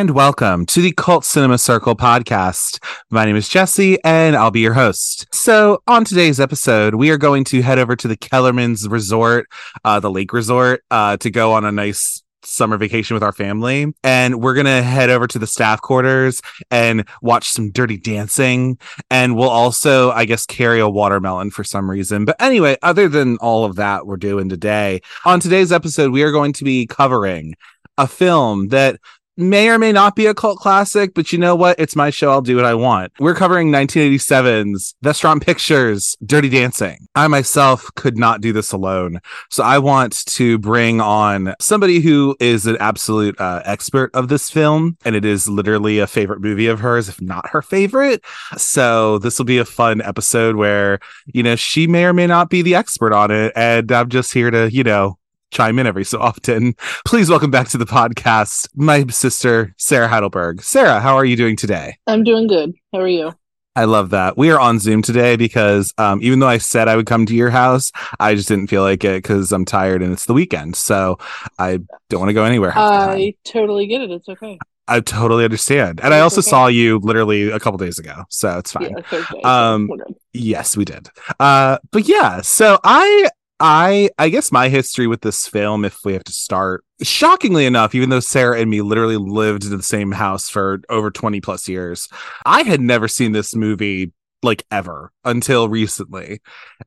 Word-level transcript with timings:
and 0.00 0.12
welcome 0.12 0.64
to 0.64 0.80
the 0.80 0.92
Cult 0.92 1.26
Cinema 1.26 1.58
Circle 1.58 1.94
podcast. 1.94 2.82
My 3.10 3.26
name 3.26 3.36
is 3.36 3.50
Jesse, 3.50 4.02
and 4.02 4.34
I'll 4.34 4.50
be 4.50 4.60
your 4.60 4.72
host. 4.72 5.26
So, 5.30 5.82
on 5.86 6.06
today's 6.06 6.40
episode, 6.40 6.94
we 6.94 7.10
are 7.10 7.18
going 7.18 7.44
to 7.44 7.60
head 7.60 7.78
over 7.78 7.94
to 7.96 8.08
the 8.08 8.16
Kellerman's 8.16 8.88
Resort, 8.88 9.46
uh, 9.84 10.00
the 10.00 10.10
lake 10.10 10.32
resort, 10.32 10.82
uh, 10.90 11.18
to 11.18 11.30
go 11.30 11.52
on 11.52 11.66
a 11.66 11.70
nice 11.70 12.22
summer 12.42 12.78
vacation 12.78 13.12
with 13.12 13.22
our 13.22 13.30
family 13.32 13.92
and 14.02 14.40
we're 14.40 14.54
gonna 14.54 14.82
head 14.82 15.10
over 15.10 15.26
to 15.26 15.38
the 15.38 15.46
staff 15.46 15.82
quarters 15.82 16.40
and 16.70 17.06
watch 17.20 17.50
some 17.50 17.70
dirty 17.70 17.98
dancing 17.98 18.78
and 19.10 19.36
we'll 19.36 19.50
also 19.50 20.10
i 20.12 20.24
guess 20.24 20.46
carry 20.46 20.80
a 20.80 20.88
watermelon 20.88 21.50
for 21.50 21.62
some 21.62 21.88
reason 21.90 22.24
but 22.24 22.34
anyway 22.40 22.74
other 22.80 23.10
than 23.10 23.36
all 23.42 23.66
of 23.66 23.76
that 23.76 24.06
we're 24.06 24.16
doing 24.16 24.48
today 24.48 24.98
on 25.26 25.38
today's 25.38 25.70
episode 25.70 26.12
we 26.12 26.22
are 26.22 26.32
going 26.32 26.54
to 26.54 26.64
be 26.64 26.86
covering 26.86 27.54
a 27.98 28.06
film 28.06 28.68
that 28.68 28.98
may 29.40 29.68
or 29.68 29.78
may 29.78 29.92
not 29.92 30.16
be 30.16 30.26
a 30.26 30.34
cult 30.34 30.58
classic, 30.58 31.14
but 31.14 31.32
you 31.32 31.38
know 31.38 31.54
what? 31.54 31.78
It's 31.78 31.96
my 31.96 32.10
show. 32.10 32.30
I'll 32.30 32.42
do 32.42 32.56
what 32.56 32.64
I 32.64 32.74
want. 32.74 33.12
We're 33.18 33.34
covering 33.34 33.70
1987's 33.70 34.94
Vestron 35.04 35.42
Pictures 35.42 36.16
Dirty 36.24 36.48
Dancing. 36.48 37.06
I 37.14 37.28
myself 37.28 37.90
could 37.96 38.16
not 38.16 38.40
do 38.40 38.52
this 38.52 38.72
alone. 38.72 39.20
So 39.50 39.62
I 39.62 39.78
want 39.78 40.26
to 40.26 40.58
bring 40.58 41.00
on 41.00 41.54
somebody 41.60 42.00
who 42.00 42.36
is 42.40 42.66
an 42.66 42.76
absolute 42.80 43.40
uh, 43.40 43.62
expert 43.64 44.10
of 44.14 44.28
this 44.28 44.50
film. 44.50 44.96
And 45.04 45.16
it 45.16 45.24
is 45.24 45.48
literally 45.48 45.98
a 45.98 46.06
favorite 46.06 46.40
movie 46.40 46.66
of 46.66 46.80
hers, 46.80 47.08
if 47.08 47.20
not 47.20 47.50
her 47.50 47.62
favorite. 47.62 48.24
So 48.56 49.18
this 49.18 49.38
will 49.38 49.46
be 49.46 49.58
a 49.58 49.64
fun 49.64 50.00
episode 50.02 50.56
where, 50.56 50.98
you 51.26 51.42
know, 51.42 51.56
she 51.56 51.86
may 51.86 52.04
or 52.04 52.12
may 52.12 52.26
not 52.26 52.50
be 52.50 52.62
the 52.62 52.74
expert 52.74 53.12
on 53.12 53.30
it. 53.30 53.52
And 53.56 53.90
I'm 53.92 54.08
just 54.08 54.34
here 54.34 54.50
to, 54.50 54.70
you 54.72 54.84
know, 54.84 55.18
chime 55.50 55.78
in 55.78 55.86
every 55.86 56.04
so 56.04 56.20
often. 56.20 56.74
Please 57.04 57.28
welcome 57.28 57.50
back 57.50 57.68
to 57.68 57.78
the 57.78 57.86
podcast 57.86 58.68
my 58.74 59.06
sister, 59.06 59.74
Sarah 59.78 60.08
Heidelberg. 60.08 60.62
Sarah, 60.62 61.00
how 61.00 61.16
are 61.16 61.24
you 61.24 61.36
doing 61.36 61.56
today? 61.56 61.98
I'm 62.06 62.24
doing 62.24 62.46
good. 62.46 62.72
How 62.92 63.00
are 63.00 63.08
you? 63.08 63.34
I 63.76 63.84
love 63.84 64.10
that. 64.10 64.36
We 64.36 64.50
are 64.50 64.58
on 64.58 64.78
Zoom 64.80 65.00
today 65.00 65.36
because 65.36 65.94
um, 65.96 66.20
even 66.22 66.40
though 66.40 66.48
I 66.48 66.58
said 66.58 66.88
I 66.88 66.96
would 66.96 67.06
come 67.06 67.24
to 67.26 67.34
your 67.34 67.50
house, 67.50 67.92
I 68.18 68.34
just 68.34 68.48
didn't 68.48 68.66
feel 68.66 68.82
like 68.82 69.04
it 69.04 69.22
because 69.22 69.52
I'm 69.52 69.64
tired 69.64 70.02
and 70.02 70.12
it's 70.12 70.26
the 70.26 70.34
weekend. 70.34 70.74
So 70.74 71.18
I 71.58 71.78
don't 72.08 72.20
want 72.20 72.30
to 72.30 72.34
go 72.34 72.44
anywhere. 72.44 72.72
I 72.74 73.34
totally 73.44 73.86
get 73.86 74.02
it. 74.02 74.10
It's 74.10 74.28
okay. 74.28 74.58
I 74.88 74.98
totally 74.98 75.44
understand. 75.44 76.00
And 76.02 76.12
I 76.12 76.18
also 76.18 76.40
okay. 76.40 76.50
saw 76.50 76.66
you 76.66 76.98
literally 76.98 77.48
a 77.48 77.60
couple 77.60 77.78
days 77.78 78.00
ago. 78.00 78.24
So 78.28 78.58
it's 78.58 78.72
fine. 78.72 78.96
Yeah, 79.12 79.24
um, 79.44 79.88
yes, 80.32 80.76
we 80.76 80.84
did. 80.84 81.08
Uh, 81.38 81.78
but 81.92 82.08
yeah, 82.08 82.40
so 82.40 82.76
I 82.82 83.28
I 83.60 84.08
I 84.18 84.30
guess 84.30 84.50
my 84.50 84.68
history 84.70 85.06
with 85.06 85.20
this 85.20 85.46
film, 85.46 85.84
if 85.84 85.98
we 86.04 86.14
have 86.14 86.24
to 86.24 86.32
start, 86.32 86.84
shockingly 87.02 87.66
enough, 87.66 87.94
even 87.94 88.08
though 88.08 88.20
Sarah 88.20 88.58
and 88.58 88.70
me 88.70 88.80
literally 88.80 89.18
lived 89.18 89.64
in 89.64 89.76
the 89.76 89.82
same 89.82 90.12
house 90.12 90.48
for 90.48 90.80
over 90.88 91.10
20 91.10 91.40
plus 91.42 91.68
years, 91.68 92.08
I 92.46 92.62
had 92.62 92.80
never 92.80 93.06
seen 93.06 93.32
this 93.32 93.54
movie 93.54 94.12
like 94.42 94.64
ever 94.70 95.12
until 95.24 95.68
recently. 95.68 96.40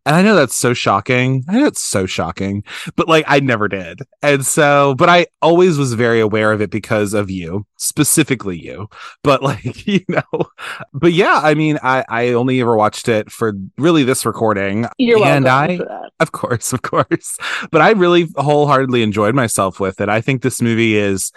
And 0.06 0.16
I 0.16 0.22
know 0.22 0.36
that's 0.36 0.56
so 0.56 0.73
shocking. 0.73 1.44
I 1.47 1.59
know 1.59 1.66
it's 1.66 1.81
so 1.81 2.06
shocking, 2.06 2.64
but 2.96 3.08
like 3.08 3.25
I 3.28 3.40
never 3.40 3.68
did. 3.68 4.02
And 4.22 4.46
so, 4.46 4.96
but 4.96 5.09
I 5.09 5.28
always 5.41 5.78
was 5.78 5.94
very 5.94 6.19
aware 6.19 6.52
of 6.52 6.62
it 6.62 6.72
because 6.72 7.13
of 7.13 7.30
you, 7.30 7.66
specifically 7.78 8.59
you. 8.59 8.90
But 9.24 9.44
like, 9.44 9.86
you 9.86 10.02
know, 10.08 10.46
but 10.94 11.13
yeah, 11.13 11.42
I 11.44 11.53
mean, 11.53 11.78
I 11.84 12.03
I 12.09 12.28
only 12.30 12.59
ever 12.62 12.75
watched 12.75 13.08
it 13.08 13.31
for 13.31 13.53
really 13.78 14.03
this 14.03 14.25
recording. 14.25 14.88
You're 14.97 15.24
and 15.24 15.47
I 15.47 15.80
of 16.19 16.31
course, 16.31 16.74
of 16.74 16.81
course. 16.81 17.38
But 17.72 17.81
I 17.81 17.92
really 17.92 18.28
wholeheartedly 18.36 19.03
enjoyed 19.03 19.36
myself 19.36 19.80
with 19.80 20.02
it. 20.02 20.09
I 20.09 20.22
think 20.22 20.42
this 20.42 20.62
movie 20.62 20.96
is 20.96 21.31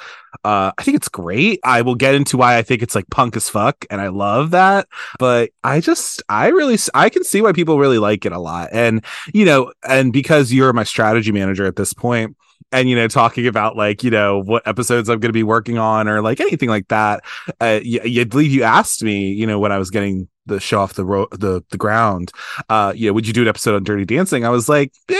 uh 0.44 0.72
I 0.78 0.82
think 0.82 0.96
it's 0.96 1.08
great. 1.08 1.60
I 1.64 1.82
will 1.82 1.94
get 1.94 2.14
into 2.14 2.36
why 2.36 2.56
I 2.56 2.62
think 2.62 2.82
it's 2.82 2.94
like 2.94 3.08
punk 3.10 3.36
as 3.36 3.48
fuck 3.48 3.84
and 3.90 4.00
I 4.00 4.08
love 4.08 4.52
that. 4.52 4.86
But 5.18 5.50
I 5.62 5.80
just 5.80 6.05
I 6.28 6.48
really 6.48 6.78
I 6.94 7.08
can 7.08 7.24
see 7.24 7.42
why 7.42 7.52
people 7.52 7.78
really 7.78 7.98
like 7.98 8.24
it 8.26 8.32
a 8.32 8.38
lot. 8.38 8.68
And, 8.72 9.04
you 9.32 9.44
know, 9.44 9.72
and 9.88 10.12
because 10.12 10.52
you're 10.52 10.72
my 10.72 10.84
strategy 10.84 11.32
manager 11.32 11.66
at 11.66 11.76
this 11.76 11.92
point, 11.92 12.36
and 12.72 12.88
you 12.88 12.96
know 12.96 13.08
talking 13.08 13.46
about 13.46 13.76
like 13.76 14.02
you 14.02 14.10
know 14.10 14.42
what 14.42 14.66
episodes 14.66 15.08
i'm 15.08 15.20
going 15.20 15.28
to 15.28 15.32
be 15.32 15.42
working 15.42 15.78
on 15.78 16.08
or 16.08 16.20
like 16.20 16.40
anything 16.40 16.68
like 16.68 16.88
that 16.88 17.22
uh 17.60 17.80
you, 17.82 18.00
you 18.04 18.26
believe 18.26 18.50
you 18.50 18.62
asked 18.62 19.02
me 19.02 19.30
you 19.30 19.46
know 19.46 19.58
when 19.58 19.72
i 19.72 19.78
was 19.78 19.90
getting 19.90 20.28
the 20.46 20.60
show 20.60 20.80
off 20.80 20.94
the 20.94 21.04
ro- 21.04 21.28
the 21.32 21.62
the 21.70 21.76
ground 21.76 22.32
uh 22.68 22.92
yeah 22.96 23.10
would 23.10 23.26
you 23.26 23.32
do 23.32 23.42
an 23.42 23.48
episode 23.48 23.74
on 23.74 23.84
dirty 23.84 24.04
dancing 24.04 24.44
i 24.44 24.48
was 24.48 24.68
like 24.68 24.92
eh, 25.08 25.14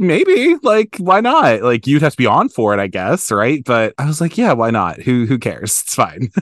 maybe 0.00 0.56
like 0.62 0.96
why 0.98 1.20
not? 1.20 1.62
Like 1.62 1.86
you'd 1.86 2.02
have 2.02 2.12
to 2.12 2.16
be 2.16 2.26
on 2.26 2.48
for 2.48 2.74
it 2.74 2.80
i 2.80 2.86
guess 2.86 3.30
right? 3.30 3.62
But 3.64 3.94
i 3.98 4.06
was 4.06 4.20
like 4.20 4.36
yeah 4.38 4.52
why 4.52 4.70
not? 4.70 5.00
Who 5.02 5.26
who 5.26 5.38
cares? 5.38 5.82
It's 5.82 5.94
fine. 5.94 6.30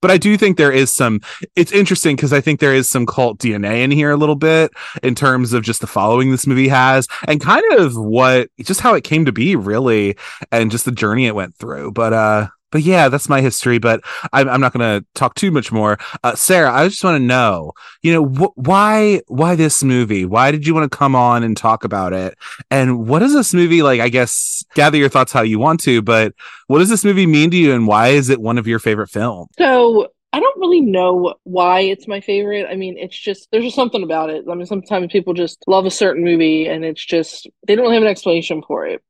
But 0.00 0.12
i 0.12 0.18
do 0.18 0.36
think 0.36 0.56
there 0.56 0.70
is 0.70 0.92
some 0.92 1.20
it's 1.56 1.72
interesting 1.72 2.14
because 2.14 2.32
i 2.32 2.40
think 2.40 2.60
there 2.60 2.74
is 2.74 2.88
some 2.88 3.06
cult 3.06 3.38
dna 3.38 3.82
in 3.82 3.90
here 3.90 4.12
a 4.12 4.16
little 4.16 4.36
bit 4.36 4.70
in 5.02 5.16
terms 5.16 5.52
of 5.52 5.64
just 5.64 5.80
the 5.80 5.88
following 5.88 6.30
this 6.30 6.46
movie 6.46 6.68
has 6.68 7.08
and 7.26 7.40
kind 7.40 7.64
of 7.72 7.96
what 7.96 8.50
just 8.60 8.80
how 8.80 8.94
it 8.94 9.02
came 9.02 9.24
to 9.24 9.32
be 9.32 9.56
really 9.56 10.16
and 10.52 10.70
just 10.70 10.84
the 10.84 10.92
journey 10.92 11.26
it 11.26 11.34
went 11.34 11.56
through. 11.56 11.90
But 11.90 12.12
uh 12.12 12.48
but 12.70 12.82
yeah, 12.82 13.08
that's 13.08 13.28
my 13.28 13.40
history. 13.40 13.78
But 13.78 14.00
I'm, 14.32 14.48
I'm 14.48 14.60
not 14.60 14.72
going 14.72 15.00
to 15.00 15.06
talk 15.14 15.34
too 15.34 15.50
much 15.50 15.72
more. 15.72 15.98
Uh, 16.22 16.34
Sarah, 16.34 16.72
I 16.72 16.88
just 16.88 17.02
want 17.04 17.20
to 17.20 17.24
know, 17.24 17.72
you 18.02 18.12
know, 18.12 18.24
wh- 18.24 18.58
why 18.58 19.22
why 19.28 19.54
this 19.54 19.82
movie? 19.82 20.24
Why 20.24 20.50
did 20.50 20.66
you 20.66 20.74
want 20.74 20.90
to 20.90 20.96
come 20.96 21.14
on 21.14 21.42
and 21.42 21.56
talk 21.56 21.84
about 21.84 22.12
it? 22.12 22.36
And 22.70 23.06
what 23.08 23.20
does 23.20 23.34
this 23.34 23.54
movie 23.54 23.82
like? 23.82 24.00
I 24.00 24.08
guess 24.08 24.64
gather 24.74 24.96
your 24.96 25.08
thoughts 25.08 25.32
how 25.32 25.42
you 25.42 25.58
want 25.58 25.80
to, 25.80 26.02
but 26.02 26.34
what 26.66 26.78
does 26.78 26.88
this 26.88 27.04
movie 27.04 27.26
mean 27.26 27.50
to 27.50 27.56
you, 27.56 27.72
and 27.72 27.86
why 27.86 28.08
is 28.08 28.28
it 28.28 28.40
one 28.40 28.58
of 28.58 28.66
your 28.66 28.78
favorite 28.78 29.08
films? 29.08 29.48
So 29.58 30.08
I 30.32 30.40
don't 30.40 30.60
really 30.60 30.80
know 30.80 31.34
why 31.44 31.80
it's 31.80 32.06
my 32.06 32.20
favorite. 32.20 32.66
I 32.68 32.76
mean, 32.76 32.98
it's 32.98 33.18
just 33.18 33.48
there's 33.50 33.64
just 33.64 33.76
something 33.76 34.02
about 34.02 34.30
it. 34.30 34.44
I 34.50 34.54
mean, 34.54 34.66
sometimes 34.66 35.10
people 35.10 35.32
just 35.32 35.64
love 35.66 35.86
a 35.86 35.90
certain 35.90 36.22
movie, 36.22 36.66
and 36.66 36.84
it's 36.84 37.04
just 37.04 37.48
they 37.66 37.74
don't 37.74 37.84
really 37.84 37.96
have 37.96 38.02
an 38.02 38.10
explanation 38.10 38.62
for 38.66 38.86
it. 38.86 39.02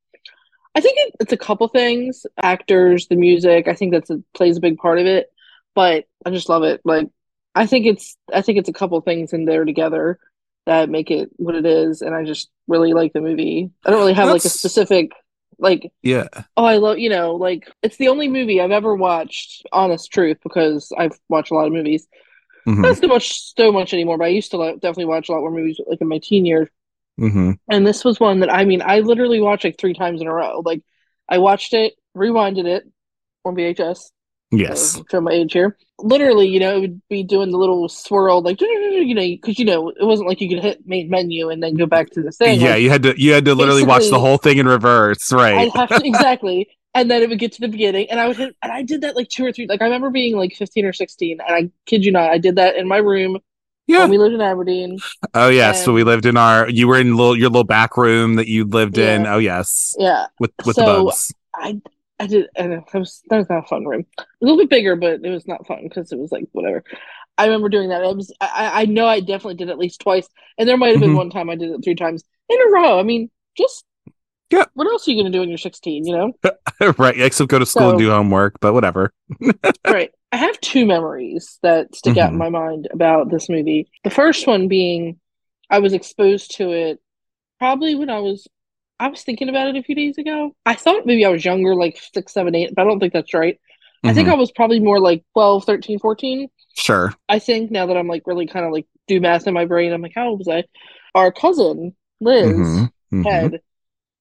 I 0.79 0.81
think 0.81 0.97
it, 0.99 1.15
it's 1.19 1.33
a 1.33 1.37
couple 1.37 1.67
things: 1.67 2.25
actors, 2.41 3.09
the 3.09 3.17
music. 3.17 3.67
I 3.67 3.75
think 3.75 3.93
that's 3.93 4.11
a, 4.11 4.23
plays 4.33 4.59
a 4.59 4.61
big 4.61 4.79
part 4.79 5.01
of 5.01 5.07
it. 5.07 5.27
But 5.75 6.05
I 6.25 6.31
just 6.31 6.49
love 6.49 6.63
it. 6.63 6.81
Like 6.85 7.09
I 7.53 7.67
think 7.67 7.87
it's 7.87 8.17
I 8.33 8.43
think 8.43 8.59
it's 8.59 8.69
a 8.69 8.73
couple 8.73 9.01
things 9.01 9.33
in 9.33 9.45
there 9.45 9.65
together 9.65 10.21
that 10.67 10.89
make 10.89 11.11
it 11.11 11.31
what 11.35 11.57
it 11.57 11.67
is, 11.67 12.01
and 12.01 12.15
I 12.15 12.25
just 12.25 12.49
really 12.69 12.93
like 12.93 13.13
the 13.13 13.21
movie. 13.21 13.71
I 13.85 13.91
don't 13.91 13.99
really 13.99 14.13
have 14.13 14.29
that's... 14.29 14.45
like 14.45 14.53
a 14.53 14.57
specific 14.57 15.11
like 15.59 15.91
yeah 16.03 16.29
oh 16.57 16.65
i 16.65 16.77
love 16.77 17.01
you 17.01 17.11
know 17.11 17.35
like 17.35 17.69
it's 17.83 17.97
the 17.97 18.07
only 18.07 18.29
movie 18.29 18.61
i've 18.61 18.71
ever 18.71 18.95
watched 18.95 19.67
honest 19.73 20.13
truth 20.13 20.37
because 20.45 20.93
i've 20.97 21.19
watched 21.29 21.51
a 21.51 21.55
lot 21.55 21.67
of 21.67 21.73
movies 21.73 22.07
mm-hmm. 22.65 22.81
not 22.81 22.97
so 22.97 23.09
much 23.09 23.57
so 23.57 23.73
much 23.73 23.93
anymore 23.93 24.17
but 24.17 24.27
i 24.27 24.29
used 24.29 24.53
to 24.53 24.57
like, 24.57 24.75
definitely 24.75 25.07
watch 25.07 25.29
a 25.29 25.33
lot 25.33 25.41
more 25.41 25.51
movies 25.51 25.81
like 25.89 26.01
in 26.01 26.07
my 26.07 26.21
teen 26.23 26.47
years 26.47 26.69
Mm-hmm. 27.19 27.53
And 27.71 27.87
this 27.87 28.05
was 28.05 28.21
one 28.21 28.41
that 28.41 28.53
I 28.53 28.65
mean, 28.65 28.83
I 28.83 29.01
literally 29.01 29.41
watched 29.41 29.65
like 29.65 29.79
three 29.79 29.95
times 29.95 30.21
in 30.21 30.27
a 30.27 30.33
row. 30.33 30.63
Like, 30.65 30.83
I 31.29 31.39
watched 31.39 31.75
it, 31.75 31.95
rewinded 32.17 32.67
it 32.67 32.85
on 33.45 33.55
VHS. 33.55 34.11
Yes. 34.51 35.01
Show 35.11 35.21
my 35.21 35.33
age 35.33 35.53
here. 35.53 35.77
Literally, 35.99 36.49
you 36.49 36.61
know, 36.61 36.77
it 36.77 36.81
would 36.81 37.03
be 37.11 37.23
doing 37.23 37.51
the 37.51 37.59
little 37.59 37.89
swirl, 37.89 38.41
like 38.41 38.61
you 38.61 39.15
know, 39.15 39.23
because 39.23 39.59
you 39.59 39.65
know, 39.65 39.91
it 39.91 40.05
wasn't 40.05 40.29
like 40.29 40.41
you 40.41 40.49
could 40.49 40.63
hit 40.63 40.87
main 40.87 41.11
menu 41.11 41.51
and 41.51 41.63
then 41.63 41.75
go 41.75 41.87
back 41.87 42.11
to 42.11 42.23
the 42.23 42.31
thing. 42.31 42.61
Yeah, 42.61 42.71
like, 42.71 42.83
you 42.83 42.91
had 42.91 43.03
to 43.03 43.21
you 43.21 43.33
had 43.33 43.45
to 43.45 43.55
literally 43.55 43.85
watch 43.85 44.09
the 44.09 44.19
whole 44.19 44.39
thing 44.39 44.59
in 44.59 44.67
reverse, 44.67 45.33
right? 45.33 45.71
To 45.75 46.01
exactly. 46.05 46.69
and 46.95 47.11
then 47.11 47.23
it 47.23 47.29
would 47.29 47.39
get 47.39 47.53
to 47.53 47.61
the 47.61 47.69
beginning 47.69 48.11
and 48.11 48.19
i 48.19 48.27
would 48.27 48.37
hit 48.37 48.57
and 48.63 48.73
i 48.73 48.83
did 48.83 49.03
that 49.03 49.15
like 49.15 49.29
two 49.29 49.45
or 49.45 49.53
three 49.53 49.67
like 49.67 49.83
i 49.83 49.85
remember 49.85 50.11
being 50.11 50.37
like 50.37 50.55
15 50.55 50.87
or 50.87 50.93
16 50.93 51.39
and 51.47 51.55
i 51.55 51.71
kid 51.87 52.05
you 52.05 52.11
not 52.11 52.31
i 52.31 52.39
did 52.39 52.57
that 52.57 52.77
in 52.77 52.89
my 52.89 52.97
room 52.97 53.39
yeah, 53.89 54.07
we 54.07 54.19
lived 54.19 54.35
in 54.35 54.41
Aberdeen. 54.41 54.99
Oh 55.35 55.49
yes, 55.49 55.79
and... 55.79 55.85
so 55.87 55.93
we 55.93 56.05
lived 56.05 56.27
in 56.27 56.37
our. 56.37 56.69
You 56.69 56.89
were 56.89 56.99
in 56.99 57.17
little 57.17 57.37
your 57.37 57.49
little 57.49 57.65
back 57.65 57.97
room 57.97 58.35
that 58.35 58.47
you 58.47 58.65
lived 58.65 58.99
yeah. 58.99 59.17
in. 59.17 59.27
Oh 59.27 59.39
yes. 59.39 59.95
Yeah. 59.99 60.27
With 60.39 60.53
with 60.65 60.77
so 60.77 60.83
the 60.83 61.05
bugs. 61.05 61.33
I 61.55 61.81
I 62.21 62.27
did, 62.27 62.49
and 62.57 62.73
it 62.73 62.85
was 62.95 63.23
that 63.31 63.39
was 63.39 63.49
not 63.49 63.65
a 63.65 63.69
fun 63.69 63.85
room. 63.85 64.05
A 64.19 64.25
little 64.41 64.59
bit 64.59 64.71
bigger, 64.71 64.97
but 64.97 65.21
it 65.25 65.31
was 65.31 65.47
not 65.47 65.67
fun 65.67 65.81
because 65.85 66.13
it 66.13 66.19
was 66.19 66.31
like 66.31 66.45
whatever. 66.53 66.85
I 67.37 67.47
remember 67.47 67.69
doing 67.69 67.89
that. 67.91 68.03
It 68.03 68.17
was 68.17 68.33
I 68.41 68.83
I 68.83 68.85
know 68.87 69.07
I 69.07 69.21
definitely 69.21 69.55
did 69.55 69.71
at 69.71 69.79
least 69.79 70.01
twice, 70.01 70.29
and 70.59 70.69
there 70.69 70.77
might 70.77 70.91
have 70.91 71.01
been 71.01 71.11
mm-hmm. 71.11 71.19
one 71.19 71.31
time 71.31 71.51
I 71.51 71.57
did 71.57 71.71
it 71.71 71.81
three 71.83 71.95
times 71.95 72.25
in 72.49 72.61
a 72.61 72.71
row. 72.71 72.99
I 72.99 73.05
mean, 73.05 73.31
just 73.57 73.85
yeah. 74.51 74.65
What 74.75 74.87
else 74.87 75.07
are 75.07 75.11
you 75.11 75.23
going 75.23 75.31
to 75.31 75.37
do 75.37 75.41
when 75.41 75.49
you're 75.49 75.59
16? 75.59 76.07
You 76.07 76.17
know, 76.17 76.93
right? 76.99 77.19
Except 77.19 77.51
go 77.51 77.59
to 77.59 77.67
school 77.67 77.83
so, 77.83 77.91
and 77.91 77.99
do 77.99 78.11
homework, 78.11 78.61
but 78.61 78.73
whatever. 78.73 79.13
right. 79.87 80.11
I 80.33 80.37
have 80.37 80.61
two 80.61 80.87
memories 80.87 81.59
that 81.63 81.95
stick 81.95 82.13
mm-hmm. 82.13 82.21
out 82.21 82.33
in 82.33 82.39
mm-hmm. 82.39 82.53
my 82.53 82.61
mind 82.61 82.89
about 82.93 83.31
this 83.31 83.49
movie. 83.49 83.91
The 84.05 84.11
first 84.11 84.47
one 84.47 84.69
being 84.69 85.19
I 85.71 85.79
was 85.81 85.93
exposed 85.93 86.57
to 86.57 86.71
it 86.71 87.01
probably 87.59 87.95
when 87.95 88.11
I 88.11 88.21
was 88.21 88.47
I 89.01 89.09
was 89.09 89.23
thinking 89.23 89.49
about 89.49 89.69
it 89.69 89.77
a 89.77 89.83
few 89.83 89.95
days 89.95 90.19
ago. 90.19 90.55
I 90.67 90.75
thought 90.75 91.07
maybe 91.07 91.25
I 91.25 91.29
was 91.29 91.45
younger, 91.45 91.75
like 91.75 91.99
six, 92.13 92.33
seven, 92.33 92.55
eight, 92.55 92.75
but 92.75 92.83
I 92.83 92.85
don't 92.85 92.99
think 92.99 93.13
that's 93.13 93.35
right. 93.35 93.55
Mm-hmm. 93.55 94.09
I 94.09 94.15
think 94.15 94.27
mm-hmm. 94.27 94.37
I 94.37 94.39
was 94.39 94.51
probably 94.53 94.81
more 94.81 95.01
like 95.01 95.25
12, 95.35 95.65
13, 95.65 95.99
14. 95.99 96.49
Sure. 96.75 97.15
I 97.29 97.39
think 97.39 97.71
now 97.71 97.87
that 97.87 97.97
I'm 97.97 98.09
like 98.09 98.27
really 98.27 98.47
kind 98.47 98.67
of 98.67 98.73
like 98.73 98.87
do 99.07 99.21
math 99.21 99.47
in 99.47 99.55
my 99.55 99.67
brain, 99.67 99.93
I'm 99.93 100.03
like, 100.03 100.13
how 100.15 100.29
old 100.29 100.41
was 100.41 100.49
I? 100.49 100.65
Our 101.15 101.33
cousin, 101.33 101.95
Liz, 102.21 102.47
mm-hmm. 102.47 103.21
mm-hmm. 103.21 103.57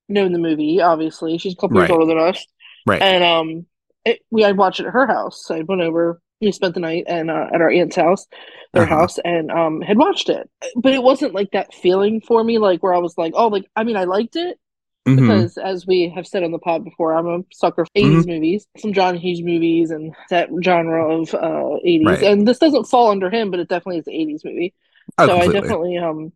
Had 0.08 0.14
known 0.16 0.32
the 0.34 0.40
movie, 0.40 0.82
obviously. 0.82 1.38
She's 1.38 1.54
a 1.54 1.58
couple 1.58 1.80
right. 1.80 1.82
years 1.82 1.90
older 1.90 2.06
than 2.06 2.18
us. 2.20 2.46
Right. 2.86 3.02
And 3.02 3.24
um 3.24 3.66
it, 4.06 4.22
we 4.32 4.44
I'd 4.46 4.58
watch 4.58 4.80
it 4.80 4.86
at 4.88 4.94
her 4.94 5.08
house. 5.08 5.50
I 5.52 5.62
went 5.62 5.82
over. 5.82 6.22
We 6.42 6.52
spent 6.52 6.76
the 6.76 6.80
night 6.80 7.06
and 7.08 7.32
uh, 7.32 7.48
at 7.54 7.62
our 7.62 7.72
aunt's 7.72 7.96
house, 7.96 8.28
their 8.74 8.84
Uh-huh. 8.84 8.96
house, 8.98 9.18
and 9.24 9.52
um 9.52 9.82
had 9.82 9.98
watched 9.98 10.30
it. 10.30 10.50
But 10.76 10.94
it 10.94 11.04
wasn't 11.04 11.34
like 11.34 11.52
that 11.52 11.74
feeling 11.74 12.22
for 12.22 12.44
me, 12.44 12.60
like 12.60 12.84
where 12.84 12.94
I 12.94 13.00
was 13.00 13.18
like, 13.18 13.34
oh, 13.36 13.48
like 13.48 13.66
I 13.76 13.84
mean, 13.84 13.98
I 13.98 14.06
liked 14.06 14.36
it 14.36 14.60
Mhm. 15.08 15.18
because, 15.18 15.58
as 15.58 15.88
we 15.88 16.10
have 16.16 16.28
said 16.28 16.44
on 16.44 16.52
the 16.52 16.60
pod 16.60 16.84
before, 16.84 17.14
I'm 17.16 17.28
a 17.28 17.40
sucker 17.54 17.86
for 17.86 17.92
80s 17.96 18.26
Mm-hmm. 18.26 18.28
movies, 18.28 18.68
some 18.78 18.94
John 18.94 19.16
Hughes 19.18 19.42
movies, 19.42 19.92
and 19.92 20.16
that 20.30 20.50
genre 20.64 21.20
of 21.22 21.34
uh 21.34 21.78
80s. 21.84 22.08
Right. 22.08 22.24
And 22.24 22.48
this 22.48 22.60
doesn't 22.60 22.86
fall 22.86 23.12
under 23.12 23.30
him, 23.30 23.52
but 23.52 23.60
it 23.60 23.70
definitely 23.70 24.00
is 24.00 24.08
an 24.08 24.14
80s 24.14 24.46
movie. 24.46 24.74
Oh, 25.18 25.28
so 25.28 25.40
I 25.40 25.48
definitely 25.48 25.98
um 25.98 26.34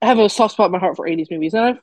have 0.00 0.18
a 0.18 0.28
soft 0.28 0.54
spot 0.54 0.66
in 0.66 0.72
my 0.72 0.78
heart 0.78 0.96
for 0.96 1.06
80s 1.06 1.28
movies, 1.30 1.54
and 1.54 1.64
I've 1.64 1.78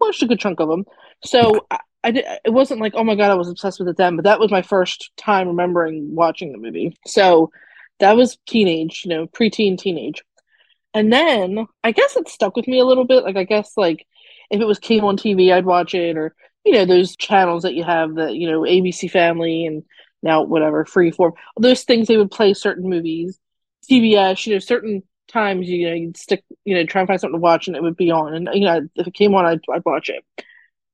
watched 0.00 0.22
a 0.22 0.26
good 0.26 0.40
chunk 0.40 0.60
of 0.60 0.68
them. 0.68 0.84
So 1.24 1.66
I, 1.70 1.78
I 2.02 2.10
did, 2.12 2.24
it 2.44 2.50
wasn't 2.50 2.80
like 2.80 2.94
oh 2.96 3.04
my 3.04 3.14
god 3.14 3.30
I 3.30 3.34
was 3.34 3.48
obsessed 3.48 3.78
with 3.78 3.88
it 3.88 3.96
then, 3.96 4.16
but 4.16 4.24
that 4.24 4.40
was 4.40 4.50
my 4.50 4.62
first 4.62 5.10
time 5.16 5.48
remembering 5.48 6.14
watching 6.14 6.52
the 6.52 6.58
movie. 6.58 6.96
So 7.06 7.50
that 7.98 8.16
was 8.16 8.38
teenage, 8.46 9.02
you 9.04 9.10
know, 9.10 9.26
preteen, 9.26 9.78
teenage, 9.78 10.22
and 10.94 11.12
then 11.12 11.66
I 11.84 11.92
guess 11.92 12.16
it 12.16 12.28
stuck 12.28 12.56
with 12.56 12.66
me 12.66 12.78
a 12.78 12.84
little 12.84 13.04
bit. 13.04 13.24
Like 13.24 13.36
I 13.36 13.44
guess 13.44 13.72
like 13.76 14.06
if 14.50 14.60
it 14.60 14.66
was 14.66 14.78
came 14.78 15.04
on 15.04 15.16
TV, 15.16 15.52
I'd 15.52 15.66
watch 15.66 15.94
it, 15.94 16.16
or 16.16 16.34
you 16.64 16.72
know 16.72 16.84
those 16.84 17.16
channels 17.16 17.62
that 17.62 17.74
you 17.74 17.84
have 17.84 18.14
that 18.16 18.34
you 18.34 18.50
know 18.50 18.60
ABC 18.60 19.10
Family 19.10 19.66
and 19.66 19.84
now 20.22 20.42
whatever 20.42 20.84
Freeform, 20.84 21.32
those 21.58 21.84
things 21.84 22.08
they 22.08 22.16
would 22.16 22.30
play 22.30 22.54
certain 22.54 22.88
movies, 22.88 23.38
CBS, 23.90 24.46
you 24.46 24.54
know 24.54 24.58
certain 24.58 25.02
times 25.30 25.68
you 25.68 25.88
know 25.88 25.94
you'd 25.94 26.16
stick 26.16 26.44
you 26.64 26.74
know 26.74 26.84
try 26.84 27.00
and 27.00 27.08
find 27.08 27.20
something 27.20 27.38
to 27.38 27.42
watch 27.42 27.66
and 27.66 27.76
it 27.76 27.82
would 27.82 27.96
be 27.96 28.10
on. 28.10 28.34
And 28.34 28.48
you 28.52 28.64
know 28.64 28.88
if 28.96 29.06
it 29.06 29.14
came 29.14 29.34
on 29.34 29.46
I'd, 29.46 29.60
I'd 29.72 29.84
watch 29.84 30.08
it. 30.08 30.24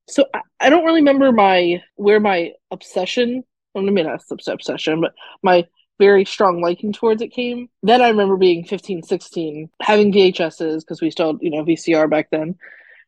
So 0.07 0.25
I, 0.33 0.41
I 0.59 0.69
don't 0.69 0.85
really 0.85 1.01
remember 1.01 1.31
my 1.31 1.81
where 1.95 2.19
my 2.19 2.53
obsession 2.71 3.43
I 3.75 3.81
mean 3.81 4.07
obs- 4.07 4.47
obsession 4.47 5.01
but 5.01 5.13
my 5.43 5.65
very 5.99 6.25
strong 6.25 6.61
liking 6.61 6.93
towards 6.93 7.21
it 7.21 7.29
came. 7.29 7.69
Then 7.81 8.01
I 8.01 8.09
remember 8.09 8.37
being 8.37 8.63
15 8.65 9.03
16 9.03 9.69
having 9.81 10.13
VHSs 10.13 10.79
because 10.81 11.01
we 11.01 11.11
still 11.11 11.37
you 11.41 11.51
know 11.51 11.63
VCR 11.63 12.09
back 12.09 12.29
then. 12.31 12.55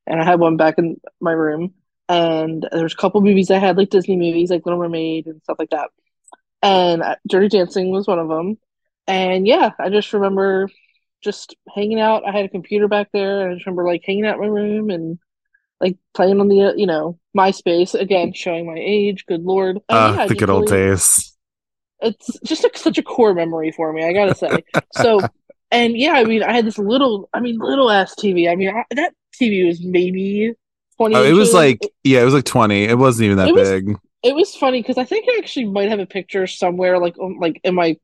And 0.08 0.22
I 0.22 0.26
had 0.26 0.40
one 0.40 0.58
back 0.58 0.76
in 0.78 1.00
my 1.22 1.32
room. 1.32 1.74
And 2.08 2.68
there 2.72 2.82
was 2.82 2.94
a 2.94 2.98
couple 2.98 3.22
movies 3.22 3.52
I 3.52 3.60
had 3.60 3.78
like 3.78 3.92
Disney 3.92 4.18
movies 4.18 4.50
like 4.50 4.66
Little 4.66 4.80
Mermaid 4.80 5.28
and 5.28 5.44
stuff 5.44 5.60
like 5.60 5.70
that. 5.70 5.92
And 6.64 7.04
uh, 7.04 7.16
Dirty 7.28 7.50
Dancing 7.50 7.92
was 7.92 8.08
one 8.08 8.18
of 8.18 8.28
them 8.28 8.58
and 9.10 9.48
yeah 9.48 9.72
I 9.80 9.90
just 9.90 10.14
remember 10.14 10.70
just 11.22 11.56
hanging 11.76 12.00
out. 12.00 12.28
I 12.28 12.32
had 12.32 12.46
a 12.46 12.50
computer 12.50 12.88
back 12.88 13.10
there, 13.14 13.42
and 13.42 13.52
I 13.52 13.54
just 13.56 13.66
remember 13.66 13.86
like 13.86 14.04
hanging 14.06 14.26
out 14.26 14.36
in 14.36 14.42
my 14.42 14.48
room 14.48 14.90
and 14.90 15.20
like 15.82 15.98
playing 16.14 16.40
on 16.40 16.48
the 16.48 16.74
you 16.76 16.86
know 16.88 17.18
MySpace 17.38 17.94
again, 17.94 18.34
showing 18.34 18.66
my 18.66 18.78
age. 18.78 19.26
Good 19.26 19.44
lord, 19.44 19.80
Uh, 19.90 20.16
yeah, 20.18 20.26
the 20.28 20.36
good 20.36 20.50
old 20.50 20.70
really- 20.70 20.90
days. 20.92 21.36
It's 22.02 22.40
just 22.46 22.64
a, 22.64 22.72
such 22.76 22.98
a 22.98 23.04
core 23.04 23.34
memory 23.34 23.74
for 23.74 23.92
me. 23.92 24.06
I 24.06 24.14
gotta 24.14 24.34
say. 24.34 24.64
So, 24.94 25.20
and 25.70 25.98
yeah, 25.98 26.14
I 26.14 26.24
mean, 26.24 26.44
I 26.44 26.54
had 26.54 26.66
this 26.66 26.78
little, 26.78 27.28
I 27.34 27.42
mean, 27.42 27.58
little 27.60 27.92
ass 27.92 28.16
TV. 28.16 28.50
I 28.50 28.56
mean, 28.56 28.70
I, 28.70 28.84
that 28.96 29.14
TV 29.40 29.68
was 29.68 29.84
maybe 29.84 30.54
twenty. 30.96 31.16
Oh, 31.18 31.24
it 31.24 31.34
was 31.34 31.54
like 31.54 31.80
yeah, 32.06 32.22
it 32.22 32.26
was 32.26 32.34
like 32.34 32.46
twenty. 32.46 32.86
It 32.86 32.98
wasn't 32.98 33.26
even 33.26 33.38
that 33.40 33.50
It 33.50 33.54
was- 33.56 33.70
big. 33.70 33.98
it 34.24 34.34
was 34.34 34.56
funny 34.56 34.82
because 34.82 34.98
I 34.98 35.04
think 35.04 35.26
I 35.30 35.40
actually 35.40 35.66
might 35.66 35.90
have 35.90 36.00
a 36.00 36.06
picture 36.06 36.48
somewhere, 36.48 37.00
like 37.00 37.16
like 37.40 37.60
in 37.66 37.76
my 37.76 37.98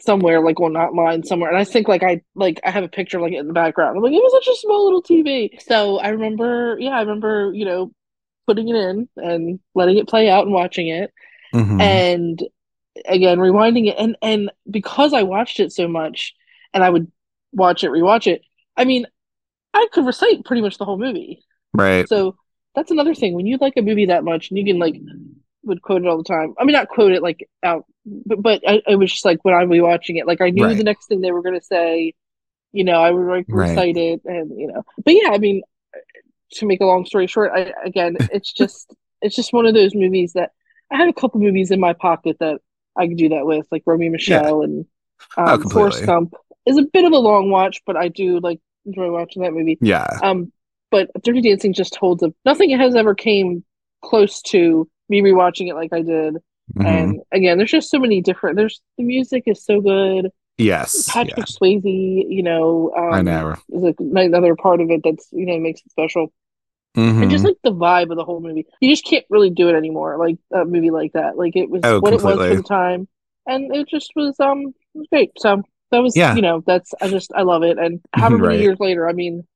somewhere, 0.00 0.40
like 0.44 0.58
well, 0.58 0.70
not 0.70 0.94
mine 0.94 1.24
somewhere. 1.24 1.50
And 1.50 1.58
I 1.58 1.64
think 1.64 1.88
like 1.88 2.02
I 2.02 2.22
like 2.34 2.60
I 2.64 2.70
have 2.70 2.84
a 2.84 2.88
picture 2.88 3.20
like 3.20 3.32
in 3.32 3.46
the 3.46 3.52
background. 3.52 3.96
I'm 3.96 4.02
like, 4.02 4.12
it 4.12 4.16
was 4.16 4.32
such 4.32 4.52
a 4.52 4.58
small 4.58 4.84
little 4.84 5.02
TV. 5.02 5.58
So 5.62 5.98
I 5.98 6.08
remember, 6.08 6.76
yeah, 6.78 6.90
I 6.90 7.00
remember, 7.00 7.52
you 7.54 7.64
know, 7.64 7.92
putting 8.46 8.68
it 8.68 8.76
in 8.76 9.08
and 9.16 9.60
letting 9.74 9.98
it 9.98 10.08
play 10.08 10.28
out 10.28 10.44
and 10.44 10.54
watching 10.54 10.88
it, 10.88 11.12
Mhm. 11.54 11.80
and 11.80 12.48
again 13.06 13.38
rewinding 13.38 13.88
it, 13.88 13.96
and 13.98 14.16
and 14.22 14.50
because 14.70 15.12
I 15.12 15.22
watched 15.22 15.60
it 15.60 15.72
so 15.72 15.88
much, 15.88 16.34
and 16.74 16.82
I 16.82 16.90
would 16.90 17.10
watch 17.52 17.84
it, 17.84 17.90
rewatch 17.90 18.26
it. 18.26 18.42
I 18.76 18.84
mean, 18.84 19.06
I 19.74 19.86
could 19.92 20.06
recite 20.06 20.44
pretty 20.44 20.62
much 20.62 20.78
the 20.78 20.84
whole 20.84 20.98
movie. 20.98 21.44
right. 21.74 22.08
So 22.08 22.36
that's 22.74 22.90
another 22.90 23.14
thing. 23.14 23.34
When 23.34 23.46
you 23.46 23.58
like 23.60 23.76
a 23.76 23.82
movie 23.82 24.06
that 24.06 24.24
much 24.24 24.50
and 24.50 24.58
you 24.58 24.64
can 24.64 24.78
like 24.78 24.94
would 25.68 25.82
quote 25.82 26.02
it 26.02 26.08
all 26.08 26.18
the 26.18 26.24
time. 26.24 26.54
I 26.58 26.64
mean 26.64 26.72
not 26.72 26.88
quote 26.88 27.12
it 27.12 27.22
like 27.22 27.48
out 27.62 27.84
but, 28.06 28.42
but 28.42 28.62
I, 28.66 28.82
it 28.86 28.96
was 28.96 29.10
just 29.12 29.24
like 29.24 29.44
when 29.44 29.54
I 29.54 29.64
was 29.64 29.80
watching 29.80 30.16
it, 30.16 30.26
like 30.26 30.40
I 30.40 30.50
knew 30.50 30.64
Right. 30.64 30.76
the 30.76 30.84
next 30.84 31.06
thing 31.06 31.20
they 31.20 31.32
were 31.32 31.42
gonna 31.42 31.60
say, 31.62 32.14
you 32.72 32.84
know, 32.84 33.00
I 33.02 33.10
would 33.10 33.26
like 33.28 33.46
Right. 33.48 33.70
recite 33.70 33.96
it 33.96 34.22
and 34.24 34.58
you 34.58 34.66
know. 34.68 34.82
But 35.04 35.14
yeah, 35.14 35.30
I 35.30 35.38
mean 35.38 35.62
to 36.52 36.66
make 36.66 36.80
a 36.80 36.86
long 36.86 37.04
story 37.06 37.26
short, 37.26 37.52
I 37.54 37.72
again 37.84 38.16
it's 38.32 38.52
just 38.52 38.94
it's 39.22 39.36
just 39.36 39.52
one 39.52 39.66
of 39.66 39.74
those 39.74 39.94
movies 39.94 40.32
that 40.34 40.50
I 40.90 40.96
have 40.96 41.08
a 41.08 41.12
couple 41.12 41.40
movies 41.40 41.70
in 41.70 41.80
my 41.80 41.92
pocket 41.92 42.36
that 42.40 42.60
I 42.96 43.06
could 43.06 43.18
do 43.18 43.28
that 43.30 43.46
with, 43.46 43.66
like 43.70 43.82
Romy 43.86 44.06
and 44.06 44.12
Michelle 44.12 44.62
and 44.62 44.86
Oh, 45.36 45.54
um, 45.54 45.68
Forrest. 45.70 46.06
Gump 46.06 46.34
is 46.64 46.78
a 46.78 46.82
bit 46.82 47.04
of 47.04 47.12
a 47.12 47.18
long 47.18 47.50
watch, 47.50 47.82
but 47.86 47.96
I 47.96 48.08
do 48.08 48.40
like 48.40 48.60
enjoy 48.86 49.10
watching 49.10 49.42
that 49.42 49.52
movie. 49.52 49.78
Yeah. 49.80 50.06
Um, 50.22 50.52
but 50.90 51.10
Dirty 51.22 51.42
Dancing 51.42 51.72
just 51.74 51.96
holds 51.96 52.22
up. 52.22 52.32
Nothing 52.44 52.70
has 52.78 52.94
ever 52.96 53.14
came 53.14 53.64
close 54.02 54.40
to 54.42 54.88
me 55.08 55.20
rewatching 55.22 55.68
it 55.68 55.74
like 55.74 55.92
I 55.92 56.02
did. 56.02 56.34
Mhm. 56.76 56.84
And 56.86 57.20
again, 57.32 57.56
there's 57.58 57.70
just 57.70 57.90
so 57.90 57.98
many 57.98 58.20
different. 58.20 58.56
There's 58.56 58.80
the 58.98 59.04
music 59.04 59.44
is 59.46 59.64
so 59.64 59.80
good. 59.80 60.30
yes. 60.58 61.08
Patrick 61.10 61.36
Yeah. 61.38 61.44
Swayze, 61.44 62.24
you 62.28 62.42
know, 62.42 62.92
um, 62.96 63.12
I 63.12 63.22
know. 63.22 63.54
is 63.70 63.82
like 63.82 63.96
another 64.00 64.54
part 64.56 64.80
of 64.80 64.90
it 64.90 65.00
that's 65.04 65.28
you 65.32 65.46
know 65.46 65.58
makes 65.58 65.80
it 65.84 65.90
special. 65.90 66.32
And 66.94 67.30
just 67.30 67.44
like 67.44 67.54
the 67.62 67.70
vibe 67.72 68.10
of 68.10 68.16
the 68.16 68.24
whole 68.24 68.40
movie, 68.40 68.66
you 68.80 68.90
just 68.90 69.04
can't 69.04 69.24
really 69.30 69.50
do 69.50 69.68
it 69.68 69.76
anymore. 69.76 70.16
Like 70.18 70.36
a 70.52 70.64
movie 70.64 70.90
like 70.90 71.12
that, 71.12 71.36
like 71.36 71.54
it 71.54 71.70
was 71.70 71.82
Oh, 71.84 72.00
what 72.00 72.12
it 72.12 72.16
was 72.16 72.22
completely. 72.24 72.56
for 72.56 72.62
the 72.62 72.68
time, 72.68 73.06
and 73.46 73.72
it 73.76 73.86
just 73.88 74.10
was 74.16 74.34
um 74.40 74.74
was 74.94 75.06
great. 75.08 75.30
So 75.38 75.62
that 75.92 75.98
was 76.02 76.16
Yeah. 76.16 76.34
you 76.34 76.42
know 76.42 76.60
that's 76.66 76.92
I 77.00 77.08
just 77.08 77.30
I 77.36 77.42
love 77.42 77.62
it. 77.62 77.78
And 77.78 78.00
however 78.12 78.38
many 78.42 78.56
Right. 78.56 78.60
years 78.62 78.80
later, 78.80 79.08
I 79.08 79.12
mean, 79.12 79.46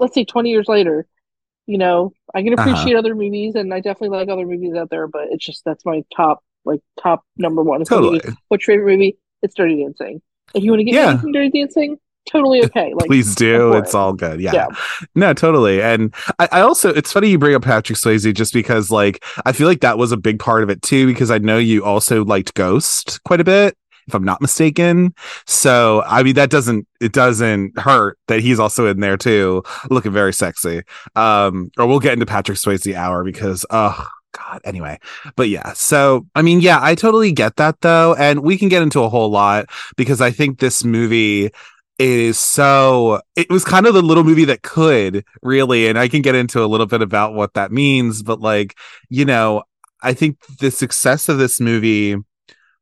let's 0.00 0.14
say 0.14 0.24
twenty 0.24 0.50
years 0.50 0.66
later, 0.66 1.06
you 1.66 1.78
know, 1.78 2.12
I 2.34 2.42
can 2.42 2.52
Uh-huh. 2.58 2.68
appreciate 2.70 2.96
other 2.96 3.14
movies, 3.14 3.54
and 3.54 3.72
I 3.72 3.80
definitely 3.80 4.16
like 4.18 4.28
other 4.28 4.46
movies 4.46 4.74
out 4.74 4.90
there. 4.90 5.06
But 5.06 5.28
it's 5.30 5.44
just 5.44 5.64
that's 5.64 5.84
my 5.84 6.02
top 6.16 6.42
like 6.64 6.80
top 7.02 7.22
number 7.36 7.62
one. 7.62 7.84
Somebody- 7.84 8.20
Totally. 8.20 8.36
What's 8.48 8.66
your 8.66 8.76
favorite 8.76 8.92
movie? 8.92 9.18
It's 9.42 9.54
Dirty 9.54 9.82
Dancing. 9.82 10.22
If 10.54 10.62
you 10.64 10.70
want 10.70 10.80
to 10.80 10.84
get 10.84 10.94
Yeah. 10.94 11.20
Dirty 11.32 11.50
Dancing, 11.50 11.98
totally 12.30 12.64
okay. 12.64 12.94
Like 12.94 13.06
Please 13.06 13.34
do. 13.34 13.74
It's 13.74 13.92
it. 13.92 13.96
all 13.96 14.14
good. 14.14 14.40
Yeah. 14.40 14.52
Yeah. 14.54 14.66
No, 15.14 15.34
totally. 15.34 15.82
And 15.82 16.14
I, 16.38 16.48
I 16.52 16.60
also, 16.62 16.88
it's 16.88 17.12
funny 17.12 17.28
you 17.28 17.38
bring 17.38 17.54
up 17.54 17.62
Patrick 17.62 17.98
Swayze 17.98 18.32
just 18.34 18.54
because, 18.54 18.90
like, 18.90 19.22
I 19.44 19.52
feel 19.52 19.66
like 19.68 19.80
that 19.80 19.98
was 19.98 20.12
a 20.12 20.16
big 20.16 20.38
part 20.38 20.62
of 20.62 20.70
it 20.70 20.80
too, 20.80 21.06
because 21.06 21.30
I 21.30 21.36
know 21.38 21.58
you 21.58 21.84
also 21.84 22.24
liked 22.24 22.54
Ghost 22.54 23.22
quite 23.24 23.40
a 23.40 23.44
bit, 23.44 23.76
if 24.06 24.14
I'm 24.14 24.24
not 24.24 24.40
mistaken. 24.40 25.14
So, 25.46 26.02
I 26.06 26.22
mean, 26.22 26.34
that 26.34 26.50
doesn't, 26.50 26.86
it 27.00 27.12
doesn't 27.12 27.78
hurt 27.78 28.18
that 28.28 28.40
he's 28.40 28.58
also 28.58 28.86
in 28.86 29.00
there 29.00 29.16
too, 29.16 29.62
looking 29.90 30.12
very 30.12 30.32
sexy. 30.32 30.82
Um, 31.16 31.70
or 31.78 31.86
we'll 31.86 32.00
get 32.00 32.14
into 32.14 32.26
Patrick 32.26 32.58
Swayze 32.58 32.94
hour 32.94 33.24
because, 33.24 33.64
oh, 33.70 34.06
God, 34.32 34.60
anyway. 34.64 34.98
But 35.36 35.48
yeah, 35.48 35.72
so 35.74 36.26
I 36.34 36.42
mean, 36.42 36.60
yeah, 36.60 36.78
I 36.82 36.94
totally 36.94 37.32
get 37.32 37.56
that 37.56 37.80
though. 37.80 38.14
And 38.14 38.40
we 38.40 38.58
can 38.58 38.68
get 38.68 38.82
into 38.82 39.00
a 39.00 39.08
whole 39.08 39.30
lot 39.30 39.66
because 39.96 40.20
I 40.20 40.30
think 40.30 40.58
this 40.58 40.84
movie 40.84 41.50
is 41.98 42.38
so 42.38 43.20
it 43.36 43.48
was 43.50 43.64
kind 43.64 43.86
of 43.86 43.94
the 43.94 44.02
little 44.02 44.24
movie 44.24 44.44
that 44.44 44.62
could 44.62 45.24
really 45.42 45.86
and 45.86 45.96
i 45.96 46.08
can 46.08 46.22
get 46.22 46.34
into 46.34 46.60
a 46.60 46.66
little 46.66 46.86
bit 46.86 47.00
about 47.00 47.34
what 47.34 47.54
that 47.54 47.70
means 47.70 48.20
but 48.20 48.40
like 48.40 48.76
you 49.10 49.24
know 49.24 49.62
i 50.02 50.12
think 50.12 50.36
the 50.58 50.72
success 50.72 51.28
of 51.28 51.38
this 51.38 51.60
movie 51.60 52.16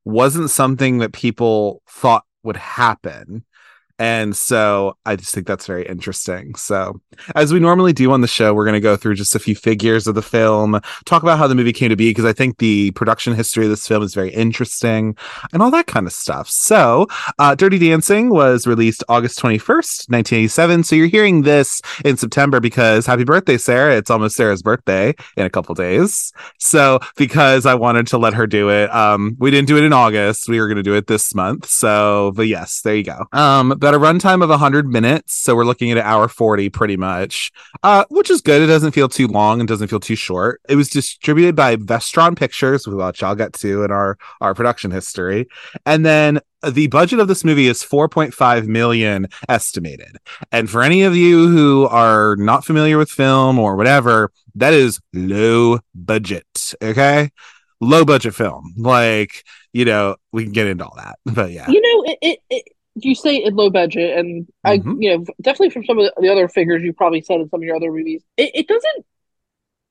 wasn't 0.04 0.50
something 0.50 0.98
that 0.98 1.12
people 1.12 1.82
thought 1.88 2.24
would 2.42 2.56
happen 2.56 3.44
and 3.98 4.36
so 4.36 4.96
i 5.06 5.16
just 5.16 5.34
think 5.34 5.46
that's 5.46 5.66
very 5.66 5.86
interesting 5.86 6.54
so 6.54 7.00
as 7.34 7.52
we 7.52 7.60
normally 7.60 7.92
do 7.92 8.10
on 8.12 8.20
the 8.20 8.28
show 8.28 8.54
we're 8.54 8.64
going 8.64 8.72
to 8.74 8.80
go 8.80 8.96
through 8.96 9.14
just 9.14 9.34
a 9.34 9.38
few 9.38 9.54
figures 9.54 10.06
of 10.06 10.14
the 10.14 10.22
film 10.22 10.80
talk 11.04 11.22
about 11.22 11.38
how 11.38 11.46
the 11.46 11.54
movie 11.54 11.72
came 11.72 11.88
to 11.88 11.96
be 11.96 12.10
because 12.10 12.24
i 12.24 12.32
think 12.32 12.58
the 12.58 12.90
production 12.92 13.34
history 13.34 13.64
of 13.64 13.70
this 13.70 13.86
film 13.86 14.02
is 14.02 14.14
very 14.14 14.30
interesting 14.30 15.16
and 15.52 15.62
all 15.62 15.70
that 15.70 15.86
kind 15.86 16.06
of 16.06 16.12
stuff 16.12 16.48
so 16.48 17.06
uh, 17.38 17.54
Dirty 17.54 17.78
Dancing 17.78 18.30
was 18.30 18.66
released 18.66 19.04
August 19.08 19.38
21st, 19.40 20.08
1987. 20.08 20.84
So 20.84 20.96
you're 20.96 21.06
hearing 21.06 21.42
this 21.42 21.80
in 22.04 22.16
September 22.16 22.60
because 22.60 23.06
happy 23.06 23.24
birthday, 23.24 23.58
Sarah. 23.58 23.96
It's 23.96 24.10
almost 24.10 24.36
Sarah's 24.36 24.62
birthday 24.62 25.14
in 25.36 25.46
a 25.46 25.50
couple 25.50 25.74
days. 25.74 26.32
So 26.58 27.00
because 27.16 27.66
I 27.66 27.74
wanted 27.74 28.06
to 28.08 28.18
let 28.18 28.34
her 28.34 28.46
do 28.46 28.70
it, 28.70 28.92
um, 28.94 29.36
we 29.38 29.50
didn't 29.50 29.68
do 29.68 29.76
it 29.76 29.84
in 29.84 29.92
August. 29.92 30.48
We 30.48 30.60
were 30.60 30.66
going 30.66 30.76
to 30.76 30.82
do 30.82 30.94
it 30.94 31.06
this 31.06 31.34
month. 31.34 31.66
So, 31.68 32.32
but 32.34 32.48
yes, 32.48 32.80
there 32.82 32.96
you 32.96 33.04
go. 33.04 33.26
Um, 33.32 33.74
about 33.82 33.94
a 33.94 33.98
runtime 33.98 34.42
of 34.42 34.48
100 34.48 34.86
minutes. 34.86 35.34
So 35.34 35.56
we're 35.56 35.64
looking 35.64 35.90
at 35.90 35.98
an 35.98 36.04
hour 36.04 36.28
40 36.28 36.68
pretty 36.70 36.96
much, 36.96 37.50
uh, 37.82 38.04
which 38.10 38.30
is 38.30 38.40
good. 38.40 38.62
It 38.62 38.66
doesn't 38.66 38.92
feel 38.92 39.08
too 39.08 39.26
long 39.26 39.58
and 39.58 39.68
doesn't 39.68 39.88
feel 39.88 39.98
too 39.98 40.14
short. 40.14 40.60
It 40.68 40.76
was 40.76 40.88
distributed 40.88 41.56
by 41.56 41.76
Vestron 41.76 42.36
Pictures, 42.36 42.86
which 42.86 43.22
I'll 43.22 43.34
get 43.34 43.54
to 43.54 43.82
in 43.82 43.90
our, 43.90 44.16
our 44.40 44.54
production 44.54 44.92
history. 44.92 45.48
And 45.84 46.06
then 46.06 46.38
the 46.64 46.86
budget 46.86 47.18
of 47.18 47.26
this 47.26 47.44
movie 47.44 47.66
is 47.66 47.82
4.5 47.82 48.66
million 48.68 49.26
estimated. 49.48 50.16
And 50.52 50.70
for 50.70 50.82
any 50.82 51.02
of 51.02 51.16
you 51.16 51.48
who 51.48 51.86
are 51.88 52.36
not 52.36 52.64
familiar 52.64 52.98
with 52.98 53.10
film 53.10 53.58
or 53.58 53.74
whatever, 53.74 54.30
that 54.54 54.72
is 54.72 55.00
low 55.12 55.80
budget. 55.92 56.74
Okay. 56.80 57.30
low 57.80 58.04
budget 58.04 58.34
film. 58.34 58.74
Like, 58.76 59.42
you 59.72 59.84
know, 59.84 60.16
we 60.30 60.44
can 60.44 60.52
get 60.52 60.68
into 60.68 60.84
all 60.84 60.94
that. 60.96 61.18
But 61.24 61.50
yeah. 61.50 61.68
You 61.68 61.80
know, 61.80 62.12
it, 62.12 62.18
it, 62.22 62.38
it 62.48 62.64
you 62.94 63.14
say 63.14 63.36
it 63.36 63.54
low 63.54 63.70
budget, 63.70 64.18
and 64.18 64.46
I, 64.64 64.78
Mhm. 64.78 64.96
you 65.02 65.10
know, 65.18 65.24
definitely 65.40 65.70
from 65.70 65.84
some 65.84 65.98
of 65.98 66.10
the 66.20 66.28
other 66.28 66.48
figures 66.48 66.82
you 66.82 66.92
probably 66.92 67.22
said 67.22 67.40
in 67.40 67.48
some 67.48 67.60
of 67.60 67.64
your 67.64 67.76
other 67.76 67.90
movies, 67.90 68.22
it, 68.36 68.50
it 68.54 68.68
doesn't. 68.68 69.06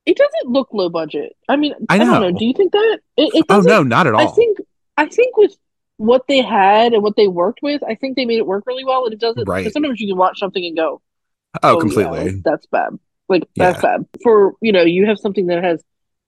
It 0.05 0.17
doesn't 0.17 0.51
look 0.51 0.69
low 0.73 0.89
budget. 0.89 1.35
I 1.47 1.55
mean, 1.57 1.73
I 1.89 1.95
I, 1.95 1.97
don't 1.99 2.07
know. 2.07 2.29
know. 2.29 2.37
Do 2.37 2.45
you 2.45 2.53
think 2.53 2.71
that? 2.71 2.99
It, 3.17 3.29
it 3.35 3.45
Oh 3.49 3.61
no, 3.61 3.83
not 3.83 4.07
at 4.07 4.15
all. 4.15 4.21
I 4.27 4.31
think 4.31 4.57
I 4.97 5.05
think 5.05 5.37
with 5.37 5.53
what 5.97 6.25
they 6.27 6.41
had 6.41 6.93
and 6.93 7.03
what 7.03 7.15
they 7.15 7.27
worked 7.27 7.59
with, 7.61 7.83
I 7.83 7.93
think 7.93 8.15
they 8.15 8.25
made 8.25 8.39
it 8.39 8.47
work 8.47 8.63
really 8.65 8.83
well. 8.83 9.05
And 9.05 9.13
it 9.13 9.19
doesn't. 9.19 9.47
Right. 9.47 9.71
Sometimes 9.71 9.99
you 9.99 10.07
can 10.07 10.17
watch 10.17 10.39
something 10.39 10.65
and 10.65 10.75
go, 10.75 11.01
oh, 11.61 11.73
yeah, 11.75 11.79
completely. 11.79 12.41
that's 12.43 12.65
bad. 12.65 12.97
Like 13.29 13.47
that's 13.55 13.77
Yeah. 13.83 13.97
bad. 13.97 14.05
For 14.23 14.53
you 14.61 14.71
know, 14.71 14.81
you 14.81 15.05
have 15.05 15.19
something 15.19 15.45
that 15.47 15.63
has 15.63 15.83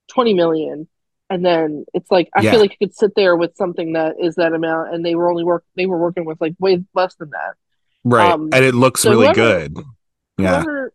twenty 0.08 0.36
million, 0.36 0.88
and 1.34 1.44
then 1.46 1.86
it's 1.94 2.10
like 2.12 2.30
I 2.36 2.42
Yeah. 2.42 2.52
feel 2.52 2.60
like 2.62 2.72
you 2.80 2.88
could 2.88 2.96
sit 2.96 3.12
there 3.16 3.36
with 3.36 3.56
something 3.56 3.94
that 3.94 4.16
is 4.20 4.36
that 4.36 4.54
amount, 4.54 4.94
and 4.94 5.04
they 5.06 5.16
were 5.16 5.30
only 5.32 5.44
work 5.44 5.64
they 5.76 5.86
were 5.86 5.98
working 5.98 6.26
with 6.26 6.40
like 6.40 6.54
way 6.60 6.84
less 6.94 7.16
than 7.16 7.30
that. 7.32 7.54
Right. 8.06 8.32
um, 8.32 8.50
and 8.54 8.64
it 8.66 8.76
looks 8.76 9.02
so 9.02 9.12
really 9.12 9.26
whoever- 9.28 9.70
good. 9.70 9.78
Yeah. 10.38 10.62
Whoever 10.62 10.92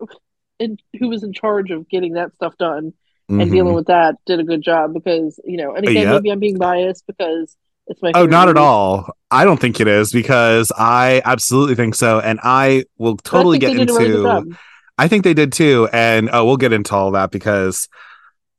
in, 0.58 0.76
who 0.98 1.08
was 1.08 1.22
in 1.22 1.32
charge 1.32 1.70
of 1.70 1.88
getting 1.88 2.12
that 2.14 2.34
stuff 2.34 2.56
done 2.58 2.92
and 3.28 3.40
Mhm. 3.42 3.50
dealing 3.50 3.74
with 3.74 3.86
that 3.86 4.16
did 4.26 4.40
a 4.40 4.44
good 4.44 4.62
job 4.62 4.92
because 4.94 5.40
you 5.44 5.56
know, 5.56 5.74
and 5.74 5.86
again, 5.88 6.02
Yep. 6.04 6.12
maybe 6.22 6.30
I'm 6.32 6.38
being 6.40 6.58
biased 6.58 7.06
because 7.06 7.56
it's 7.86 8.02
my 8.02 8.12
Oh, 8.14 8.26
not 8.26 8.48
at 8.48 8.56
all. 8.58 9.08
I 9.30 9.44
don't 9.44 9.58
think 9.60 9.80
it 9.80 9.88
is 9.88 10.12
because 10.12 10.70
I 10.78 11.22
absolutely 11.24 11.74
think 11.74 11.94
so. 11.94 12.20
And 12.20 12.38
I 12.42 12.84
will 12.98 13.14
But 13.16 13.26
I 13.26 13.30
totally 13.30 13.58
get 13.58 13.68
really 13.74 13.82
into. 14.06 14.56
I 15.00 15.06
think 15.08 15.22
they 15.24 15.32
did 15.34 15.52
too, 15.52 15.88
and 15.92 16.28
oh, 16.32 16.44
we'll 16.44 16.56
get 16.56 16.72
into 16.72 16.94
all 16.94 17.12
that 17.12 17.30
because 17.30 17.88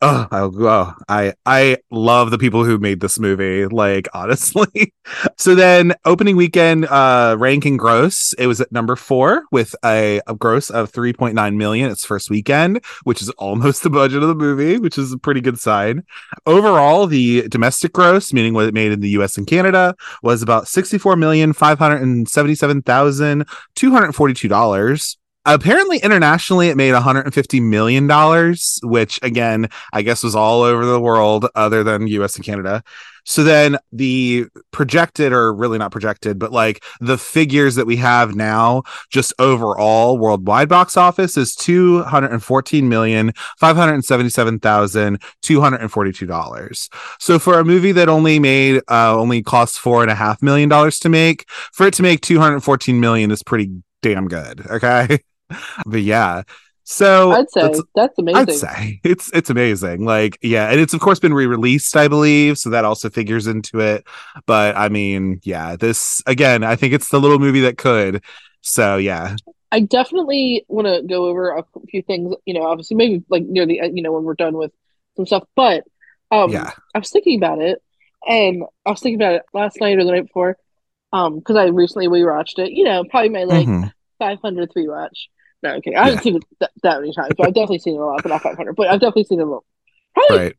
oh, 0.02 0.28
I, 0.32 0.40
oh, 0.42 0.94
I 1.08 1.34
I 1.46 1.78
love 1.92 2.32
the 2.32 2.38
people 2.38 2.64
who 2.66 2.78
made 2.78 3.00
this 3.00 3.20
movie. 3.20 3.66
Like 3.66 4.08
honestly, 4.14 4.94
so 5.38 5.56
then 5.56 5.94
opening 6.06 6.36
weekend 6.36 6.86
uh 6.86 7.36
ranking 7.38 7.78
gross, 7.78 8.34
it 8.34 8.48
was 8.48 8.62
at 8.62 8.72
number 8.72 8.96
four 8.96 9.44
with 9.52 9.76
a, 9.86 10.22
a 10.28 10.36
gross 10.36 10.70
of 10.70 10.90
three 10.90 11.14
point 11.14 11.36
nine 11.36 11.58
million. 11.58 11.92
Its 11.92 12.06
first 12.06 12.30
weekend, 12.30 12.84
which 13.04 13.22
is 13.22 13.30
almost 13.32 13.84
the 13.84 13.90
budget 13.90 14.24
of 14.24 14.30
the 14.30 14.36
movie, 14.36 14.78
which 14.78 14.98
is 14.98 15.14
a 15.14 15.18
pretty 15.18 15.42
good 15.42 15.60
sign. 15.60 16.04
Overall, 16.46 17.08
the 17.08 17.48
domestic 17.50 17.94
gross, 17.94 18.34
meaning 18.34 18.54
what 18.54 18.66
it 18.66 18.74
made 18.74 18.92
in 18.92 19.02
the 19.02 19.10
U.S. 19.10 19.38
and 19.38 19.48
Canada, 19.48 19.96
was 20.24 20.42
about 20.42 20.68
sixty 20.68 20.98
four 20.98 21.16
million 21.16 21.54
five 21.54 21.78
hundred 21.78 22.02
and 22.02 22.28
seventy 22.28 22.56
seven 22.56 22.82
thousand 22.82 23.46
two 23.76 23.92
hundred 23.92 24.14
forty 24.14 24.34
two 24.34 24.48
dollars 24.48 25.19
apparently 25.54 26.00
internationally 26.00 26.70
it 26.70 26.78
made 26.78 26.94
150 26.94 27.60
million 27.60 28.08
dollars 28.08 28.80
which 28.84 29.20
again 29.22 29.68
i 29.94 30.02
guess 30.02 30.24
was 30.24 30.36
all 30.36 30.62
over 30.62 30.86
the 30.86 31.00
world 31.00 31.48
other 31.56 31.84
than 31.84 32.08
us 32.08 32.36
and 32.36 32.46
canada. 32.46 32.84
So 33.26 33.44
then 33.44 33.78
the 33.92 34.46
projected 34.72 35.34
or 35.34 35.54
really 35.54 35.78
not 35.78 35.92
projected 35.92 36.40
but 36.40 36.52
like 36.52 36.84
the 37.00 37.18
figures 37.18 37.76
that 37.76 37.86
we 37.86 37.98
have 37.98 38.34
now 38.36 38.82
just 39.12 39.34
overall 39.38 40.18
worldwide 40.18 40.70
box 40.70 40.98
office 40.98 41.38
is 41.38 41.54
214 41.56 42.90
million 42.90 43.34
577,242 43.60 46.26
dollars. 46.26 46.90
So 47.20 47.38
for 47.38 47.60
a 47.60 47.66
movie 47.66 47.92
that 47.92 48.10
only 48.10 48.40
made 48.40 48.82
uh 48.90 49.16
only 49.16 49.44
cost 49.44 49.78
four 49.80 50.02
and 50.02 50.10
a 50.10 50.16
half 50.16 50.42
million 50.42 50.70
dollars 50.70 50.98
to 51.00 51.10
make 51.10 51.48
for 51.74 51.86
it 51.86 51.94
to 51.96 52.04
make 52.04 52.22
214 52.22 53.00
million 53.00 53.30
is 53.32 53.44
pretty 53.44 53.70
damn 54.02 54.28
good 54.28 54.66
okay 54.72 55.20
but 55.86 56.02
yeah 56.02 56.44
so 56.92 57.32
I'd 57.34 57.50
say 57.52 57.62
that's- 57.62 57.82
that's 57.94 58.18
amazing. 58.18 58.42
I'd 58.42 58.52
say 58.52 59.00
it's 59.04 59.32
it's 59.32 59.52
amazing. 59.52 60.06
Like, 60.06 60.40
yeah, 60.42 60.72
and 60.72 60.80
it's 60.80 60.96
of 60.96 61.00
course 61.00 61.20
been 61.20 61.36
re-released, 61.36 61.96
I 61.96 62.08
believe, 62.08 62.58
so 62.58 62.72
that 62.72 62.84
also 62.84 63.12
figures 63.12 63.46
into 63.46 63.80
it. 63.80 64.08
But 64.48 64.76
I 64.76 64.90
mean, 64.90 65.40
yeah, 65.44 65.76
this 65.76 66.24
again, 66.26 66.64
I 66.64 66.76
think 66.76 66.94
it's 66.94 67.10
the 67.10 67.20
little 67.20 67.38
movie 67.38 67.62
that 67.62 67.78
could. 67.78 68.24
So 68.62 68.98
yeah, 68.98 69.36
I 69.72 69.82
definitely 69.82 70.66
want 70.68 70.88
to 70.88 71.04
go 71.08 71.26
over 71.26 71.58
a 71.58 71.64
few 71.90 72.02
things, 72.02 72.34
you 72.46 72.56
know, 72.56 72.64
obviously 72.64 72.98
maybe 72.98 73.24
like 73.30 73.44
near 73.44 73.68
the 73.68 73.82
end, 73.82 73.96
you 73.96 74.02
know, 74.02 74.12
when 74.14 74.24
we're 74.24 74.34
done 74.34 74.58
with 74.58 74.72
some 75.16 75.28
stuff. 75.28 75.44
But 75.56 75.84
um 76.32 76.50
yeah, 76.52 76.72
I 76.96 76.98
was 76.98 77.12
thinking 77.12 77.38
about 77.38 77.62
it 77.62 77.84
and 78.28 78.64
I 78.84 78.90
was 78.90 79.00
thinking 79.00 79.22
about 79.22 79.36
it 79.36 79.44
last 79.54 79.80
night 79.80 80.00
or 80.00 80.06
the 80.06 80.12
night 80.12 80.26
before. 80.26 80.58
Um, 81.14 81.38
because 81.38 81.56
I 81.56 81.66
recently 81.66 82.08
rewatched 82.08 82.58
it, 82.58 82.72
you 82.72 82.84
know, 82.84 83.04
probably 83.04 83.30
my 83.30 83.44
like 83.44 83.68
Mhm. 83.68 83.92
500th 84.20 84.74
rewatch. 84.76 85.28
No, 85.62 85.76
okay. 85.76 85.94
I 85.96 86.06
haven't 86.06 86.24
seen 86.24 86.38
it 86.38 86.44
that, 86.60 86.72
that 86.84 87.02
many 87.02 87.14
times, 87.14 87.34
but 87.38 87.48
I've 87.48 87.54
definitely 87.54 87.80
seen 87.80 87.96
it 87.96 88.00
a 88.00 88.06
lot, 88.06 88.24
but 88.24 88.30
not 88.30 88.42
500. 88.42 88.76
But 88.76 88.88
I've 88.88 89.00
definitely 89.00 89.26
seen 89.26 89.40
it 89.40 89.48
a 89.48 89.50
lot. 89.50 89.64
Probably, 90.14 90.38
right, 90.38 90.58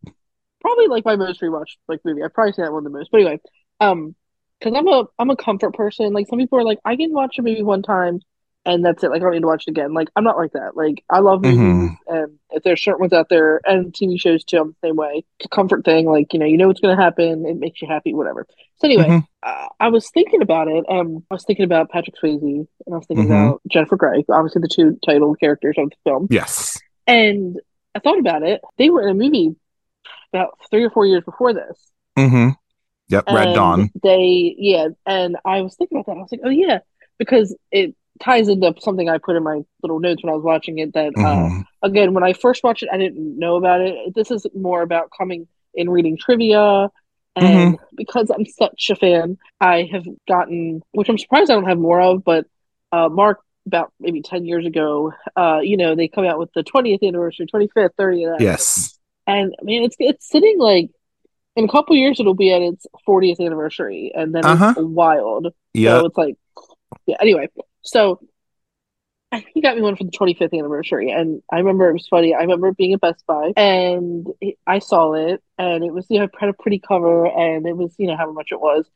probably 0.60 0.86
like 0.88 1.04
my 1.04 1.16
most 1.16 1.40
rewatched 1.40 1.76
like 1.88 2.00
movie. 2.04 2.22
I've 2.22 2.34
probably 2.34 2.52
seen 2.52 2.64
that 2.64 2.72
one 2.72 2.84
the 2.84 2.90
most. 2.90 3.10
But 3.10 3.18
anyway, 3.18 3.40
um, 3.80 4.14
because 4.58 4.74
I'm 4.76 4.88
a 4.88 5.04
I'm 5.18 5.30
a 5.30 5.36
comfort 5.36 5.74
person. 5.74 6.12
Like 6.12 6.28
some 6.28 6.38
people 6.38 6.58
are 6.58 6.64
like, 6.64 6.78
I 6.84 6.96
can 6.96 7.12
watch 7.12 7.38
a 7.38 7.42
movie 7.42 7.62
one 7.62 7.82
time 7.82 8.20
and 8.66 8.84
that's 8.84 9.02
it. 9.02 9.10
Like 9.10 9.20
I 9.22 9.24
don't 9.24 9.32
need 9.32 9.40
to 9.40 9.46
watch 9.46 9.64
it 9.66 9.70
again. 9.70 9.94
Like 9.94 10.08
I'm 10.16 10.24
not 10.24 10.36
like 10.36 10.52
that. 10.52 10.76
Like 10.76 11.02
I 11.10 11.20
love 11.20 11.42
movies, 11.42 11.58
Mhm. 11.58 11.96
and 12.08 12.38
if 12.50 12.62
there's 12.62 12.82
certain 12.82 13.00
ones 13.00 13.12
out 13.12 13.28
there 13.28 13.60
and 13.64 13.92
TV 13.92 14.18
shows 14.20 14.44
too, 14.44 14.58
I'm 14.58 14.68
the 14.80 14.88
same 14.88 14.96
way. 14.96 15.24
It's 15.38 15.46
a 15.46 15.48
comfort 15.48 15.84
thing. 15.84 16.06
Like 16.06 16.32
you 16.32 16.38
know, 16.38 16.46
you 16.46 16.56
know 16.56 16.68
what's 16.68 16.80
gonna 16.80 17.00
happen. 17.00 17.46
It 17.46 17.56
makes 17.56 17.80
you 17.80 17.88
happy. 17.88 18.12
Whatever. 18.14 18.46
So 18.76 18.86
anyway, 18.88 19.08
Mhm. 19.08 19.26
uh, 19.42 19.66
I 19.78 19.88
was 19.88 20.10
thinking 20.10 20.42
about 20.42 20.68
it. 20.68 20.84
Um, 20.88 21.24
I 21.30 21.34
was 21.34 21.44
thinking 21.44 21.64
about 21.64 21.90
Patrick 21.90 22.16
Swayze, 22.16 22.40
and 22.42 22.94
I 22.94 22.96
was 22.98 23.06
thinking 23.06 23.26
Mhm. 23.26 23.30
about 23.48 23.60
Jennifer 23.68 23.96
Grey, 23.96 24.24
obviously 24.28 24.60
the 24.62 24.68
two 24.68 24.98
title 25.04 25.34
characters 25.34 25.76
of 25.78 25.90
the 25.90 25.96
film. 26.04 26.26
yes, 26.30 26.78
And 27.06 27.60
I 27.94 27.98
thought 27.98 28.18
about 28.18 28.42
it. 28.42 28.60
They 28.78 28.88
were 28.90 29.02
in 29.02 29.10
a 29.10 29.14
movie 29.14 29.54
about 30.32 30.56
three 30.70 30.84
or 30.84 30.90
four 30.90 31.06
years 31.06 31.24
before 31.24 31.52
this. 31.52 31.90
mm-hmm. 32.18 32.50
yep, 33.08 33.24
Red 33.30 33.54
Dawn, 33.54 33.90
They 34.02 34.54
yeah, 34.58 34.88
and 35.06 35.36
I 35.44 35.60
was 35.62 35.74
thinking 35.76 35.98
about 35.98 36.06
that. 36.06 36.18
I 36.18 36.22
was 36.22 36.32
like, 36.32 36.40
oh 36.44 36.50
yeah, 36.50 36.80
because 37.18 37.56
it 37.72 37.94
ties 38.22 38.48
into 38.48 38.74
something 38.80 39.08
I 39.08 39.18
put 39.18 39.36
in 39.36 39.42
my 39.42 39.60
little 39.82 39.98
notes 40.00 40.22
when 40.22 40.32
I 40.32 40.36
was 40.36 40.44
watching 40.44 40.78
it. 40.78 40.92
That 40.94 41.12
uh, 41.16 41.18
Mhm. 41.18 41.64
again, 41.82 42.14
when 42.14 42.24
I 42.24 42.32
first 42.32 42.62
watched 42.62 42.82
it, 42.82 42.90
I 42.92 42.98
didn't 42.98 43.38
know 43.38 43.56
about 43.56 43.80
it. 43.80 44.14
This 44.14 44.30
is 44.30 44.46
more 44.54 44.82
about 44.82 45.10
coming 45.16 45.46
in 45.74 45.88
reading 45.90 46.16
trivia. 46.18 46.88
And 47.36 47.74
Mm-hmm. 47.74 47.84
because 47.96 48.30
I'm 48.30 48.44
such 48.44 48.90
a 48.90 48.96
fan, 48.96 49.38
I 49.60 49.88
have 49.92 50.04
gotten, 50.26 50.82
which 50.92 51.08
I'm 51.08 51.16
surprised 51.18 51.50
I 51.50 51.54
don't 51.54 51.68
have 51.68 51.78
more 51.78 52.00
of, 52.00 52.24
but 52.24 52.46
uh, 52.92 53.08
Mark, 53.08 53.40
about 53.66 53.92
maybe 54.00 54.20
10 54.20 54.44
years 54.46 54.66
ago, 54.66 55.12
uh, 55.36 55.60
you 55.62 55.76
know, 55.76 55.94
they 55.94 56.08
come 56.08 56.24
out 56.24 56.38
with 56.38 56.50
the 56.54 56.62
20th 56.64 57.02
anniversary, 57.02 57.46
25th, 57.46 57.94
30th. 57.96 58.40
yes, 58.40 58.98
And 59.26 59.54
I 59.60 59.64
mean, 59.64 59.84
it's 59.84 59.96
it's 59.98 60.28
sitting 60.28 60.58
like 60.58 60.90
in 61.56 61.64
a 61.64 61.68
couple 61.68 61.94
years, 61.96 62.18
it'll 62.20 62.34
be 62.34 62.52
at 62.52 62.62
its 62.62 62.86
40th 63.06 63.40
anniversary. 63.40 64.12
And 64.14 64.34
then 64.34 64.44
Uh-huh. 64.46 64.74
it's 64.76 64.86
wild. 64.86 65.48
yeah, 65.74 65.98
So 66.00 66.06
it's 66.06 66.18
like, 66.18 66.36
yeah. 67.06 67.16
Anyway, 67.20 67.48
so 67.82 68.20
I- 69.32 69.44
he 69.54 69.60
got 69.60 69.76
me 69.76 69.82
one 69.82 69.94
for 69.94 70.02
the 70.04 70.10
25th 70.10 70.52
anniversary, 70.54 71.10
and 71.12 71.40
I 71.52 71.58
remember 71.58 71.88
it 71.88 71.92
was 71.92 72.08
funny. 72.08 72.34
I 72.34 72.40
remember 72.40 72.72
being 72.72 72.94
at 72.94 73.00
Best 73.00 73.24
Buy, 73.26 73.52
and 73.56 74.26
I 74.66 74.80
saw 74.80 75.12
it, 75.12 75.40
and 75.56 75.84
it 75.84 75.92
was 75.94 76.06
you 76.10 76.18
know 76.18 76.28
had 76.38 76.48
a 76.48 76.52
pretty 76.52 76.80
cover, 76.80 77.26
and 77.26 77.64
it 77.66 77.76
was 77.76 77.94
you 77.96 78.08
know 78.08 78.16
however 78.16 78.32
much 78.32 78.48
it 78.50 78.60
was, 78.60 78.86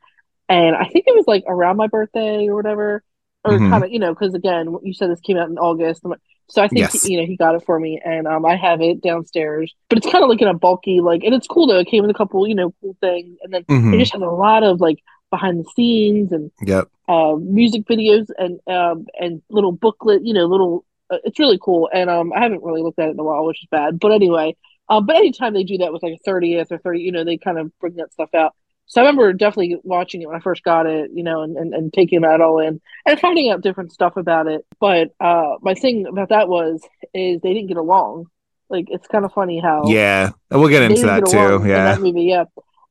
and 0.48 0.74
I 0.74 0.84
think 0.86 1.04
it 1.06 1.14
was 1.14 1.26
like 1.28 1.44
around 1.46 1.76
my 1.76 1.86
birthday 1.86 2.48
or 2.48 2.56
whatever, 2.56 3.04
or 3.44 3.52
Mhm. 3.58 3.70
kind 3.70 3.84
of 3.84 3.92
you 3.92 4.00
know 4.00 4.12
because 4.12 4.34
again 4.34 4.76
you 4.82 4.92
said 4.92 5.08
this 5.10 5.20
came 5.20 5.36
out 5.36 5.48
in 5.50 5.58
August, 5.58 6.02
so 6.48 6.62
I 6.62 6.66
think 6.68 6.80
Yes. 6.80 7.08
you 7.08 7.20
know 7.20 7.26
he 7.26 7.36
got 7.36 7.54
it 7.54 7.64
for 7.64 7.78
me, 7.78 8.00
and 8.04 8.26
um 8.26 8.44
I 8.44 8.56
have 8.56 8.80
it 8.80 9.00
downstairs, 9.02 9.72
but 9.88 9.98
it's 9.98 10.10
kind 10.10 10.24
of 10.24 10.30
like 10.30 10.42
in 10.42 10.48
a 10.48 10.54
bulky 10.54 11.00
like, 11.00 11.22
and 11.22 11.32
it's 11.34 11.46
cool 11.46 11.68
though. 11.68 11.78
It 11.78 11.86
came 11.86 12.02
with 12.02 12.10
a 12.10 12.18
couple 12.18 12.44
you 12.48 12.56
know 12.56 12.74
cool 12.80 12.96
things, 13.00 13.38
and 13.42 13.54
then 13.54 13.62
Mhm. 13.70 13.94
it 13.94 13.98
just 13.98 14.12
has 14.12 14.22
a 14.22 14.26
lot 14.26 14.64
of 14.64 14.80
like 14.80 14.98
behind 15.34 15.58
the 15.58 15.70
scenes 15.74 16.32
and 16.32 16.50
yep, 16.62 16.88
uh, 17.08 17.34
music 17.38 17.82
videos 17.92 18.26
and 18.38 18.60
um, 18.68 19.06
and 19.20 19.42
little 19.50 19.72
booklet, 19.72 20.24
you 20.24 20.34
know, 20.34 20.46
little. 20.46 20.84
Uh, 21.10 21.18
it's 21.24 21.38
really 21.38 21.58
cool, 21.60 21.90
and 21.92 22.08
um, 22.08 22.32
I 22.32 22.40
haven't 22.40 22.62
really 22.62 22.82
looked 22.82 22.98
at 22.98 23.08
it 23.08 23.12
in 23.12 23.20
a 23.20 23.24
while, 23.24 23.44
which 23.44 23.62
is 23.62 23.68
bad. 23.70 24.00
But 24.00 24.12
anyway, 24.12 24.56
um, 24.88 25.04
but 25.06 25.16
anytime 25.16 25.52
they 25.52 25.64
do 25.64 25.78
that 25.78 25.92
with 25.92 26.02
like 26.02 26.14
a 26.14 26.24
thirtieth 26.24 26.72
or 26.72 26.78
thirty, 26.78 27.00
you 27.00 27.12
know, 27.12 27.24
they 27.24 27.36
kind 27.36 27.58
of 27.58 27.76
bring 27.78 27.96
that 27.96 28.12
stuff 28.12 28.30
out. 28.34 28.52
So 28.86 29.00
I 29.00 29.04
remember 29.04 29.32
definitely 29.32 29.76
watching 29.82 30.22
it 30.22 30.28
when 30.28 30.36
I 30.36 30.40
first 30.40 30.62
got 30.62 30.86
it, 30.86 31.10
you 31.12 31.22
know, 31.22 31.42
and, 31.42 31.56
and, 31.56 31.74
and 31.74 31.92
taking 31.92 32.20
that 32.20 32.40
all 32.40 32.58
in 32.58 32.80
and 33.06 33.20
finding 33.20 33.50
out 33.50 33.62
different 33.62 33.92
stuff 33.92 34.16
about 34.16 34.46
it. 34.46 34.64
But 34.78 35.08
uh, 35.20 35.56
my 35.62 35.74
thing 35.74 36.06
about 36.06 36.28
that 36.28 36.48
was 36.48 36.82
is 37.12 37.40
they 37.40 37.54
didn't 37.54 37.68
get 37.68 37.76
along. 37.76 38.26
Like 38.68 38.86
it's 38.88 39.06
kind 39.08 39.24
of 39.24 39.32
funny 39.32 39.60
how 39.60 39.84
yeah. 39.88 40.30
We'll 40.50 40.68
get 40.68 40.82
into 40.82 41.06
that 41.06 41.24
get 41.24 41.32
too. 41.32 41.68
Yeah, 41.68 41.94
that 41.94 42.00
movie, 42.00 42.24
yeah. 42.24 42.44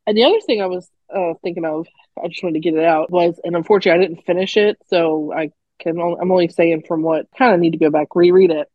And 0.05 0.17
the 0.17 0.23
other 0.25 0.39
thing 0.41 0.61
I 0.61 0.67
was 0.67 0.89
uh, 1.15 1.33
thinking 1.43 1.65
of, 1.65 1.87
I 2.23 2.27
just 2.27 2.43
wanted 2.43 2.61
to 2.61 2.71
get 2.71 2.77
it 2.77 2.85
out, 2.85 3.11
was, 3.11 3.39
and 3.43 3.55
unfortunately 3.55 4.03
I 4.03 4.07
didn't 4.07 4.25
finish 4.25 4.57
it, 4.57 4.77
so 4.87 5.33
I 5.33 5.51
can. 5.79 5.99
Only, 5.99 6.17
I'm 6.21 6.31
only 6.31 6.47
saying 6.47 6.83
from 6.87 7.01
what 7.01 7.27
kind 7.37 7.53
of 7.53 7.59
need 7.59 7.71
to 7.71 7.77
go 7.77 7.89
back 7.89 8.15
reread 8.15 8.51
it. 8.51 8.67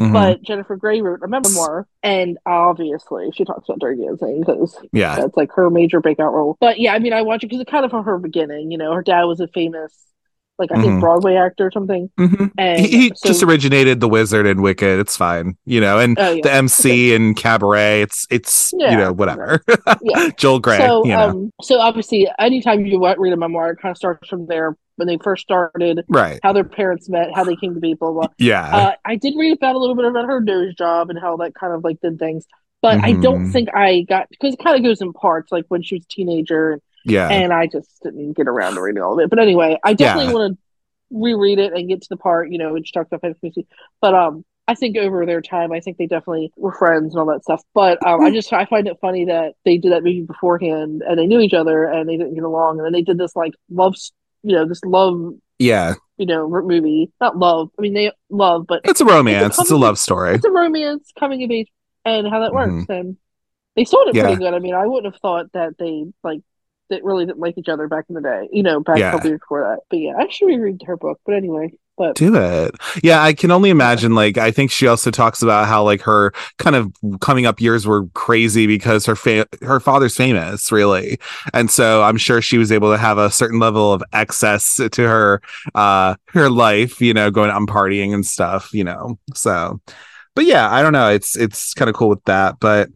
Mhm. 0.00 0.12
But 0.12 0.42
Jennifer 0.42 0.76
Grey 0.76 1.00
wrote 1.02 1.22
a 1.22 1.28
memoir, 1.28 1.86
and 2.02 2.36
obviously 2.44 3.30
she 3.32 3.44
talks 3.44 3.68
about 3.68 3.78
Dirty 3.78 4.02
Dancing 4.02 4.40
because 4.40 4.76
yeah, 4.92 5.14
that's 5.16 5.36
like 5.36 5.52
her 5.52 5.70
major 5.70 6.00
breakout 6.00 6.32
role. 6.32 6.56
But 6.60 6.80
yeah, 6.80 6.94
I 6.94 6.98
mean, 6.98 7.12
I 7.12 7.22
watch 7.22 7.44
it 7.44 7.46
because 7.46 7.60
it's 7.60 7.70
kind 7.70 7.84
of 7.84 7.92
from 7.92 8.04
her 8.04 8.18
beginning. 8.18 8.72
You 8.72 8.78
know, 8.78 8.92
her 8.92 9.02
dad 9.02 9.22
was 9.24 9.38
a 9.38 9.46
famous 9.46 9.94
like 10.58 10.70
I 10.72 10.80
think 10.80 10.94
Mhm. 10.94 11.00
Broadway 11.00 11.34
actor 11.34 11.66
or 11.66 11.70
something. 11.72 12.08
Mhm. 12.18 12.50
And 12.58 12.80
He, 12.80 12.88
he 12.88 13.12
so- 13.16 13.28
just 13.28 13.42
originated 13.42 14.00
the 14.00 14.08
Wizard 14.08 14.46
and 14.46 14.62
Wicked. 14.62 15.00
It's 15.00 15.16
fine, 15.16 15.56
you 15.66 15.80
know, 15.80 15.98
and 15.98 16.16
Oh, 16.18 16.32
yeah. 16.32 16.40
the 16.42 16.52
MC 16.52 17.14
and 17.14 17.36
Cabaret. 17.36 18.02
It's 18.02 18.26
it's 18.30 18.72
you 18.72 18.96
know 18.96 19.12
whatever. 19.12 19.62
Yeah. 20.02 20.28
Joel 20.36 20.60
Grey, 20.60 20.78
so 20.78 21.04
you 21.04 21.12
know, 21.12 21.18
um 21.28 21.50
so 21.62 21.80
obviously 21.80 22.28
anytime 22.38 22.86
you 22.86 23.04
read 23.18 23.32
a 23.32 23.36
memoir 23.36 23.70
it 23.70 23.78
kind 23.80 23.90
of 23.90 23.96
starts 23.96 24.28
from 24.28 24.46
there 24.46 24.76
when 24.96 25.08
they 25.08 25.18
first 25.24 25.42
started 25.42 26.04
right? 26.08 26.38
how 26.44 26.52
their 26.52 26.62
parents 26.62 27.08
met 27.08 27.34
how 27.34 27.42
they 27.42 27.56
came 27.56 27.74
to 27.74 27.80
be 27.80 27.94
blah 27.94 28.12
blah 28.12 28.28
Yeah, 28.38 28.64
uh, 28.76 28.92
i 29.04 29.16
did 29.16 29.34
read 29.36 29.56
about 29.56 29.74
a 29.74 29.78
little 29.78 29.96
bit 29.96 30.04
about 30.04 30.26
her 30.26 30.40
nose 30.40 30.72
job 30.76 31.10
and 31.10 31.18
how 31.18 31.36
that 31.38 31.52
kind 31.54 31.72
of 31.72 31.82
like 31.82 32.00
did 32.00 32.18
things 32.20 32.44
but 32.80 33.02
i 33.02 33.12
don't 33.12 33.46
Mhm. 33.46 33.52
think 33.52 33.68
i 33.74 34.02
got 34.08 34.28
because 34.30 34.54
it 34.54 34.62
kind 34.62 34.76
of 34.76 34.84
goes 34.84 35.00
in 35.00 35.12
parts 35.12 35.50
like 35.50 35.64
when 35.66 35.82
she 35.82 35.96
was 35.96 36.04
a 36.04 36.08
teenager 36.14 36.80
yeah, 37.04 37.28
and 37.28 37.52
i 37.52 37.66
just 37.66 38.02
didn't 38.02 38.32
get 38.34 38.48
around 38.48 38.74
to 38.74 38.80
reading 38.82 39.02
all 39.02 39.12
of 39.14 39.18
it 39.20 39.30
but 39.30 39.38
anyway 39.38 39.78
i 39.84 39.92
definitely 39.94 40.32
Yeah. 40.32 40.38
want 40.38 40.52
to 40.56 40.58
reread 41.10 41.58
it 41.58 41.72
and 41.74 41.88
get 41.88 42.02
to 42.02 42.08
the 42.10 42.16
part 42.16 42.50
you 42.50 42.58
know 42.58 42.72
which 42.72 42.92
talks 42.92 43.08
about 43.08 43.20
fantasy 43.20 43.66
but 44.00 44.14
um 44.14 44.44
I 44.66 44.74
think 44.74 44.96
over 44.96 45.26
their 45.26 45.42
time, 45.42 45.72
I 45.72 45.80
think 45.80 45.98
they 45.98 46.06
definitely 46.06 46.50
were 46.56 46.72
friends 46.72 47.12
and 47.12 47.20
all 47.20 47.26
that 47.26 47.42
stuff. 47.44 47.60
But 47.74 47.98
um, 48.06 48.22
I 48.22 48.30
just 48.30 48.50
I 48.50 48.64
find 48.64 48.88
it 48.88 48.96
funny 48.98 49.26
that 49.26 49.52
they 49.66 49.76
did 49.76 49.92
that 49.92 50.02
movie 50.02 50.22
beforehand 50.22 51.02
and 51.06 51.18
they 51.18 51.26
knew 51.26 51.40
each 51.40 51.52
other 51.52 51.84
and 51.84 52.08
they 52.08 52.16
didn't 52.16 52.32
get 52.34 52.44
along, 52.44 52.78
and 52.78 52.86
then 52.86 52.94
they 52.94 53.02
did 53.02 53.18
this 53.18 53.36
like 53.36 53.52
love, 53.68 53.94
you 54.42 54.56
know, 54.56 54.66
this 54.66 54.80
love, 54.82 55.34
yeah. 55.58 55.92
you 56.16 56.24
know, 56.24 56.48
movie. 56.48 57.12
Not 57.20 57.36
love. 57.36 57.68
I 57.78 57.82
mean, 57.82 57.92
they 57.92 58.10
love, 58.30 58.64
but 58.66 58.80
It's 58.84 59.02
a 59.02 59.04
romance. 59.04 59.58
It's 59.58 59.68
a 59.68 59.74
comedy- 59.74 59.82
love 59.82 59.98
story. 59.98 60.34
it's 60.36 60.46
a 60.46 60.50
romance 60.50 61.12
coming 61.20 61.44
of 61.44 61.50
age 61.50 61.68
and 62.06 62.26
how 62.26 62.40
that 62.40 62.52
Mhm. 62.52 62.76
works. 62.78 62.86
And 62.88 63.18
they 63.76 63.84
sold 63.84 64.08
it 64.08 64.14
Yeah. 64.14 64.22
pretty 64.22 64.38
good. 64.38 64.54
I 64.54 64.60
mean, 64.60 64.72
I 64.74 64.86
wouldn't 64.86 65.12
have 65.12 65.20
thought 65.20 65.52
that 65.52 65.76
they 65.78 66.06
like 66.22 66.40
that 66.90 67.02
really 67.04 67.24
didn't 67.26 67.40
like 67.40 67.56
each 67.58 67.68
other 67.68 67.88
back 67.88 68.04
in 68.08 68.14
the 68.14 68.20
day. 68.20 68.48
You 68.52 68.62
know, 68.62 68.80
back 68.80 68.98
Yeah. 68.98 69.08
a 69.08 69.12
couple 69.12 69.28
years 69.30 69.40
before 69.40 69.60
that. 69.62 69.80
But 69.90 69.98
yeah, 70.00 70.12
I 70.18 70.28
should 70.28 70.46
reread 70.46 70.82
her 70.86 70.96
book. 70.96 71.18
But 71.24 71.34
anyway, 71.34 71.72
but 71.96 72.16
Do 72.16 72.34
it. 72.36 72.74
Yeah, 73.02 73.22
I 73.22 73.32
can 73.34 73.50
only 73.50 73.70
imagine. 73.70 74.14
Like, 74.14 74.36
I 74.36 74.50
think 74.50 74.70
she 74.70 74.86
also 74.86 75.10
talks 75.10 75.42
about 75.42 75.66
how 75.66 75.82
like 75.84 76.02
her 76.02 76.32
kind 76.58 76.76
of 76.76 76.92
coming 77.20 77.46
up 77.46 77.60
years 77.60 77.86
were 77.86 78.06
crazy 78.14 78.66
because 78.66 79.06
her 79.06 79.16
fa- 79.16 79.46
her 79.62 79.80
father's 79.80 80.16
famous, 80.16 80.70
really, 80.72 81.18
and 81.52 81.70
so 81.70 82.02
I'm 82.02 82.16
sure 82.16 82.42
she 82.42 82.58
was 82.58 82.70
able 82.72 82.90
to 82.92 82.98
have 82.98 83.16
a 83.16 83.30
certain 83.30 83.60
level 83.60 83.92
of 83.92 84.02
excess 84.12 84.76
to 84.90 85.02
her 85.08 85.40
uh 85.74 86.16
her 86.28 86.50
life. 86.50 87.00
You 87.00 87.14
know, 87.14 87.30
going 87.30 87.50
out 87.50 87.56
and 87.58 87.68
partying 87.68 88.12
and 88.12 88.26
stuff. 88.26 88.70
You 88.74 88.84
know, 88.84 89.18
so. 89.34 89.80
But 90.36 90.46
yeah, 90.46 90.68
I 90.68 90.82
don't 90.82 90.92
know. 90.92 91.10
It's 91.10 91.36
it's 91.36 91.74
kind 91.74 91.88
of 91.88 91.94
cool 91.94 92.08
with 92.08 92.24
that, 92.24 92.56
but. 92.60 92.88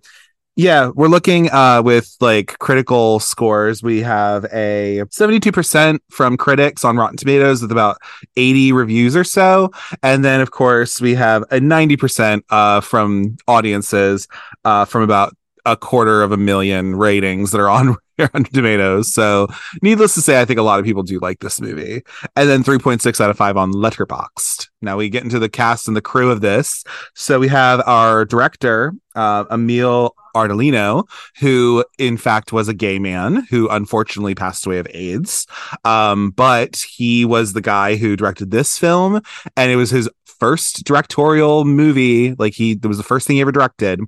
Yeah, 0.59 0.91
we're 0.97 1.07
looking 1.07 1.53
uh 1.53 1.83
with 1.85 2.17
like 2.19 2.59
critical 2.59 3.21
scores. 3.21 3.81
We 3.81 4.01
have 4.01 4.45
a 4.47 5.03
72% 5.07 6.01
from 6.11 6.37
critics 6.37 6.85
on 6.85 6.97
Rotten 6.97 7.17
Tomatoes 7.17 7.63
with 7.63 7.71
about 7.71 7.99
80 8.37 8.73
reviews 8.73 9.15
or 9.15 9.23
so. 9.23 9.71
And 10.03 10.25
then, 10.25 10.41
of 10.41 10.51
course, 10.51 11.01
we 11.01 11.15
have 11.15 11.43
a 11.53 11.61
90% 11.61 12.43
uh, 12.51 12.81
from 12.81 13.37
audiences 13.47 14.27
uh, 14.65 14.85
from 14.85 15.03
about 15.03 15.33
a 15.65 15.77
quarter 15.77 16.25
of 16.25 16.33
a 16.33 16.37
million 16.37 16.97
ratings 16.97 17.53
that 17.53 17.61
are 17.61 17.69
on 17.69 17.95
Rotten 18.19 18.43
Tomatoes. 18.45 19.15
So, 19.15 19.47
needless 19.81 20.15
to 20.15 20.23
say, 20.23 20.41
I 20.41 20.45
think 20.45 20.59
a 20.59 20.63
lot 20.63 20.81
of 20.81 20.85
people 20.85 21.05
do 21.05 21.21
like 21.21 21.39
this 21.39 21.61
movie. 21.61 22.03
And 22.35 22.49
then 22.49 22.65
3.6 22.65 23.21
out 23.21 23.31
of 23.31 23.37
5 23.37 23.57
on 23.57 23.73
Letterboxd. 23.73 24.69
Now 24.83 24.97
we 24.97 25.09
get 25.09 25.23
into 25.23 25.39
the 25.39 25.49
cast 25.49 25.87
and 25.87 25.97
the 25.97 26.03
crew 26.03 26.33
of 26.33 26.41
this. 26.41 26.83
So, 27.15 27.39
we 27.39 27.47
have 27.47 27.81
our 27.87 28.25
director, 28.25 28.93
uh, 29.15 29.45
Emile 29.53 30.17
Ardolino, 30.35 31.09
who 31.39 31.85
in 31.99 32.17
fact 32.17 32.53
was 32.53 32.69
a 32.69 32.75
gay 32.75 32.99
man 32.99 33.47
who 33.51 33.69
unfortunately 33.69 34.35
passed 34.35 34.67
away 34.67 34.79
of 34.79 34.89
AIDS. 34.93 35.47
Um, 35.85 36.31
but 36.31 36.77
he 36.77 37.25
was 37.25 37.53
the 37.53 37.61
guy 37.61 37.97
who 37.97 38.17
directed 38.17 38.51
this 38.51 38.79
film, 38.79 39.21
and 39.57 39.71
it 39.71 39.77
was 39.77 39.91
his 39.91 40.09
first 40.39 40.85
directorial 40.85 41.65
movie. 41.65 42.35
Like 42.35 42.55
he, 42.55 42.73
it 42.73 42.87
was 42.87 42.99
the 42.99 43.03
first 43.03 43.27
thing 43.27 43.37
he 43.37 43.43
ever 43.43 43.53
directed. 43.53 44.01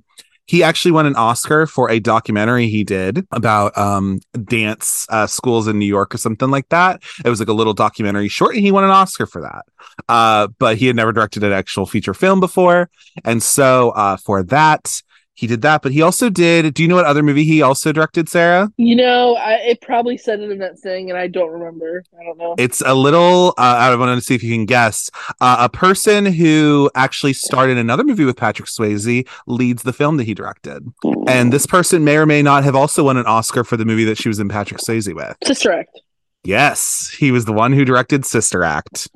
He 0.47 0.63
actually 0.63 0.91
won 0.91 1.05
an 1.05 1.15
Oscar 1.15 1.65
for 1.65 1.89
a 1.89 1.99
documentary 1.99 2.67
he 2.67 2.83
did 2.83 3.25
about 3.31 3.77
um, 3.77 4.19
dance 4.43 5.05
uh, 5.09 5.27
schools 5.27 5.67
in 5.67 5.79
New 5.79 5.85
York 5.85 6.13
or 6.13 6.17
something 6.17 6.49
like 6.49 6.67
that. 6.69 7.03
It 7.23 7.29
was 7.29 7.39
like 7.39 7.47
a 7.47 7.53
little 7.53 7.73
documentary 7.73 8.27
short, 8.27 8.55
and 8.55 8.63
he 8.63 8.71
won 8.71 8.83
an 8.83 8.89
Oscar 8.89 9.25
for 9.25 9.41
that. 9.41 9.65
Uh, 10.09 10.47
but 10.59 10.77
he 10.77 10.87
had 10.87 10.95
never 10.95 11.13
directed 11.13 11.43
an 11.43 11.53
actual 11.53 11.85
feature 11.85 12.13
film 12.13 12.41
before, 12.41 12.89
and 13.23 13.41
so 13.41 13.91
uh, 13.91 14.17
for 14.17 14.43
that, 14.43 15.01
he 15.41 15.47
did 15.47 15.63
that. 15.63 15.81
But 15.81 15.91
he 15.91 16.03
also 16.03 16.29
did. 16.29 16.71
Do 16.75 16.83
you 16.83 16.87
know 16.87 16.95
what 16.95 17.05
other 17.05 17.23
movie 17.23 17.43
he 17.43 17.63
also 17.63 17.91
directed, 17.91 18.29
Sarah? 18.29 18.71
you 18.77 18.95
know, 18.95 19.35
I, 19.37 19.53
it 19.53 19.81
probably 19.81 20.15
said 20.15 20.39
it 20.39 20.51
in 20.51 20.59
that 20.59 20.77
thing, 20.77 21.09
and 21.09 21.17
I 21.17 21.25
don't 21.25 21.49
remember. 21.49 22.03
I 22.19 22.23
don't 22.23 22.37
know. 22.37 22.53
It's 22.59 22.83
a 22.85 22.93
little. 22.93 23.55
Uh, 23.57 23.61
I 23.79 23.95
want 23.95 24.15
to 24.15 24.23
see 24.23 24.35
if 24.35 24.43
you 24.43 24.53
can 24.53 24.67
guess. 24.67 25.09
Uh, 25.41 25.57
a 25.61 25.67
person 25.67 26.27
who 26.27 26.91
actually 26.93 27.33
starred 27.33 27.71
in 27.71 27.79
another 27.79 28.03
movie 28.03 28.23
with 28.23 28.37
Patrick 28.37 28.69
Swayze 28.69 29.27
leads 29.47 29.81
the 29.81 29.93
film 29.93 30.17
that 30.17 30.25
he 30.25 30.35
directed, 30.35 30.87
and 31.27 31.51
this 31.51 31.65
person 31.65 32.03
may 32.03 32.17
or 32.17 32.27
may 32.27 32.43
not 32.43 32.63
have 32.63 32.75
also 32.75 33.05
won 33.05 33.17
an 33.17 33.25
Oscar 33.25 33.63
for 33.63 33.77
the 33.77 33.85
movie 33.85 34.05
that 34.05 34.19
she 34.19 34.29
was 34.29 34.39
in 34.39 34.47
Patrick 34.47 34.79
Swayze 34.79 35.11
with. 35.15 35.35
Sister 35.43 35.71
Act. 35.71 35.99
Yes, 36.43 37.15
he 37.17 37.31
was 37.31 37.45
the 37.45 37.53
one 37.53 37.73
who 37.73 37.83
directed 37.83 38.25
Sister 38.25 38.63
Act. 38.63 39.09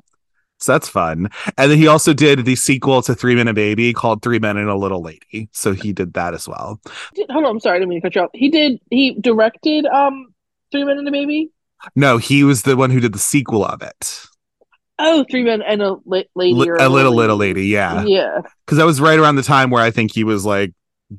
So 0.58 0.72
that's 0.72 0.88
fun. 0.88 1.28
And 1.58 1.70
then 1.70 1.78
he 1.78 1.86
also 1.86 2.14
did 2.14 2.44
the 2.44 2.56
sequel 2.56 3.02
to 3.02 3.14
Three 3.14 3.34
Men 3.34 3.48
and 3.48 3.50
a 3.50 3.60
Baby 3.60 3.92
called 3.92 4.22
Three 4.22 4.38
Men 4.38 4.56
and 4.56 4.68
a 4.68 4.74
Little 4.74 5.02
Lady. 5.02 5.48
So 5.52 5.72
he 5.72 5.92
did 5.92 6.14
that 6.14 6.34
as 6.34 6.48
well. 6.48 6.80
Hold 7.30 7.44
on, 7.44 7.50
I'm 7.50 7.60
sorry, 7.60 7.76
I 7.76 7.78
didn't 7.80 7.90
mean 7.90 8.00
to 8.00 8.06
cut 8.06 8.14
you 8.14 8.22
off. 8.22 8.30
He 8.32 8.48
did. 8.48 8.80
He 8.90 9.18
directed 9.20 9.86
um 9.86 10.28
Three 10.72 10.84
Men 10.84 10.98
and 10.98 11.08
a 11.08 11.10
Baby. 11.10 11.50
No, 11.94 12.18
he 12.18 12.42
was 12.42 12.62
the 12.62 12.76
one 12.76 12.90
who 12.90 13.00
did 13.00 13.12
the 13.12 13.18
sequel 13.18 13.64
of 13.64 13.82
it. 13.82 14.26
Oh, 14.98 15.24
Three 15.30 15.44
Men 15.44 15.60
and 15.62 15.82
a 15.82 15.96
Lady. 16.06 16.54
Li- 16.54 16.70
or 16.70 16.76
a 16.76 16.88
little 16.88 17.14
little 17.14 17.36
lady, 17.36 17.66
yeah. 17.66 18.04
Yeah. 18.04 18.40
Because 18.64 18.78
that 18.78 18.86
was 18.86 19.00
right 19.00 19.18
around 19.18 19.36
the 19.36 19.42
time 19.42 19.68
where 19.70 19.82
I 19.82 19.90
think 19.90 20.12
he 20.14 20.24
was 20.24 20.46
like 20.46 20.72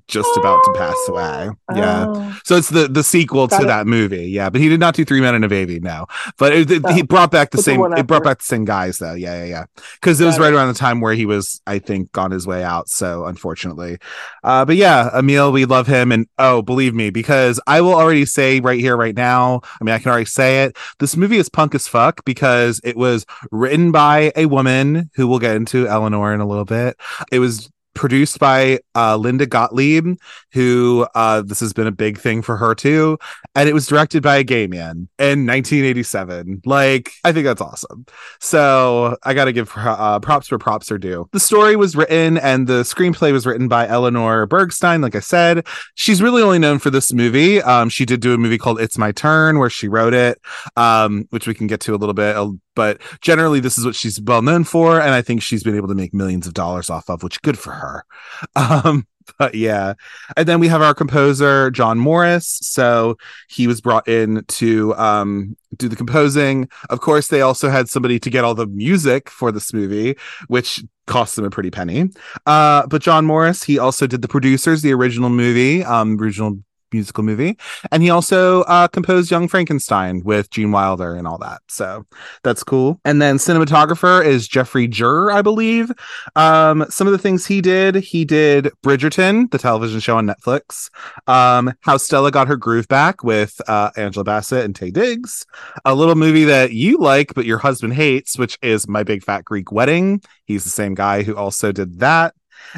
just 0.07 0.35
about 0.35 0.59
to 0.65 0.73
pass 0.73 0.97
away. 1.07 1.49
Yeah. 1.75 2.05
Oh. 2.09 2.39
So 2.43 2.55
it's 2.57 2.69
the 2.69 2.87
the 2.89 3.03
sequel 3.03 3.47
Got 3.47 3.59
to 3.59 3.63
it. 3.63 3.67
that 3.67 3.87
movie, 3.87 4.25
yeah. 4.27 4.49
But 4.49 4.59
he 4.59 4.67
did 4.67 4.79
not 4.81 4.95
do 4.95 5.05
Three 5.05 5.21
Men 5.21 5.33
and 5.35 5.45
a 5.45 5.47
Baby, 5.47 5.79
no. 5.79 6.07
But 6.37 6.53
it, 6.53 6.69
it- 6.69 6.89
he 6.91 7.01
Oh. 7.01 7.05
brought 7.05 7.31
back 7.31 7.51
the 7.51 7.57
the 7.57 7.63
same. 7.63 7.79
one 7.79 7.97
It 7.97 8.05
brought 8.05 8.23
back 8.23 8.39
the 8.39 8.43
same 8.45 8.65
guys, 8.65 8.97
though. 8.97 9.13
Yeah, 9.13 9.37
yeah, 9.43 9.45
yeah. 9.45 9.63
Because 10.01 10.19
it 10.19 10.25
was 10.25 10.39
right 10.39 10.51
around 10.53 10.67
the 10.67 10.73
time 10.73 10.99
where 10.99 11.13
he 11.13 11.25
was, 11.25 11.61
I 11.65 11.79
think, 11.79 12.17
on 12.17 12.31
his 12.31 12.45
way 12.45 12.63
out. 12.63 12.89
So 12.89 13.25
unfortunately, 13.25 13.97
uh, 14.43 14.65
but 14.65 14.75
yeah, 14.75 15.09
Emile, 15.17 15.51
we 15.53 15.63
love 15.65 15.87
him, 15.87 16.11
and 16.11 16.27
oh, 16.37 16.61
believe 16.61 16.93
me, 16.93 17.09
because 17.09 17.59
I 17.65 17.79
will 17.81 17.95
already 17.95 18.25
say 18.25 18.59
right 18.59 18.79
here, 18.79 18.97
right 18.97 19.15
now. 19.15 19.61
I 19.79 19.83
mean, 19.85 19.95
I 19.95 19.99
can 19.99 20.09
already 20.11 20.25
say 20.25 20.63
it. 20.65 20.77
This 20.99 21.15
movie 21.15 21.37
is 21.37 21.47
punk 21.49 21.73
as 21.75 21.87
fuck 21.87 22.25
because 22.25 22.81
it 22.83 22.97
was 22.97 23.25
written 23.51 23.91
by 23.91 24.31
a 24.35 24.47
woman 24.47 25.09
who 25.15 25.27
we'll 25.27 25.39
get 25.39 25.55
into 25.55 25.87
Eleanor 25.87 26.33
in 26.33 26.41
a 26.41 26.45
little 26.47 26.65
bit. 26.65 26.97
It 27.31 27.39
was 27.39 27.69
produced 27.97 28.39
by 28.39 28.79
uh, 28.95 29.17
Linda 29.17 29.45
Gottlieb, 29.45 30.17
who 30.53 31.07
uh, 31.15 31.41
this 31.41 31.59
has 31.59 31.73
been 31.73 31.87
a 31.87 31.91
big 31.91 32.17
thing 32.17 32.41
for 32.41 32.55
her 32.55 32.73
too, 32.73 33.17
and 33.55 33.67
it 33.67 33.73
was 33.73 33.87
directed 33.87 34.23
by 34.23 34.37
a 34.37 34.43
gay 34.43 34.67
man 34.67 35.09
in 35.19 35.45
1987. 35.45 36.61
Like, 36.65 37.11
I 37.23 37.31
think 37.31 37.45
that's 37.45 37.61
awesome. 37.61 38.05
So 38.39 39.17
I 39.23 39.33
got 39.33 39.45
to 39.45 39.51
give 39.51 39.71
uh, 39.75 40.19
props 40.19 40.49
where 40.49 40.59
props 40.59 40.91
are 40.91 40.97
due. 40.97 41.27
The 41.33 41.39
story 41.39 41.75
was 41.75 41.95
written 41.95 42.37
and 42.37 42.67
the 42.67 42.83
screenplay 42.83 43.33
was 43.33 43.45
written 43.45 43.67
by 43.67 43.87
Eleanor 43.87 44.47
Bergstein. 44.47 45.01
Like 45.01 45.15
I 45.15 45.19
said, 45.19 45.65
she's 45.95 46.21
really 46.21 46.41
only 46.41 46.59
known 46.59 46.79
for 46.79 46.89
this 46.89 47.11
movie. 47.11 47.61
Um, 47.61 47.89
she 47.89 48.05
did 48.05 48.21
do 48.21 48.33
a 48.33 48.37
movie 48.37 48.57
called 48.57 48.79
It's 48.79 48.97
My 48.97 49.11
Turn 49.11 49.59
where 49.59 49.69
she 49.69 49.87
wrote 49.87 50.13
it, 50.13 50.39
um, 50.75 51.25
which 51.31 51.47
we 51.47 51.53
can 51.53 51.67
get 51.67 51.81
to 51.81 51.95
a 51.95 51.97
little 51.97 52.13
bit. 52.13 52.37
But 52.77 53.01
generally, 53.21 53.59
this 53.59 53.75
is 53.79 53.85
what 53.85 53.95
she's 53.95 54.21
well 54.21 54.43
known 54.43 54.63
for, 54.63 55.01
and 55.01 55.09
I 55.09 55.23
think 55.23 55.41
she's 55.41 55.63
been 55.63 55.75
able 55.75 55.87
to 55.87 55.95
make 55.95 56.13
millions 56.13 56.45
of 56.45 56.53
dollars 56.53 56.91
off 56.91 57.09
of, 57.09 57.23
which 57.23 57.35
is 57.35 57.39
good 57.39 57.57
for 57.57 57.71
her. 57.71 57.86
Um, 58.55 59.07
but 59.37 59.55
yeah, 59.55 59.93
and 60.35 60.47
then 60.47 60.59
we 60.59 60.67
have 60.67 60.81
our 60.81 60.93
composer 60.93 61.69
John 61.71 61.97
Morris. 61.97 62.59
So 62.61 63.17
he 63.49 63.67
was 63.67 63.81
brought 63.81 64.07
in 64.07 64.43
to 64.45 64.95
um, 64.95 65.57
do 65.75 65.89
the 65.89 65.95
composing. 65.95 66.69
Of 66.89 67.01
course, 67.01 67.27
they 67.27 67.41
also 67.41 67.69
had 67.69 67.89
somebody 67.89 68.19
to 68.19 68.29
get 68.29 68.43
all 68.43 68.55
the 68.55 68.67
music 68.67 69.29
for 69.29 69.51
this 69.51 69.73
movie, 69.73 70.15
which 70.47 70.83
cost 71.07 71.35
them 71.35 71.45
a 71.45 71.49
pretty 71.49 71.71
penny. 71.71 72.09
Uh, 72.45 72.85
but 72.87 73.01
John 73.01 73.25
Morris, 73.25 73.63
he 73.63 73.79
also 73.79 74.07
did 74.07 74.21
the 74.21 74.27
producers, 74.27 74.81
the 74.81 74.93
original 74.93 75.29
movie, 75.29 75.83
um, 75.83 76.17
original 76.19 76.59
musical 76.91 77.23
movie, 77.23 77.57
and 77.91 78.03
he 78.03 78.09
also 78.09 78.61
uh, 78.63 78.87
composed 78.87 79.31
Young 79.31 79.47
Frankenstein 79.47 80.21
with 80.23 80.49
Gene 80.49 80.71
Wilder 80.71 81.15
and 81.15 81.27
all 81.27 81.37
that. 81.39 81.61
So 81.67 82.05
that's 82.43 82.63
cool. 82.63 82.99
And 83.05 83.21
then 83.21 83.37
cinematographer 83.37 84.25
is 84.25 84.47
Jeffrey 84.47 84.87
Jur, 84.87 85.31
I 85.31 85.41
believe. 85.41 85.91
Um, 86.35 86.85
some 86.89 87.07
of 87.07 87.11
the 87.11 87.17
things 87.17 87.45
he 87.45 87.61
did, 87.61 87.95
he 87.95 88.25
did 88.25 88.71
Bridgerton, 88.83 89.51
the 89.51 89.57
television 89.57 89.99
show 89.99 90.17
on 90.17 90.27
Netflix. 90.27 90.89
Um, 91.27 91.73
How 91.81 91.97
Stella 91.97 92.31
Got 92.31 92.47
Her 92.47 92.57
Groove 92.57 92.87
Back 92.87 93.23
with 93.23 93.59
uh, 93.67 93.91
Angela 93.97 94.23
Bassett 94.23 94.65
and 94.65 94.73
Taye 94.73 94.93
Diggs. 94.93 95.45
A 95.85 95.95
little 95.95 96.15
movie 96.15 96.45
that 96.45 96.71
you 96.73 96.97
like, 96.97 97.33
but 97.33 97.45
your 97.45 97.57
husband 97.57 97.93
hates, 97.93 98.37
which 98.37 98.57
is 98.61 98.87
My 98.87 99.03
Big 99.03 99.23
Fat 99.23 99.45
Greek 99.45 99.71
Wedding. 99.71 100.21
He's 100.45 100.63
the 100.63 100.69
same 100.69 100.95
guy 100.95 101.23
who 101.23 101.35
also 101.35 101.71
did 101.71 101.99
that. 101.99 102.33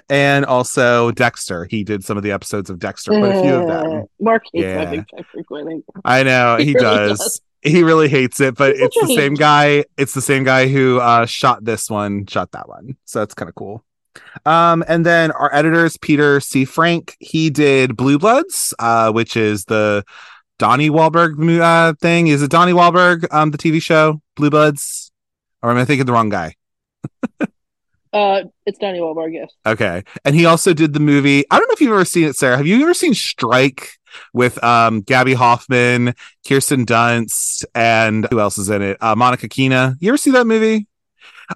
And 0.10 0.46
also 0.46 1.12
Dexter. 1.12 1.66
He 1.66 1.84
did 1.84 2.04
some 2.04 2.18
of 2.18 2.24
the 2.24 2.32
episodes 2.32 2.70
of 2.70 2.80
Dexter, 2.80 3.12
quite 3.12 3.36
a 3.36 3.42
few 3.42 3.54
of 3.56 3.68
them. 3.68 4.06
Mark 4.20 4.44
hates 4.54 4.64
Yeah. 4.66 5.04
fat. 5.04 5.06
I 6.06 6.24
know 6.24 6.58
he 6.60 6.66
He 6.66 6.74
really 6.74 6.80
does. 6.86 7.18
does. 7.20 7.42
he 7.62 7.84
really 7.84 8.08
hates 8.10 8.40
it, 8.40 8.56
but 8.56 8.76
He's 8.76 8.86
it's 8.86 9.02
the 9.02 9.16
same 9.16 9.34
guy. 9.34 9.86
It's 9.98 10.14
the 10.14 10.22
same 10.22 10.44
guy 10.44 10.68
who 10.68 11.00
uh, 11.00 11.26
shot 11.26 11.64
this 11.66 11.90
one, 11.90 12.26
shot 12.26 12.52
that 12.52 12.68
one. 12.70 12.98
So 13.06 13.20
that's 13.20 13.34
kind 13.34 13.50
of 13.50 13.56
cool. 13.56 13.84
Um, 14.46 14.84
and 14.88 15.06
then 15.06 15.32
our 15.32 15.54
editors, 15.54 15.96
Peter 15.98 16.40
C. 16.40 16.66
Frank, 16.66 17.16
he 17.20 17.50
did 17.50 17.96
Blue 17.96 18.18
Bloods, 18.20 18.74
uh, 18.80 19.12
which 19.12 19.38
is 19.38 19.66
the 19.66 20.04
Donnie 20.58 20.90
Wahlberg 20.90 21.60
uh, 21.62 21.94
thing. 22.02 22.28
Is 22.28 22.42
it 22.42 22.52
Donnie 22.52 22.74
Wahlberg, 22.74 23.32
um, 23.34 23.52
the 23.52 23.58
TV 23.58 23.82
show 23.82 24.22
Blue 24.36 24.50
Bloods? 24.50 25.12
Or 25.62 25.72
am 25.72 25.78
I 25.78 25.86
thinking 25.86 26.06
the 26.06 26.12
wrong 26.14 26.30
guy? 26.30 26.56
Uh, 28.12 28.44
it's 28.66 28.80
Danny 28.80 29.00
Wahlberg. 29.00 29.34
Yes. 29.34 29.52
Okay. 29.66 30.04
And 30.26 30.36
he 30.36 30.46
also 30.46 30.74
did 30.74 30.94
the 30.94 31.00
movie. 31.00 31.44
I 31.52 31.60
don't 31.60 31.68
know 31.68 31.74
if 31.74 31.82
you've 31.82 31.92
ever 31.92 32.06
seen 32.06 32.28
it, 32.28 32.36
Sarah. 32.36 32.58
Have 32.58 32.68
you 32.68 32.82
ever 32.82 32.94
seen 32.94 33.14
Strike 33.14 33.92
with 34.34 34.62
um 34.64 35.02
Gaby 35.02 35.36
Hoffmann, 35.36 36.16
Kirsten 36.48 36.86
Dunst, 36.86 37.64
and 37.76 38.28
who 38.32 38.40
else 38.40 38.58
is 38.58 38.70
in 38.70 38.82
it? 38.82 38.98
Uh, 39.02 39.16
Monica 39.16 39.48
Keena. 39.48 39.96
You 40.00 40.10
ever 40.10 40.18
see 40.18 40.32
that 40.32 40.48
movie? 40.48 40.88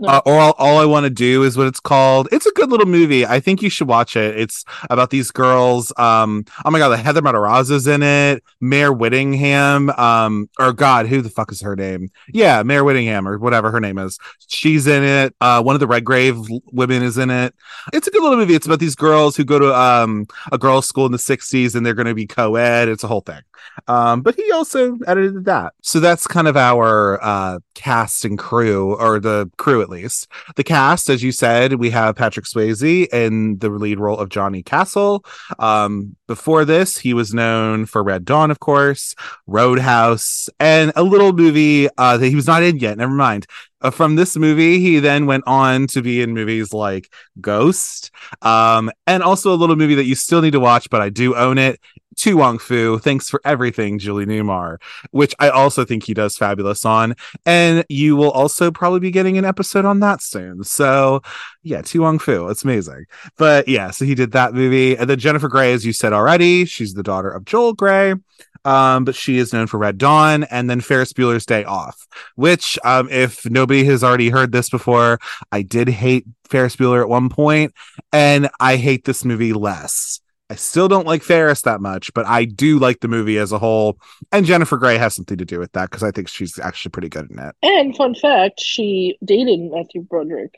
Uh, 0.01 0.21
or 0.25 0.39
all, 0.39 0.56
all 0.58 0.77
I 0.77 0.86
want 0.86 1.06
to 1.06 1.10
do 1.10 1.43
is 1.43 1.58
what 1.58 1.67
it's 1.67 1.79
called. 1.79 2.27
It's 2.32 2.45
a 2.45 2.51
good 2.51 2.69
little 2.69 2.88
movie. 2.88 3.25
I 3.25 3.39
think 3.39 3.62
you 3.62 3.69
should 3.69 3.88
watch 3.88 4.15
it. 4.15 4.38
It's 4.39 4.65
about 4.89 5.10
these 5.10 5.32
girls. 5.32 5.93
Um, 5.97 6.45
oh 6.65 6.71
my 6.71 6.79
god, 6.79 6.89
the 6.89 6.97
Heather 6.97 7.21
Matarazzo's 7.21 7.88
in 7.88 8.01
it. 8.01 8.43
Mayor 8.60 8.91
Whittingham. 8.91 9.89
Um, 9.91 10.49
or 10.60 10.73
God, 10.73 11.08
who 11.08 11.21
the 11.21 11.29
fuck 11.29 11.51
is 11.51 11.62
her 11.62 11.75
name? 11.75 12.10
Yeah, 12.34 12.63
Mayor 12.63 12.84
Whittingham 12.84 13.27
or 13.27 13.38
whatever 13.38 13.71
her 13.71 13.79
name 13.79 13.97
is. 13.97 14.17
She's 14.47 14.88
in 14.88 15.03
it. 15.03 15.36
Uh, 15.39 15.62
one 15.62 15.75
of 15.75 15.79
the 15.79 15.88
Redgrave 15.88 16.38
women 16.71 17.03
is 17.03 17.17
in 17.17 17.29
it. 17.29 17.53
It's 17.91 18.08
a 18.08 18.12
good 18.12 18.23
little 18.23 18.38
movie. 18.38 18.56
It's 18.56 18.65
about 18.65 18.79
these 18.79 18.95
girls 18.95 19.36
who 19.36 19.43
go 19.43 19.60
to 19.60 19.73
um 19.73 20.27
a 20.51 20.58
girls' 20.58 20.88
school 20.88 21.06
in 21.06 21.12
the 21.12 21.17
'60s 21.17 21.75
and 21.75 21.86
they're 21.86 21.93
going 21.93 22.08
to 22.08 22.13
be 22.13 22.27
co-ed. 22.27 22.89
It's 22.89 23.03
a 23.03 23.08
whole 23.08 23.21
thing. 23.21 23.41
Um, 23.88 24.21
but 24.21 24.36
he 24.36 24.52
also 24.52 24.97
edited 25.08 25.45
that. 25.45 25.73
So 25.82 25.99
that's 25.99 26.28
kind 26.28 26.47
of 26.47 26.58
our 26.58 27.23
uh 27.23 27.60
cast 27.76 28.26
and 28.26 28.38
crew, 28.38 28.95
or 28.95 29.19
the 29.19 29.49
crew 29.58 29.82
at 29.82 29.89
least. 29.89 30.28
The 30.56 30.63
cast, 30.63 31.10
as 31.10 31.23
you 31.23 31.32
said, 31.32 31.73
we 31.73 31.89
have 31.89 32.15
Patrick 32.15 32.45
Swayze 32.45 33.12
in 33.13 33.58
the 33.58 33.69
lead 33.69 33.99
role 33.99 34.17
of 34.17 34.30
Johnny 34.30 34.63
Castle. 34.63 35.26
Um, 35.60 36.15
before 36.28 36.65
this, 36.65 36.97
he 36.97 37.13
was 37.13 37.34
known 37.34 37.86
for 37.86 38.04
Red 38.04 38.26
Dawn, 38.26 38.52
of 38.52 38.60
course, 38.60 39.15
Roadhouse, 39.47 40.49
and 40.60 40.91
a 40.95 41.04
little 41.04 41.34
movie 41.34 41.89
uh, 41.97 42.17
that 42.17 42.28
he 42.28 42.36
was 42.36 42.47
not 42.47 42.63
in 42.63 42.78
yet. 42.80 42.97
Never 42.97 43.13
mind. 43.13 43.45
Uh, 43.82 43.91
from 43.91 44.15
this 44.15 44.38
movie, 44.38 44.80
he 44.80 44.99
then 44.99 45.26
went 45.26 45.43
on 45.45 45.88
to 45.88 46.02
be 46.02 46.21
in 46.21 46.34
movies 46.34 46.73
like 46.73 47.12
Ghost, 47.41 48.12
um, 48.41 48.89
and 49.06 49.21
also 49.21 49.54
a 49.54 49.58
little 49.58 49.76
movie 49.76 49.95
that 49.95 50.06
you 50.06 50.15
still 50.15 50.41
need 50.41 50.52
to 50.52 50.60
watch, 50.60 50.89
but 50.89 51.02
I 51.02 51.10
do 51.10 51.36
own 51.36 51.58
it. 51.58 51.82
To 52.17 52.38
Wong 52.38 52.58
Foo, 52.58 52.99
thanks 52.99 53.30
for 53.30 53.41
everything, 53.45 53.99
Julie 53.99 54.26
Newmar, 54.26 54.78
which 55.12 55.34
I 55.39 55.49
also 55.49 55.86
think 55.86 56.04
he 56.04 56.13
does 56.13 56.38
fabulous 56.38 56.86
on. 56.86 57.15
And 57.45 57.86
you 57.89 58.15
will 58.15 58.32
also 58.32 58.71
probably 58.71 58.99
be 58.99 59.12
getting 59.12 59.38
an 59.38 59.45
episode 59.45 59.86
on 59.86 59.99
that 60.02 60.21
soon. 60.21 60.63
So, 60.63 61.21
yeah, 61.63 61.82
To 61.82 62.02
Wong 62.02 62.19
Foo, 62.19 62.49
it's 62.49 62.63
amazing. 62.63 63.06
But 63.38 63.67
yeah, 63.67 63.91
so 63.91 64.06
he 64.06 64.15
did 64.15 64.32
that 64.32 64.54
movie. 64.54 64.97
And 64.97 65.10
then 65.10 65.19
Jennifer 65.19 65.49
Grey, 65.49 65.73
as 65.73 65.86
you 65.86 65.93
said 65.93 66.13
already, 66.13 66.65
she's 66.65 66.93
the 66.93 67.04
daughter 67.04 67.30
of 67.30 67.45
Joel 67.45 67.73
Grey. 67.73 68.15
Um, 68.65 69.04
but 69.04 69.15
she 69.15 69.39
is 69.39 69.52
known 69.52 69.67
for 69.67 69.78
Red 69.78 69.97
Dawn 69.97 70.45
and 70.45 70.69
then 70.69 70.80
Ferris 70.80 71.12
Bueller's 71.12 71.45
Day 71.45 71.65
Off, 71.65 72.08
which, 72.36 72.80
um, 72.86 73.10
if 73.12 73.45
nobody 73.49 73.84
has 73.86 74.06
already 74.06 74.30
heard 74.30 74.54
this 74.54 74.69
before, 74.69 75.19
I 75.52 75.63
did 75.63 75.89
hate 75.89 76.26
Ferris 76.47 76.78
Bueller 76.78 77.02
at 77.02 77.10
one 77.10 77.28
point, 77.28 77.73
and 78.13 78.49
I 78.62 78.78
hate 78.78 79.04
this 79.04 79.26
movie 79.26 79.52
less. 79.52 80.21
I 80.53 80.55
still 80.55 80.87
don't 80.87 81.07
like 81.07 81.23
Ferris 81.23 81.63
that 81.63 81.81
much, 81.81 82.13
but 82.13 82.27
I 82.27 82.45
do 82.45 82.77
like 82.77 82.99
the 82.99 83.07
movie 83.07 83.39
as 83.39 83.51
a 83.51 83.57
whole. 83.57 83.97
And 84.31 84.45
Jennifer 84.45 84.77
Grey 84.77 84.99
has 84.99 85.15
something 85.15 85.35
to 85.39 85.45
do 85.45 85.57
with 85.57 85.71
that 85.71 85.89
because 85.89 86.03
I 86.03 86.11
think 86.11 86.27
she's 86.27 86.59
actually 86.59 86.91
pretty 86.91 87.09
good 87.09 87.31
in 87.31 87.39
it. 87.39 87.55
And 87.63 87.97
fun 87.97 88.13
fact, 88.13 88.59
she 88.59 89.17
dated 89.25 89.59
Matthew 89.61 90.01
Broderick. 90.01 90.53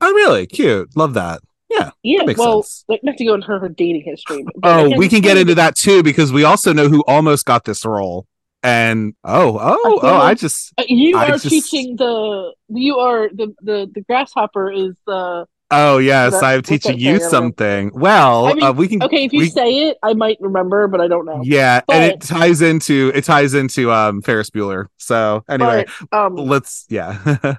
Oh, 0.00 0.10
really? 0.14 0.46
Cute. 0.46 0.96
Love 0.96 1.12
that. 1.14 1.42
Yeah. 1.70 1.90
Yeah, 2.02 2.22
well, 2.38 2.62
sense. 2.62 2.84
like 2.88 3.04
not 3.04 3.18
to 3.18 3.24
go 3.26 3.34
into 3.34 3.46
her, 3.48 3.58
her 3.58 3.68
dating 3.68 4.04
history. 4.06 4.42
Oh, 4.62 4.96
we 4.96 5.06
can 5.10 5.20
get 5.20 5.36
into 5.36 5.54
that- 5.56 5.76
too 5.76 6.02
because 6.02 6.32
we 6.32 6.44
also 6.44 6.72
know 6.72 6.88
who 6.88 7.04
almost 7.06 7.44
got 7.44 7.66
this 7.66 7.84
role. 7.84 8.26
And 8.62 9.14
oh, 9.22 9.58
oh, 9.60 10.00
oh, 10.02 10.16
I 10.16 10.32
just 10.32 10.72
Uh, 10.78 10.84
you 10.88 11.18
I 11.18 11.26
are 11.26 11.32
just- 11.32 11.48
teaching 11.50 11.96
the 11.96 12.54
you 12.68 12.98
are 13.00 13.28
the 13.28 13.54
the 13.60 13.90
the 13.94 14.00
grasshopper 14.00 14.70
is 14.72 14.94
the 15.06 15.46
oh 15.70 15.98
yes, 15.98 16.32
That- 16.32 16.44
I'm 16.44 16.62
teaching 16.62 16.98
you 16.98 17.18
saying? 17.18 17.30
something. 17.30 17.90
Well, 17.94 18.46
I 18.46 18.54
mean, 18.54 18.62
uh, 18.64 18.72
we 18.72 18.88
can 18.88 19.02
okay. 19.02 19.24
If 19.24 19.32
you 19.32 19.40
we- 19.40 19.50
say 19.50 19.88
it, 19.88 19.98
I 20.02 20.14
might 20.14 20.38
remember, 20.40 20.88
but 20.88 21.00
I 21.00 21.08
don't 21.08 21.24
know. 21.26 21.40
yeah, 21.44 21.80
and 21.88 22.04
it 22.12 22.20
ties 22.20 22.62
into 22.62 23.12
it 23.14 23.24
ties 23.24 23.54
into 23.54 23.90
um 23.92 24.22
Ferris 24.22 24.50
Bueller. 24.50 24.86
So 24.98 25.44
anyway, 25.48 25.86
But, 26.10 26.26
um, 26.26 26.36
let's 26.36 26.86
yeah. 26.88 27.18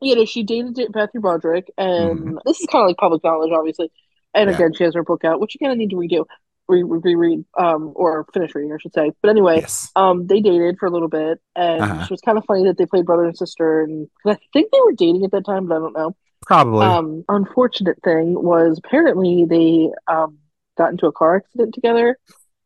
you 0.00 0.14
know, 0.16 0.24
she 0.24 0.42
dated 0.42 0.78
Matthew 0.94 1.20
Broderick, 1.20 1.70
and 1.78 2.38
this 2.44 2.60
is 2.60 2.66
kind 2.66 2.82
of 2.82 2.88
like 2.88 2.96
public 2.98 3.22
knowledge, 3.24 3.52
obviously. 3.52 3.90
And. 4.34 4.50
Yeah. 4.50 4.56
again, 4.56 4.72
she 4.74 4.84
has 4.84 4.94
her 4.94 5.04
book 5.04 5.24
out, 5.24 5.40
which 5.40 5.56
you're 5.58 5.68
gonna 5.68 5.78
need 5.78 5.90
to 5.90 5.96
redo, 5.96 6.24
re- 6.68 6.82
re- 6.82 7.00
reread, 7.14 7.44
um, 7.56 7.92
or 7.94 8.26
finish 8.34 8.52
reading, 8.54 8.72
I 8.72 8.78
should 8.80 8.92
say. 8.92 9.12
But 9.22 9.28
anyway, 9.30 9.60
yes. 9.60 9.92
um, 9.94 10.26
they 10.26 10.40
dated 10.40 10.76
for 10.80 10.86
a 10.86 10.90
little 10.90 11.08
bit, 11.08 11.40
and 11.54 11.80
Uh-huh. 11.82 12.02
it 12.02 12.10
was 12.10 12.20
kind 12.20 12.36
of 12.36 12.44
funny 12.44 12.64
that 12.64 12.76
they 12.76 12.84
played 12.84 13.06
brother 13.06 13.24
and 13.26 13.36
sister, 13.38 13.82
and 13.82 14.08
I 14.26 14.36
think 14.52 14.72
they 14.72 14.80
were 14.84 14.92
dating 14.92 15.24
at 15.24 15.30
that 15.30 15.44
time, 15.46 15.66
but 15.68 15.76
I 15.76 15.78
don't 15.78 15.96
know. 15.96 16.16
Probably. 16.46 16.86
Um, 16.86 17.24
unfortunate 17.28 18.02
thing 18.02 18.34
was 18.34 18.78
apparently 18.84 19.44
they 19.48 19.90
um 20.12 20.38
got 20.76 20.90
into 20.90 21.06
a 21.06 21.12
car 21.12 21.36
accident 21.36 21.74
together, 21.74 22.18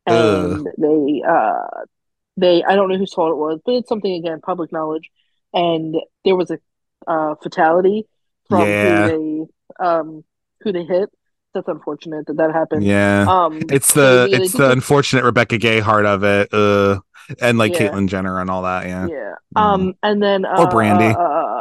and 0.06 0.66
they 0.78 1.22
uh 1.28 1.66
they 2.36 2.62
I 2.64 2.74
don't 2.76 2.88
know 2.88 2.98
whose 2.98 3.12
fault 3.12 3.32
it 3.32 3.36
was, 3.36 3.60
but 3.64 3.72
it's 3.74 3.88
something 3.88 4.12
again 4.12 4.40
public 4.40 4.72
knowledge, 4.72 5.10
and 5.52 5.96
there 6.24 6.36
was 6.36 6.50
a 6.50 6.58
uh 7.06 7.34
fatality 7.42 8.06
from 8.48 8.68
Yeah. 8.68 9.08
who 9.08 9.46
they 9.78 9.84
um 9.84 10.24
who 10.62 10.72
they 10.72 10.84
hit. 10.84 11.10
That's 11.54 11.68
unfortunate 11.68 12.26
that 12.26 12.36
that 12.36 12.52
happened. 12.52 12.84
yeah. 12.84 13.26
Um, 13.28 13.60
it's 13.70 13.92
the 13.94 14.28
it's 14.30 14.52
the 14.52 14.70
unfortunate 14.70 15.24
Rebecca 15.24 15.58
Gayheart 15.58 16.06
of 16.06 16.22
it. 16.24 16.52
Uh 16.52 17.00
and 17.42 17.58
like 17.58 17.72
Yeah. 17.74 17.90
Caitlyn 17.90 18.08
Jenner 18.08 18.40
and 18.40 18.48
all 18.50 18.62
that, 18.62 18.86
yeah. 18.86 19.06
Yeah. 19.06 19.34
Um, 19.56 19.94
and 20.02 20.22
then 20.22 20.44
uh, 20.46 20.60
Or 20.64 20.68
Brandy. 20.68 21.14
uh, 21.14 21.57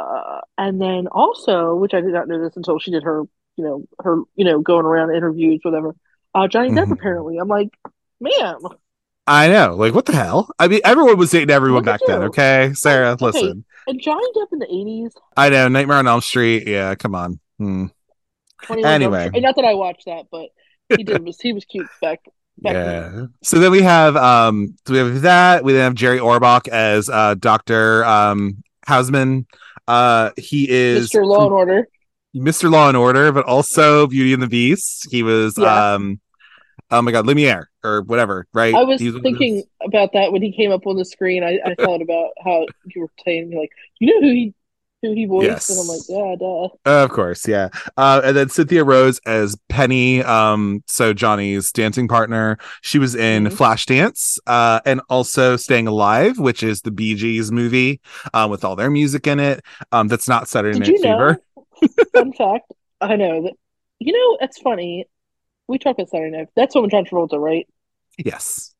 and 0.57 0.81
then 0.81 1.07
also, 1.07 1.75
which 1.75 1.93
I 1.93 2.01
did 2.01 2.13
not 2.13 2.27
know 2.27 2.41
this 2.41 2.55
until 2.57 2.79
she 2.79 2.91
did 2.91 3.03
her, 3.03 3.23
you 3.55 3.63
know, 3.63 3.87
her, 4.01 4.21
you 4.35 4.45
know, 4.45 4.59
going 4.59 4.85
around 4.85 5.15
interviews, 5.15 5.59
whatever. 5.63 5.95
Uh, 6.33 6.47
Johnny 6.47 6.69
Depp 6.71 6.85
Mhm. 6.87 6.91
apparently. 6.93 7.37
I'm 7.37 7.47
like, 7.47 7.69
man, 8.19 8.55
I 9.25 9.47
know. 9.49 9.75
Like 9.75 9.93
what 9.93 10.05
the 10.05 10.13
hell? 10.15 10.49
I 10.59 10.67
mean 10.67 10.81
everyone 10.85 11.17
was 11.17 11.31
dating 11.31 11.49
everyone 11.49 11.83
back 11.83 12.01
then, 12.05 12.23
okay? 12.23 12.71
Sarah, 12.73 13.11
Okay. 13.11 13.25
listen. 13.25 13.65
and 13.87 14.01
Johnny 14.01 14.27
Depp 14.35 14.47
in 14.53 14.59
the 14.59 14.67
'80s. 14.67 15.11
I 15.35 15.49
know, 15.49 15.67
Nightmare 15.67 15.97
on 15.97 16.07
Elm 16.07 16.21
Street. 16.21 16.67
Yeah, 16.67 16.95
come 16.95 17.15
on. 17.15 17.39
Hmm. 17.57 17.85
Anyway. 18.69 19.29
And 19.33 19.43
not 19.43 19.55
that 19.55 19.65
I 19.65 19.73
watched 19.73 20.05
that, 20.05 20.25
but 20.31 20.49
he 20.89 21.03
did 21.03 21.21
was 21.25 21.39
he 21.39 21.53
was 21.53 21.65
cute 21.65 21.87
back 22.01 22.19
back 22.59 22.73
then. 22.73 22.85
Yeah. 22.85 23.25
So 23.43 23.59
then 23.59 23.71
we 23.71 23.81
have 23.81 24.15
um 24.15 24.75
so 24.85 24.93
we 24.93 24.99
have 24.99 25.21
that. 25.21 25.63
We 25.63 25.73
then 25.73 25.83
have 25.83 25.95
Jerry 25.95 26.19
Orbach 26.19 26.67
as 26.67 27.09
uh 27.09 27.35
Dr. 27.35 28.03
um 28.05 28.63
Houseman. 28.85 29.45
Uh 29.87 30.31
he 30.37 30.69
is 30.69 31.09
Mr. 31.11 31.25
Law 31.25 31.45
and 31.45 31.53
Order. 31.53 31.87
Mr. 32.35 32.69
Law 32.69 32.87
and 32.87 32.97
Order, 32.97 33.31
but 33.31 33.45
also 33.45 34.07
Beauty 34.07 34.33
and 34.33 34.41
the 34.41 34.47
Beast. 34.47 35.07
He 35.09 35.23
was 35.23 35.57
Yeah. 35.57 35.93
um 35.93 36.19
oh 36.91 37.01
my 37.01 37.11
god, 37.11 37.25
Lumiere 37.25 37.69
or 37.83 38.01
whatever, 38.01 38.47
right? 38.53 38.73
I 38.75 38.83
was 38.83 39.01
of 39.01 39.21
thinking 39.21 39.63
about 39.81 40.13
that 40.13 40.31
when 40.31 40.41
he 40.41 40.51
came 40.51 40.71
up 40.71 40.85
on 40.87 40.97
the 40.97 41.05
screen. 41.05 41.43
I, 41.43 41.59
I 41.65 41.75
thought 41.75 42.01
about 42.01 42.31
how 42.43 42.65
you 42.85 43.01
were 43.01 43.11
saying 43.25 43.51
like, 43.57 43.71
you 43.99 44.07
know 44.07 44.27
who 44.27 44.33
he 44.33 44.53
who 45.01 45.13
he 45.13 45.25
voiced, 45.25 45.45
Yes. 45.45 45.69
and 45.69 45.79
I'm 45.79 45.87
like, 45.87 46.01
yeah, 46.09 46.35
duh. 46.39 46.65
Uh, 46.85 47.03
of 47.03 47.11
course, 47.11 47.47
yeah. 47.47 47.69
Uh, 47.97 48.21
and 48.23 48.35
then 48.35 48.49
Cynthia 48.49 48.83
Rhodes 48.83 49.19
as 49.25 49.55
Penny, 49.69 50.23
um, 50.23 50.83
so 50.87 51.13
Johnny's 51.13 51.71
dancing 51.71 52.07
partner. 52.07 52.57
She 52.81 52.97
was 52.97 53.13
in 53.15 53.45
Mhm. 53.45 53.51
Flashdance, 53.53 54.39
uh, 54.47 54.79
and 54.85 55.01
also 55.09 55.55
Staying 55.55 55.87
Alive, 55.87 56.39
which 56.39 56.63
is 56.63 56.81
the 56.81 56.91
Bee 56.91 57.13
Gees 57.15 57.51
movie, 57.51 58.01
uh, 58.33 58.47
with 58.49 58.63
all 58.65 58.75
their 58.75 58.89
music 58.89 59.27
in 59.27 59.39
it. 59.39 59.63
Um, 59.91 60.07
that's 60.07 60.27
not 60.27 60.47
Saturday 60.49 60.79
Did 60.79 61.01
Night 61.01 61.01
Fever. 61.01 61.37
fun 62.13 62.33
fact. 62.33 62.73
I 62.99 63.15
know 63.15 63.43
that. 63.43 63.53
You 63.99 64.13
know, 64.13 64.37
it's 64.41 64.59
funny. 64.59 65.05
We 65.67 65.77
talk 65.77 65.95
about 65.97 66.09
Saturday 66.09 66.35
Night. 66.35 66.47
That's 66.55 66.73
when 66.75 66.89
John 66.89 67.05
Travolta, 67.05 67.39
right? 67.39 67.67
Yes, 68.17 68.73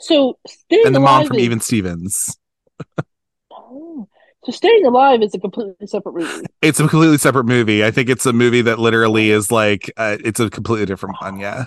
So 0.00 0.38
staying 0.48 0.86
and 0.86 0.94
the 0.94 1.00
mom 1.00 1.26
from 1.26 1.36
is, 1.36 1.42
Even 1.44 1.60
Stevens. 1.60 2.36
Oh. 3.52 4.08
So 4.44 4.52
staying 4.52 4.84
alive 4.86 5.22
is 5.22 5.34
a 5.34 5.38
completely 5.38 5.86
separate 5.86 6.14
movie. 6.14 6.46
It's 6.62 6.78
a 6.80 6.88
completely 6.88 7.18
separate 7.18 7.44
movie. 7.46 7.84
I 7.84 7.90
think 7.90 8.08
it's 8.08 8.26
a 8.26 8.32
movie 8.32 8.62
that 8.62 8.78
literally 8.78 9.30
is 9.30 9.50
like 9.50 9.90
uh, 9.96 10.16
it's 10.24 10.40
a 10.40 10.50
completely 10.50 10.86
different 10.86 11.16
one. 11.20 11.38
Yeah. 11.38 11.66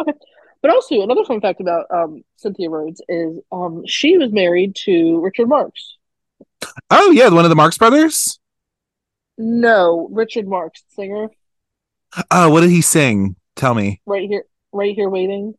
Okay, 0.00 0.12
But 0.62 0.70
also 0.70 1.00
another 1.02 1.24
fun 1.24 1.40
fact 1.40 1.60
about 1.60 1.86
um, 1.90 2.22
Cynthia 2.36 2.70
Rhodes 2.70 3.02
is 3.08 3.38
um, 3.52 3.82
she 3.86 4.16
was 4.18 4.32
married 4.32 4.74
to 4.84 5.20
Richard 5.20 5.48
Marx. 5.48 5.96
Oh 6.90 7.10
yeah, 7.10 7.28
one 7.28 7.44
of 7.44 7.50
the 7.50 7.56
Marx 7.56 7.78
Brothers. 7.78 8.38
No, 9.38 10.08
Richard 10.12 10.46
Marx, 10.46 10.82
singer, 10.90 11.30
Oh, 12.30 12.50
what 12.50 12.60
did 12.60 12.70
he 12.70 12.82
sing? 12.82 13.36
Tell 13.56 13.74
me. 13.74 14.00
right 14.04 14.28
here, 14.28 14.44
right 14.72 14.94
here, 14.94 15.08
waiting. 15.08 15.54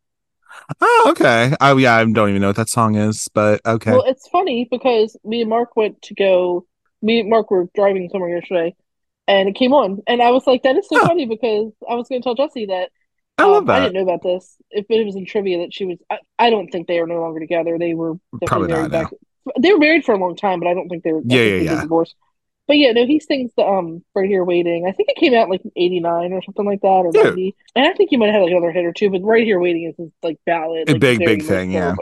Oh, 0.79 1.07
okay. 1.11 1.53
Oh, 1.61 1.77
yeah. 1.77 1.95
I 1.95 2.05
don't 2.05 2.29
even 2.29 2.41
know 2.41 2.47
what 2.49 2.55
that 2.57 2.69
song 2.69 2.95
is, 2.95 3.27
but 3.33 3.61
okay. 3.65 3.91
Well, 3.91 4.03
it's 4.05 4.27
funny 4.27 4.67
because 4.69 5.17
me 5.23 5.41
and 5.41 5.49
Mark 5.49 5.75
went 5.75 6.01
to 6.03 6.13
go. 6.13 6.65
Me 7.01 7.19
and 7.21 7.29
Mark 7.29 7.49
were 7.51 7.67
driving 7.75 8.09
somewhere 8.09 8.35
yesterday, 8.37 8.75
and 9.27 9.49
it 9.49 9.55
came 9.55 9.73
on, 9.73 10.01
and 10.07 10.21
I 10.21 10.31
was 10.31 10.45
like, 10.45 10.63
"That 10.63 10.77
is 10.77 10.87
so 10.87 10.99
Huh. 10.99 11.07
funny," 11.09 11.25
because 11.25 11.71
I 11.89 11.95
was 11.95 12.07
going 12.07 12.21
to 12.21 12.23
tell 12.23 12.35
Jesse 12.35 12.67
that 12.67 12.91
I 13.37 13.47
love 13.47 13.63
um, 13.63 13.69
I 13.69 13.79
didn't 13.79 13.93
know 13.93 14.03
about 14.03 14.21
this. 14.23 14.57
If 14.69 14.85
it 14.89 15.05
was 15.05 15.15
in 15.15 15.25
trivia 15.25 15.59
that 15.59 15.73
she 15.73 15.85
was, 15.85 15.97
I, 16.09 16.19
I 16.37 16.49
don't 16.49 16.69
think 16.69 16.87
they 16.87 16.99
are 16.99 17.07
no 17.07 17.21
longer 17.21 17.39
together. 17.39 17.77
They 17.79 17.93
were 17.95 18.13
definitely 18.33 18.47
Probably 18.49 18.67
married 18.67 18.91
not, 18.91 19.11
back. 19.11 19.19
They 19.59 19.73
were 19.73 19.79
married 19.79 20.05
for 20.05 20.13
a 20.13 20.19
long 20.19 20.35
time, 20.35 20.59
but 20.59 20.67
I 20.67 20.73
don't 20.75 20.89
think 20.89 21.03
they 21.03 21.13
were. 21.13 21.21
Yeah, 21.25 21.41
yeah, 21.41 21.55
yeah. 21.55 21.69
did 21.71 21.81
divorce. 21.81 22.13
But 22.71 22.77
yeah, 22.77 22.93
no, 22.93 23.05
he 23.05 23.19
sings 23.19 23.51
the 23.57 23.65
um 23.65 24.01
right 24.15 24.29
here 24.29 24.45
waiting. 24.45 24.85
I 24.87 24.93
think 24.93 25.09
it 25.09 25.17
came 25.17 25.33
out 25.33 25.49
like 25.49 25.61
'89 25.75 26.31
or 26.31 26.41
something 26.41 26.65
like 26.65 26.79
that, 26.79 26.87
or 26.87 27.11
Yeah. 27.13 27.23
'90. 27.23 27.53
And 27.75 27.85
I 27.85 27.91
think 27.91 28.11
he 28.11 28.15
might 28.15 28.27
have 28.27 28.35
had 28.35 28.43
like 28.43 28.51
another 28.51 28.71
hit 28.71 28.85
or 28.85 28.93
two. 28.93 29.09
But 29.09 29.23
right 29.23 29.43
here 29.43 29.59
waiting 29.59 29.89
is 29.89 29.97
his 29.97 30.09
like 30.23 30.39
ballad, 30.45 30.87
A 30.87 30.93
like, 30.93 31.01
big, 31.01 31.19
big 31.19 31.43
thing, 31.43 31.73
yeah. 31.73 31.93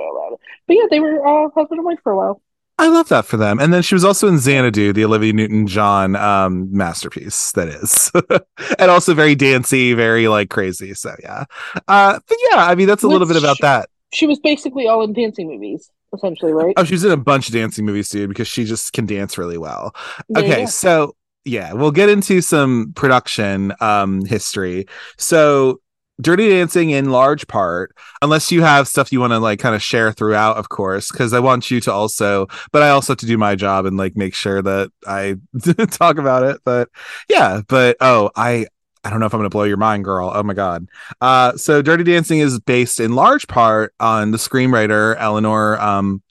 But 0.68 0.78
yeah, 0.78 0.84
they 0.92 1.00
were 1.00 1.26
uh, 1.26 1.50
husband 1.56 1.80
and 1.80 1.86
wife 1.86 1.98
for 2.04 2.12
a 2.12 2.18
while. 2.18 2.44
I 2.78 2.88
love 2.88 3.10
that 3.10 3.26
for 3.26 3.36
them. 3.38 3.60
And 3.60 3.74
then 3.74 3.82
she 3.82 3.96
was 3.96 4.06
also 4.06 4.28
in 4.28 4.38
Xanadu, 4.38 4.94
the 4.94 5.06
Olivia 5.06 5.34
Newton 5.34 5.66
John 5.66 6.16
um, 6.16 6.72
masterpiece, 6.72 7.52
that 7.54 7.68
is. 7.68 8.12
and 8.78 8.92
also 8.92 9.16
very 9.16 9.34
dancey, 9.34 9.94
very 9.94 10.28
like 10.28 10.52
crazy. 10.52 10.94
So 10.94 11.16
yeah. 11.24 11.46
Uh, 11.88 12.20
but 12.28 12.38
yeah, 12.52 12.68
I 12.68 12.76
mean, 12.76 12.86
that's 12.86 13.02
a 13.02 13.08
little 13.08 13.28
bit 13.28 13.38
about 13.38 13.58
that. 13.62 13.90
She 14.14 14.28
was 14.28 14.38
basically 14.38 14.88
all 14.88 15.02
in 15.02 15.14
dancing 15.14 15.48
movies, 15.48 15.90
essentially, 16.14 16.54
right? 16.54 16.74
Oh, 16.78 16.84
she's 16.84 17.04
in 17.04 17.12
a 17.12 17.18
bunch 17.18 17.48
of 17.48 17.54
dancing 17.54 17.86
movies, 17.86 18.10
dude, 18.10 18.30
because 18.30 18.48
she 18.48 18.66
just 18.66 18.94
can 18.94 19.06
dance 19.06 19.38
really 19.38 19.58
well. 19.58 19.96
You 20.30 20.44
okay, 20.44 20.62
go. 20.62 20.66
so 20.66 21.16
yeah, 21.46 21.74
we'll 21.74 21.92
get 21.92 22.10
into 22.10 22.42
some 22.42 22.94
production 22.96 23.74
um 23.80 24.26
history. 24.26 24.86
So 25.18 25.82
Dirty 26.22 26.50
Dancing 26.50 26.90
in 26.90 27.12
large 27.12 27.48
part, 27.48 27.96
unless 28.22 28.52
you 28.52 28.62
have 28.62 28.88
stuff 28.88 29.12
you 29.12 29.22
want 29.22 29.32
to 29.32 29.40
like 29.40 29.60
kind 29.60 29.74
of 29.74 29.82
share 29.82 30.12
throughout, 30.12 30.58
of 30.58 30.68
course, 30.70 31.12
because 31.12 31.34
I 31.34 31.40
want 31.40 31.72
you 31.72 31.80
to 31.82 31.94
also, 31.94 32.48
but 32.74 32.84
I 32.84 32.90
also 32.90 33.14
have 33.14 33.20
to 33.20 33.26
do 33.26 33.38
my 33.38 33.56
job 33.56 33.86
and 33.86 33.96
like 33.96 34.18
make 34.18 34.34
sure 34.34 34.62
that 34.62 34.92
I 35.08 35.38
talk 35.92 36.18
about 36.18 36.44
it. 36.44 36.60
But 36.66 36.90
yeah, 37.30 37.62
but 37.68 37.96
oh, 38.02 38.32
I 38.36 38.68
I 39.04 39.10
don't 39.10 39.20
know 39.20 39.26
if 39.26 39.34
I'm 39.34 39.40
gonna 39.40 39.50
blow 39.50 39.64
your 39.64 39.78
mind, 39.78 40.04
girl. 40.04 40.32
Oh 40.34 40.44
my 40.44 40.54
god. 40.54 40.88
Uh 41.22 41.56
so 41.58 41.82
Dirty 41.82 42.04
Dancing 42.04 42.40
is 42.40 42.60
based 42.60 43.00
in 43.00 43.16
large 43.16 43.48
part 43.48 43.94
on 44.00 44.32
the 44.32 44.38
screenwriter 44.38 45.16
Eleanor 45.18 45.80
um 45.80 46.22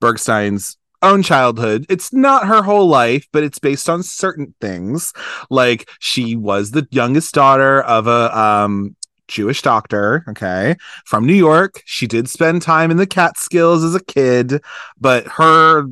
Bergstein's 0.00 0.76
own 1.02 1.22
childhood. 1.22 1.86
It's 1.88 2.12
not 2.12 2.46
her 2.46 2.62
whole 2.62 2.88
life, 2.88 3.26
but 3.32 3.44
it's 3.44 3.58
based 3.58 3.88
on 3.88 4.02
certain 4.02 4.54
things. 4.60 5.12
Like 5.48 5.88
she 6.00 6.36
was 6.36 6.72
the 6.72 6.88
youngest 6.90 7.34
daughter 7.34 7.82
of 7.82 8.06
a 8.06 8.36
um 8.36 8.96
Jewish 9.28 9.62
doctor, 9.62 10.24
okay, 10.28 10.74
from 11.04 11.26
New 11.26 11.34
York. 11.34 11.82
She 11.84 12.06
did 12.06 12.28
spend 12.28 12.62
time 12.62 12.90
in 12.90 12.96
the 12.96 13.06
Catskills 13.06 13.84
as 13.84 13.94
a 13.94 14.02
kid, 14.04 14.62
but 15.00 15.26
her 15.28 15.84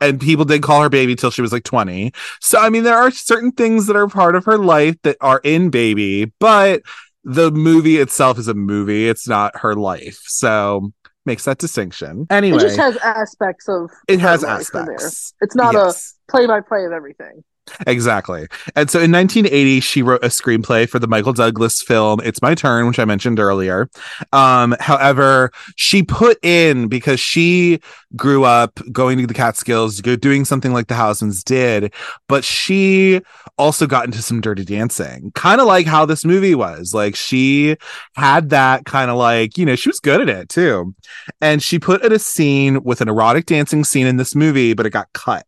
and 0.00 0.20
people 0.20 0.44
did 0.44 0.62
call 0.62 0.82
her 0.82 0.88
baby 0.88 1.14
till 1.16 1.30
she 1.30 1.42
was 1.42 1.52
like 1.52 1.64
20. 1.64 2.12
So 2.40 2.58
I 2.58 2.68
mean 2.70 2.84
there 2.84 2.96
are 2.96 3.10
certain 3.10 3.52
things 3.52 3.86
that 3.86 3.96
are 3.96 4.08
part 4.08 4.36
of 4.36 4.44
her 4.44 4.58
life 4.58 4.96
that 5.02 5.16
are 5.20 5.40
in 5.44 5.70
baby, 5.70 6.32
but 6.38 6.82
the 7.24 7.50
movie 7.52 7.98
itself 7.98 8.38
is 8.38 8.48
a 8.48 8.54
movie. 8.54 9.08
It's 9.08 9.28
not 9.28 9.56
her 9.58 9.74
life. 9.74 10.20
So 10.26 10.92
makes 11.24 11.44
that 11.44 11.58
distinction. 11.58 12.26
Anyway, 12.30 12.56
It 12.56 12.60
just 12.62 12.76
has 12.78 12.96
aspects 12.96 13.68
of. 13.68 13.90
it 14.08 14.18
has 14.18 14.42
her 14.42 14.48
life 14.48 14.68
in 14.74 14.86
there. 14.86 14.94
aspects. 14.96 15.34
It's 15.40 15.54
not 15.54 15.74
Yes. 15.74 16.14
a 16.28 16.32
play-by-play 16.32 16.84
of 16.84 16.90
everything. 16.92 17.44
Exactly. 17.86 18.48
And 18.74 18.90
so 18.90 18.98
in 18.98 19.12
1980, 19.12 19.80
she 19.80 20.02
wrote 20.02 20.24
a 20.24 20.28
screenplay 20.28 20.88
for 20.88 20.98
the 20.98 21.06
Michael 21.06 21.32
Douglas 21.32 21.80
film 21.80 22.20
It's 22.24 22.42
My 22.42 22.54
Turn, 22.54 22.86
which 22.86 22.98
I 22.98 23.04
mentioned 23.04 23.38
earlier. 23.38 23.88
Um, 24.32 24.74
however, 24.80 25.52
she 25.76 26.02
put 26.02 26.38
in 26.44 26.88
because 26.88 27.20
she 27.20 27.80
grew 28.16 28.44
up 28.44 28.80
going 28.90 29.18
to 29.18 29.26
the 29.26 29.34
Catskills, 29.34 30.00
doing 30.00 30.44
something 30.44 30.72
like 30.72 30.88
the 30.88 30.94
Housemans 30.94 31.44
did, 31.44 31.94
but 32.28 32.44
she 32.44 33.20
also 33.58 33.86
got 33.86 34.06
into 34.06 34.22
some 34.22 34.40
dirty 34.40 34.64
dancing, 34.64 35.30
kind 35.34 35.60
of 35.60 35.66
like 35.66 35.86
how 35.86 36.04
this 36.04 36.24
movie 36.24 36.54
was. 36.54 36.92
Like 36.92 37.14
she 37.14 37.76
had 38.16 38.50
that 38.50 38.84
kind 38.84 39.10
of 39.10 39.16
like, 39.16 39.56
you 39.56 39.64
know, 39.64 39.76
she 39.76 39.88
was 39.88 40.00
good 40.00 40.20
at 40.20 40.28
it 40.28 40.48
too. 40.48 40.94
And 41.40 41.62
she 41.62 41.78
put 41.78 42.04
in 42.04 42.12
a 42.12 42.18
scene 42.18 42.82
with 42.82 43.00
an 43.00 43.08
erotic 43.08 43.46
dancing 43.46 43.84
scene 43.84 44.06
in 44.06 44.16
this 44.16 44.34
movie, 44.34 44.74
but 44.74 44.86
it 44.86 44.90
got 44.90 45.12
cut. 45.12 45.46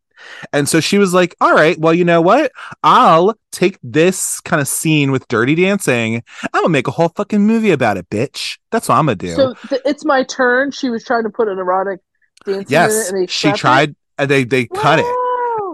And 0.53 0.69
so 0.69 0.81
she 0.81 0.99
was 0.99 1.13
like, 1.15 1.35
all 1.41 1.55
right, 1.55 1.79
well, 1.79 1.95
you 1.95 2.05
know 2.05 2.21
what? 2.21 2.53
I'll 2.83 3.35
take 3.53 3.79
this 3.83 4.41
kind 4.41 4.61
of 4.61 4.69
scene 4.69 5.11
with 5.13 5.27
dirty 5.29 5.55
dancing. 5.55 6.23
I'm 6.43 6.63
gonna 6.63 6.69
make 6.69 6.89
a 6.89 6.93
whole 6.93 7.09
fucking 7.11 7.41
movie 7.47 7.71
about 7.71 7.97
it, 7.97 8.09
bitch. 8.11 8.59
That's 8.71 8.89
what 8.89 8.97
I'm 8.97 9.07
gonna 9.07 9.17
do. 9.17 9.35
So 9.35 9.55
th- 9.69 9.83
it's 9.85 10.05
my 10.05 10.25
turn. 10.25 10.71
She 10.71 10.91
was 10.91 11.05
trying 11.05 11.25
to 11.25 11.31
put 11.31 11.49
an 11.49 11.59
erotic 11.59 12.01
dance 12.45 12.57
in 12.57 12.63
it, 12.63 12.71
yes, 12.71 13.11
and 13.11 13.23
they 13.23 13.27
she 13.27 13.53
tried 13.53 13.95
and 14.19 14.31
they 14.31 14.45
they 14.45 14.63
It? 14.63 14.71
cut 14.75 14.99
it. 14.99 15.17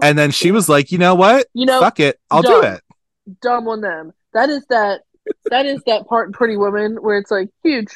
And 0.03 0.17
then 0.17 0.31
she 0.31 0.51
was 0.51 0.67
like, 0.69 0.91
you 0.91 0.97
know 0.97 1.13
what? 1.15 1.47
you 1.53 1.65
know, 1.65 1.79
Fuck 1.79 1.99
it. 1.99 2.19
I'll 2.31 2.41
do 2.41 2.61
it. 2.61 2.81
dumb 3.41 3.67
on 3.67 3.81
them. 3.81 4.13
That 4.33 4.49
is 4.49 4.65
that. 4.69 5.01
That 5.51 5.67
is 5.67 5.79
that 5.85 6.07
part 6.07 6.27
in 6.27 6.33
Pretty 6.33 6.57
Woman 6.57 6.95
where 6.95 7.17
it's 7.17 7.29
like 7.29 7.49
huge. 7.63 7.89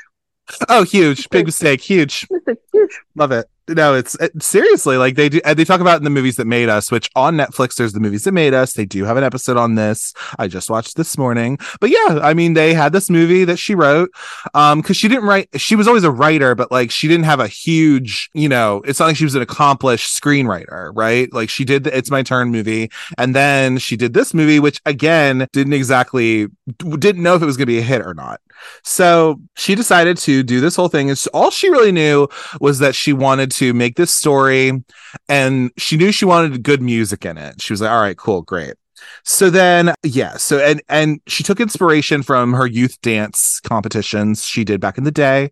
Oh, 0.70 0.84
huge. 0.84 1.28
Big 1.32 1.48
mistake. 1.48 1.82
Huge. 1.82 2.28
Like 2.46 2.60
huge. 2.72 3.00
Love 3.16 3.32
it. 3.32 3.48
No, 3.68 3.96
it's 3.96 4.16
it, 4.16 4.44
seriously 4.44 4.98
like 4.98 5.16
they 5.16 5.30
do. 5.30 5.42
They 5.42 5.66
talk 5.66 5.82
about 5.82 5.98
in 5.98 6.04
the 6.04 6.10
movies 6.10 6.36
that 6.36 6.46
made 6.46 6.70
us, 6.70 6.92
which 6.92 7.10
on 7.16 7.36
Netflix, 7.36 7.76
there's 7.76 7.94
the 7.94 8.00
movies 8.00 8.24
that 8.26 8.32
made 8.32 8.54
us. 8.54 8.74
They 8.74 8.86
do 8.86 9.04
have 9.06 9.18
an 9.18 9.24
episode 9.24 9.58
on 9.58 9.76
this. 9.76 10.14
I 10.38 10.48
just 10.48 10.70
watched 10.70 10.98
this 10.98 11.18
morning. 11.18 11.58
But 11.80 11.90
yeah, 11.90 12.20
I 12.22 12.34
mean, 12.34 12.54
they 12.54 12.74
had 12.74 12.94
this 12.94 13.10
movie 13.10 13.44
that 13.46 13.58
she 13.58 13.74
wrote. 13.74 14.12
Um, 14.54 14.82
because 14.82 14.98
she 14.98 15.08
didn't 15.08 15.26
write. 15.26 15.50
She 15.60 15.76
was 15.76 15.88
always 15.88 16.04
a 16.04 16.12
writer, 16.12 16.54
but 16.54 16.72
like 16.72 16.92
she 16.92 17.08
didn't 17.08 17.26
have 17.26 17.40
a 17.40 17.48
huge. 17.48 18.30
You 18.34 18.50
know, 18.50 18.84
it's 18.86 19.00
not 19.00 19.08
like 19.08 19.18
she 19.18 19.24
was 19.24 19.36
an 19.36 19.42
accomplished 19.42 20.16
screenwriter, 20.22 20.92
right? 20.94 21.32
Like 21.34 21.50
she 21.50 21.66
did 21.66 21.86
the 21.86 21.98
It's 21.98 22.12
My 22.12 22.22
Turn 22.22 22.52
movie, 22.52 22.92
and 23.18 23.36
then 23.36 23.80
she 23.80 23.98
did 23.98 24.14
this 24.14 24.34
movie, 24.34 24.60
which 24.60 24.80
again 24.86 25.48
didn't 25.54 25.74
exactly 25.74 26.48
didn't 26.78 27.24
know 27.24 27.36
if 27.36 27.42
it 27.42 27.46
was 27.46 27.58
going 27.58 27.66
to 27.66 27.74
be 27.74 27.80
a 27.80 27.84
hit 27.84 28.02
or 28.02 28.14
not. 28.14 28.42
So 28.84 29.40
she 29.56 29.76
decided 29.76 30.18
to 30.18 30.44
do 30.44 30.62
this 30.62 30.76
whole 30.76 30.88
thing. 30.88 31.10
Is 31.10 31.28
all 31.28 31.52
she 31.52 31.70
really 31.70 31.92
knew 31.92 32.28
was 32.60 32.80
that 32.80 32.96
she 32.96 33.14
wanted 33.14 33.52
to 33.56 33.74
make 33.74 33.96
this 33.96 34.14
story 34.14 34.84
and 35.30 35.72
she 35.78 35.98
knew 35.98 36.12
she 36.12 36.26
wanted 36.26 36.64
good 36.64 36.82
music 36.82 37.26
in 37.26 37.38
it. 37.38 37.62
She 37.62 37.74
was 37.74 37.82
like, 37.82 37.92
all 37.92 38.02
right, 38.02 38.18
cool, 38.18 38.42
great. 38.42 38.76
So 39.24 39.50
then, 39.50 39.94
yeah. 40.04 40.38
So 40.38 40.60
and 40.60 40.82
and 40.90 41.20
she 41.28 41.44
took 41.44 41.60
inspiration 41.60 42.24
from 42.24 42.54
her 42.54 42.68
youth 42.68 43.00
dance 43.02 43.60
competitions 43.62 44.46
she 44.46 44.64
did 44.64 44.80
back 44.80 44.98
in 44.98 45.04
the 45.04 45.12
day. 45.12 45.52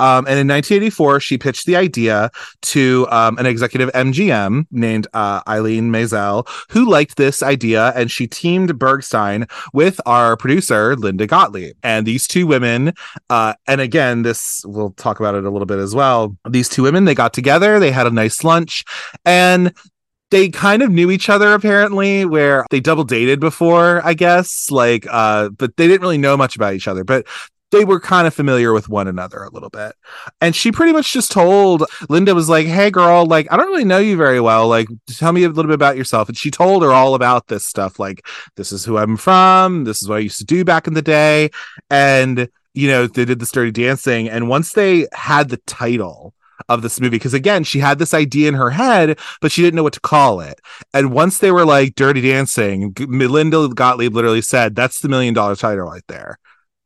Um, 0.00 0.26
and 0.26 0.38
in 0.38 0.48
1984, 0.48 1.20
she 1.20 1.38
pitched 1.38 1.66
the 1.66 1.76
idea 1.76 2.30
to 2.62 3.06
um, 3.10 3.38
an 3.38 3.46
executive 3.46 3.90
MGM 3.92 4.66
named 4.70 5.06
uh, 5.14 5.40
Eileen 5.48 5.90
Miselle, 5.90 6.46
who 6.70 6.88
liked 6.88 7.16
this 7.16 7.42
idea, 7.42 7.92
and 7.94 8.10
she 8.10 8.26
teamed 8.26 8.70
Bergstein 8.70 9.50
with 9.72 10.00
our 10.06 10.36
producer 10.36 10.96
Linda 10.96 11.26
Gottlieb. 11.26 11.76
And 11.82 12.06
these 12.06 12.26
two 12.26 12.46
women, 12.46 12.92
uh, 13.30 13.54
and 13.66 13.80
again, 13.80 14.22
this 14.22 14.64
we'll 14.66 14.90
talk 14.92 15.20
about 15.20 15.34
it 15.34 15.44
a 15.44 15.50
little 15.50 15.66
bit 15.66 15.78
as 15.78 15.94
well. 15.94 16.36
These 16.48 16.68
two 16.68 16.82
women, 16.82 17.04
they 17.04 17.14
got 17.14 17.32
together, 17.32 17.78
they 17.78 17.90
had 17.90 18.06
a 18.06 18.10
nice 18.10 18.44
lunch, 18.44 18.84
and 19.24 19.72
they 20.32 20.48
kind 20.48 20.82
of 20.82 20.90
knew 20.90 21.10
each 21.10 21.28
other 21.28 21.52
apparently 21.52 22.24
where 22.24 22.64
they 22.70 22.80
double 22.80 23.04
dated 23.04 23.38
before 23.38 24.00
i 24.04 24.14
guess 24.14 24.70
like 24.70 25.06
uh 25.10 25.48
but 25.50 25.76
they 25.76 25.86
didn't 25.86 26.00
really 26.00 26.18
know 26.18 26.36
much 26.36 26.56
about 26.56 26.74
each 26.74 26.88
other 26.88 27.04
but 27.04 27.24
they 27.72 27.84
were 27.84 27.98
kind 27.98 28.26
of 28.26 28.34
familiar 28.34 28.72
with 28.72 28.88
one 28.88 29.08
another 29.08 29.42
a 29.42 29.50
little 29.50 29.70
bit. 29.70 29.94
And 30.42 30.54
she 30.54 30.70
pretty 30.70 30.92
much 30.92 31.12
just 31.12 31.32
told 31.32 31.84
linda 32.08 32.34
was 32.34 32.48
like 32.48 32.66
hey 32.66 32.90
girl 32.90 33.26
like 33.26 33.48
i 33.50 33.56
don't 33.56 33.66
really 33.66 33.84
know 33.84 33.98
you 33.98 34.16
very 34.16 34.40
well. 34.40 34.68
Like 34.68 34.88
tell 35.08 35.32
me 35.32 35.42
a 35.42 35.48
little 35.48 35.70
bit 35.70 35.74
about 35.74 35.96
yourself. 35.96 36.28
And 36.28 36.36
she 36.36 36.50
told 36.50 36.82
her 36.82 36.92
all 36.92 37.14
about 37.14 37.48
this 37.48 37.66
stuff 37.66 37.98
like 37.98 38.26
this 38.56 38.70
is 38.72 38.84
who 38.84 38.98
i'm 38.98 39.16
from. 39.16 39.84
This 39.84 40.02
is 40.02 40.08
what 40.08 40.16
i 40.16 40.20
used 40.20 40.38
to 40.38 40.44
do 40.44 40.64
back 40.64 40.86
in 40.86 40.94
the 40.94 41.02
day. 41.02 41.50
And 41.90 42.48
you 42.74 42.88
know 42.88 43.06
they 43.06 43.24
did 43.24 43.38
the 43.38 43.46
dirty 43.46 43.72
dancing. 43.72 44.28
And 44.28 44.48
once 44.48 44.72
they 44.72 45.08
had 45.12 45.48
the 45.48 45.56
title 45.66 46.34
of 46.68 46.82
this 46.82 47.00
movie. 47.00 47.16
Because 47.16 47.34
again 47.34 47.64
she 47.64 47.78
had 47.78 47.98
this 47.98 48.14
idea 48.14 48.48
in 48.48 48.54
her 48.54 48.70
head 48.70 49.18
but 49.40 49.52
she 49.52 49.62
didn't 49.62 49.76
know 49.76 49.82
what 49.82 49.92
to 49.94 50.00
call 50.00 50.40
it. 50.40 50.60
And 50.94 51.12
once 51.12 51.38
they 51.38 51.50
were 51.50 51.64
like 51.64 51.94
dirty 51.94 52.20
dancing 52.20 52.94
melinda 53.08 53.68
gottlieb 53.68 54.14
literally 54.14 54.42
said 54.42 54.74
that's 54.74 55.00
the 55.00 55.08
million 55.08 55.34
dollar 55.34 55.56
title 55.56 55.86
right 55.86 56.04
there. 56.08 56.38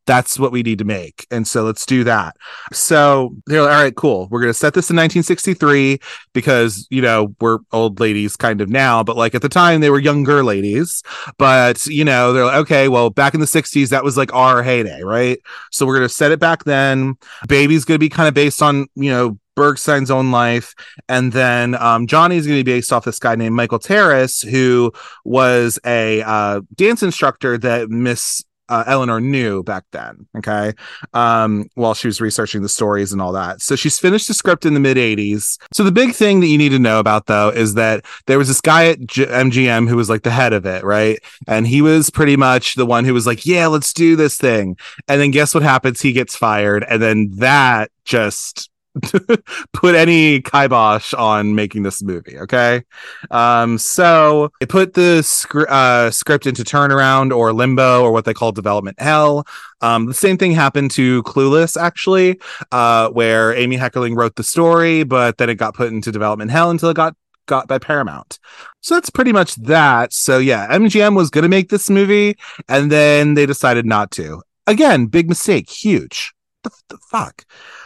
That's 0.06 0.38
what 0.38 0.52
we 0.52 0.62
need 0.62 0.78
to 0.78 0.84
make. 0.84 1.26
And 1.32 1.48
so 1.48 1.64
let's 1.64 1.84
do 1.84 2.04
that. 2.04 2.36
So 2.72 3.34
they're 3.46 3.62
like 3.62 3.72
all 3.72 3.82
right 3.82 3.96
cool. 3.96 4.28
We're 4.30 4.40
going 4.40 4.52
to 4.52 4.54
set 4.54 4.72
this 4.72 4.88
in 4.88 4.96
1963 4.96 5.98
because 6.32 6.86
you 6.90 7.02
know 7.02 7.34
we're 7.40 7.58
old 7.72 7.98
ladies 7.98 8.36
kind 8.36 8.60
of 8.60 8.68
now. 8.68 9.02
But 9.02 9.16
like 9.16 9.34
at 9.34 9.42
the 9.42 9.48
time 9.48 9.80
they 9.80 9.90
were 9.90 9.98
younger 9.98 10.44
ladies. 10.44 11.02
But 11.38 11.84
you 11.86 12.04
know 12.04 12.32
they're 12.32 12.44
like 12.44 12.54
okay 12.56 12.88
well 12.88 13.10
back 13.10 13.34
in 13.34 13.40
the 13.40 13.46
60s 13.46 13.88
that 13.88 14.04
was 14.04 14.16
like 14.16 14.32
our 14.32 14.62
heyday 14.62 15.02
right? 15.02 15.40
So 15.72 15.86
we're 15.86 15.96
going 15.96 16.08
to 16.08 16.14
set 16.14 16.30
it 16.30 16.38
back 16.38 16.64
then. 16.64 17.16
Baby's 17.48 17.84
going 17.84 17.96
to 17.96 17.98
be 17.98 18.08
kind 18.08 18.28
of 18.28 18.34
based 18.34 18.62
on 18.62 18.86
you 18.94 19.10
know 19.10 19.38
Bergstein's 19.56 20.10
own 20.10 20.30
life. 20.30 20.74
And 21.08 21.32
then 21.32 21.74
um, 21.74 22.06
Johnny's 22.06 22.46
going 22.46 22.58
to 22.58 22.64
be 22.64 22.72
based 22.72 22.92
off 22.92 23.04
this 23.04 23.18
guy 23.18 23.34
named 23.34 23.56
Michael 23.56 23.78
Terrace, 23.78 24.42
who 24.42 24.92
was 25.24 25.80
a 25.84 26.22
uh, 26.22 26.60
dance 26.76 27.02
instructor 27.02 27.58
that 27.58 27.88
Miss 27.88 28.44
uh, 28.68 28.84
Eleanor 28.86 29.20
knew 29.20 29.62
back 29.62 29.84
then. 29.92 30.26
Okay. 30.36 30.72
Um, 31.14 31.68
while 31.74 31.94
she 31.94 32.08
was 32.08 32.20
researching 32.20 32.62
the 32.62 32.68
stories 32.68 33.12
and 33.12 33.22
all 33.22 33.32
that. 33.32 33.62
So 33.62 33.76
she's 33.76 33.98
finished 33.98 34.28
the 34.28 34.34
script 34.34 34.66
in 34.66 34.74
the 34.74 34.80
mid 34.80 34.96
80s. 34.96 35.58
So 35.72 35.84
the 35.84 35.92
big 35.92 36.14
thing 36.14 36.40
that 36.40 36.48
you 36.48 36.58
need 36.58 36.70
to 36.70 36.78
know 36.78 36.98
about, 36.98 37.26
though, 37.26 37.50
is 37.50 37.74
that 37.74 38.04
there 38.26 38.38
was 38.38 38.48
this 38.48 38.60
guy 38.60 38.86
at 38.88 39.06
G- 39.06 39.24
MGM 39.24 39.88
who 39.88 39.96
was 39.96 40.10
like 40.10 40.22
the 40.22 40.30
head 40.30 40.52
of 40.52 40.66
it, 40.66 40.84
right? 40.84 41.18
And 41.46 41.66
he 41.66 41.82
was 41.82 42.10
pretty 42.10 42.36
much 42.36 42.74
the 42.74 42.86
one 42.86 43.04
who 43.04 43.14
was 43.14 43.26
like, 43.26 43.46
yeah, 43.46 43.66
let's 43.66 43.92
do 43.92 44.16
this 44.16 44.36
thing. 44.36 44.76
And 45.08 45.20
then 45.20 45.30
guess 45.30 45.54
what 45.54 45.62
happens? 45.62 46.00
He 46.00 46.12
gets 46.12 46.36
fired. 46.36 46.84
And 46.88 47.00
then 47.00 47.30
that 47.36 47.90
just 48.04 48.70
put 49.72 49.94
any 49.94 50.40
kibosh 50.40 51.14
on 51.14 51.54
making 51.54 51.82
this 51.82 52.02
movie. 52.02 52.38
Okay. 52.38 52.82
Um, 53.30 53.78
so 53.78 54.50
it 54.60 54.68
put 54.68 54.94
the 54.94 55.22
scr- 55.22 55.68
uh, 55.68 56.10
script 56.10 56.46
into 56.46 56.62
turnaround 56.62 57.36
or 57.36 57.52
limbo 57.52 58.02
or 58.02 58.12
what 58.12 58.24
they 58.24 58.34
call 58.34 58.52
development 58.52 59.00
hell. 59.00 59.46
Um, 59.80 60.06
the 60.06 60.14
same 60.14 60.38
thing 60.38 60.52
happened 60.52 60.90
to 60.92 61.22
Clueless, 61.24 61.80
actually, 61.80 62.40
uh, 62.72 63.10
where 63.10 63.54
Amy 63.54 63.76
Heckerling 63.76 64.16
wrote 64.16 64.36
the 64.36 64.44
story, 64.44 65.04
but 65.04 65.36
then 65.38 65.50
it 65.50 65.56
got 65.56 65.74
put 65.74 65.92
into 65.92 66.10
development 66.10 66.50
hell 66.50 66.70
until 66.70 66.90
it 66.90 66.94
got 66.96 67.14
got 67.46 67.68
by 67.68 67.78
Paramount. 67.78 68.38
So 68.80 68.94
that's 68.94 69.10
pretty 69.10 69.32
much 69.32 69.54
that. 69.56 70.12
So 70.12 70.38
yeah, 70.38 70.66
MGM 70.76 71.14
was 71.16 71.30
going 71.30 71.42
to 71.42 71.48
make 71.48 71.68
this 71.68 71.88
movie 71.88 72.36
and 72.68 72.90
then 72.90 73.34
they 73.34 73.46
decided 73.46 73.86
not 73.86 74.10
to. 74.12 74.42
Again, 74.66 75.06
big 75.06 75.28
mistake, 75.28 75.70
huge. 75.70 76.34
The, 76.66 76.96
the 76.96 76.98
fuck. 76.98 77.44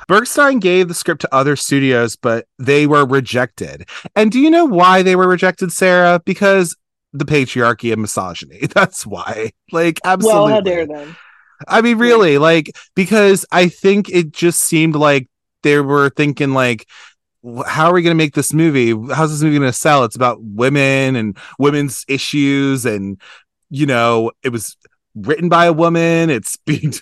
Bergstein 0.09 0.59
gave 0.59 0.89
the 0.89 0.95
script 0.95 1.21
to 1.21 1.35
other 1.35 1.55
studios, 1.55 2.17
but 2.17 2.47
they 2.59 2.87
were 2.87 3.05
rejected. 3.05 3.87
And 4.17 4.33
do 4.33 4.41
you 4.41 4.51
know 4.51 4.65
why 4.65 5.03
they 5.03 5.17
were 5.17 5.29
rejected, 5.29 5.71
Sarah? 5.71 6.21
Because 6.25 6.75
the 7.13 7.27
patriarchy 7.27 7.93
and 7.93 8.01
misogyny. 8.01 8.67
That's 8.75 9.07
why. 9.07 9.53
Like, 9.71 10.01
absolutely. 10.05 10.41
Well, 10.41 10.49
how 10.49 10.61
dare 10.61 10.87
them? 10.87 11.17
I 11.69 11.83
mean, 11.83 11.99
really, 11.99 12.39
like, 12.39 12.71
because 12.95 13.45
I 13.53 13.69
think 13.69 14.09
it 14.09 14.33
just 14.33 14.61
seemed 14.61 14.97
like 14.97 15.29
they 15.63 15.79
were 15.79 16.09
thinking, 16.09 16.55
like, 16.55 16.87
how 17.67 17.91
are 17.91 17.93
we 17.93 18.03
going 18.03 18.17
to 18.17 18.23
make 18.23 18.35
this 18.35 18.55
movie? 18.55 18.93
How's 19.15 19.31
this 19.31 19.43
movie 19.43 19.59
going 19.59 19.71
to 19.71 19.77
sell? 19.77 20.05
It's 20.05 20.17
about 20.17 20.39
women 20.41 21.17
and 21.17 21.37
women's 21.59 22.05
issues. 22.09 22.87
And, 22.87 23.21
you 23.69 23.85
know, 23.85 24.31
it 24.43 24.51
was 24.51 24.75
written 25.15 25.49
by 25.49 25.67
a 25.67 25.73
woman, 25.73 26.31
it's 26.31 26.57
being 26.67 26.93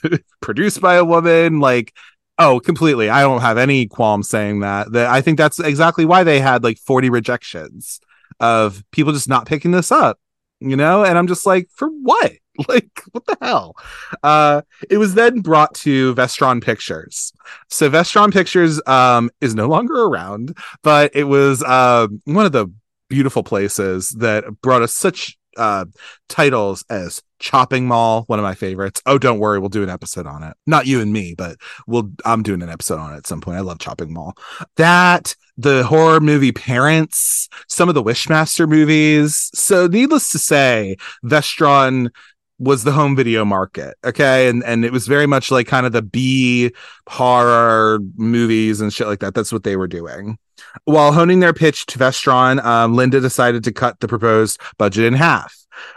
produced 0.41 0.81
by 0.81 0.97
a 0.97 1.05
woman. 1.05 1.61
Like, 1.61 1.95
oh, 2.39 2.61
completely. 2.61 3.09
I 3.09 3.23
don't 3.23 3.41
have 3.41 3.59
any 3.59 3.87
qualms 3.87 4.29
saying 4.29 4.61
that. 4.61 4.93
That 4.93 5.09
I 5.09 5.21
think 5.21 5.39
that's 5.39 5.59
exactly 5.59 6.05
why 6.05 6.25
they 6.25 6.41
had 6.41 6.65
like 6.65 6.79
40 6.79 7.11
rejections 7.11 8.01
of 8.41 8.85
people 8.93 9.13
just 9.13 9.29
not 9.29 9.47
picking 9.47 9.73
this 9.73 9.91
up, 9.91 10.19
you 10.61 10.77
know? 10.77 11.05
And 11.05 11.19
I'm 11.19 11.27
just 11.27 11.47
like, 11.47 11.69
for 11.75 11.89
what? 11.89 12.33
like 12.69 13.03
what 13.13 13.25
the 13.27 13.37
hell 13.41 13.77
uh 14.23 14.63
it 14.91 14.99
was 14.99 15.15
then 15.15 15.41
brought 15.41 15.75
to 15.75 16.15
vestron 16.15 16.63
pictures 16.63 17.33
so 17.69 17.89
vestron 17.89 18.33
pictures 18.33 18.81
um 18.87 19.31
is 19.41 19.55
no 19.55 19.69
longer 19.69 19.95
around 19.95 20.57
but 20.83 21.15
it 21.15 21.25
was 21.25 21.63
uh 21.63 22.09
one 22.25 22.47
of 22.47 22.53
the 22.53 22.67
beautiful 23.09 23.43
places 23.43 24.11
that 24.11 24.45
brought 24.61 24.83
us 24.83 24.93
such 24.93 25.39
uh 25.57 25.85
titles 26.29 26.85
as 26.91 27.23
chopping 27.39 27.87
mall 27.87 28.25
one 28.27 28.39
of 28.39 28.43
my 28.43 28.55
favorites. 28.55 29.03
Oh 29.07 29.19
don't 29.19 29.39
worry 29.39 29.59
we'll 29.59 29.69
do 29.69 29.83
an 29.83 29.91
episode 29.91 30.27
on 30.27 30.43
it. 30.43 30.57
Not 30.67 30.87
you 30.87 31.01
and 31.01 31.13
me 31.13 31.35
but 31.37 31.57
we'll 31.87 32.11
i'm 32.25 32.43
doing 32.43 32.63
an 32.63 32.69
episode 32.69 32.99
on 32.99 33.15
it 33.15 33.19
at 33.19 33.27
some 33.27 33.41
point. 33.41 33.59
I 33.59 33.61
love 33.61 33.79
chopping 33.79 34.13
mall. 34.13 34.37
That 34.77 35.35
the 35.57 35.85
horror 35.85 36.21
movie 36.21 36.53
parents 36.53 37.49
some 37.69 37.89
of 37.89 37.95
the 37.95 38.03
wishmaster 38.03 38.69
movies. 38.69 39.51
So 39.55 39.87
needless 39.87 40.31
to 40.31 40.39
say 40.39 40.97
vestron 41.25 42.11
was 42.61 42.83
the 42.83 42.93
home 42.93 43.15
video 43.15 43.45
market 43.45 43.97
okay? 44.05 44.49
And 44.49 44.65
and 44.65 44.85
it 44.85 44.93
was 44.93 45.07
very 45.07 45.27
much 45.27 45.51
like 45.51 45.67
kind 45.67 45.87
of 45.87 45.93
the 45.93 46.03
b 46.03 46.73
horror 47.09 48.01
movies 48.17 48.81
and 48.81 48.93
shit 48.93 49.07
like 49.07 49.21
that. 49.21 49.35
That's 49.35 49.53
what 49.53 49.65
they 49.65 49.77
were 49.77 49.89
doing 49.89 50.39
while 50.85 51.13
honing 51.13 51.41
their 51.41 51.53
pitch 51.53 51.87
to 51.87 51.99
vestron 51.99 52.63
um, 52.65 52.95
linda 52.95 53.21
decided 53.21 53.65
to 53.65 53.73
cut 53.73 53.99
the 54.01 54.09
proposed 54.09 54.61
budget 54.79 55.05
in 55.05 55.15
half 55.15 55.55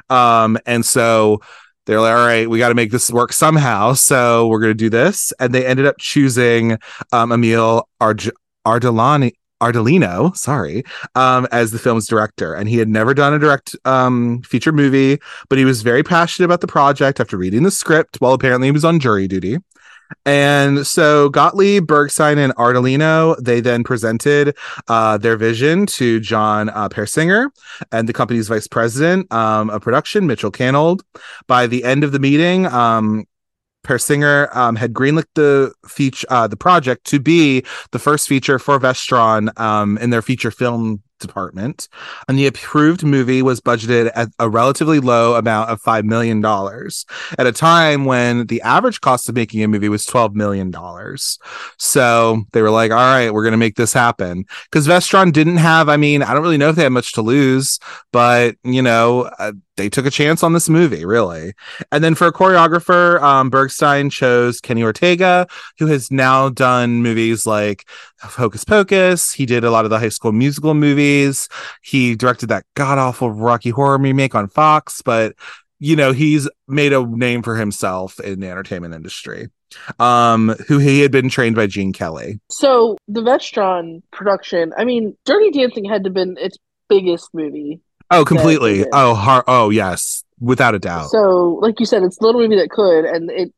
um, 0.10 0.58
and 0.65 0.86
so 0.86 1.39
they're 1.86 2.02
like 2.02 2.15
all 2.15 2.26
right 2.26 2.50
we 2.50 2.60
got 2.60 2.69
to 2.69 2.76
make 2.76 2.91
this 2.91 3.10
work 3.12 3.34
somehow 3.34 3.93
so 3.93 4.47
we're 4.47 4.60
going 4.60 4.71
to 4.71 4.76
do 4.76 4.89
this 4.89 5.34
and 5.39 5.54
they 5.54 5.65
ended 5.65 5.86
up 5.86 5.95
choosing 6.00 6.78
um, 7.12 7.32
Emile 7.32 7.88
Arj- 8.02 8.32
ardolani 8.65 9.34
Ardolino, 9.62 10.36
sorry, 10.36 10.84
um, 11.15 11.47
as 11.52 11.71
the 11.71 11.80
film's 11.80 12.08
director. 12.08 12.54
And 12.56 12.67
he 12.67 12.78
had 12.78 12.89
never 12.89 13.13
done 13.13 13.34
a 13.34 13.39
direct 13.39 13.76
um, 13.86 14.41
feature 14.41 14.71
movie, 14.71 15.19
but 15.50 15.60
he 15.60 15.65
was 15.65 15.84
very 15.84 16.04
passionate 16.04 16.45
about 16.45 16.62
the 16.62 16.67
project 16.67 17.19
after 17.19 17.38
reading 17.38 17.63
the 17.63 17.71
script 17.71 18.19
while 18.19 18.34
apparently 18.34 18.67
he 18.67 18.71
was 18.71 18.84
on 18.84 19.00
jury 19.00 19.28
duty. 19.28 19.58
And 20.26 20.86
so 20.86 21.30
Gottlieb, 21.30 21.86
Bergstein, 21.86 22.38
and 22.38 22.56
Ardolino, 22.56 23.36
they 23.41 23.62
then 23.62 23.84
presented 23.84 24.58
uh, 24.88 25.17
their 25.17 25.38
vision 25.38 25.86
to 25.88 26.19
John 26.19 26.69
uh, 26.69 26.89
Peisinger 26.89 27.50
and 27.91 28.08
the 28.08 28.13
company's 28.13 28.47
vice 28.47 28.67
president 28.67 29.32
um, 29.32 29.69
of 29.69 29.82
production, 29.82 30.28
Mitchell 30.28 30.52
Cannold. 30.52 31.04
By 31.47 31.67
the 31.67 31.84
end 31.84 32.04
of 32.04 32.12
the 32.12 32.19
meeting, 32.19 32.65
um, 32.67 33.26
Peisinger 33.84 34.56
um, 34.56 34.76
had 34.76 34.93
greenlit 34.93 35.26
the 35.34 35.74
feature, 35.88 36.28
uh, 36.30 36.47
the 36.47 36.58
project 36.58 37.06
to 37.08 37.19
be 37.19 37.63
the 37.91 38.00
first 38.00 38.28
feature 38.28 38.60
for 38.60 38.80
Vestron 38.80 39.58
um, 39.60 39.97
in 39.97 40.12
their 40.12 40.21
feature 40.21 40.52
film 40.52 41.02
department. 41.22 41.88
And 42.28 42.38
the 42.38 42.48
approved 42.48 43.04
movie 43.04 43.42
was 43.42 43.62
budgeted 43.62 44.12
at 44.16 44.30
a 44.40 44.50
relatively 44.50 45.00
low 45.00 45.36
amount 45.36 45.70
of 45.70 45.82
$5 45.82 46.04
million 46.04 46.44
at 47.38 47.48
a 47.48 47.52
time 47.52 48.06
when 48.06 48.48
the 48.48 48.62
average 48.62 49.02
cost 49.02 49.30
of 49.30 49.36
making 49.36 49.64
a 49.64 49.68
movie 49.68 49.90
was 49.90 50.06
$12 50.06 50.34
million. 50.34 50.74
So 51.78 52.44
they 52.52 52.62
were 52.62 52.70
like, 52.70 52.92
all 52.92 52.98
right, 52.98 53.34
we're 53.34 53.44
going 53.44 53.52
to 53.52 53.58
make 53.58 53.76
this 53.76 53.94
happen. 53.94 54.46
Because 54.66 54.88
Vestron 54.88 55.32
didn't 55.32 55.58
have, 55.58 55.90
I 55.90 55.98
mean, 55.98 56.24
I 56.24 56.34
don't 56.34 56.44
really 56.44 56.58
know 56.58 56.70
if 56.70 56.76
they 56.76 56.84
had 56.84 56.92
much 56.92 57.14
to 57.14 57.22
lose, 57.22 57.80
but, 58.12 58.56
you 58.64 58.82
know, 58.82 59.30
uh, 59.40 59.54
they 59.78 59.90
took 59.90 60.06
a 60.06 60.12
chance 60.12 60.44
on 60.44 60.54
this 60.54 60.70
movie, 60.70 61.06
really. 61.06 61.54
And 61.92 62.04
then 62.04 62.16
for 62.16 62.28
a 62.28 62.34
choreographer, 62.34 63.22
um, 63.22 63.50
Bergstein 63.50 64.12
chose 64.12 64.60
Kenny 64.60 64.84
Ortega, 64.84 65.48
who 65.80 65.88
has 65.88 66.12
now 66.12 66.50
done 66.50 67.02
movies 67.02 67.46
like 67.46 67.88
Hocus 68.20 68.64
Pocus. 68.64 69.32
He 69.32 69.46
did 69.46 69.64
a 69.64 69.72
lot 69.72 69.86
of 69.86 69.92
the 69.92 70.00
high 70.00 70.10
school 70.10 70.32
musical 70.32 70.74
movies. 70.74 71.48
He 71.82 72.16
directed 72.16 72.48
that 72.48 72.66
god 72.76 72.98
awful 72.98 73.32
Rocky 73.32 73.70
Horror 73.70 73.98
remake 73.98 74.36
on 74.36 74.48
Fox, 74.48 75.02
but 75.02 75.36
you 75.80 75.96
know, 75.96 76.12
he's 76.12 76.48
made 76.68 76.94
a 76.94 77.04
name 77.04 77.42
for 77.42 77.56
himself 77.56 78.20
in 78.20 78.40
the 78.40 78.50
entertainment 78.50 78.94
industry. 78.94 79.50
Um, 80.00 80.50
who 80.68 80.80
he 80.80 81.00
had 81.00 81.14
been 81.14 81.30
trained 81.30 81.56
by 81.56 81.66
Gene 81.66 81.94
Kelly. 81.94 82.42
So 82.50 82.98
the 83.08 83.22
Vestron 83.22 84.04
production, 84.12 84.74
I 84.78 84.84
mean, 84.84 85.16
Dirty 85.24 85.50
Dancing 85.50 85.86
had 85.86 86.04
to 86.04 86.10
been 86.10 86.36
its 86.38 86.58
biggest 86.90 87.30
movie 87.34 87.80
Oh, 88.12 88.26
completely. 88.26 88.86
Oh, 88.91 89.15
har- 89.15 89.45
oh, 89.47 89.69
yes, 89.69 90.24
without 90.39 90.76
a 90.76 90.80
doubt. 90.80 91.10
So, 91.10 91.60
like 91.62 91.80
you 91.80 91.86
said, 91.86 92.04
it's 92.04 92.17
the 92.17 92.26
little 92.26 92.41
movie 92.41 92.58
that 92.58 92.69
could, 92.69 93.06
and 93.06 93.32
it. 93.32 93.54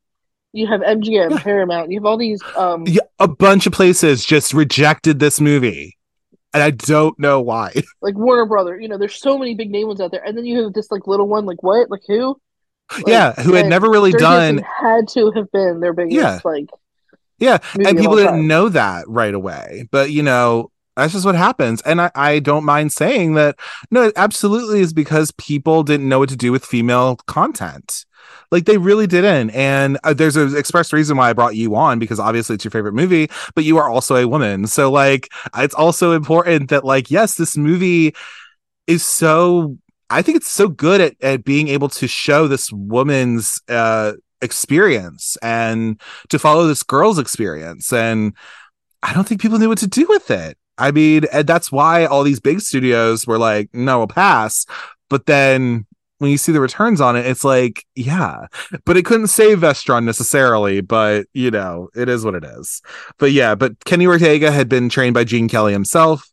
You 0.56 0.68
have 0.68 0.82
MGM, 0.82 1.30
yeah. 1.30 1.38
Paramount. 1.40 1.90
You 1.90 1.98
have 1.98 2.04
all 2.06 2.16
these. 2.16 2.40
Um, 2.56 2.84
yeah, 2.86 3.00
a 3.18 3.26
bunch 3.26 3.66
of 3.66 3.72
places 3.72 4.24
just 4.24 4.54
rejected 4.54 5.18
this 5.18 5.40
movie, 5.40 5.98
and 6.52 6.62
I 6.62 6.70
don't 6.70 7.18
know 7.18 7.40
why. 7.40 7.72
Like 8.00 8.16
Warner 8.16 8.46
Brother, 8.46 8.78
you 8.78 8.86
know, 8.86 8.96
there's 8.96 9.18
so 9.18 9.36
many 9.36 9.54
big 9.56 9.70
name 9.70 9.88
ones 9.88 10.00
out 10.00 10.12
there, 10.12 10.22
and 10.24 10.38
then 10.38 10.44
you 10.44 10.62
have 10.62 10.72
this 10.72 10.92
like 10.92 11.08
little 11.08 11.26
one, 11.26 11.44
like 11.44 11.62
what, 11.64 11.90
like 11.90 12.02
who? 12.06 12.38
Like, 12.92 13.08
yeah, 13.08 13.32
who 13.32 13.54
had 13.54 13.66
never 13.66 13.90
really 13.90 14.12
done. 14.12 14.58
Had 14.58 15.08
to 15.08 15.32
have 15.32 15.50
been 15.50 15.80
their 15.80 15.92
biggest, 15.92 16.14
yeah. 16.14 16.40
like. 16.44 16.68
Yeah, 17.40 17.58
and 17.74 17.98
people 17.98 18.14
didn't 18.14 18.46
know 18.46 18.68
that 18.68 19.08
right 19.08 19.34
away, 19.34 19.88
but 19.90 20.12
you 20.12 20.22
know, 20.22 20.70
that's 20.96 21.12
just 21.12 21.24
what 21.24 21.34
happens. 21.34 21.82
And 21.82 22.00
I, 22.00 22.10
I 22.14 22.38
don't 22.38 22.64
mind 22.64 22.92
saying 22.92 23.34
that 23.34 23.58
no, 23.90 24.04
it 24.04 24.12
absolutely 24.16 24.80
is 24.80 24.92
because 24.92 25.32
people 25.32 25.82
didn't 25.82 26.08
know 26.08 26.18
what 26.18 26.28
to 26.28 26.36
do 26.36 26.52
with 26.52 26.64
female 26.64 27.16
content. 27.26 28.04
Like 28.50 28.66
they 28.66 28.78
really 28.78 29.06
didn't. 29.06 29.50
And 29.50 29.98
uh, 30.04 30.14
there's 30.14 30.36
an 30.36 30.56
express 30.56 30.92
reason 30.92 31.16
why 31.16 31.30
I 31.30 31.32
brought 31.32 31.56
you 31.56 31.74
on 31.74 31.98
because 31.98 32.20
obviously 32.20 32.54
it's 32.54 32.64
your 32.64 32.70
favorite 32.70 32.94
movie, 32.94 33.28
but 33.54 33.64
you 33.64 33.78
are 33.78 33.88
also 33.88 34.16
a 34.16 34.28
woman. 34.28 34.66
So 34.66 34.90
like 34.90 35.28
it's 35.56 35.74
also 35.74 36.12
important 36.12 36.70
that 36.70 36.84
like, 36.84 37.10
yes, 37.10 37.34
this 37.34 37.56
movie 37.56 38.14
is 38.86 39.04
so 39.04 39.76
I 40.10 40.22
think 40.22 40.36
it's 40.36 40.50
so 40.50 40.68
good 40.68 41.00
at, 41.00 41.16
at 41.22 41.44
being 41.44 41.68
able 41.68 41.88
to 41.88 42.06
show 42.06 42.46
this 42.46 42.70
woman's 42.72 43.60
uh 43.68 44.12
experience 44.42 45.36
and 45.42 46.00
to 46.28 46.38
follow 46.38 46.66
this 46.66 46.82
girl's 46.82 47.18
experience. 47.18 47.92
And 47.92 48.34
I 49.02 49.12
don't 49.12 49.26
think 49.26 49.40
people 49.40 49.58
knew 49.58 49.68
what 49.68 49.78
to 49.78 49.86
do 49.86 50.06
with 50.08 50.30
it. 50.30 50.56
I 50.78 50.90
mean, 50.90 51.24
and 51.32 51.46
that's 51.46 51.70
why 51.70 52.06
all 52.06 52.22
these 52.22 52.40
big 52.40 52.60
studios 52.60 53.26
were 53.26 53.38
like, 53.38 53.70
no, 53.72 53.98
we'll 53.98 54.06
pass. 54.08 54.66
But 55.08 55.26
then 55.26 55.86
when 56.18 56.30
you 56.30 56.38
see 56.38 56.52
the 56.52 56.60
returns 56.60 57.00
on 57.00 57.16
it, 57.16 57.26
it's 57.26 57.44
like, 57.44 57.84
yeah, 57.94 58.46
but 58.84 58.96
it 58.96 59.04
couldn't 59.04 59.28
save 59.28 59.60
Vestron 59.60 60.04
necessarily, 60.04 60.80
but 60.80 61.26
you 61.34 61.50
know, 61.50 61.88
it 61.94 62.08
is 62.08 62.24
what 62.24 62.34
it 62.34 62.44
is. 62.44 62.82
But 63.18 63.32
yeah, 63.32 63.54
but 63.54 63.84
Kenny 63.84 64.06
Ortega 64.06 64.50
had 64.50 64.68
been 64.68 64.88
trained 64.88 65.14
by 65.14 65.24
Gene 65.24 65.48
Kelly 65.48 65.72
himself. 65.72 66.30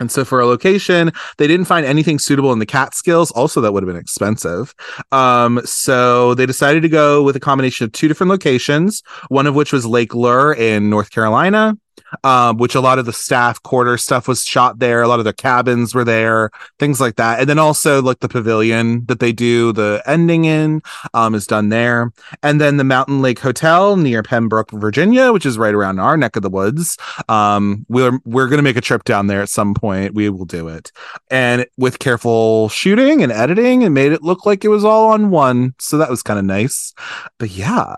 And 0.00 0.12
so 0.12 0.24
for 0.24 0.38
a 0.38 0.46
location, 0.46 1.10
they 1.38 1.48
didn't 1.48 1.66
find 1.66 1.84
anything 1.84 2.20
suitable 2.20 2.52
in 2.52 2.60
the 2.60 2.66
Catskills. 2.66 3.32
Also, 3.32 3.60
that 3.60 3.72
would 3.72 3.82
have 3.82 3.88
been 3.88 4.00
expensive. 4.00 4.72
Um, 5.10 5.60
so 5.64 6.34
they 6.34 6.46
decided 6.46 6.82
to 6.82 6.88
go 6.88 7.24
with 7.24 7.34
a 7.34 7.40
combination 7.40 7.84
of 7.84 7.90
two 7.90 8.06
different 8.06 8.30
locations, 8.30 9.02
one 9.28 9.48
of 9.48 9.56
which 9.56 9.72
was 9.72 9.84
Lake 9.84 10.14
Lure 10.14 10.54
in 10.54 10.88
North 10.88 11.10
Carolina, 11.10 11.76
um, 12.24 12.58
which 12.58 12.74
a 12.74 12.80
lot 12.80 12.98
of 12.98 13.06
the 13.06 13.12
staff 13.12 13.62
quarter 13.62 13.96
stuff 13.98 14.28
was 14.28 14.44
shot 14.44 14.78
there. 14.78 15.02
A 15.02 15.08
lot 15.08 15.18
of 15.18 15.24
the 15.24 15.32
cabins 15.32 15.94
were 15.94 16.04
there, 16.04 16.50
things 16.78 17.00
like 17.00 17.16
that. 17.16 17.40
And 17.40 17.48
then 17.48 17.58
also 17.58 18.02
like 18.02 18.20
the 18.20 18.28
pavilion 18.28 19.04
that 19.06 19.20
they 19.20 19.32
do 19.32 19.72
the 19.72 20.02
ending 20.06 20.44
in 20.44 20.82
um, 21.14 21.34
is 21.34 21.46
done 21.46 21.68
there. 21.68 22.12
And 22.42 22.60
then 22.60 22.76
the 22.76 22.84
Mountain 22.84 23.22
Lake 23.22 23.38
Hotel 23.38 23.96
near 23.96 24.22
Pembroke, 24.22 24.70
Virginia, 24.70 25.32
which 25.32 25.46
is 25.46 25.58
right 25.58 25.74
around 25.74 25.98
our 25.98 26.16
neck 26.16 26.36
of 26.36 26.42
the 26.42 26.50
woods. 26.50 26.96
Um, 27.28 27.86
we're 27.88 28.18
we're 28.24 28.48
gonna 28.48 28.62
make 28.62 28.76
a 28.76 28.80
trip 28.80 29.04
down 29.04 29.26
there 29.26 29.42
at 29.42 29.48
some 29.48 29.74
point. 29.74 30.14
We 30.14 30.28
will 30.28 30.44
do 30.44 30.68
it. 30.68 30.92
And 31.30 31.66
with 31.76 31.98
careful 31.98 32.68
shooting 32.68 33.22
and 33.22 33.32
editing, 33.32 33.82
it 33.82 33.90
made 33.90 34.12
it 34.12 34.22
look 34.22 34.46
like 34.46 34.64
it 34.64 34.68
was 34.68 34.84
all 34.84 35.10
on 35.10 35.30
one. 35.30 35.74
So 35.78 35.98
that 35.98 36.10
was 36.10 36.22
kind 36.22 36.38
of 36.38 36.44
nice. 36.44 36.94
But 37.38 37.50
yeah. 37.50 37.94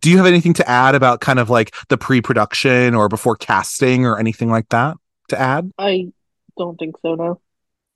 Do 0.00 0.10
you 0.10 0.16
have 0.16 0.26
anything 0.26 0.54
to 0.54 0.68
add 0.68 0.94
about 0.94 1.20
kind 1.20 1.38
of 1.38 1.50
like 1.50 1.74
the 1.88 1.98
pre-production 1.98 2.94
or 2.94 3.08
before 3.08 3.36
casting 3.52 4.06
or 4.06 4.18
anything 4.18 4.48
like 4.50 4.68
that 4.70 4.96
to 5.28 5.38
add? 5.38 5.70
I 5.78 6.08
don't 6.56 6.78
think 6.78 6.96
so, 7.02 7.14
no. 7.14 7.40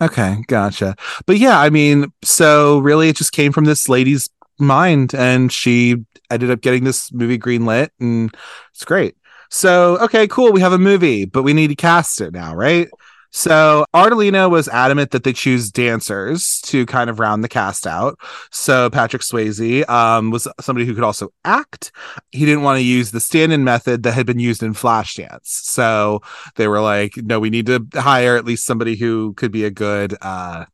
Okay, 0.02 0.36
gotcha. 0.48 0.94
But 1.24 1.38
yeah, 1.38 1.58
I 1.58 1.70
mean, 1.70 2.12
so 2.22 2.78
really 2.80 3.08
it 3.08 3.16
just 3.16 3.32
came 3.32 3.52
from 3.52 3.64
this 3.64 3.88
lady's 3.88 4.28
mind 4.58 5.14
and 5.14 5.50
she 5.50 6.04
ended 6.30 6.50
up 6.50 6.60
getting 6.60 6.84
this 6.84 7.10
movie 7.10 7.38
greenlit 7.38 7.88
and 7.98 8.34
it's 8.74 8.84
great. 8.84 9.16
So, 9.48 9.96
okay, 9.98 10.28
cool. 10.28 10.52
We 10.52 10.60
have 10.60 10.74
a 10.74 10.78
movie, 10.78 11.24
but 11.24 11.42
we 11.42 11.54
need 11.54 11.68
to 11.68 11.76
cast 11.76 12.20
it 12.20 12.34
now, 12.34 12.54
right? 12.54 12.88
So 13.32 13.84
Ardolino 13.94 14.50
was 14.50 14.68
adamant 14.68 15.10
that 15.10 15.24
they 15.24 15.32
choose 15.32 15.70
dancers 15.70 16.60
to 16.66 16.86
kind 16.86 17.10
of 17.10 17.18
round 17.18 17.44
the 17.44 17.48
cast 17.48 17.86
out. 17.86 18.18
So 18.50 18.88
Patrick 18.90 19.22
Swayze 19.22 19.88
um, 19.88 20.30
was 20.30 20.48
somebody 20.60 20.86
who 20.86 20.94
could 20.94 21.04
also 21.04 21.30
act. 21.44 21.92
He 22.32 22.44
didn't 22.44 22.62
want 22.62 22.78
to 22.78 22.84
use 22.84 23.10
the 23.10 23.20
stand-in 23.20 23.64
method 23.64 24.02
that 24.04 24.12
had 24.12 24.26
been 24.26 24.38
used 24.38 24.62
in 24.62 24.74
Flashdance. 24.74 25.46
So 25.46 26.22
they 26.56 26.68
were 26.68 26.80
like, 26.80 27.16
no, 27.16 27.40
we 27.40 27.50
need 27.50 27.66
to 27.66 27.86
hire 27.94 28.36
at 28.36 28.44
least 28.44 28.64
somebody 28.64 28.96
who 28.96 29.34
could 29.34 29.52
be 29.52 29.64
a 29.64 29.70
good 29.70 30.16
uh, 30.22 30.64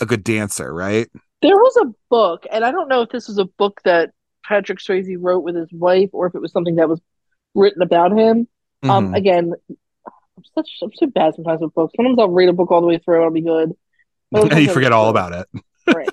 a 0.00 0.06
good 0.06 0.22
dancer, 0.22 0.72
right? 0.72 1.08
There 1.42 1.56
was 1.56 1.76
a 1.82 1.92
book, 2.10 2.46
and 2.50 2.64
I 2.64 2.70
don't 2.70 2.88
know 2.88 3.02
if 3.02 3.10
this 3.10 3.28
was 3.28 3.38
a 3.38 3.44
book 3.44 3.80
that 3.84 4.10
Patrick 4.44 4.78
Swayze 4.78 5.16
wrote 5.18 5.40
with 5.40 5.56
his 5.56 5.72
wife 5.72 6.10
or 6.12 6.26
if 6.26 6.34
it 6.34 6.40
was 6.40 6.52
something 6.52 6.76
that 6.76 6.88
was 6.88 7.00
written 7.54 7.82
about 7.82 8.12
him. 8.12 8.48
Mm-hmm. 8.82 8.90
Um, 8.90 9.14
again, 9.14 9.52
I'm 10.38 10.44
such 10.54 10.78
I'm 10.82 10.92
so 10.94 11.06
bad 11.06 11.34
sometimes 11.34 11.60
with 11.60 11.74
books. 11.74 11.94
Sometimes 11.96 12.18
I'll 12.18 12.30
read 12.30 12.48
a 12.48 12.52
book 12.52 12.70
all 12.70 12.80
the 12.80 12.86
way 12.86 12.98
through, 12.98 13.18
it'll 13.18 13.30
be 13.30 13.40
good. 13.40 13.76
you 14.32 14.70
forget 14.70 14.92
all 14.92 15.10
about 15.10 15.32
it. 15.32 15.62
right. 15.94 16.08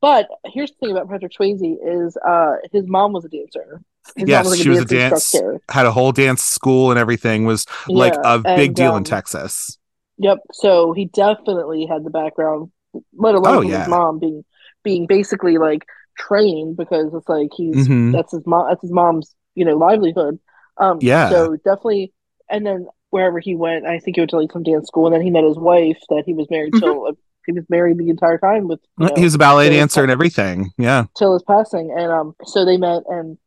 But 0.00 0.28
here's 0.46 0.70
the 0.70 0.76
thing 0.80 0.90
about 0.90 1.08
Patrick 1.08 1.32
Swayze 1.32 1.76
is 1.82 2.16
uh 2.16 2.56
his 2.72 2.86
mom 2.86 3.12
was 3.12 3.24
a 3.24 3.28
dancer. 3.28 3.80
His 4.16 4.28
yes, 4.28 4.44
was 4.44 4.56
like 4.56 4.62
she 4.62 4.68
a 4.68 4.72
was 4.72 4.80
a 4.80 4.84
dance 4.84 5.34
had 5.70 5.86
a 5.86 5.92
whole 5.92 6.12
dance 6.12 6.42
school 6.42 6.90
and 6.90 6.98
everything 6.98 7.44
was 7.44 7.66
like 7.88 8.14
yeah, 8.14 8.34
a 8.34 8.38
big 8.38 8.68
and, 8.68 8.76
deal 8.76 8.92
um, 8.92 8.98
in 8.98 9.04
Texas. 9.04 9.78
Yep. 10.18 10.38
So 10.52 10.92
he 10.92 11.06
definitely 11.06 11.86
had 11.86 12.04
the 12.04 12.10
background, 12.10 12.70
let 13.14 13.34
alone 13.34 13.56
oh, 13.56 13.60
yeah. 13.62 13.80
his 13.80 13.88
mom 13.88 14.18
being 14.18 14.44
being 14.82 15.06
basically 15.06 15.58
like 15.58 15.86
trained 16.18 16.76
because 16.76 17.14
it's 17.14 17.28
like 17.28 17.48
he's 17.56 17.88
mm-hmm. 17.88 18.12
that's 18.12 18.32
his 18.32 18.46
mom 18.46 18.66
that's 18.68 18.82
his 18.82 18.92
mom's 18.92 19.34
you 19.54 19.64
know 19.64 19.76
livelihood. 19.76 20.38
Um, 20.76 20.98
yeah. 21.00 21.30
So 21.30 21.56
definitely, 21.56 22.12
and 22.48 22.66
then 22.66 22.86
wherever 23.10 23.38
he 23.38 23.54
went. 23.54 23.86
I 23.86 23.98
think 23.98 24.16
he 24.16 24.20
went 24.20 24.30
to 24.30 24.38
like 24.38 24.52
some 24.52 24.62
dance 24.62 24.88
school, 24.88 25.06
and 25.06 25.14
then 25.14 25.22
he 25.22 25.30
met 25.30 25.44
his 25.44 25.58
wife 25.58 25.98
that 26.08 26.24
he 26.26 26.34
was 26.34 26.48
married 26.50 26.72
mm-hmm. 26.72 26.84
till. 26.84 27.16
He 27.46 27.52
was 27.52 27.64
married 27.70 27.96
the 27.96 28.10
entire 28.10 28.36
time 28.36 28.68
with. 28.68 28.80
You 28.98 29.06
know, 29.06 29.14
he 29.16 29.24
was 29.24 29.34
a 29.34 29.38
ballet 29.38 29.70
dancer 29.70 30.02
and 30.02 30.12
everything. 30.12 30.72
Yeah. 30.76 31.06
Till 31.16 31.32
his 31.32 31.42
passing, 31.42 31.90
and 31.96 32.12
um, 32.12 32.36
so 32.44 32.64
they 32.66 32.76
met 32.76 33.02
and 33.08 33.38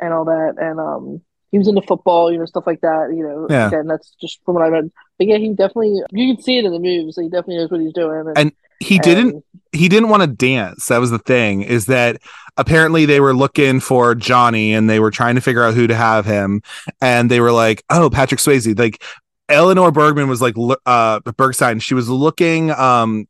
and 0.00 0.14
all 0.14 0.24
that, 0.24 0.54
and 0.56 0.78
um, 0.78 1.20
he 1.50 1.58
was 1.58 1.68
into 1.68 1.82
football, 1.82 2.30
you 2.32 2.38
know, 2.38 2.46
stuff 2.46 2.66
like 2.66 2.80
that. 2.80 3.12
You 3.14 3.24
know, 3.24 3.46
yeah. 3.50 3.66
Again, 3.66 3.86
that's 3.86 4.14
just 4.20 4.40
from 4.44 4.54
what 4.54 4.64
I 4.64 4.68
read. 4.68 4.90
But 5.18 5.26
yeah, 5.26 5.36
he 5.38 5.48
definitely 5.50 6.00
you 6.10 6.34
can 6.34 6.42
see 6.42 6.58
it 6.58 6.64
in 6.64 6.72
the 6.72 6.78
moves. 6.78 7.16
So 7.16 7.22
he 7.22 7.28
definitely 7.28 7.56
knows 7.56 7.70
what 7.70 7.80
he's 7.80 7.92
doing. 7.92 8.28
And, 8.28 8.38
and 8.38 8.52
he 8.80 8.96
and, 8.96 9.04
didn't 9.04 9.44
he 9.72 9.88
didn't 9.88 10.08
want 10.08 10.22
to 10.22 10.26
dance. 10.26 10.86
That 10.86 10.98
was 10.98 11.10
the 11.10 11.18
thing. 11.18 11.62
Is 11.62 11.86
that 11.86 12.20
apparently 12.56 13.06
they 13.06 13.20
were 13.20 13.34
looking 13.34 13.78
for 13.80 14.14
Johnny 14.14 14.74
and 14.74 14.90
they 14.90 14.98
were 14.98 15.10
trying 15.10 15.36
to 15.36 15.40
figure 15.40 15.62
out 15.62 15.74
who 15.74 15.86
to 15.86 15.94
have 15.94 16.26
him, 16.26 16.62
and 17.00 17.30
they 17.30 17.40
were 17.40 17.52
like, 17.52 17.84
"Oh, 17.90 18.10
Patrick 18.10 18.40
Swayze." 18.40 18.78
Like 18.78 19.02
Eleanor 19.48 19.90
Bergman 19.90 20.28
was 20.28 20.40
like, 20.40 20.54
uh, 20.86 21.20
Bergstein. 21.20 21.82
She 21.82 21.94
was 21.94 22.08
looking 22.08 22.70
um 22.70 23.26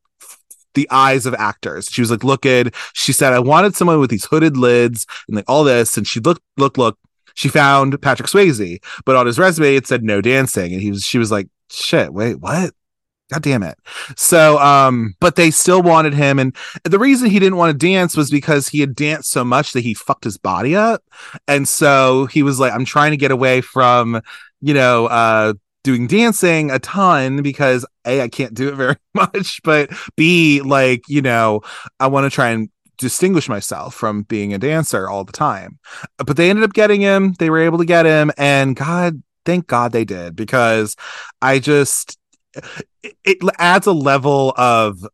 the 0.75 0.89
eyes 0.91 1.27
of 1.27 1.35
actors. 1.35 1.89
She 1.91 2.01
was 2.01 2.11
like, 2.11 2.25
look 2.25 2.47
at, 2.47 2.75
she 2.93 3.13
said, 3.13 3.33
I 3.33 3.41
wanted 3.41 3.75
someone 3.75 3.99
with 3.99 4.11
these 4.11 4.27
hooded 4.27 4.57
lids 4.57 5.07
and 5.27 5.37
like 5.37 5.45
all 5.49 5.65
this. 5.65 5.97
And 5.97 6.07
she 6.07 6.21
looked, 6.21 6.43
look, 6.57 6.79
look, 6.79 6.97
she 7.35 7.49
found 7.49 8.01
Patrick 8.01 8.29
Swayze, 8.29 8.83
but 9.05 9.17
on 9.17 9.27
his 9.27 9.39
resume 9.39 9.75
it 9.75 9.87
said 9.87 10.05
no 10.05 10.21
dancing. 10.21 10.73
And 10.73 10.81
he 10.81 10.91
was, 10.91 11.05
she 11.05 11.19
was 11.19 11.31
like, 11.31 11.49
shit, 11.71 12.13
wait, 12.13 12.37
what? 12.37 12.73
God 13.31 13.43
damn 13.43 13.63
it. 13.63 13.79
So, 14.17 14.59
um, 14.59 15.15
but 15.21 15.37
they 15.37 15.51
still 15.51 15.83
wanted 15.83 16.15
him. 16.15 16.39
And 16.39 16.55
the 16.85 16.99
reason 16.99 17.31
he 17.31 17.39
didn't 17.39 17.59
want 17.59 17.73
to 17.73 17.87
dance 17.87 18.17
was 18.17 18.31
because 18.31 18.69
he 18.69 18.81
had 18.81 18.95
danced 18.95 19.31
so 19.31 19.45
much 19.45 19.73
that 19.73 19.83
he 19.83 19.95
fucked 19.95 20.25
his 20.25 20.37
body 20.37 20.75
up. 20.75 21.03
And 21.47 21.69
so 21.69 22.27
he 22.27 22.43
was 22.43 22.59
like, 22.59 22.73
I'm 22.73 22.85
trying 22.85 23.13
to 23.13 23.17
get 23.17 23.31
away 23.31 23.61
from, 23.61 24.21
you 24.61 24.75
know, 24.75 25.07
uh, 25.07 25.55
doing 25.83 26.07
dancing 26.07 26.71
a 26.71 26.79
ton 26.79 27.43
because 27.43 27.87
a 28.05 28.21
I 28.21 28.29
can't 28.29 28.55
do 28.55 28.69
it 28.69 28.75
very 28.75 28.97
much, 29.15 29.63
but 29.63 29.91
b 30.17 30.61
like 30.61 31.03
you 31.09 31.23
know 31.23 31.63
I 31.99 32.07
want 32.09 32.25
to 32.25 32.35
try 32.35 32.51
and 32.51 32.69
distinguish 32.99 33.49
myself 33.49 33.95
from 33.95 34.23
being 34.25 34.53
a 34.53 34.59
dancer 34.59 35.09
all 35.09 35.25
the 35.25 35.33
time. 35.33 35.79
But 36.19 36.37
they 36.37 36.51
ended 36.51 36.65
up 36.65 36.75
getting 36.75 37.01
him. 37.01 37.33
They 37.39 37.49
were 37.49 37.61
able 37.61 37.79
to 37.79 37.87
get 37.87 38.05
him, 38.07 38.31
and 38.37 38.77
God, 38.77 39.23
thank 39.45 39.67
God 39.67 39.93
they 39.93 40.05
did 40.05 40.37
because 40.37 40.97
I 41.41 41.59
just 41.59 42.19
it, 43.03 43.17
it 43.25 43.39
adds 43.59 43.87
a 43.87 43.93
level 43.93 44.55
of 44.57 45.07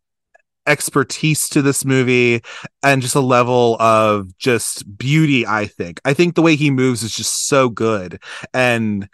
expertise 0.65 1.47
to 1.47 1.61
this 1.61 1.85
movie 1.85 2.41
and 2.83 3.01
just 3.01 3.15
a 3.15 3.21
level 3.21 3.77
of 3.79 4.37
just 4.37 4.97
beauty 4.97 5.47
i 5.47 5.65
think 5.65 6.01
i 6.03 6.13
think 6.13 6.35
the 6.35 6.41
way 6.41 6.57
he 6.57 6.69
moves 6.69 7.03
is 7.03 7.15
just 7.15 7.47
so 7.47 7.69
good 7.69 8.21
and 8.53 9.07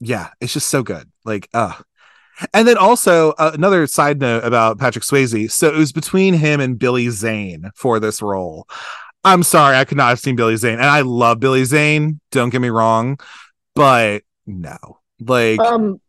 yeah, 0.00 0.30
it's 0.40 0.52
just 0.52 0.68
so 0.68 0.82
good. 0.82 1.10
Like, 1.24 1.48
uh 1.54 1.74
and 2.52 2.66
then 2.66 2.76
also 2.76 3.30
uh, 3.38 3.52
another 3.54 3.86
side 3.86 4.20
note 4.20 4.42
about 4.42 4.78
Patrick 4.78 5.04
Swayze. 5.04 5.52
So 5.52 5.68
it 5.68 5.76
was 5.76 5.92
between 5.92 6.34
him 6.34 6.58
and 6.58 6.76
Billy 6.76 7.08
Zane 7.08 7.70
for 7.76 8.00
this 8.00 8.20
role. 8.20 8.66
I'm 9.22 9.44
sorry, 9.44 9.76
I 9.76 9.84
could 9.84 9.96
not 9.96 10.08
have 10.08 10.18
seen 10.18 10.34
Billy 10.34 10.56
Zane, 10.56 10.74
and 10.74 10.84
I 10.84 11.02
love 11.02 11.38
Billy 11.38 11.64
Zane. 11.64 12.20
Don't 12.32 12.50
get 12.50 12.60
me 12.60 12.70
wrong, 12.70 13.18
but 13.76 14.24
no, 14.46 14.76
like, 15.20 15.60
um, 15.60 16.00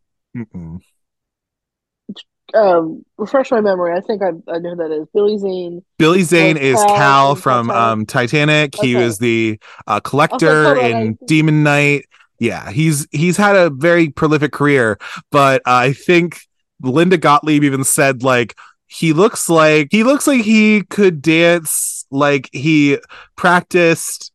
um, 2.56 3.06
refresh 3.18 3.52
my 3.52 3.62
memory. 3.62 3.96
I 3.96 4.02
think 4.02 4.22
I, 4.22 4.30
I 4.52 4.60
know 4.60 4.72
who 4.72 4.76
that 4.78 4.92
is. 4.92 5.08
Billy 5.14 5.38
Zane. 5.38 5.84
Billy 5.98 6.24
Zane 6.24 6.58
is 6.58 6.76
Cal, 6.76 6.96
Cal 6.96 7.36
from 7.36 7.68
Titanic. 7.68 7.84
um 7.84 8.06
Titanic. 8.06 8.76
Okay. 8.78 8.88
He 8.88 8.96
was 8.96 9.20
the 9.20 9.60
uh, 9.88 10.00
collector 10.00 10.78
okay, 10.78 10.92
in 10.92 11.18
Demon 11.26 11.64
Knight 11.64 12.06
yeah, 12.40 12.70
he's 12.72 13.08
he's 13.12 13.38
had 13.38 13.56
a 13.56 13.70
very 13.70 14.10
prolific 14.10 14.52
career, 14.52 14.98
but 15.32 15.62
uh, 15.66 15.74
I 15.74 15.94
think 15.94 16.42
Linda 16.82 17.18
Gottlieb 17.18 17.64
even 17.64 17.84
said 17.84 18.24
like 18.24 18.56
he 18.88 19.14
looks 19.14 19.50
like 19.50 19.88
he 19.92 20.04
looks 20.04 20.28
like 20.28 20.42
he 20.42 20.84
could 20.84 21.22
dance 21.22 22.06
like 22.12 22.50
he 22.52 23.00
practiced 23.36 24.32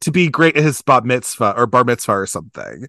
to 0.00 0.10
be 0.10 0.28
great 0.28 0.56
at 0.56 0.62
his 0.62 0.82
bar 0.82 1.02
mitzvah 1.02 1.54
or 1.56 1.66
bar 1.66 1.84
mitzvah 1.84 2.12
or 2.12 2.26
something. 2.26 2.86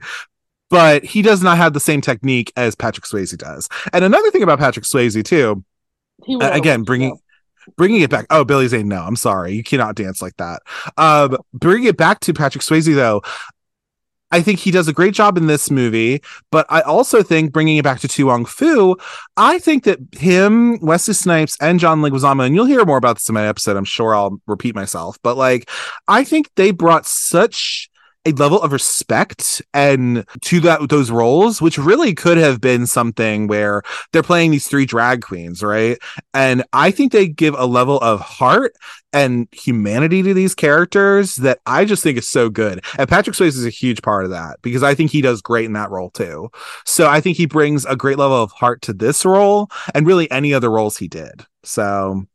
But 0.70 1.04
he 1.06 1.22
does 1.22 1.42
not 1.42 1.58
have 1.58 1.74
the 1.74 1.80
same 1.80 2.02
technique 2.02 2.52
as 2.58 2.76
Patrick 2.76 3.06
Swayze 3.06 3.38
does. 3.38 3.70
And 3.94 4.04
another 4.04 4.32
thing 4.32 4.44
about 4.44 4.60
Patrick 4.60 4.86
Swayze 4.86 5.24
too, 5.24 5.64
uh, 6.30 6.50
again 6.52 6.84
bringing 6.84 7.18
bringing 7.76 8.02
it 8.02 8.10
back. 8.10 8.26
Oh, 8.30 8.44
Billy 8.44 8.68
Zane, 8.68 8.88
no, 8.88 9.02
I'm 9.02 9.16
sorry, 9.16 9.54
you 9.54 9.64
cannot 9.64 9.96
dance 9.96 10.22
like 10.22 10.38
that. 10.38 10.62
Um, 10.98 11.38
bringing 11.54 11.88
it 11.88 11.98
back 11.98 12.20
to 12.22 12.34
Patrick 12.34 12.64
Swayze 12.64 12.94
though, 12.94 13.22
I 14.30 14.42
think 14.42 14.60
he 14.60 14.72
does 14.72 14.88
a 14.90 14.94
great 14.94 15.14
job 15.14 15.38
in 15.38 15.48
this 15.48 15.72
movie, 15.72 16.22
but 16.52 16.66
I 16.70 16.82
also 16.82 17.24
think 17.24 17.54
bringing 17.54 17.78
it 17.78 17.84
back 17.84 18.02
to 18.02 18.08
To 18.10 18.26
Wong 18.26 18.46
Foo, 18.46 18.98
I 19.38 19.60
think 19.60 19.86
that 19.86 20.00
him, 20.14 20.80
Wesley 20.82 21.14
Snipes, 21.14 21.56
and 21.62 21.80
John 21.80 22.02
Leguizamo, 22.02 22.46
and 22.46 22.54
you'll 22.54 22.66
hear 22.66 22.84
more 22.84 22.98
about 22.98 23.16
this 23.18 23.30
in 23.30 23.36
my 23.36 23.48
episode. 23.48 23.78
I'm 23.78 23.86
sure 23.86 24.14
I'll 24.14 24.42
repeat 24.46 24.76
myself, 24.76 25.18
but 25.24 25.38
like, 25.38 25.70
I 26.10 26.26
think 26.26 26.50
they 26.56 26.72
brought 26.72 27.06
such 27.06 27.90
a 28.28 28.32
level 28.34 28.62
of 28.62 28.74
respect 28.74 29.62
and 29.74 30.26
to 30.42 30.60
that 30.60 30.90
those 30.90 31.10
roles, 31.10 31.62
which 31.62 31.78
really 31.78 32.14
could 32.14 32.38
have 32.38 32.60
been 32.60 32.86
something 32.86 33.48
where 33.48 33.82
they're 34.12 34.24
playing 34.24 34.52
these 34.52 34.68
three 34.68 34.86
drag 34.86 35.22
queens, 35.22 35.64
right? 35.64 35.98
And 36.34 36.64
I 36.74 36.92
think 36.92 37.12
they 37.12 37.28
give 37.28 37.56
a 37.58 37.66
level 37.66 38.00
of 38.00 38.20
heart 38.20 38.74
and 39.14 39.48
humanity 39.52 40.22
to 40.24 40.34
these 40.34 40.54
characters 40.54 41.36
that 41.38 41.60
I 41.66 41.86
just 41.86 42.04
think 42.04 42.18
is 42.18 42.28
so 42.28 42.50
good. 42.50 42.84
And 43.00 43.08
Patrick 43.08 43.36
Swayze 43.36 43.48
is 43.48 43.66
a 43.66 43.70
huge 43.70 44.02
part 44.02 44.26
of 44.26 44.32
that 44.32 44.58
because 44.62 44.84
I 44.84 44.94
think 44.94 45.12
he 45.12 45.22
does 45.22 45.42
great 45.42 45.66
in 45.66 45.74
that 45.74 45.90
role 45.90 46.10
too. 46.10 46.50
So 46.86 47.08
I 47.08 47.22
think 47.22 47.38
he 47.38 47.46
brings 47.46 47.86
a 47.86 47.96
great 47.96 48.18
level 48.18 48.44
of 48.44 48.52
heart 48.52 48.82
to 48.84 48.94
this 48.94 49.24
role 49.26 49.70
and 49.96 50.06
really 50.06 50.30
any 50.30 50.54
other 50.54 50.70
roles 50.70 50.98
he 50.98 51.08
did. 51.08 51.46
So 51.64 52.26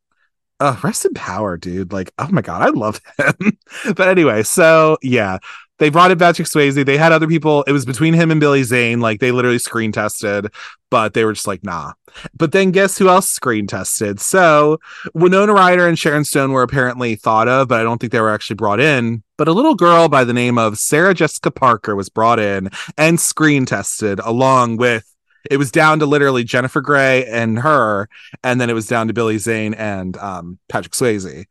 uh, 0.63 0.77
rest 0.83 1.05
in 1.05 1.13
power, 1.15 1.57
dude. 1.57 1.93
Like, 1.93 2.13
oh 2.19 2.29
my 2.31 2.41
god, 2.41 2.63
I 2.63 2.69
love 2.69 3.01
him. 3.19 3.59
but 3.97 4.09
anyway, 4.09 4.45
so 4.45 4.97
yeah, 5.03 5.39
they 5.83 5.91
brought 5.91 6.13
in 6.13 6.19
Patrick 6.19 6.47
Swayze. 6.47 6.85
They 6.85 6.97
had 6.97 7.11
other 7.11 7.27
people. 7.27 7.65
It 7.65 7.73
was 7.73 7.85
between 7.85 8.15
him 8.15 8.31
and 8.31 8.39
Billy 8.39 8.63
Zane. 8.63 9.01
Like 9.01 9.19
they 9.19 9.33
literally 9.33 9.59
screen 9.59 9.91
tested, 9.91 10.47
but 10.93 11.13
they 11.13 11.25
were 11.25 11.33
just 11.33 11.49
like, 11.49 11.65
nah. 11.65 11.95
But 12.39 12.53
then 12.53 12.71
guess 12.71 12.97
who 12.97 13.09
else 13.09 13.29
screen 13.29 13.67
tested? 13.67 14.21
So 14.21 14.79
Winona 15.13 15.53
Ryder 15.53 15.89
and 15.89 15.99
Sharon 15.99 16.25
Stone 16.25 16.53
were 16.53 16.63
apparently 16.63 17.17
thought 17.17 17.49
of, 17.49 17.67
but 17.67 17.81
I 17.81 17.83
don't 17.83 17.99
think 17.99 18.13
they 18.13 18.21
were 18.21 18.31
actually 18.31 18.55
brought 18.55 18.79
in. 18.79 19.25
But 19.37 19.49
a 19.49 19.53
little 19.53 19.75
girl 19.75 20.09
by 20.09 20.23
the 20.23 20.33
name 20.33 20.57
of 20.57 20.79
Sarah 20.79 21.15
Jessica 21.15 21.51
Parker 21.51 21.97
was 21.97 22.09
brought 22.09 22.39
in 22.39 22.71
and 22.97 23.19
screen 23.19 23.67
tested 23.67 24.21
along 24.21 24.77
with 24.77 25.13
it 25.51 25.57
was 25.57 25.73
down 25.73 25.99
to 25.99 26.07
literally 26.07 26.45
Jennifer 26.45 26.81
Grey 26.81 27.27
and 27.27 27.59
her, 27.59 28.09
and 28.45 28.61
then 28.61 28.71
it 28.71 28.75
was 28.75 28.87
down 28.87 29.09
to 29.09 29.13
Billy 29.13 29.39
Zane 29.39 29.75
and 29.75 30.17
um, 30.19 30.61
Patrick 30.69 30.93
Swayze. 30.93 31.47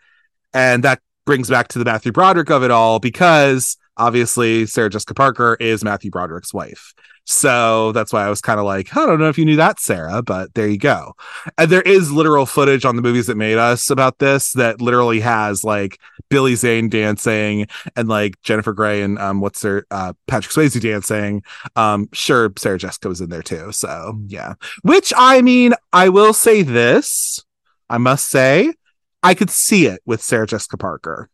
And 0.54 0.86
that 0.86 1.02
brings 1.26 1.50
back 1.50 1.68
to 1.68 1.80
the 1.80 1.86
Matthew 1.86 2.14
Broderick 2.14 2.50
of 2.50 2.64
it 2.64 2.72
all 2.72 3.00
because 3.00 3.76
obviously 3.98 4.66
Sarah 4.66 4.90
Jessica 4.90 5.14
Parker 5.14 5.58
is 5.60 5.84
Matthew 5.84 6.12
Broderick's 6.12 6.54
wife. 6.54 6.94
So 7.26 7.92
that's 7.92 8.12
why 8.12 8.26
I 8.26 8.30
was 8.30 8.42
kind 8.42 8.60
of 8.60 8.66
like, 8.66 8.96
I 8.98 9.06
don't 9.06 9.20
know 9.20 9.30
if 9.30 9.38
you 9.38 9.46
knew 9.46 9.56
that, 9.58 9.80
Sarah, 9.80 10.22
but 10.24 10.54
there 10.56 10.68
you 10.68 10.78
go. 10.78 11.14
And 11.58 11.72
there 11.72 11.84
is 11.84 12.12
literal 12.12 12.46
footage 12.46 12.84
on 12.84 12.96
the 12.96 13.02
movies 13.02 13.28
that 13.28 13.38
made 13.38 13.58
us 13.58 13.90
about 13.90 14.18
this 14.18 14.54
that 14.54 14.82
literally 14.82 15.20
has 15.20 15.64
like 15.64 16.00
Billy 16.30 16.56
Zane 16.56 16.90
dancing 16.90 17.68
and 17.96 18.10
like 18.10 18.42
Jennifer 18.42 18.74
Grey 18.74 19.02
and 19.02 19.20
um 19.20 19.40
what's 19.40 19.62
her 19.62 19.86
uh 19.92 20.14
Patrick 20.28 20.54
Swayze 20.54 20.82
dancing. 20.82 21.44
Um 21.76 22.10
sure 22.12 22.52
Sarah 22.58 22.80
Jessica 22.80 23.08
was 23.08 23.22
in 23.22 23.30
there 23.30 23.44
too. 23.44 23.72
So 23.72 24.20
yeah. 24.26 24.56
Which 24.82 25.14
I 25.16 25.42
mean, 25.42 25.74
I 25.94 26.10
will 26.10 26.34
say 26.34 26.64
this. 26.64 27.44
I 27.90 27.98
must 27.98 28.30
say, 28.30 28.74
I 29.22 29.36
could 29.36 29.50
see 29.50 29.86
it 29.86 30.02
with 30.06 30.22
Sarah 30.22 30.48
Jessica 30.48 30.78
Parker. 30.78 31.30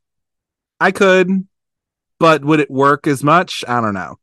I 0.80 0.92
could, 0.92 1.48
but 2.20 2.44
would 2.44 2.60
it 2.60 2.72
work 2.72 3.08
as 3.08 3.24
much? 3.24 3.64
I 3.68 3.82
don't 3.82 3.94
know 3.94 4.18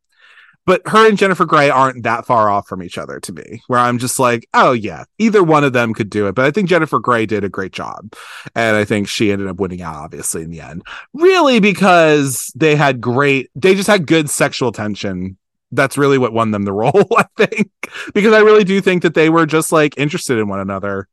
but 0.66 0.82
her 0.86 1.08
and 1.08 1.18
Jennifer 1.18 1.44
Grey 1.44 1.68
aren't 1.68 2.04
that 2.04 2.24
far 2.24 2.48
off 2.48 2.66
from 2.66 2.82
each 2.82 2.96
other 2.96 3.20
to 3.20 3.32
me, 3.32 3.62
where 3.66 3.78
I'm 3.78 3.98
just 3.98 4.18
like, 4.18 4.48
oh 4.54 4.72
yeah, 4.72 5.04
either 5.18 5.42
one 5.42 5.64
of 5.64 5.72
them 5.72 5.92
could 5.92 6.08
do 6.08 6.26
it. 6.26 6.34
But 6.34 6.46
I 6.46 6.50
think 6.50 6.68
Jennifer 6.68 6.98
Grey 6.98 7.26
did 7.26 7.44
a 7.44 7.48
great 7.48 7.72
job. 7.72 8.14
And 8.54 8.76
I 8.76 8.84
think 8.84 9.08
she 9.08 9.30
ended 9.30 9.48
up 9.48 9.60
winning 9.60 9.82
out, 9.82 9.96
obviously, 9.96 10.42
in 10.42 10.50
the 10.50 10.60
end. 10.60 10.82
Really, 11.12 11.60
because 11.60 12.50
they 12.54 12.76
had 12.76 13.00
great, 13.00 13.50
they 13.54 13.74
just 13.74 13.88
had 13.88 14.06
good 14.06 14.30
sexual 14.30 14.72
tension. 14.72 15.36
That's 15.70 15.98
really 15.98 16.18
what 16.18 16.32
won 16.32 16.50
them 16.50 16.62
the 16.62 16.72
role, 16.72 17.06
I 17.16 17.26
think. 17.36 17.70
Because 18.14 18.32
I 18.32 18.40
really 18.40 18.64
do 18.64 18.80
think 18.80 19.02
that 19.02 19.14
they 19.14 19.28
were 19.28 19.46
just 19.46 19.70
like 19.70 19.98
interested 19.98 20.38
in 20.38 20.48
one 20.48 20.60
another. 20.60 21.08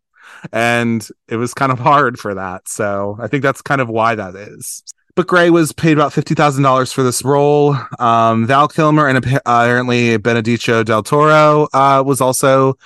And 0.54 1.06
it 1.28 1.36
was 1.36 1.54
kind 1.54 1.72
of 1.72 1.80
hard 1.80 2.18
for 2.18 2.34
that. 2.36 2.70
So 2.70 3.18
I 3.20 3.28
think 3.28 3.44
that's 3.44 3.62
kind 3.62 3.82
of 3.82 3.90
why 3.90 4.16
that 4.16 4.36
is 4.36 4.84
but 5.16 5.28
Grey 5.28 5.50
was 5.50 5.72
paid 5.72 5.94
about 5.94 6.14
fifty 6.14 6.36
thousand 6.36 6.64
dollars 6.64 6.92
for 6.92 7.04
this 7.04 7.24
role. 7.24 7.76
Um, 8.00 8.48
Val 8.48 8.68
Kilmer 8.68 9.08
and 9.08 9.18
apparently 9.18 10.18
Benicio 10.18 10.84
del 10.86 11.04
Toro 11.04 11.68
uh, 11.74 12.04
was 12.06 12.22
also 12.22 12.78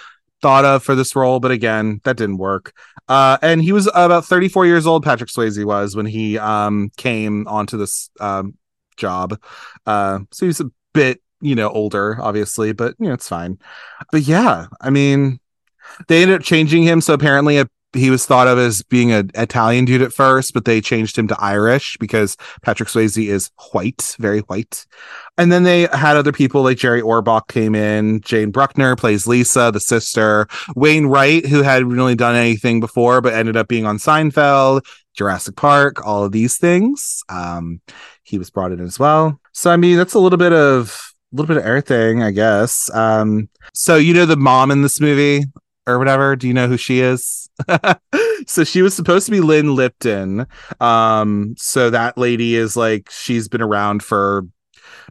thought 0.42 0.66
of 0.66 0.84
for 0.84 0.96
this 0.96 1.16
role, 1.16 1.40
but 1.40 1.52
again, 1.52 2.02
that 2.04 2.18
didn't 2.18 2.38
work. 2.38 2.74
Uh, 3.08 3.38
and 3.42 3.62
he 3.62 3.72
was 3.72 3.90
about 3.94 4.26
thirty 4.26 4.48
four 4.48 4.66
years 4.66 4.88
old. 4.88 5.04
Patrick 5.04 5.30
Swayze 5.30 5.64
was 5.64 5.96
when 5.96 6.06
he 6.06 6.38
um, 6.38 6.92
came 6.98 7.48
onto 7.48 7.78
this 7.78 8.10
um, 8.20 8.56
job, 8.98 9.40
uh, 9.86 10.20
so 10.32 10.46
he's 10.46 10.60
a 10.60 10.70
bit 10.94 11.22
you 11.42 11.56
know 11.56 11.70
older, 11.70 12.18
obviously, 12.22 12.74
but 12.74 12.96
you 13.00 13.08
know 13.08 13.14
it's 13.14 13.30
fine. 13.30 13.60
But 14.12 14.24
yeah, 14.24 14.68
I 14.82 14.90
mean, 14.90 15.40
they 16.08 16.22
ended 16.22 16.40
up 16.40 16.44
changing 16.44 16.84
him. 16.84 17.02
So 17.02 17.14
apparently, 17.14 17.58
a 17.60 17.68
he 17.96 18.10
was 18.10 18.26
thought 18.26 18.48
of 18.48 18.58
as 18.58 18.84
being 18.84 19.12
an 19.12 19.32
Italian 19.36 19.86
dude 19.86 20.02
at 20.02 20.14
first, 20.14 20.54
but 20.54 20.66
they 20.66 20.82
changed 20.82 21.18
him 21.18 21.28
to 21.28 21.38
Irish 21.40 21.98
because 21.98 22.38
Patrick 22.62 22.90
Swayze 22.90 23.28
is 23.28 23.52
white, 23.72 24.16
very 24.20 24.40
white. 24.42 24.86
And 25.38 25.52
then 25.52 25.64
they 25.64 25.88
had 25.88 26.18
other 26.18 26.32
people 26.32 26.64
like 26.64 26.78
Jerry 26.78 27.02
Orbach 27.02 27.48
came 27.48 27.76
in. 27.76 28.22
Jane 28.22 28.52
Brucker 28.52 28.96
plays 28.96 29.28
Lisa, 29.28 29.72
the 29.72 29.80
sister. 29.80 30.48
Wayne 30.76 31.08
Wright, 31.08 31.46
who 31.46 31.62
hadn't 31.62 31.90
really 31.90 32.16
done 32.16 32.36
anything 32.36 32.80
before, 32.80 33.22
but 33.22 33.34
ended 33.34 33.58
up 33.58 33.68
being 33.68 33.86
on 33.86 33.98
Seinfeld, 33.98 34.86
Jurassic 35.14 35.56
Park, 35.56 36.06
all 36.06 36.24
of 36.24 36.32
these 36.32 36.58
things. 36.58 37.24
Um, 37.30 37.82
he 38.24 38.38
was 38.38 38.50
brought 38.50 38.72
in 38.72 38.82
as 38.82 39.00
well. 39.00 39.40
So 39.54 39.72
I 39.72 39.78
mean, 39.78 39.98
that's 39.98 40.14
a 40.14 40.20
little 40.20 40.38
bit 40.38 40.54
of 40.54 41.14
a 41.32 41.36
little 41.36 41.48
bit 41.48 41.58
of 41.58 41.66
everything, 41.66 42.24
I 42.24 42.32
guess. 42.32 42.90
Um, 42.94 43.50
so 43.74 43.96
you 43.96 44.14
know 44.14 44.26
the 44.26 44.38
mom 44.38 44.72
in 44.72 44.82
this 44.82 45.00
movie, 45.02 45.46
or 45.88 46.00
whatever. 46.00 46.36
Do 46.36 46.48
you 46.48 46.54
know 46.54 46.68
who 46.68 46.78
she 46.78 47.00
is? 47.00 47.50
so 48.48 48.64
she 48.64 48.82
was 48.82 48.96
supposed 48.96 49.26
to 49.26 49.32
be 49.32 49.42
Lynn 49.42 49.76
Lipton. 49.76 50.48
Um, 50.80 51.56
so 51.58 51.90
that 51.90 52.18
lady 52.18 52.56
is 52.56 52.76
like 52.76 53.10
she's 53.10 53.48
been 53.48 53.62
around 53.62 54.04
for 54.04 54.48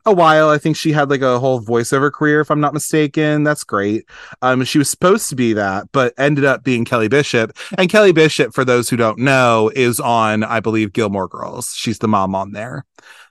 a 0.06 0.12
while. 0.12 0.50
I 0.50 0.58
think 0.58 0.76
she 0.76 0.92
had 0.92 1.10
like 1.10 1.22
a 1.22 1.38
whole 1.38 1.60
voiceover 1.60 2.12
career, 2.12 2.40
if 2.40 2.50
I'm 2.50 2.60
not 2.60 2.74
mistaken. 2.74 3.44
That's 3.44 3.64
great. 3.64 4.04
Um, 4.42 4.64
she 4.64 4.78
was 4.78 4.90
supposed 4.90 5.28
to 5.30 5.36
be 5.36 5.52
that, 5.54 5.90
but 5.92 6.14
ended 6.18 6.44
up 6.44 6.64
being 6.64 6.84
Kelly 6.84 7.08
Bishop. 7.08 7.56
And 7.78 7.88
Kelly 7.88 8.12
Bishop, 8.12 8.54
for 8.54 8.64
those 8.64 8.88
who 8.88 8.96
don't 8.96 9.18
know, 9.18 9.70
is 9.74 10.00
on, 10.00 10.44
I 10.44 10.60
believe, 10.60 10.92
Gilmore 10.92 11.28
Girls. 11.28 11.72
She's 11.74 11.98
the 11.98 12.08
mom 12.08 12.34
on 12.34 12.52
there. 12.52 12.84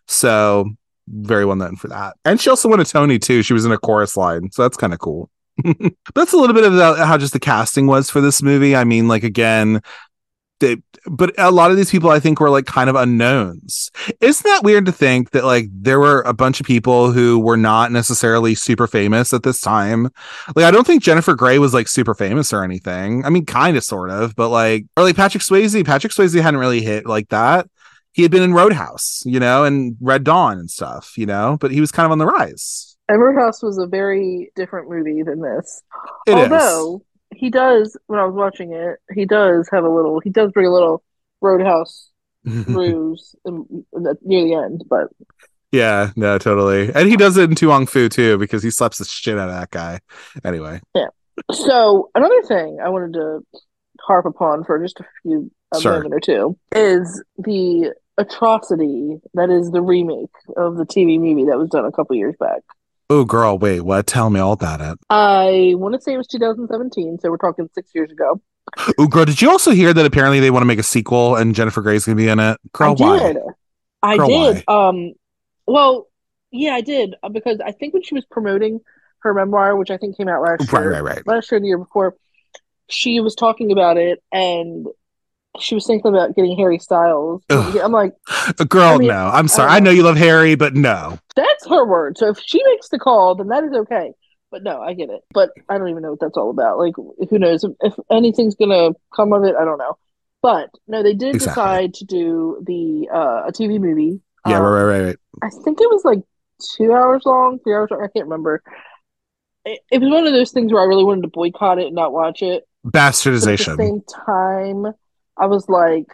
So 0.08 0.72
very 1.08 1.46
well 1.46 1.56
known 1.56 1.76
for 1.76 1.89
that. 1.89 2.16
And 2.26 2.39
she 2.39 2.50
also 2.50 2.70
won 2.70 2.80
a 2.80 2.86
Tony 2.86 3.20
too. 3.20 3.44
She 3.44 3.54
was 3.54 3.66
in 3.66 3.72
a 3.72 3.78
chorus 3.78 4.18
line. 4.18 4.52
So 4.52 4.64
that's 4.64 4.78
kind 4.78 4.94
of 4.94 5.00
cool. 5.00 5.30
That's 6.16 6.34
a 6.34 6.38
little 6.38 6.54
bit 6.54 6.66
of 6.66 6.97
how 6.97 7.18
just 7.18 7.34
the 7.34 7.39
casting 7.39 7.88
was 7.88 8.10
for 8.10 8.22
this 8.22 8.41
movie. 8.41 8.76
I 8.76 8.84
mean, 8.84 9.08
like 9.08 9.24
again, 9.24 9.82
they, 10.60 10.78
but 11.06 11.34
a 11.38 11.51
lot 11.51 11.72
of 11.72 11.78
these 11.78 11.91
people 11.91 12.10
I 12.10 12.20
think 12.20 12.39
were 12.39 12.49
like 12.49 12.66
kind 12.66 12.89
of 12.89 12.95
unknowns. 12.95 13.91
Isn't 14.22 14.43
that 14.43 14.64
weird 14.64 14.86
to 14.86 14.91
think 14.91 15.32
that 15.32 15.43
like 15.43 15.68
there 15.72 15.99
were 15.99 16.22
a 16.22 16.34
bunch 16.34 16.60
of 16.60 16.66
people 16.66 17.12
who 17.12 17.39
were 17.39 17.58
not 17.58 17.91
necessarily 17.91 18.56
super 18.56 18.88
famous 18.88 19.34
at 19.34 19.43
this 19.43 19.60
time? 19.60 20.10
Like 20.56 20.66
I 20.66 20.72
don't 20.72 20.88
think 20.88 21.04
Jennifer 21.04 21.36
Grey 21.36 21.60
was 21.60 21.74
like 21.74 21.88
super 21.88 22.16
famous 22.16 22.54
or 22.54 22.64
anything. 22.64 23.26
I 23.26 23.30
mean, 23.30 23.45
kind 23.45 23.78
of, 23.78 23.84
sort 23.84 24.10
of, 24.10 24.36
but 24.36 24.49
like 24.49 24.86
or 24.95 25.04
like 25.04 25.16
Patrick 25.16 25.43
Swayze. 25.43 25.86
Patrick 25.86 26.14
Swayze 26.14 26.41
hadn't 26.41 26.60
really 26.60 26.82
hit 26.82 27.06
like 27.06 27.30
that. 27.30 27.68
He 28.14 28.22
had 28.22 28.32
been 28.32 28.43
in 28.43 28.54
Roadhouse, 28.54 29.24
you 29.26 29.39
know, 29.39 29.64
and 29.66 29.97
Red 29.99 30.24
Dawn 30.24 30.60
and 30.60 30.70
stuff, 30.70 31.18
you 31.18 31.26
know, 31.26 31.58
but 31.60 31.72
he 31.72 31.82
was 31.82 31.91
kind 31.91 32.06
of 32.06 32.12
on 32.12 32.20
the 32.20 32.28
rise. 32.28 32.93
Emerald 33.10 33.38
House 33.38 33.62
was 33.62 33.78
a 33.78 33.88
very 33.88 34.51
different 34.56 34.89
movie 34.89 35.24
than 35.24 35.41
this. 35.41 35.84
It 36.26 36.34
Although 36.34 37.04
is. 37.32 37.39
he 37.39 37.49
does, 37.49 37.97
when 38.08 38.20
I 38.20 38.26
was 38.26 38.36
watching 38.36 38.74
it, 38.74 38.99
he 39.14 39.26
does 39.26 39.68
have 39.72 39.84
a 39.84 39.89
little. 39.89 40.20
He 40.20 40.30
does 40.30 40.51
bring 40.51 40.68
a 40.68 40.74
little 40.74 41.04
Roadhouse 41.41 42.10
ruse 42.45 43.36
near 43.45 44.16
the 44.24 44.54
end, 44.54 44.84
but 44.89 45.08
yeah, 45.74 46.12
no, 46.16 46.38
totally. 46.38 46.91
And 46.93 47.10
he 47.10 47.18
does 47.18 47.36
it 47.36 47.49
in 47.49 47.56
To 47.56 47.68
Wong 47.68 47.88
Foo 47.88 48.08
too 48.08 48.38
because 48.38 48.62
he 48.62 48.70
slaps 48.70 48.99
the 48.99 49.06
shit 49.06 49.39
out 49.39 49.49
of 49.49 49.56
that 49.56 49.72
guy. 49.72 49.99
Anyway. 50.45 50.80
Yeah. 50.93 51.08
So 51.51 52.12
another 52.14 52.43
thing 52.43 52.78
I 52.80 52.89
wanted 52.89 53.14
to 53.14 53.39
harp 53.99 54.26
upon 54.26 54.64
for 54.66 54.80
just 54.80 54.99
a 54.99 55.06
few 55.24 55.51
a 55.74 55.82
sure. 55.82 55.93
moment 55.93 56.14
or 56.14 56.20
two 56.20 56.58
is 56.76 57.24
the 57.39 57.93
atrocity 58.18 59.20
that 59.34 59.49
is 59.49 59.72
the 59.72 59.82
remake 59.82 60.30
of 60.56 60.78
the 60.78 60.86
TV 60.86 61.20
movie 61.20 61.45
that 61.45 61.58
was 61.58 61.70
done 61.70 61.86
a 61.86 61.91
couple 61.91 62.16
years 62.16 62.36
back. 62.39 62.62
Oh, 63.10 63.26
girl, 63.26 63.58
wait, 63.58 63.82
what? 63.82 64.08
Tell 64.08 64.30
me 64.30 64.39
all 64.39 64.54
about 64.54 64.82
it. 64.82 64.97
I 65.10 65.74
want 65.76 65.95
to 65.95 66.01
say 66.01 66.14
it 66.14 66.18
was 66.18 66.28
2017, 66.28 67.20
so 67.20 67.30
we're 67.30 67.38
talking 67.38 67.70
six 67.74 67.91
years 67.93 68.12
ago. 68.12 68.41
Oh, 68.97 69.08
girl, 69.08 69.26
did 69.26 69.41
you 69.41 69.49
also 69.49 69.72
hear 69.72 69.93
that 69.93 70.06
apparently 70.06 70.39
they 70.39 70.49
want 70.49 70.62
to 70.62 70.68
make 70.68 70.80
a 70.80 70.84
sequel 70.84 71.36
and 71.36 71.54
Jennifer 71.54 71.82
Grey's 71.82 72.06
going 72.06 72.18
to 72.18 72.24
be 72.24 72.30
in 72.30 72.39
it? 72.39 72.58
Girl, 72.72 72.91
I 72.91 73.04
why? 73.04 73.20
did. 73.20 73.38
I 74.01 74.18
girl, 74.18 74.28
did. 74.28 74.64
Why? 74.66 74.88
Um, 74.88 75.14
well, 75.68 76.08
yeah, 76.51 76.74
I 76.74 76.82
did 76.82 77.16
uh, 77.24 77.30
because 77.30 77.60
I 77.60 77.72
think 77.72 77.93
when 77.93 78.04
she 78.04 78.16
was 78.16 78.26
promoting 78.26 78.80
her 79.20 79.34
memoir, 79.34 79.76
which 79.76 79.91
I 79.91 79.97
think 79.97 80.18
came 80.18 80.28
out 80.28 80.41
last 80.41 80.72
year, 80.72 80.91
right, 80.91 81.01
right, 81.01 81.16
right, 81.16 81.28
last 81.28 81.51
year, 81.51 81.60
the 81.60 81.68
year 81.68 81.78
before, 81.78 82.16
she 82.89 83.20
was 83.20 83.36
talking 83.36 83.72
about 83.72 83.97
it, 83.97 84.22
and 84.32 84.88
she 85.60 85.76
was 85.76 85.86
thinking 85.86 86.10
about 86.10 86.36
getting 86.36 86.58
Harry 86.58 86.80
Styles. 86.80 87.43
Ugh. 87.49 87.78
I'm 87.78 87.91
like, 87.91 88.14
girl, 88.70 88.95
I 88.95 88.97
mean, 88.97 89.08
no. 89.10 89.28
I'm 89.28 89.47
sorry. 89.47 89.70
I, 89.70 89.78
I 89.78 89.80
know 89.80 89.91
you 89.91 90.04
love 90.04 90.18
Harry, 90.18 90.56
but 90.56 90.76
no. 90.76 91.20
That's 91.36 91.68
her 91.68 91.86
word. 91.86 92.18
So 92.18 92.30
if 92.30 92.39
she 92.43 92.62
makes 92.66 92.89
the 92.89 92.99
call, 92.99 93.36
then 93.36 93.47
that 93.47 93.64
is 93.64 93.74
okay. 93.74 94.14
But 94.51 94.64
no, 94.64 94.82
I 94.82 94.93
get 94.93 95.10
it. 95.10 95.22
But 95.34 95.51
I 95.70 95.78
don't 95.78 95.89
even 95.89 96.04
know 96.04 96.12
what 96.12 96.20
that's 96.20 96.38
all 96.38 96.49
about. 96.49 96.78
Like, 96.78 96.93
who 96.95 97.39
knows 97.39 97.64
if, 97.64 97.72
if 97.82 97.93
anything's 98.12 98.56
gonna 98.56 98.91
come 99.16 99.34
of 99.34 99.43
it? 99.43 99.56
I 99.56 99.66
don't 99.66 99.80
know. 99.80 99.97
But 100.41 100.70
no, 100.88 101.01
they 101.01 101.14
did 101.14 101.36
exactly. 101.36 101.64
decide 101.64 101.93
to 101.95 102.06
do 102.06 102.64
the 102.66 103.10
uh, 103.12 103.43
a 103.47 103.51
TV 103.51 103.80
movie. 103.80 104.20
Yeah, 104.47 104.58
um, 104.58 104.64
right, 104.64 104.84
right, 104.84 104.84
right, 104.84 105.06
right. 105.06 105.18
I 105.41 105.49
think 105.64 105.80
it 105.82 105.89
was 105.89 106.04
like 106.04 106.20
two 106.76 106.93
hours 106.93 107.24
long, 107.26 107.60
three 107.60 107.74
hours 107.74 107.89
long. 107.91 108.01
I 108.04 108.08
can't 108.08 108.26
remember. 108.26 108.62
It, 109.66 109.80
it 109.89 110.01
was 110.01 110.12
one 110.12 110.28
of 110.28 110.34
those 110.34 110.51
things 110.51 110.72
where 110.72 110.82
I 110.82 110.86
really 110.86 111.06
wanted 111.06 111.22
to 111.22 111.28
boycott 111.30 111.80
it 111.80 111.88
and 111.88 111.95
not 111.95 112.12
watch 112.12 112.41
it. 112.41 112.68
But 112.84 112.99
at 112.99 113.14
the 113.14 113.30
Bastardization. 113.30 113.78
same 113.78 114.01
time, 114.01 114.93
I 115.38 115.47
was 115.47 115.67
like, 115.67 116.05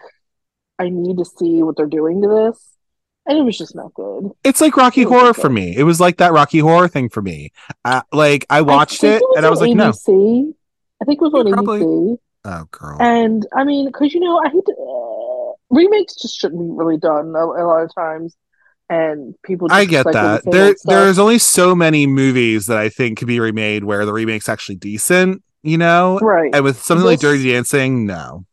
I 0.77 0.89
need 0.89 1.17
to 1.17 1.25
see 1.25 1.61
what 1.63 1.75
they're 1.77 1.85
doing 1.87 2.21
to 2.21 2.27
this. 2.27 2.65
And 3.25 3.37
it 3.37 3.43
was 3.43 3.57
just 3.57 3.75
not 3.75 3.93
good. 3.93 4.31
It's 4.43 4.61
like 4.61 4.75
Rocky 4.75 5.01
It 5.01 5.07
Horror 5.07 5.33
for 5.33 5.49
me. 5.49 5.75
It 5.75 5.83
was 5.83 5.99
like 5.99 6.17
that 6.17 6.31
Rocky 6.31 6.59
Horror 6.59 6.87
thing 6.87 7.09
for 7.09 7.21
me. 7.21 7.51
Uh, 7.85 8.01
like 8.11 8.45
I 8.49 8.61
watched 8.61 9.01
think 9.01 9.21
it 9.21 9.37
and 9.37 9.45
I 9.45 9.49
was 9.49 9.61
like, 9.61 9.75
no. 9.75 9.89
I 9.89 11.05
think 11.05 11.21
it 11.21 11.21
was 11.21 11.33
on 11.33 11.47
Yeah, 11.47 11.53
probably. 11.53 11.81
ABC. 11.81 12.17
Oh, 12.45 12.63
girl. 12.71 12.97
And 13.01 13.45
I 13.55 13.65
mean, 13.65 13.87
because 13.87 14.13
you 14.13 14.19
know, 14.21 14.39
I 14.43 14.49
hate 14.49 14.65
to, 14.65 14.73
uh, 14.73 15.53
remakes 15.69 16.15
just 16.15 16.39
shouldn't 16.39 16.61
be 16.61 16.71
really 16.71 16.97
done 16.97 17.35
a, 17.35 17.45
a 17.45 17.63
lot 17.67 17.83
of 17.83 17.93
times, 17.93 18.35
and 18.89 19.35
people. 19.43 19.67
Just 19.67 19.77
I 19.77 19.85
get 19.85 20.05
the 20.05 20.11
that. 20.13 20.41
There, 20.45 20.75
there's 20.85 21.19
only 21.19 21.37
so 21.37 21.75
many 21.75 22.07
movies 22.07 22.65
that 22.67 22.77
I 22.77 22.89
think 22.89 23.19
could 23.19 23.27
be 23.27 23.39
remade 23.39 23.83
where 23.83 24.05
the 24.05 24.13
remake's 24.13 24.49
actually 24.49 24.77
decent, 24.77 25.43
you 25.61 25.77
know. 25.77 26.17
right. 26.19 26.55
And 26.55 26.63
with 26.63 26.81
something 26.81 27.05
like 27.05 27.19
This- 27.19 27.29
Dirty 27.31 27.51
Dancing, 27.51 28.05
no. 28.05 28.45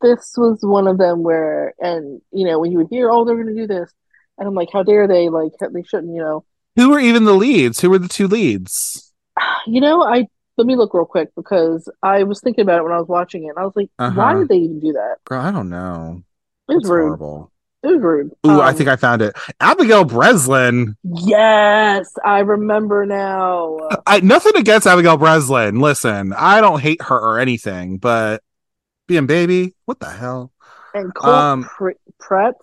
This 0.00 0.34
was 0.36 0.58
one 0.62 0.86
of 0.86 0.98
them 0.98 1.22
where, 1.22 1.74
and 1.80 2.20
you 2.32 2.46
know, 2.46 2.58
when 2.58 2.70
you 2.72 2.78
would 2.78 2.88
hear, 2.90 3.10
"Oh, 3.10 3.24
they're 3.24 3.34
going 3.42 3.54
to 3.54 3.60
do 3.60 3.66
this," 3.66 3.92
and 4.38 4.46
I'm 4.48 4.54
like, 4.54 4.68
"How 4.72 4.82
dare 4.82 5.06
they? 5.08 5.28
Like, 5.28 5.52
they 5.60 5.82
shouldn't." 5.82 6.14
You 6.14 6.20
know, 6.20 6.44
Who 6.76 6.90
were 6.90 7.00
even 7.00 7.24
the 7.24 7.34
leads? 7.34 7.80
Who 7.80 7.90
were 7.90 7.98
the 7.98 8.08
two 8.08 8.28
leads? 8.28 9.12
you 9.66 9.80
know. 9.80 10.02
I 10.02 10.26
let 10.56 10.66
me 10.66 10.76
look 10.76 10.92
real 10.94 11.06
quick 11.06 11.30
because 11.36 11.88
I 12.02 12.24
was 12.24 12.40
thinking 12.40 12.62
about 12.62 12.80
it 12.80 12.84
when 12.84 12.92
I 12.92 12.98
was 12.98 13.08
watching 13.08 13.44
it, 13.44 13.48
and 13.50 13.58
I 13.58 13.64
was 13.64 13.74
like, 13.76 13.88
Uh-huh. 13.98 14.14
"Why 14.18 14.34
did 14.34 14.48
they 14.48 14.56
even 14.58 14.80
do 14.80 14.92
that?" 14.92 15.16
Girl, 15.24 15.40
I 15.40 15.50
don't 15.50 15.70
know. 15.70 16.22
It 16.68 16.74
was 16.76 16.88
rude. 16.88 17.06
horrible. 17.06 17.50
It 17.82 17.86
was 17.88 18.00
rude. 18.02 18.30
Ooh, 18.46 18.60
I 18.60 18.70
Um, 18.70 18.74
think 18.76 18.88
I 18.90 18.96
found 18.96 19.22
it. 19.22 19.34
Abigail 19.58 20.04
Breslin. 20.04 20.96
Yes, 21.02 22.12
I 22.24 22.40
remember 22.40 23.06
now. 23.06 23.78
I 24.06 24.20
nothing 24.20 24.52
against 24.56 24.86
Abigail 24.86 25.16
Breslin. 25.16 25.80
Listen, 25.80 26.34
I 26.36 26.60
don't 26.60 26.80
hate 26.80 27.00
her 27.02 27.18
or 27.18 27.38
anything, 27.38 27.96
but 27.96 28.42
being 29.10 29.26
baby, 29.26 29.74
what 29.86 29.98
the 29.98 30.08
hell? 30.08 30.52
And 30.94 31.12
Cole 31.14 31.30
Um, 31.34 31.64
Pr- 31.64 31.90
Pratt. 32.20 32.54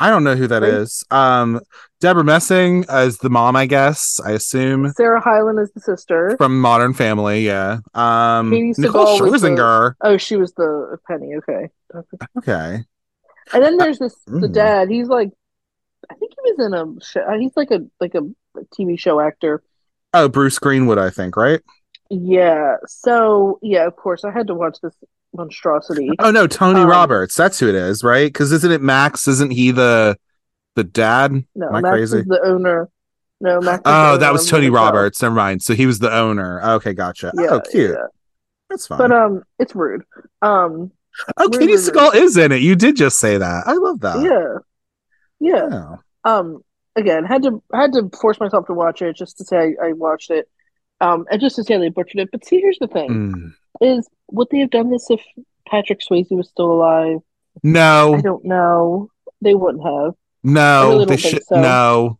I 0.00 0.10
don't 0.10 0.24
know 0.24 0.34
who 0.34 0.48
that 0.48 0.64
is. 0.64 1.04
Um, 1.12 1.60
Deborah 2.00 2.24
Messing 2.24 2.84
as 2.88 3.18
the 3.18 3.30
mom, 3.30 3.54
I 3.54 3.66
guess. 3.66 4.20
I 4.24 4.32
assume 4.32 4.90
Sarah 4.90 5.20
Hyland 5.20 5.60
is 5.60 5.70
the 5.72 5.80
sister. 5.80 6.34
from 6.36 6.60
Modern 6.60 6.94
Family. 6.94 7.46
Yeah. 7.46 7.78
Um, 7.94 8.50
Nicole 8.50 9.20
was 9.20 9.40
the- 9.40 9.48
Scherzinger. 9.48 9.94
Oh, 10.00 10.16
she 10.16 10.36
was 10.36 10.52
the 10.54 10.98
Penny. 11.06 11.36
Okay. 11.36 11.68
Okay. 12.38 12.84
And 13.52 13.62
then 13.62 13.76
there's 13.76 14.00
this 14.00 14.16
the 14.26 14.48
Mm. 14.48 14.52
dad. 14.52 14.88
He's 14.90 15.06
like, 15.06 15.30
I 16.10 16.14
think 16.16 16.32
he 16.44 16.52
was 16.52 16.66
in 16.66 16.74
a 16.74 17.00
show. 17.04 17.38
He's 17.38 17.56
like 17.56 17.70
a 17.70 17.86
like 18.00 18.14
a 18.16 18.22
TV 18.76 18.98
show 18.98 19.20
actor. 19.20 19.62
Oh, 20.12 20.28
Bruce 20.28 20.58
Greenwood, 20.58 20.98
I 20.98 21.10
think, 21.10 21.36
right? 21.36 21.60
Yeah. 22.10 22.76
So 22.86 23.58
yeah, 23.62 23.86
of 23.86 23.94
course, 23.96 24.24
I 24.24 24.32
had 24.32 24.48
to 24.48 24.54
watch 24.54 24.78
this 24.82 24.94
monstrosity. 25.34 26.10
Oh 26.18 26.30
no, 26.30 26.46
Tony 26.46 26.80
Um, 26.80 26.88
Roberts. 26.88 27.34
That's 27.34 27.58
who 27.58 27.68
it 27.68 27.74
is, 27.74 28.02
right? 28.04 28.26
Because 28.26 28.52
isn't 28.52 28.70
it 28.72 28.80
Max? 28.80 29.26
Isn't 29.28 29.50
he 29.52 29.70
the 29.70 30.16
the 30.76 30.84
dad? 30.84 31.32
No, 31.54 31.70
Max 31.70 31.82
crazy? 31.88 32.18
is 32.18 32.24
the 32.26 32.40
owner. 32.44 32.88
No, 33.40 33.60
Max. 33.60 33.78
is 33.78 33.82
Oh, 33.84 34.16
that 34.18 34.32
was 34.32 34.48
Tony. 34.48 34.70
Roberts. 34.70 35.20
Never 35.22 35.34
mind. 35.34 35.62
So 35.62 35.74
he 35.74 35.86
was 35.86 35.98
the 35.98 36.12
owner. 36.12 36.62
Okay, 36.76 36.94
gotcha. 36.94 37.32
Yeah, 37.36 37.46
oh, 37.50 37.60
cute. 37.70 37.90
yeah. 37.90 38.06
That's 38.70 38.86
fine. 38.86 38.98
But 38.98 39.12
um, 39.12 39.42
it's 39.58 39.74
rude. 39.74 40.02
Um, 40.40 40.90
oh, 41.36 41.48
rude, 41.52 41.52
Katey. 41.52 41.90
Sagal 41.90 42.14
is 42.14 42.36
in 42.36 42.50
it. 42.52 42.62
You 42.62 42.74
did 42.76 42.96
just 42.96 43.18
say 43.18 43.36
that. 43.38 43.64
I 43.66 43.74
love 43.74 44.00
that. 44.00 44.62
yeah, 45.40 45.52
yeah. 45.54 45.96
Um 46.24 46.62
again 46.96 47.24
had 47.24 47.42
to 47.42 47.60
had 47.74 47.92
to 47.92 48.08
force 48.20 48.38
myself 48.38 48.66
to 48.66 48.72
watch 48.72 49.02
it 49.02 49.16
just 49.16 49.36
to 49.38 49.44
say 49.44 49.74
I, 49.82 49.88
I 49.88 49.92
watched 49.94 50.30
it 50.30 50.48
um 51.00 51.26
and 51.28 51.40
just 51.40 51.56
to 51.56 51.64
say 51.64 51.76
they 51.76 51.88
butchered 51.88 52.20
it 52.20 52.28
but 52.30 52.44
see 52.44 52.60
here's 52.60 52.78
the 52.78 52.86
thing 52.86 53.10
Mm. 53.10 53.54
Is 53.80 54.08
would 54.30 54.48
they 54.50 54.58
have 54.60 54.70
done 54.70 54.90
this 54.90 55.10
if 55.10 55.20
Patrick 55.68 56.00
Swayze 56.00 56.30
was 56.30 56.48
still 56.48 56.72
alive 56.72 57.18
No, 57.62 58.14
I 58.16 58.20
don't 58.20 58.44
know 58.44 59.10
they 59.40 59.54
wouldn't 59.54 59.84
have 59.84 60.14
no, 60.42 60.88
really 60.90 61.06
they 61.06 61.16
should 61.16 61.44
so. 61.44 61.60
no. 61.60 62.18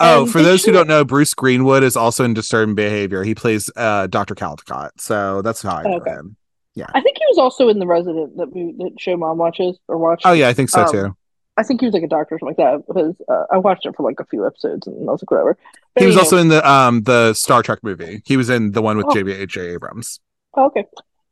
Oh, 0.00 0.22
And 0.22 0.30
for 0.32 0.40
those 0.42 0.64
who 0.64 0.72
don't 0.72 0.88
know, 0.88 1.04
Bruce 1.04 1.34
Greenwood 1.34 1.82
is 1.82 1.96
also 1.96 2.24
in 2.24 2.32
Disturbing 2.32 2.74
Behavior. 2.74 3.22
He 3.24 3.34
plays 3.34 3.68
uh, 3.76 4.06
Dr. 4.06 4.34
Caldicott, 4.34 4.90
so 4.98 5.42
that's 5.42 5.60
how 5.62 5.76
I 5.76 5.82
know 5.82 5.96
Okay. 5.96 6.10
him. 6.12 6.36
Yeah, 6.74 6.86
I 6.94 7.00
think 7.00 7.18
he 7.18 7.24
was 7.28 7.38
also 7.38 7.68
in 7.68 7.78
The 7.78 7.86
Resident 7.86 8.36
that 8.38 8.52
we 8.52 8.72
that 8.78 8.92
show 8.98 9.16
mom 9.16 9.38
watches 9.38 9.78
or 9.88 9.98
watched 9.98 10.22
Oh 10.26 10.32
yeah, 10.32 10.48
I 10.48 10.54
think 10.54 10.70
so 10.70 10.82
Um, 10.82 10.90
too. 10.92 11.16
I 11.56 11.62
think 11.62 11.80
he 11.80 11.86
was 11.86 11.92
like 11.94 12.02
a 12.02 12.08
doctor 12.08 12.34
or 12.34 12.38
something 12.40 12.56
like 12.58 12.78
that 12.80 12.86
because 12.86 13.14
uh, 13.28 13.44
I 13.52 13.58
watched 13.58 13.86
it 13.86 13.94
for 13.96 14.02
like 14.02 14.18
a 14.18 14.24
few 14.24 14.44
episodes 14.46 14.86
and 14.88 15.08
I 15.08 15.12
was 15.12 15.22
like 15.22 15.30
whatever 15.30 15.56
But 15.94 16.00
He 16.00 16.06
was 16.06 16.16
also 16.16 16.36
in 16.38 16.48
the 16.48 16.68
um 16.68 17.02
the 17.02 17.32
Star 17.34 17.62
Trek 17.62 17.78
movie. 17.82 18.22
He 18.24 18.36
was 18.36 18.50
in 18.50 18.72
the 18.72 18.82
one 18.82 18.96
with 18.96 19.06
Oh. 19.08 19.14
J.J. 19.14 19.60
Abrams. 19.74 20.18
Oh, 20.56 20.66
okay. 20.66 20.84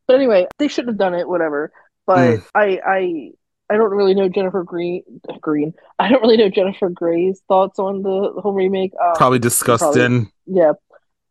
But 0.06 0.16
anyway, 0.16 0.46
they 0.58 0.68
shouldn't 0.68 0.90
have 0.94 0.98
done 0.98 1.14
it, 1.14 1.28
whatever. 1.28 1.72
But 2.06 2.18
Mm. 2.38 2.44
I 2.54 2.80
I 2.86 3.30
I 3.70 3.76
don't 3.76 3.90
really 3.90 4.14
know 4.14 4.28
Jennifer 4.28 4.64
Green 4.64 5.02
Green. 5.40 5.72
I 5.98 6.08
don't 6.08 6.20
really 6.22 6.36
know 6.36 6.48
Jennifer 6.50 6.88
Grey's 6.90 7.40
thoughts 7.48 7.78
on 7.78 8.02
the, 8.02 8.32
the 8.34 8.40
whole 8.40 8.52
remake. 8.52 8.92
Um, 9.02 9.14
Probably 9.14 9.38
disgusting. 9.38 10.30
yeah. 10.46 10.72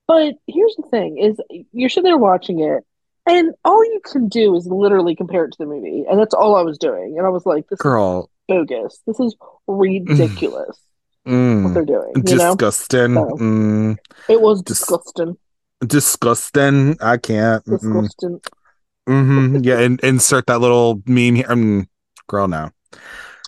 But 0.07 0.35
here's 0.47 0.75
the 0.75 0.87
thing 0.89 1.17
is 1.19 1.37
you're 1.71 1.89
sitting 1.89 2.05
there 2.05 2.17
watching 2.17 2.59
it 2.59 2.83
and 3.27 3.53
all 3.63 3.83
you 3.85 4.01
can 4.03 4.27
do 4.27 4.55
is 4.55 4.65
literally 4.65 5.15
compare 5.15 5.45
it 5.45 5.51
to 5.51 5.57
the 5.59 5.65
movie. 5.65 6.05
And 6.09 6.19
that's 6.19 6.33
all 6.33 6.55
I 6.55 6.63
was 6.63 6.77
doing. 6.77 7.15
And 7.17 7.25
I 7.25 7.29
was 7.29 7.45
like, 7.45 7.67
this 7.69 7.79
Girl, 7.79 8.29
is 8.49 8.55
bogus. 8.55 9.01
This 9.05 9.19
is 9.19 9.35
ridiculous 9.67 10.79
what 11.23 11.33
mm, 11.33 11.73
they're 11.73 11.85
doing. 11.85 12.11
You 12.15 12.35
know? 12.35 12.55
disgusting. 12.55 13.11
Mm, 13.13 13.97
It 14.27 14.41
was 14.41 14.61
Dis- 14.63 14.79
disgusting. 14.79 15.37
Disgusting. 15.85 16.97
I 17.01 17.17
can't. 17.17 17.63
Disgusting. 17.65 18.41
hmm 19.07 19.57
Yeah, 19.61 19.79
and 19.79 19.99
insert 20.01 20.47
that 20.47 20.59
little 20.59 21.01
meme 21.05 21.35
here. 21.35 21.47
Mm, 21.47 21.87
girl, 22.27 22.47
now. 22.47 22.71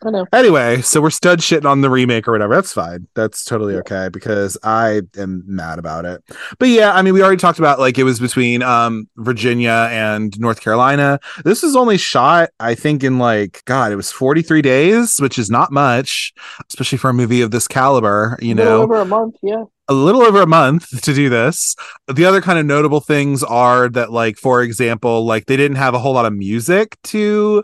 I 0.06 0.10
know. 0.10 0.26
Anyway, 0.34 0.82
so 0.82 1.00
we're 1.02 1.10
stud 1.10 1.40
shitting 1.40 1.64
on 1.64 1.80
the 1.80 1.90
remake 1.90 2.28
or 2.28 2.34
whatever. 2.34 2.54
That's 2.56 2.74
fine. 2.74 3.08
That's 3.16 3.46
totally 3.46 3.76
Yeah. 3.76 3.80
okay 3.80 4.10
because 4.10 4.58
I 4.62 5.04
am 5.18 5.44
mad 5.46 5.80
about 5.80 6.04
it. 6.04 6.22
But 6.60 6.68
yeah, 6.68 6.94
I 6.94 7.02
mean, 7.02 7.14
we 7.14 7.22
already 7.24 7.38
talked 7.38 7.58
about 7.58 7.80
like 7.80 7.98
it 7.98 8.04
was 8.04 8.20
between 8.20 8.62
um 8.64 9.08
Virginia 9.16 9.88
and 9.92 10.38
North 10.42 10.60
Carolina. 10.60 11.22
This 11.46 11.64
was 11.64 11.78
only 11.78 11.98
shot, 11.98 12.50
I 12.60 12.76
think, 12.76 13.02
in 13.02 13.18
like 13.18 13.62
God, 13.64 13.94
it 13.94 13.96
was 13.96 14.12
43 14.12 14.62
days, 14.62 15.22
which 15.22 15.40
is 15.40 15.50
not 15.50 15.72
much, 15.72 16.34
especially 16.70 16.98
for 16.98 17.10
a 17.10 17.14
movie 17.14 17.40
of 17.42 17.52
this 17.52 17.70
caliber, 17.70 18.38
you 18.42 18.54
know 18.56 18.82
over 18.82 19.00
a 19.00 19.06
month, 19.06 19.36
yeah. 19.42 19.64
A 19.88 19.94
little 19.94 20.22
over 20.22 20.42
a 20.42 20.48
month 20.48 21.02
to 21.04 21.14
do 21.14 21.30
this. 21.30 21.76
The 22.14 22.26
other 22.26 22.42
kind 22.42 22.60
of 22.60 22.66
notable 22.66 23.02
things 23.02 23.44
are 23.44 23.90
that, 23.90 24.12
like, 24.12 24.38
for 24.38 24.62
example, 24.62 25.26
like 25.26 25.46
they 25.46 25.58
didn't 25.58 25.78
have 25.78 25.94
a 25.94 26.00
whole 26.00 26.14
lot 26.14 26.26
of 26.26 26.34
music 26.34 26.98
to 27.06 27.64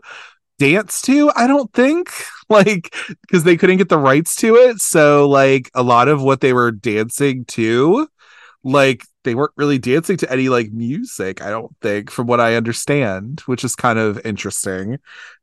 dance 0.58 1.02
to, 1.04 1.32
I 1.36 1.48
don't 1.48 1.72
think, 1.74 2.12
like, 2.50 2.94
because 3.22 3.44
they 3.44 3.58
couldn't 3.58 3.78
get 3.78 3.90
the 3.90 3.98
rights 3.98 4.36
to 4.38 4.56
it. 4.56 4.80
So, 4.80 5.28
like, 5.28 5.72
a 5.74 5.84
lot 5.84 6.08
of 6.08 6.22
what 6.22 6.42
they 6.42 6.54
were 6.54 6.72
dancing 6.72 7.46
to, 7.46 8.08
like, 8.64 9.06
they 9.24 9.36
weren't 9.36 9.54
really 9.58 9.78
dancing 9.78 10.18
to 10.18 10.32
any 10.32 10.50
like 10.50 10.72
music, 10.72 11.42
I 11.42 11.50
don't 11.50 11.76
think, 11.82 12.10
from 12.10 12.28
what 12.28 12.40
I 12.40 12.56
understand, 12.56 13.42
which 13.42 13.64
is 13.64 13.76
kind 13.76 14.00
of 14.00 14.24
interesting. 14.26 14.98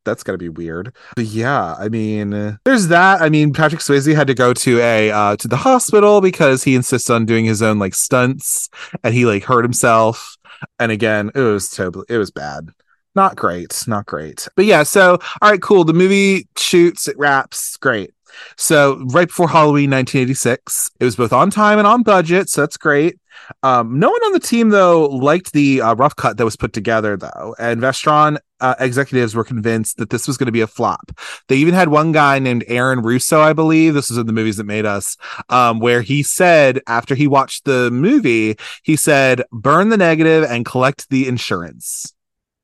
That's 0.05 0.23
gotta 0.23 0.39
be 0.39 0.49
weird. 0.49 0.95
But 1.15 1.27
yeah, 1.27 1.75
I 1.75 1.89
mean, 1.89 2.59
there's 2.65 2.89
that. 2.89 3.21
I 3.21 3.29
mean, 3.29 3.53
Patrick 3.53 3.81
Swayze 3.81 4.15
had 4.15 4.29
to 4.29 4.35
go 4.35 4.53
to 4.55 4.81
a 4.81 5.11
uh 5.11 5.37
to 5.37 5.49
the 5.49 5.57
hospital 5.57 6.21
because 6.21 6.65
he 6.65 6.75
insists 6.75 7.11
on 7.11 7.27
doing 7.27 7.45
his 7.45 7.63
own 7.63 7.79
like 7.79 7.95
stunts 7.95 8.69
and 9.03 9.15
he 9.15 9.27
like 9.27 9.45
hurt 9.45 9.65
himself. 9.65 10.37
And 10.79 10.91
again, 10.91 11.31
it 11.35 11.41
was 11.41 11.69
totally 11.69 12.07
it 12.09 12.19
was 12.19 12.31
bad. 12.31 12.71
Not 13.15 13.37
great, 13.37 13.83
not 13.87 14.05
great. 14.07 14.47
But 14.57 14.67
yeah, 14.67 14.83
so 14.83 15.19
all 15.41 15.51
right, 15.51 15.61
cool. 15.61 15.85
The 15.85 15.93
movie 15.93 16.49
shoots, 16.57 17.09
it 17.09 17.19
wraps, 17.19 17.77
great. 17.79 18.13
So 18.57 19.03
right 19.07 19.29
before 19.29 19.49
Halloween 19.49 19.91
1986, 19.91 20.91
it 21.01 21.05
was 21.05 21.17
both 21.17 21.33
on 21.33 21.51
time 21.51 21.79
and 21.79 21.87
on 21.87 22.03
budget, 22.03 22.49
so 22.49 22.63
that's 22.63 22.77
great. 22.77 23.19
Um, 23.63 23.99
no 23.99 24.11
one 24.11 24.23
on 24.25 24.33
the 24.33 24.41
team 24.41 24.71
though 24.71 25.07
liked 25.07 25.53
the 25.53 25.81
uh, 25.81 25.95
rough 25.95 26.17
cut 26.17 26.37
that 26.37 26.45
was 26.45 26.57
put 26.57 26.73
together 26.73 27.17
though, 27.17 27.55
and 27.59 27.81
Vestron 27.81 28.39
uh, 28.61 28.75
executives 28.81 29.35
were 29.35 29.45
convinced 29.45 29.99
that 29.99 30.11
this 30.11 30.27
was 30.27 30.37
going 30.37 30.47
to 30.47 30.53
be 30.53 30.63
a 30.63 30.67
flop. 30.67 31.13
They 31.49 31.57
even 31.57 31.75
had 31.75 31.89
one 31.89 32.13
guy 32.13 32.39
named 32.39 32.65
Aaron 32.67 33.03
Russo, 33.03 33.41
I 33.41 33.53
believe. 33.53 33.95
This 33.95 34.09
was 34.09 34.19
in 34.19 34.27
the 34.27 34.33
movies 34.33 34.57
that 34.57 34.65
made 34.65 34.87
us, 34.87 35.17
um, 35.49 35.81
where 35.81 36.03
he 36.03 36.23
said 36.23 36.81
after 36.87 37.15
he 37.15 37.27
watched 37.27 37.65
the 37.65 37.91
movie, 37.91 38.57
he 38.83 38.97
said, 38.97 39.43
"Burn 39.53 39.91
the 39.91 39.97
negative 39.97 40.45
and 40.45 40.65
collect 40.65 41.09
the 41.11 41.29
insurance," 41.29 42.13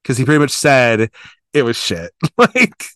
because 0.02 0.16
he 0.16 0.24
pretty 0.24 0.40
much 0.40 0.52
said 0.52 1.10
it 1.52 1.62
was 1.62 1.76
shit. 1.76 2.12
like 2.36 2.86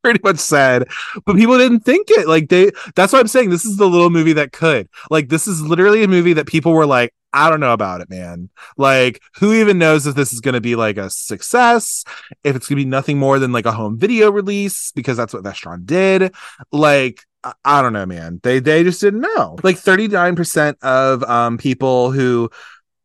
pretty 0.04 0.20
much 0.22 0.38
said 0.38 0.88
but 1.26 1.36
people 1.36 1.58
didn't 1.58 1.80
think 1.80 2.10
it 2.10 2.26
like 2.26 2.48
they 2.48 2.70
that's 2.94 3.12
what 3.12 3.20
i'm 3.20 3.28
saying 3.28 3.50
this 3.50 3.64
is 3.64 3.76
the 3.76 3.88
little 3.88 4.10
movie 4.10 4.32
that 4.32 4.52
could 4.52 4.88
like 5.10 5.28
this 5.28 5.46
is 5.46 5.62
literally 5.62 6.02
a 6.02 6.08
movie 6.08 6.32
that 6.32 6.46
people 6.46 6.72
were 6.72 6.86
like 6.86 7.12
i 7.32 7.50
don't 7.50 7.60
know 7.60 7.72
about 7.72 8.00
it 8.00 8.08
man 8.08 8.48
like 8.76 9.20
who 9.38 9.52
even 9.52 9.78
knows 9.78 10.06
if 10.06 10.14
this 10.14 10.32
is 10.32 10.40
going 10.40 10.54
to 10.54 10.60
be 10.60 10.74
like 10.74 10.96
a 10.96 11.10
success 11.10 12.04
if 12.44 12.56
it's 12.56 12.68
going 12.68 12.78
to 12.78 12.84
be 12.84 12.88
nothing 12.88 13.18
more 13.18 13.38
than 13.38 13.52
like 13.52 13.66
a 13.66 13.72
home 13.72 13.98
video 13.98 14.30
release 14.30 14.92
because 14.92 15.16
that's 15.16 15.34
what 15.34 15.44
vestron 15.44 15.84
did 15.84 16.34
like 16.72 17.24
I, 17.42 17.54
I 17.64 17.82
don't 17.82 17.94
know, 17.94 18.04
man. 18.04 18.40
They 18.42 18.58
they 18.58 18.84
just 18.84 19.00
didn't 19.00 19.22
know. 19.22 19.56
Like 19.62 19.76
39% 19.76 20.76
of 20.82 21.22
um 21.24 21.56
people 21.56 22.12
who 22.12 22.50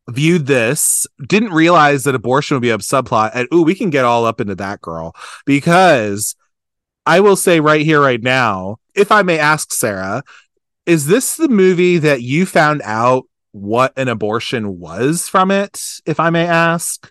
viewed 0.08 0.46
this 0.46 1.06
didn't 1.26 1.52
realize 1.52 2.04
that 2.04 2.14
abortion 2.14 2.54
would 2.54 2.62
be 2.62 2.70
a 2.70 2.78
subplot. 2.78 3.32
And 3.34 3.48
ooh, 3.52 3.62
we 3.62 3.74
can 3.74 3.90
get 3.90 4.04
all 4.04 4.24
up 4.24 4.40
into 4.40 4.54
that 4.56 4.80
girl 4.80 5.14
because 5.44 6.36
I 7.06 7.20
will 7.20 7.36
say 7.36 7.60
right 7.60 7.82
here, 7.82 8.00
right 8.00 8.22
now, 8.22 8.76
if 8.94 9.12
I 9.12 9.22
may 9.22 9.38
ask 9.38 9.72
Sarah, 9.72 10.24
is 10.84 11.06
this 11.06 11.36
the 11.36 11.48
movie 11.48 11.98
that 11.98 12.22
you 12.22 12.44
found 12.46 12.82
out 12.84 13.24
what 13.52 13.92
an 13.96 14.08
abortion 14.08 14.78
was 14.78 15.28
from 15.28 15.50
it, 15.50 16.00
if 16.04 16.20
I 16.20 16.30
may 16.30 16.46
ask? 16.46 17.10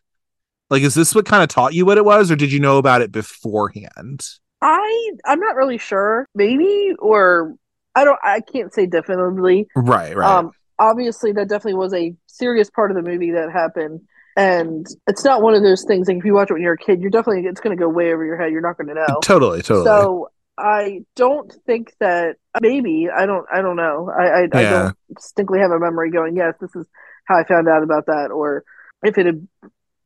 Like, 0.70 0.84
is 0.84 0.96
this 0.96 1.16
what 1.16 1.26
kind 1.26 1.44
of 1.44 1.50
taught 1.50 1.74
you 1.74 1.86
what 1.86 1.98
it 1.98 2.06
was, 2.06 2.30
or 2.30 2.36
did 2.36 2.52
you 2.52 2.60
know 2.60 2.78
about 2.78 3.02
it 3.02 3.12
beforehand? 3.12 4.28
I 4.62 5.12
I'm 5.26 5.40
not 5.40 5.56
really 5.56 5.78
sure. 5.78 6.28
Maybe 6.34 6.94
or 7.00 7.56
I 7.96 8.04
don't 8.04 8.20
I 8.24 8.42
can't 8.42 8.74
say 8.74 8.86
definitively. 8.86 9.68
Right, 9.76 10.16
right. 10.16 10.38
Um 10.38 10.52
obviously 10.80 11.32
that 11.34 11.48
definitely 11.48 11.76
was 11.76 11.94
a 11.94 12.14
serious 12.26 12.70
part 12.70 12.92
of 12.92 12.98
the 12.98 13.04
movie 13.04 13.32
that 13.32 13.52
happened. 13.52 14.02
And 14.36 14.86
it's 15.08 15.24
not 15.24 15.42
one 15.42 15.54
of 15.54 15.64
those 15.64 15.86
things 15.86 16.08
like 16.08 16.18
if 16.18 16.26
you 16.26 16.34
watch 16.34 16.50
it 16.50 16.54
when 16.54 16.62
you're 16.62 16.74
a 16.74 16.78
kid, 16.78 17.02
you're 17.02 17.10
definitely 17.10 17.44
it's 17.46 17.62
gonna 17.62 17.78
go 17.78 17.88
way 17.88 18.12
over 18.14 18.26
your 18.26 18.38
head. 18.38 18.52
You're 18.52 18.62
not 18.62 18.78
gonna 18.78 18.94
know. 18.94 19.20
totally, 19.24 19.62
totally. 19.62 19.86
So 19.86 20.30
I 20.58 21.06
don't 21.16 21.54
think 21.66 21.94
that 22.00 22.36
maybe 22.62 23.08
I 23.10 23.26
don't 23.26 23.46
I 23.52 23.62
don't 23.62 23.78
know. 23.78 24.10
I 24.10 24.24
I, 24.24 24.42
I 24.42 24.48
don't 24.48 24.98
distinctly 25.14 25.60
have 25.60 25.72
a 25.72 25.80
memory 25.80 26.12
going, 26.12 26.36
yes, 26.36 26.56
this 26.60 26.76
is 26.76 26.86
how 27.26 27.38
I 27.38 27.46
found 27.46 27.68
out 27.68 27.84
about 27.84 28.08
that 28.08 28.32
or 28.32 28.64
if 29.04 29.18
it 29.18 29.26
had 29.26 29.48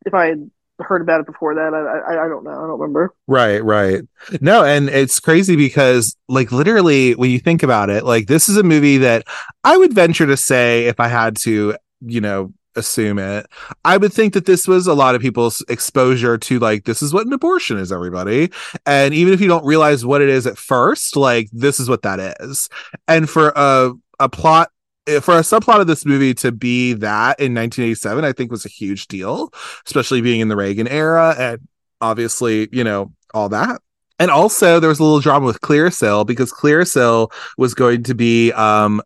if 0.06 0.14
I 0.14 0.28
had 0.28 0.52
heard 0.80 1.02
about 1.02 1.22
it 1.22 1.26
before 1.26 1.56
that, 1.56 1.74
I 1.74 2.14
I, 2.14 2.26
I 2.26 2.28
don't 2.28 2.44
know. 2.44 2.52
I 2.52 2.68
don't 2.68 2.80
remember. 2.80 3.14
Right, 3.28 3.64
right. 3.64 4.02
No, 4.42 4.64
and 4.64 4.90
it's 4.90 5.20
crazy 5.20 5.56
because 5.56 6.16
like 6.28 6.52
literally 6.52 7.16
when 7.16 7.32
you 7.32 7.40
think 7.40 7.64
about 7.64 7.90
it, 7.90 8.06
like 8.06 8.28
this 8.28 8.48
is 8.48 8.58
a 8.58 8.64
movie 8.64 9.00
that 9.00 9.28
I 9.64 9.78
would 9.78 9.94
venture 9.94 10.28
to 10.28 10.38
say 10.38 10.86
if 10.86 11.00
I 11.00 11.08
had 11.08 11.36
to, 11.38 11.76
you 12.02 12.22
know, 12.22 12.54
assume 12.80 13.20
it, 13.20 13.46
I 13.86 13.98
would 13.98 14.12
think 14.12 14.34
that 14.34 14.46
this 14.46 14.68
was 14.68 14.88
a 14.88 14.94
lot 14.94 15.16
of 15.16 15.22
people's 15.22 15.64
exposure 15.70 16.38
to 16.38 16.60
like 16.60 16.86
this 16.86 17.02
is 17.02 17.14
what 17.14 17.28
an 17.28 17.34
abortion 17.34 17.78
is 17.78 17.92
everybody. 17.92 18.52
And 18.86 19.14
even 19.14 19.34
if 19.34 19.42
you 19.42 19.48
don't 19.48 19.66
realize 19.66 20.06
what 20.06 20.22
it 20.22 20.30
is 20.30 20.48
at 20.48 20.58
first, 20.58 21.16
like 21.16 21.50
this 21.52 21.80
is 21.80 21.90
what 21.90 22.02
that 22.02 22.38
is. 22.42 22.70
And 23.08 23.30
for 23.30 23.54
a 23.56 23.94
a 24.20 24.30
plot 24.30 24.72
eh, 25.08 25.20
for 25.20 25.38
a 25.38 25.42
subplot 25.42 25.82
of 25.82 25.88
this 25.88 26.06
movie 26.06 26.34
to 26.36 26.52
be 26.52 26.94
that 26.94 27.40
in 27.40 27.54
1987, 27.54 28.24
I 28.24 28.34
think 28.34 28.52
was 28.52 28.66
a 28.66 28.70
huge 28.70 29.08
deal, 29.08 29.54
especially 29.86 30.22
being 30.22 30.40
in 30.40 30.48
the 30.48 30.56
Reagan 30.56 30.88
era 30.88 31.36
and 31.38 31.68
obviously, 32.02 32.70
you 32.72 32.84
know, 32.84 33.14
all 33.34 33.50
that. 33.50 33.82
And 34.20 34.30
also 34.32 34.80
there 34.80 34.90
was 34.90 35.00
a 35.00 35.04
little 35.04 35.22
drama 35.22 35.46
with 35.46 35.62
Clearasil 35.62 36.28
because 36.28 36.52
Clearasil 36.52 37.32
was 37.58 37.74
going 37.74 38.04
to 38.04 38.16
be 38.16 38.52
um 38.54 39.02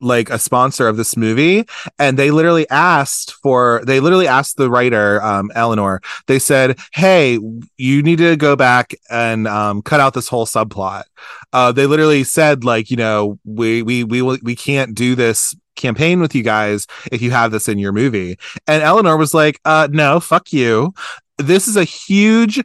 like 0.00 0.28
a 0.30 0.38
sponsor 0.38 0.88
of 0.88 0.96
this 0.96 1.16
movie 1.16 1.64
and 1.98 2.18
they 2.18 2.30
literally 2.30 2.68
asked 2.68 3.32
for 3.42 3.82
they 3.86 3.98
literally 3.98 4.28
asked 4.28 4.56
the 4.56 4.68
writer 4.68 5.22
um 5.22 5.50
Eleanor 5.54 6.00
they 6.26 6.38
said 6.38 6.78
hey 6.92 7.38
you 7.76 8.02
need 8.02 8.18
to 8.18 8.36
go 8.36 8.56
back 8.56 8.94
and 9.10 9.48
um 9.48 9.82
cut 9.82 10.00
out 10.00 10.14
this 10.14 10.28
whole 10.28 10.46
subplot. 10.46 11.04
Uh 11.52 11.72
they 11.72 11.86
literally 11.86 12.24
said 12.24 12.64
like 12.64 12.90
you 12.90 12.96
know 12.96 13.38
we 13.44 13.82
we 13.82 14.04
we 14.04 14.22
we 14.22 14.54
can't 14.54 14.94
do 14.94 15.14
this 15.14 15.56
campaign 15.76 16.20
with 16.20 16.34
you 16.34 16.42
guys 16.42 16.86
if 17.12 17.22
you 17.22 17.30
have 17.30 17.50
this 17.50 17.68
in 17.68 17.78
your 17.78 17.92
movie. 17.92 18.38
And 18.66 18.82
Eleanor 18.82 19.16
was 19.16 19.32
like 19.34 19.60
uh 19.64 19.88
no 19.90 20.20
fuck 20.20 20.52
you. 20.52 20.92
This 21.38 21.68
is 21.68 21.76
a 21.76 21.84
huge 21.84 22.62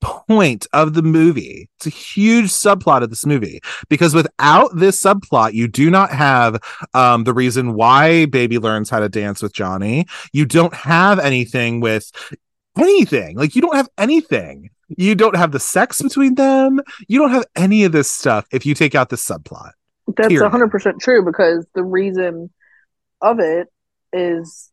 point 0.00 0.66
of 0.72 0.94
the 0.94 1.02
movie. 1.02 1.68
It's 1.76 1.86
a 1.86 1.90
huge 1.90 2.46
subplot 2.46 3.02
of 3.02 3.10
this 3.10 3.26
movie 3.26 3.60
because 3.88 4.14
without 4.14 4.76
this 4.76 5.00
subplot, 5.02 5.52
you 5.52 5.68
do 5.68 5.90
not 5.90 6.10
have 6.10 6.60
um, 6.94 7.24
the 7.24 7.34
reason 7.34 7.74
why 7.74 8.26
Baby 8.26 8.58
learns 8.58 8.90
how 8.90 9.00
to 9.00 9.08
dance 9.08 9.42
with 9.42 9.52
Johnny. 9.52 10.06
You 10.32 10.46
don't 10.46 10.74
have 10.74 11.18
anything 11.18 11.80
with 11.80 12.10
anything. 12.78 13.36
Like 13.36 13.54
you 13.54 13.62
don't 13.62 13.76
have 13.76 13.88
anything. 13.98 14.70
You 14.96 15.14
don't 15.14 15.36
have 15.36 15.52
the 15.52 15.60
sex 15.60 16.00
between 16.00 16.34
them. 16.34 16.80
You 17.08 17.18
don't 17.18 17.30
have 17.30 17.44
any 17.56 17.84
of 17.84 17.92
this 17.92 18.10
stuff 18.10 18.46
if 18.52 18.64
you 18.64 18.74
take 18.74 18.94
out 18.94 19.10
this 19.10 19.24
subplot. 19.24 19.72
That's 20.16 20.28
Period. 20.28 20.48
hundred 20.48 20.70
percent 20.70 21.00
true 21.00 21.24
because 21.24 21.66
the 21.74 21.84
reason 21.84 22.50
of 23.20 23.40
it 23.40 23.68
is 24.12 24.70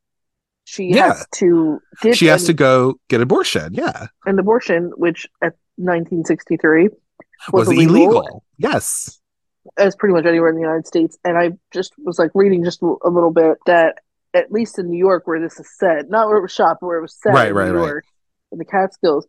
she 0.65 0.85
Yeah. 0.85 1.13
has 1.13 1.27
to 1.35 1.79
She 2.13 2.25
has 2.25 2.41
an, 2.41 2.47
to 2.47 2.53
go 2.53 2.95
get 3.07 3.21
abortion. 3.21 3.73
Yeah. 3.73 4.07
an 4.25 4.37
abortion, 4.37 4.91
which 4.97 5.25
at 5.41 5.53
1963 5.77 6.89
Was, 7.53 7.67
was, 7.67 7.77
illegal. 7.77 8.43
Yes. 8.57 9.21
as 9.77 9.95
pretty 9.95 10.13
much 10.13 10.25
anywhere 10.25 10.49
in 10.49 10.55
the 10.55 10.61
United 10.61 10.87
States. 10.87 11.17
And 11.23 11.37
I 11.37 11.51
just 11.71 11.93
was 12.03 12.19
like 12.19 12.31
reading 12.33 12.63
just 12.63 12.81
a 12.81 13.09
little 13.09 13.31
bit 13.31 13.57
that 13.67 13.99
at 14.33 14.51
least 14.51 14.77
in 14.79 14.89
New 14.89 14.97
York, 14.97 15.27
where 15.27 15.39
this 15.39 15.59
is 15.59 15.69
set, 15.77 16.09
not 16.09 16.27
where 16.27 16.37
it 16.37 16.41
was 16.41 16.51
shot, 16.51 16.77
but 16.81 16.87
where 16.87 16.97
it 16.97 17.01
was 17.01 17.15
set 17.15 17.33
Right, 17.33 17.49
in 17.49 17.55
right, 17.55 17.71
New 17.71 17.77
right. 17.77 17.87
York, 17.87 18.05
in 18.51 18.57
the 18.57 18.65
Catskills, 18.65 19.25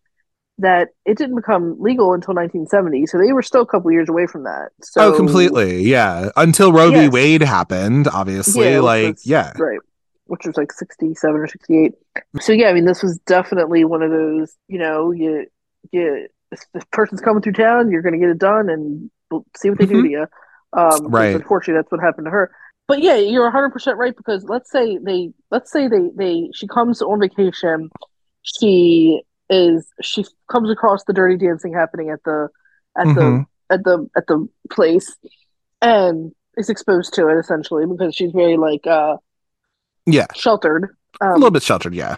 that 0.59 0.89
it 1.05 1.16
didn't 1.18 1.37
become 1.37 1.76
legal 1.80 2.12
until 2.14 2.34
1970. 2.34 3.07
So 3.07 3.18
they 3.18 3.32
were 3.32 3.43
still 3.43 3.61
a 3.61 3.66
couple 3.66 3.93
years 3.93 4.09
away 4.09 4.26
from 4.26 4.45
that. 4.45 4.70
So 4.82 5.12
oh, 5.12 5.16
completely. 5.16 5.82
Yeah. 5.82 6.30
Until 6.34 6.72
Roe 6.72 6.91
v. 6.91 7.09
Wade 7.09 7.43
happened, 7.43 8.09
obviously. 8.09 8.72
Yeah, 8.72 8.80
like, 8.80 9.18
yeah. 9.22 9.53
right 9.59 9.78
which 10.27 10.47
was 10.47 10.57
like 10.57 10.72
67 10.72 11.37
or 11.41 11.47
68 11.47 11.93
so 12.41 12.53
yeah 12.53 12.68
i 12.68 12.72
mean 12.72 12.85
this 12.85 13.03
was 13.03 13.18
definitely 13.27 13.85
one 13.85 14.03
of 14.03 14.11
those 14.11 14.55
you 14.68 14.79
know 14.79 15.11
you 15.12 15.47
you 15.93 16.29
if 16.53 16.61
the 16.74 16.83
person's 16.93 17.20
coming 17.20 17.43
through 17.43 17.53
town 17.53 17.91
you're 17.91 18.03
going 18.03 18.12
to 18.12 18.18
get 18.18 18.29
it 18.31 18.39
done 18.39 18.68
and 18.68 19.11
see 19.57 19.70
what 19.70 19.79
they 19.79 19.87
do 19.87 19.97
Mhm. 19.97 20.03
to 20.03 20.09
you 20.11 20.27
um 20.72 21.07
Right. 21.07 21.35
unfortunately 21.35 21.81
that's 21.81 21.91
what 21.93 22.01
happened 22.01 22.27
to 22.27 22.31
her 22.31 22.51
but 22.89 23.01
yeah 23.01 23.16
you're 23.16 23.51
100% 23.51 23.97
right 23.97 24.16
because 24.16 24.45
let's 24.45 24.70
say 24.70 24.99
they 24.99 25.31
let's 25.51 25.72
say 25.72 25.89
they 25.89 26.11
they 26.14 26.51
she 26.55 26.66
comes 26.66 27.03
on 27.03 27.20
vacation 27.20 27.91
she 28.43 29.20
is 29.51 29.87
she 30.03 30.24
comes 30.51 30.70
across 30.70 31.05
the 31.05 31.12
dirty 31.12 31.37
dancing 31.37 31.72
happening 31.72 32.11
at 32.11 32.22
the 32.24 32.49
at 32.99 33.07
Mhm. 33.07 33.14
the 33.14 33.74
at 33.74 33.85
the 33.85 34.09
at 34.16 34.27
the 34.29 34.49
place 34.70 35.16
and 35.83 36.33
is 36.57 36.70
exposed 36.70 37.12
to 37.14 37.29
it 37.29 37.39
essentially 37.39 37.85
because 37.87 38.14
she's 38.14 38.33
very 38.33 38.57
like 38.57 38.87
uh 38.87 39.16
Yeah. 40.07 40.27
sheltered. 40.35 40.97
a 41.21 41.25
Um, 41.27 41.35
little 41.35 41.51
bit 41.51 41.63
sheltered. 41.63 41.95
Yeah. 41.95 42.17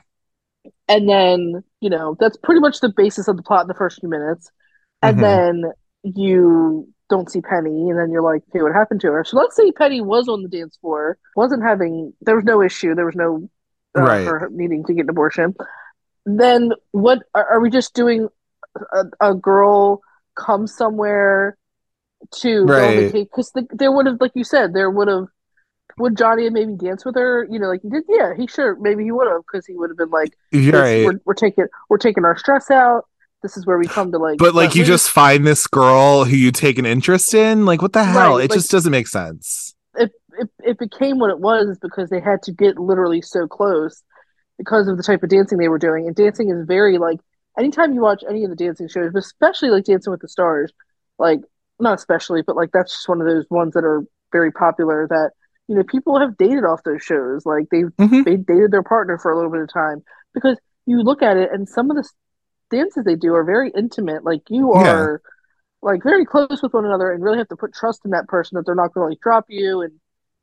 and 0.89 1.09
then, 1.09 1.63
you 1.81 1.91
know, 1.91 2.17
that's 2.19 2.37
pretty 2.39 2.61
much 2.61 2.81
the 2.81 2.89
basis 2.89 3.29
of 3.29 3.37
the 3.37 3.43
plot 3.43 3.63
in 3.63 3.69
the 3.69 3.75
first 3.75 4.01
few 4.01 4.09
minutes. 4.09 4.51
And 5.03 5.17
Mhm. 5.19 5.21
then 5.21 5.73
you 6.03 6.89
don't 7.11 7.31
see 7.31 7.41
Penny, 7.41 7.89
and 7.91 7.99
then 7.99 8.11
you're 8.11 8.23
like, 8.23 8.43
okay, 8.51 8.63
what 8.63 8.73
happened 8.75 9.01
to 9.03 9.13
her? 9.13 9.25
So 9.25 9.37
let's 9.39 9.55
say 9.57 9.71
Penny 9.73 10.01
was 10.01 10.29
on 10.29 10.43
the 10.43 10.49
dance 10.49 10.77
floor, 10.79 11.17
wasn't 11.37 11.63
having, 11.63 12.13
there 12.23 12.37
was 12.37 12.45
no 12.45 12.61
issue, 12.63 12.95
there 12.95 13.07
was 13.07 13.15
no, 13.17 13.49
uh, 13.97 14.03
Right. 14.03 14.27
her 14.27 14.49
needing 14.51 14.85
to 14.85 14.93
get 14.95 15.03
an 15.05 15.11
abortion. 15.11 15.55
Then 16.27 16.73
what 16.91 17.23
are, 17.35 17.47
are 17.53 17.61
we 17.61 17.71
just 17.71 17.95
doing? 17.95 18.29
A, 18.93 19.31
a 19.31 19.35
girl 19.35 20.03
come 20.35 20.67
somewhere 20.67 21.57
to 22.41 22.65
Right. 22.65 23.13
because 23.13 23.51
the, 23.53 23.67
there 23.73 23.91
would 23.93 24.07
have, 24.07 24.21
like 24.21 24.33
you 24.35 24.45
said, 24.45 24.73
there 24.75 24.91
would 24.91 25.09
have. 25.09 25.29
Would 25.97 26.17
Johnny 26.17 26.45
have 26.45 26.53
maybe 26.53 26.75
dance 26.75 27.05
with 27.05 27.17
her? 27.17 27.47
You 27.51 27.59
know, 27.59 27.69
like 27.69 27.83
he 27.83 27.89
did. 27.89 28.05
Yeah, 28.09 28.35
he 28.37 28.47
sure 28.47 28.77
maybe 28.77 29.05
he 29.05 29.11
would 29.11 29.27
have 29.27 29.43
because 29.51 29.67
he 29.67 29.75
would 29.75 29.91
have 29.91 29.97
been 29.97 30.11
like, 30.11 30.37
right. 30.53 31.05
we're, 31.07 31.21
we're 31.25 31.35
taking 31.35 31.67
we're 31.89 31.99
taking 31.99 32.25
our 32.25 32.37
stress 32.37 32.71
out. 32.71 33.07
This 33.43 33.57
is 33.57 33.67
where 33.67 33.79
we 33.79 33.87
come 33.87 34.13
to 34.13 34.19
like. 34.19 34.39
But 34.39 34.55
like 34.55 34.75
you 34.75 34.85
just 34.85 35.11
find 35.11 35.47
this 35.47 35.67
girl 35.67 36.25
who 36.25 36.37
you 36.37 36.53
take 36.53 36.79
an 36.79 36.87
interest 36.87 37.35
in, 37.35 37.65
like 37.65 37.83
what 37.83 37.93
the 37.93 38.05
hell? 38.05 38.37
Right, 38.37 38.45
it 38.45 38.51
like- 38.51 38.59
just 38.59 38.71
doesn't 38.71 38.93
make 38.93 39.09
sense. 39.09 39.75
it, 39.97 40.13
it 40.39 40.51
it 40.65 40.79
became 40.79 41.19
what 41.19 41.31
it 41.31 41.41
was 41.41 41.79
because 41.81 42.11
they 42.11 42.21
had 42.21 42.43
to 42.43 42.53
get 42.53 42.79
literally 42.79 43.23
so 43.23 43.47
close 43.47 44.03
because 44.59 44.89
of 44.89 44.97
the 44.97 45.03
type 45.03 45.23
of 45.23 45.31
dancing 45.31 45.59
they 45.59 45.69
were 45.69 45.79
doing. 45.79 46.07
And 46.07 46.15
dancing 46.15 46.51
is 46.51 46.67
very 46.67 46.99
like 46.99 47.21
anytime 47.59 47.93
you 47.93 48.01
watch 48.01 48.23
any 48.29 48.45
of 48.45 48.51
the 48.51 48.57
dancing 48.57 48.89
shows, 48.89 49.13
but 49.13 49.21
especially 49.21 49.71
like 49.71 49.85
Dancing 49.85 50.11
with 50.11 50.21
the 50.21 50.29
Stars, 50.29 50.73
like 51.19 51.41
not 51.81 51.95
especially, 51.95 52.43
but 52.43 52.57
like 52.57 52.71
that's 52.73 52.93
just 52.93 53.09
one 53.09 53.21
of 53.21 53.27
those 53.27 53.45
ones 53.51 53.75
that 53.75 53.85
are 53.85 54.05
very 54.33 54.53
popular 54.53 55.07
that 55.09 55.33
you 55.69 55.75
know 55.77 55.83
people 55.85 56.19
have 56.19 56.37
dated 56.37 56.65
off 56.65 56.83
those 56.85 57.03
shows. 57.03 57.45
Like 57.47 57.67
they 57.71 57.83
Mhm. 57.85 58.25
they 58.25 58.37
dated 58.37 58.71
their 58.73 58.83
partner 58.83 59.19
for 59.19 59.31
a 59.31 59.37
little 59.37 59.51
bit 59.51 59.61
of 59.61 59.73
time 59.73 60.03
because 60.35 60.59
you 60.87 61.03
look 61.03 61.23
at 61.23 61.37
it 61.37 61.53
and 61.53 61.69
some 61.69 61.91
of 61.91 61.97
the 61.97 62.09
dances 62.71 63.05
they 63.05 63.15
do 63.17 63.35
are 63.35 63.45
very 63.45 63.71
intimate. 63.71 64.25
Like 64.25 64.43
you 64.49 64.73
Yeah. 64.75 64.93
are 64.93 65.23
like 65.83 66.03
very 66.03 66.25
close 66.25 66.61
with 66.63 66.73
one 66.75 66.85
another 66.87 67.13
and 67.13 67.23
really 67.23 67.39
have 67.39 67.49
to 67.49 67.57
put 67.57 67.73
trust 67.73 68.05
in 68.05 68.11
that 68.11 68.27
person 68.27 68.57
that 68.57 68.67
they're 68.67 68.75
not 68.75 68.93
going 68.93 69.05
to 69.05 69.09
like 69.11 69.21
drop 69.21 69.45
you 69.49 69.83
and 69.83 69.93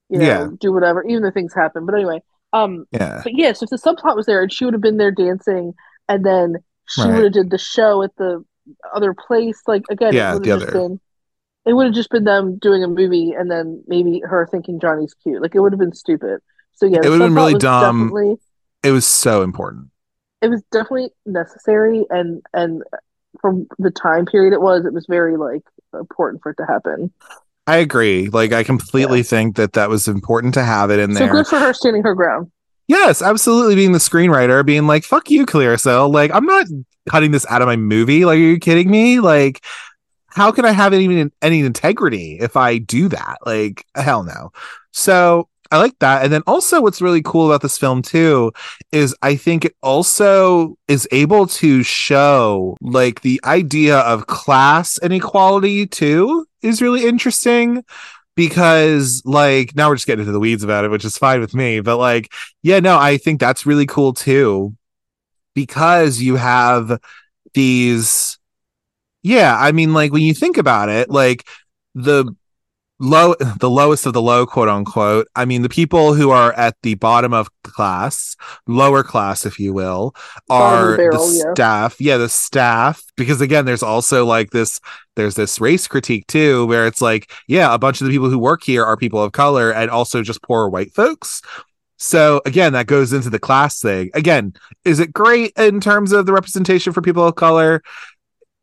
you 0.09 0.19
know 0.19 0.25
Yeah. 0.25 0.47
do 0.59 0.71
whatever 0.71 1.03
even 1.03 1.25
if 1.25 1.33
things 1.33 1.53
happen. 1.53 1.85
But 1.85 1.95
anyway, 1.95 2.21
um, 2.53 2.85
Yeah. 2.91 3.21
but 3.23 3.33
yes, 3.35 3.61
if 3.63 3.69
the 3.69 3.77
subplot 3.77 4.15
was 4.15 4.27
there 4.27 4.41
and 4.43 4.53
she 4.53 4.63
would 4.65 4.73
have 4.75 4.81
been 4.81 4.97
there 4.97 5.11
dancing 5.11 5.73
and 6.07 6.23
then 6.23 6.57
she 6.87 7.01
Right. 7.01 7.13
would 7.15 7.23
have 7.23 7.33
did 7.33 7.49
the 7.49 7.57
show 7.57 8.03
at 8.03 8.15
the 8.17 8.45
other 8.93 9.13
place, 9.15 9.61
like 9.67 9.83
again, 9.89 10.13
Yeah, 10.13 10.35
the 10.35 10.39
just 10.41 10.63
other- 10.67 10.71
been. 10.71 10.99
It 11.65 11.73
would 11.73 11.85
have 11.87 11.95
just 11.95 12.09
been 12.09 12.23
them 12.25 12.57
doing 12.57 12.83
a 12.83 12.87
movie 12.87 13.31
and 13.33 13.49
then 13.49 13.83
maybe 13.87 14.21
her 14.23 14.47
thinking 14.49 14.79
Johnny's 14.79 15.13
cute. 15.23 15.41
Like 15.41 15.55
it 15.55 15.59
would 15.59 15.71
have 15.73 15.79
been 15.79 15.93
stupid. 15.93 16.39
So 16.73 16.85
yeah, 16.85 16.99
It 17.03 17.09
would 17.09 17.19
have 17.21 17.29
been 17.29 17.35
really 17.35 17.55
dumb. 17.55 18.11
It 18.83 18.91
was 18.91 19.05
so 19.07 19.41
important. 19.41 19.87
it 20.41 20.49
was 20.49 20.61
definitely 20.71 21.09
necessary 21.25 22.05
and 22.11 22.41
and 22.53 22.83
from 23.41 23.67
the 23.79 23.91
time 23.91 24.25
period 24.25 24.53
it 24.53 24.61
was, 24.61 24.85
it 24.85 24.93
was 24.93 25.05
very 25.09 25.37
like 25.37 25.63
important 25.93 26.41
for 26.43 26.51
it 26.51 26.57
to 26.57 26.65
happen. 26.65 27.11
I 27.67 27.77
agree. 27.77 28.29
Like, 28.29 28.53
I 28.53 28.63
completely 28.63 29.23
think 29.23 29.55
that 29.55 29.73
that 29.73 29.89
was 29.89 30.07
important 30.07 30.53
to 30.53 30.63
have 30.63 30.91
it 30.91 30.99
in 30.99 31.13
So 31.13 31.19
there. 31.19 31.27
So 31.29 31.33
good 31.33 31.47
for 31.47 31.57
her 31.59 31.73
standing 31.73 32.03
her 32.03 32.13
ground. 32.13 32.51
Yes, 32.87 33.23
absolutely. 33.23 33.73
Being 33.73 33.91
the 33.91 33.97
screenwriter, 33.97 34.63
being 34.63 34.85
like, 34.85 35.03
"Fuck 35.03 35.31
you, 35.31 35.47
Clearasil." 35.47 36.13
Like, 36.13 36.29
I'm 36.31 36.45
not 36.45 36.67
cutting 37.09 37.31
this 37.31 37.43
out 37.49 37.63
of 37.63 37.67
my 37.67 37.75
movie. 37.75 38.23
Like, 38.23 38.35
are 38.35 38.39
you 38.39 38.59
kidding 38.59 38.91
me? 38.91 39.19
Like, 39.19 39.63
how 40.35 40.51
can 40.51 40.65
I 40.65 40.71
have 40.71 40.93
any 40.93 41.31
any 41.41 41.61
integrity 41.61 42.37
if 42.39 42.57
I 42.57 42.77
do 42.77 43.07
that? 43.07 43.37
Like, 43.45 43.85
hell 43.95 44.23
no. 44.23 44.51
So 44.91 45.47
I 45.71 45.77
like 45.77 45.97
that. 45.99 46.23
And 46.23 46.31
then 46.31 46.43
also, 46.45 46.81
what's 46.81 47.01
really 47.01 47.21
cool 47.21 47.47
about 47.47 47.61
this 47.61 47.77
film 47.77 48.01
too 48.01 48.51
is 48.91 49.15
I 49.21 49.35
think 49.35 49.65
it 49.65 49.75
also 49.81 50.77
is 50.87 51.07
able 51.11 51.47
to 51.47 51.83
show 51.83 52.77
like 52.81 53.21
the 53.21 53.39
idea 53.45 53.97
of 53.99 54.27
class 54.27 54.99
inequality 55.01 55.87
too 55.87 56.45
is 56.61 56.81
really 56.81 57.05
interesting 57.07 57.83
because 58.35 59.21
like 59.25 59.75
now 59.75 59.89
we're 59.89 59.95
just 59.95 60.07
getting 60.07 60.21
into 60.21 60.33
the 60.33 60.39
weeds 60.39 60.63
about 60.63 60.85
it, 60.85 60.91
which 60.91 61.05
is 61.05 61.17
fine 61.17 61.39
with 61.39 61.53
me. 61.55 61.79
But 61.79 61.97
like, 61.97 62.31
yeah, 62.61 62.79
no, 62.79 62.97
I 62.97 63.17
think 63.17 63.39
that's 63.39 63.65
really 63.65 63.85
cool 63.85 64.13
too 64.13 64.75
because 65.55 66.21
you 66.21 66.35
have 66.35 66.99
these. 67.53 68.37
Yeah, 69.25 69.57
I 69.57 69.71
mean, 69.71 69.93
like 69.93 70.11
when 70.11 70.21
you 70.21 70.33
think 70.33 70.57
about 70.57 70.89
it, 70.89 71.09
like 71.09 71.47
the 71.93 72.35
low 72.99 73.35
the 73.59 73.69
lowest 73.69 74.05
of 74.05 74.13
the 74.13 74.21
low 74.21 74.45
quote 74.45 74.69
unquote 74.69 75.27
i 75.35 75.43
mean 75.43 75.63
the 75.63 75.67
people 75.67 76.13
who 76.13 76.29
are 76.29 76.53
at 76.53 76.77
the 76.81 76.95
bottom 76.95 77.33
of 77.33 77.49
class 77.61 78.37
lower 78.67 79.03
class 79.03 79.45
if 79.45 79.59
you 79.59 79.73
will 79.73 80.15
are 80.49 80.91
the 80.91 80.97
barrel, 80.97 81.27
the 81.27 81.35
yeah. 81.35 81.53
staff 81.53 81.99
yeah 81.99 82.15
the 82.15 82.29
staff 82.29 83.03
because 83.17 83.41
again 83.41 83.65
there's 83.65 83.83
also 83.83 84.25
like 84.25 84.51
this 84.51 84.79
there's 85.15 85.35
this 85.35 85.59
race 85.59 85.87
critique 85.87 86.25
too 86.27 86.65
where 86.67 86.87
it's 86.87 87.01
like 87.01 87.29
yeah 87.47 87.73
a 87.73 87.77
bunch 87.77 87.99
of 87.99 88.07
the 88.07 88.13
people 88.13 88.29
who 88.29 88.39
work 88.39 88.63
here 88.63 88.85
are 88.85 88.95
people 88.95 89.21
of 89.21 89.31
color 89.31 89.71
and 89.71 89.89
also 89.89 90.21
just 90.21 90.41
poor 90.41 90.69
white 90.69 90.93
folks. 90.93 91.41
So 91.97 92.41
again 92.45 92.73
that 92.73 92.87
goes 92.87 93.13
into 93.13 93.29
the 93.29 93.39
class 93.39 93.79
thing. 93.81 94.09
Again 94.13 94.53
is 94.83 94.99
it 94.99 95.13
great 95.13 95.53
in 95.57 95.79
terms 95.79 96.11
of 96.11 96.25
the 96.25 96.33
representation 96.33 96.93
for 96.93 97.01
people 97.01 97.25
of 97.25 97.35
color 97.35 97.81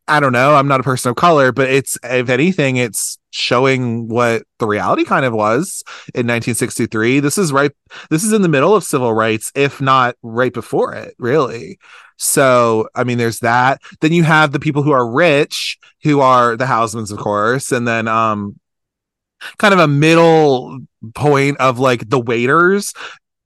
I 0.07 0.19
don't 0.19 0.33
know. 0.33 0.55
I'm 0.55 0.67
not 0.67 0.81
a 0.81 0.83
person 0.83 1.11
of 1.11 1.15
color, 1.15 1.51
but 1.51 1.69
it's 1.69 1.97
if 2.03 2.29
anything, 2.29 2.75
it's 2.75 3.17
showing 3.31 4.09
what 4.09 4.43
the 4.59 4.67
reality 4.67 5.05
kind 5.05 5.25
of 5.25 5.33
was 5.33 5.81
in 6.13 6.27
1963. 6.27 7.21
This 7.21 7.37
is 7.37 7.53
right. 7.53 7.71
This 8.09 8.23
is 8.23 8.33
in 8.33 8.41
the 8.41 8.49
middle 8.49 8.75
of 8.75 8.83
civil 8.83 9.13
rights, 9.13 9.51
if 9.55 9.79
not 9.79 10.15
right 10.21 10.53
before 10.53 10.93
it, 10.93 11.15
really. 11.17 11.79
So, 12.17 12.89
I 12.95 13.05
mean, 13.05 13.17
there's 13.17 13.39
that. 13.39 13.81
Then 14.01 14.11
you 14.11 14.23
have 14.23 14.51
the 14.51 14.59
people 14.59 14.83
who 14.83 14.91
are 14.91 15.09
rich, 15.09 15.77
who 16.03 16.19
are 16.19 16.57
the 16.57 16.65
Housemans, 16.65 17.11
of 17.11 17.17
course, 17.17 17.71
and 17.71 17.87
then 17.87 18.07
um, 18.07 18.59
kind 19.57 19.73
of 19.73 19.79
a 19.79 19.87
middle 19.87 20.79
point 21.15 21.57
of 21.59 21.79
like 21.79 22.09
the 22.09 22.19
waiters 22.19 22.93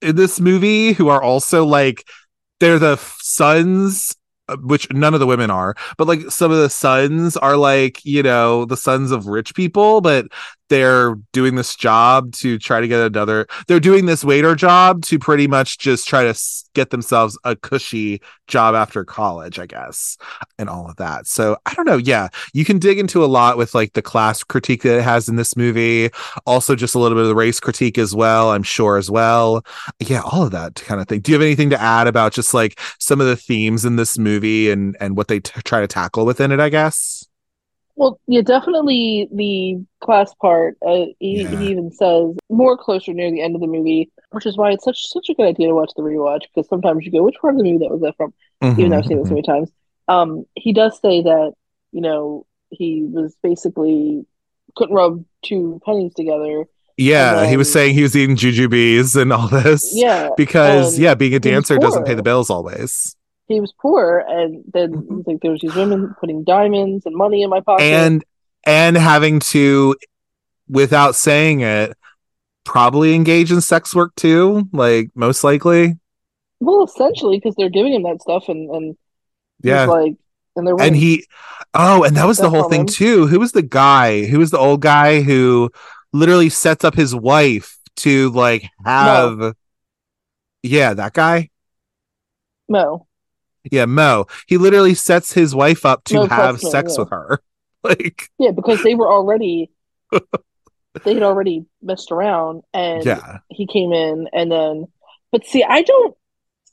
in 0.01 0.15
this 0.15 0.39
movie, 0.39 0.93
who 0.93 1.09
are 1.09 1.21
also 1.21 1.65
like 1.65 2.03
they're 2.59 2.79
the 2.79 2.97
sons 3.19 4.15
Uh, 4.49 4.55
which 4.57 4.89
none 4.93 5.13
of 5.13 5.19
the 5.19 5.27
women 5.27 5.49
are, 5.49 5.75
but 5.97 6.07
like 6.07 6.21
some 6.31 6.51
of 6.51 6.57
the 6.57 6.69
sons 6.69 7.35
are 7.35 7.57
like, 7.57 8.05
you 8.05 8.23
know, 8.23 8.63
the 8.63 8.77
sons 8.77 9.11
of 9.11 9.27
rich 9.27 9.53
people, 9.53 9.99
but 9.99 10.27
they're 10.69 11.15
doing 11.31 11.55
this 11.55 11.75
job 11.75 12.33
to 12.33 12.57
try 12.59 12.81
to 12.81 12.87
get 12.87 12.99
another, 12.99 13.47
they're 13.67 13.79
doing 13.79 14.05
this 14.05 14.23
waiter 14.23 14.55
job 14.55 15.03
to 15.03 15.19
pretty 15.19 15.47
much 15.47 15.77
just 15.77 16.07
try 16.07 16.23
to 16.23 16.37
get 16.73 16.89
themselves 16.91 17.37
a 17.43 17.55
cushy 17.55 18.21
job 18.47 18.75
after 18.75 19.03
college, 19.03 19.59
I 19.59 19.65
guess, 19.65 20.17
and 20.57 20.69
all 20.69 20.89
of 20.89 20.95
that. 20.97 21.27
So 21.27 21.57
I 21.65 21.73
don't 21.73 21.85
know. 21.85 21.97
Yeah, 21.97 22.29
you 22.53 22.65
can 22.65 22.79
dig 22.79 22.99
into 22.99 23.23
a 23.23 23.27
lot 23.27 23.57
with 23.57 23.73
like 23.73 23.93
the 23.93 24.01
class 24.01 24.43
critique 24.43 24.83
that 24.83 24.99
it 24.99 25.03
has 25.03 25.27
in 25.27 25.35
this 25.35 25.57
movie. 25.57 26.09
Also, 26.45 26.75
just 26.75 26.95
a 26.95 26.99
little 26.99 27.17
bit 27.17 27.23
of 27.23 27.29
the 27.29 27.35
race 27.35 27.59
critique 27.59 27.97
as 27.97 28.15
well, 28.15 28.51
I'm 28.51 28.63
sure, 28.63 28.97
as 28.97 29.09
well. 29.09 29.65
Yeah, 29.99 30.21
all 30.21 30.43
of 30.43 30.51
that 30.51 30.75
kind 30.75 31.01
of 31.01 31.07
thing. 31.07 31.21
Do 31.21 31.31
you 31.31 31.35
have 31.35 31.45
anything 31.45 31.71
to 31.71 31.81
add 31.81 32.07
about 32.07 32.33
just 32.33 32.53
like 32.53 32.79
some 32.99 33.19
of 33.19 33.27
the 33.27 33.35
themes 33.35 33.85
in 33.85 33.95
this 33.95 34.17
movie 34.17 34.69
and 34.69 34.95
and 34.99 35.17
what 35.17 35.27
they 35.27 35.39
t- 35.39 35.61
try 35.63 35.81
to 35.81 35.87
tackle 35.87 36.25
within 36.25 36.51
it? 36.51 36.59
I 36.59 36.69
guess. 36.69 37.25
Well, 37.97 38.19
yeah, 38.27 38.41
definitely 38.41 39.27
the 39.33 39.83
class 40.01 40.33
part. 40.35 40.77
Uh, 40.85 41.07
he, 41.19 41.47
Yeah. 41.51 41.57
he 41.57 41.71
even 41.71 41.91
says 41.91 42.35
more 42.49 42.77
closer 42.77 43.11
near 43.11 43.31
the 43.31 43.41
end 43.41 43.55
of 43.55 43.61
the 43.61 43.67
movie, 43.67 44.11
which 44.31 44.45
is 44.45 44.55
why 44.55 44.71
it's 44.71 44.85
such 44.85 45.07
such 45.09 45.29
a 45.29 45.33
good 45.33 45.47
idea 45.47 45.67
to 45.67 45.73
watch 45.75 45.91
the 45.95 46.03
rewatch 46.03 46.43
because 46.53 46.69
sometimes 46.69 47.05
you 47.05 47.11
go, 47.11 47.23
which 47.23 47.35
part 47.41 47.55
of 47.55 47.57
the 47.57 47.63
movie 47.63 47.79
that 47.79 47.91
was 47.91 48.01
that 48.01 48.15
from? 48.15 48.33
Even 48.77 48.91
though 48.91 48.99
I've 48.99 49.05
seen 49.05 49.19
it 49.19 49.25
so 49.25 49.33
Mhm, 49.33 49.37
many 49.37 49.41
times. 49.41 49.71
Um, 50.07 50.45
he 50.55 50.73
does 50.73 50.99
say 51.01 51.23
that 51.23 51.53
you 51.91 52.01
know 52.01 52.45
he 52.69 53.03
was 53.11 53.35
basically 53.41 54.25
couldn't 54.75 54.95
rub 54.95 55.25
two 55.43 55.81
pennies 55.83 56.13
together. 56.13 56.65
Yeah, 56.97 57.41
And 57.41 57.49
he 57.49 57.57
was 57.57 57.71
saying 57.71 57.95
he 57.95 58.03
was 58.03 58.15
eating 58.15 58.35
jujubes 58.35 59.19
and 59.19 59.33
all 59.33 59.47
this. 59.47 59.91
Yeah, 59.93 60.29
Because 60.37 60.93
and 60.93 61.03
yeah, 61.03 61.15
being 61.15 61.33
a 61.33 61.39
dancer 61.39 61.77
doesn't 61.77 62.05
pay 62.05 62.13
the 62.13 62.23
bills 62.23 62.49
always. 62.49 63.15
He 63.47 63.61
was 63.61 63.73
poor, 63.79 64.23
and 64.27 64.63
then 64.73 64.93
Mhm. 64.93 65.27
like 65.27 65.41
there 65.41 65.51
was 65.51 65.61
these 65.61 65.75
women 65.75 66.13
putting 66.19 66.43
diamonds 66.43 67.05
and 67.05 67.15
money 67.15 67.43
in 67.43 67.49
my 67.49 67.61
pocket. 67.61 67.83
And 67.83 68.23
and 68.65 68.97
having 68.97 69.39
to 69.39 69.95
without 70.67 71.15
saying 71.15 71.61
it 71.61 71.95
probably 72.65 73.15
engage 73.15 73.51
in 73.51 73.61
sex 73.61 73.95
work 73.95 74.13
too, 74.15 74.67
like 74.73 75.09
most 75.15 75.43
likely. 75.43 75.97
well, 76.59 76.83
essentially, 76.83 77.37
because 77.37 77.55
they're 77.55 77.69
giving 77.69 77.93
him 77.93 78.03
that 78.03 78.21
stuff, 78.21 78.49
and 78.49 78.69
and 78.69 78.97
Yeah. 79.63 79.85
like, 79.85 80.15
and 80.55 80.67
they're 80.67 80.75
and 80.79 80.95
he 80.95 81.25
oh 81.73 82.03
and 82.03 82.17
that 82.17 82.25
was 82.27 82.37
the 82.37 82.49
whole 82.49 82.63
thing 82.69 82.81
them. 82.81 82.87
too 82.87 83.27
who 83.27 83.39
was 83.39 83.51
the 83.53 83.61
guy 83.61 84.25
who 84.25 84.39
was 84.39 84.51
the 84.51 84.57
old 84.57 84.81
guy 84.81 85.21
who 85.21 85.69
literally 86.13 86.49
sets 86.49 86.83
up 86.83 86.95
his 86.95 87.13
wife 87.15 87.77
to 87.97 88.29
like 88.31 88.69
have 88.85 89.53
yeah 90.63 90.93
that 90.93 91.13
guy 91.13 91.49
Moe. 92.69 93.06
Yeah 93.71 93.85
mo 93.85 94.25
he 94.47 94.57
literally 94.57 94.93
sets 94.93 95.33
his 95.33 95.53
wife 95.55 95.85
up 95.85 96.03
to 96.05 96.15
Moe 96.15 96.25
have 96.27 96.55
Pressman, 96.57 96.71
sex 96.71 96.93
yeah. 96.95 96.99
with 96.99 97.09
her 97.11 97.39
like 97.83 98.29
Yeah, 98.39 98.51
because 98.51 98.81
they 98.83 98.95
were 98.95 99.11
already 99.11 99.69
they 101.03 101.13
had 101.13 101.23
already 101.23 101.65
messed 101.81 102.11
around 102.11 102.63
and 102.73 103.05
yeah 103.05 103.39
he 103.49 103.67
came 103.67 103.93
in 103.93 104.27
and 104.33 104.51
then 104.51 104.85
but 105.31 105.45
see, 105.45 105.61
I 105.63 105.81
don't 105.81 106.15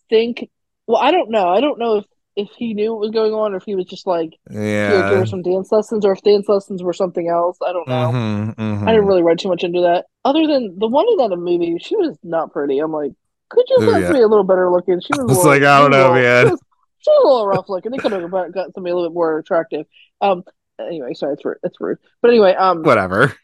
think 0.09 0.49
well, 0.87 0.99
I 1.03 1.11
don't 1.11 1.31
know. 1.31 1.49
I 1.49 1.61
don't 1.61 1.79
know 1.79 1.97
if 1.99 2.05
if 2.37 2.49
he 2.57 2.75
knew 2.75 2.93
what 2.93 3.01
was 3.01 3.11
going 3.11 3.33
on 3.33 3.53
or 3.53 3.57
if 3.57 3.65
he 3.65 3.75
was 3.75 3.87
just 3.87 4.07
like, 4.07 4.31
here, 4.51 4.91
give 4.91 4.99
yeah 5.01 5.11
her 5.19 5.27
some 5.27 5.43
dance 5.43 5.73
lessons 5.73 6.05
or 6.05 6.13
if 6.13 6.23
dance 6.23 6.49
lessons 6.49 6.83
were 6.83 6.93
something 6.93 7.29
else. 7.29 7.59
I 7.67 7.73
don't 7.73 7.89
know. 7.89 8.11
Mhm, 8.13 8.55
mhm. 8.55 8.83
I 8.89 8.93
didn't 8.93 9.07
really 9.07 9.23
read 9.23 9.39
too 9.41 9.49
much 9.49 9.65
into 9.65 9.81
that. 9.83 10.07
Other 10.25 10.47
than 10.47 10.79
the 10.79 10.87
one 10.87 11.07
in 11.11 11.17
that 11.19 11.37
movie, 11.37 11.79
she 11.81 11.97
was 11.97 12.17
not 12.23 12.53
pretty. 12.53 12.79
I'm 12.79 12.93
like, 12.93 13.13
could 13.51 13.65
you 13.69 13.77
Oh, 13.81 13.93
have 13.93 14.01
yeah. 14.03 14.07
somebody 14.09 14.23
a 14.25 14.29
little 14.29 14.45
better 14.45 14.71
looking? 14.71 15.01
She 15.01 15.11
was, 15.17 15.37
was 15.37 15.45
like, 15.45 15.63
I 15.63 15.81
don't 15.81 15.91
know, 15.91 16.13
man. 16.15 16.57
She 17.05 17.11
was, 17.11 17.17
she 17.21 17.25
was 17.25 17.25
a 17.25 17.29
little 17.29 17.47
rough 17.47 17.69
looking. 17.69 17.93
They 17.93 17.99
could 17.99 18.13
have 18.13 18.31
got 18.53 18.75
somebody 18.75 18.93
a 18.93 18.97
little 18.97 19.11
bit 19.11 19.15
more 19.15 19.39
attractive. 19.39 19.87
Um. 20.21 20.45
Anyway, 20.81 21.15
sorry, 21.15 21.35
it's 21.35 21.45
rude. 21.45 21.59
It's 21.63 21.81
rude. 21.81 21.99
But 22.23 22.31
anyway, 22.31 22.55
um. 22.55 22.83
whatever 22.83 23.35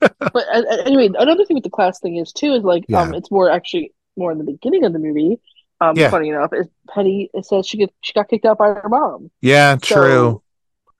But 0.32 0.46
uh, 0.52 0.62
anyway, 0.84 1.10
another 1.18 1.44
thing 1.44 1.54
with 1.56 1.64
the 1.64 1.70
class 1.70 2.00
thing 2.00 2.16
is 2.16 2.32
too 2.32 2.54
is 2.54 2.62
like 2.62 2.84
um, 2.94 3.14
it's 3.14 3.30
more 3.30 3.50
actually 3.50 3.92
more 4.16 4.32
in 4.32 4.38
the 4.38 4.44
beginning 4.44 4.84
of 4.84 4.92
the 4.92 4.98
movie. 4.98 5.40
Um, 5.80 5.96
Yeah. 5.96 6.10
funny 6.10 6.28
enough, 6.28 6.52
is 6.52 6.66
Penny 6.88 7.30
it 7.32 7.46
says 7.46 7.66
she 7.66 7.78
get 7.78 7.92
she 8.02 8.12
got 8.12 8.28
kicked 8.28 8.44
out 8.44 8.58
by 8.58 8.68
her 8.68 8.88
mom. 8.88 9.30
yeah 9.40 9.76
So, 9.76 9.94
true 9.94 10.42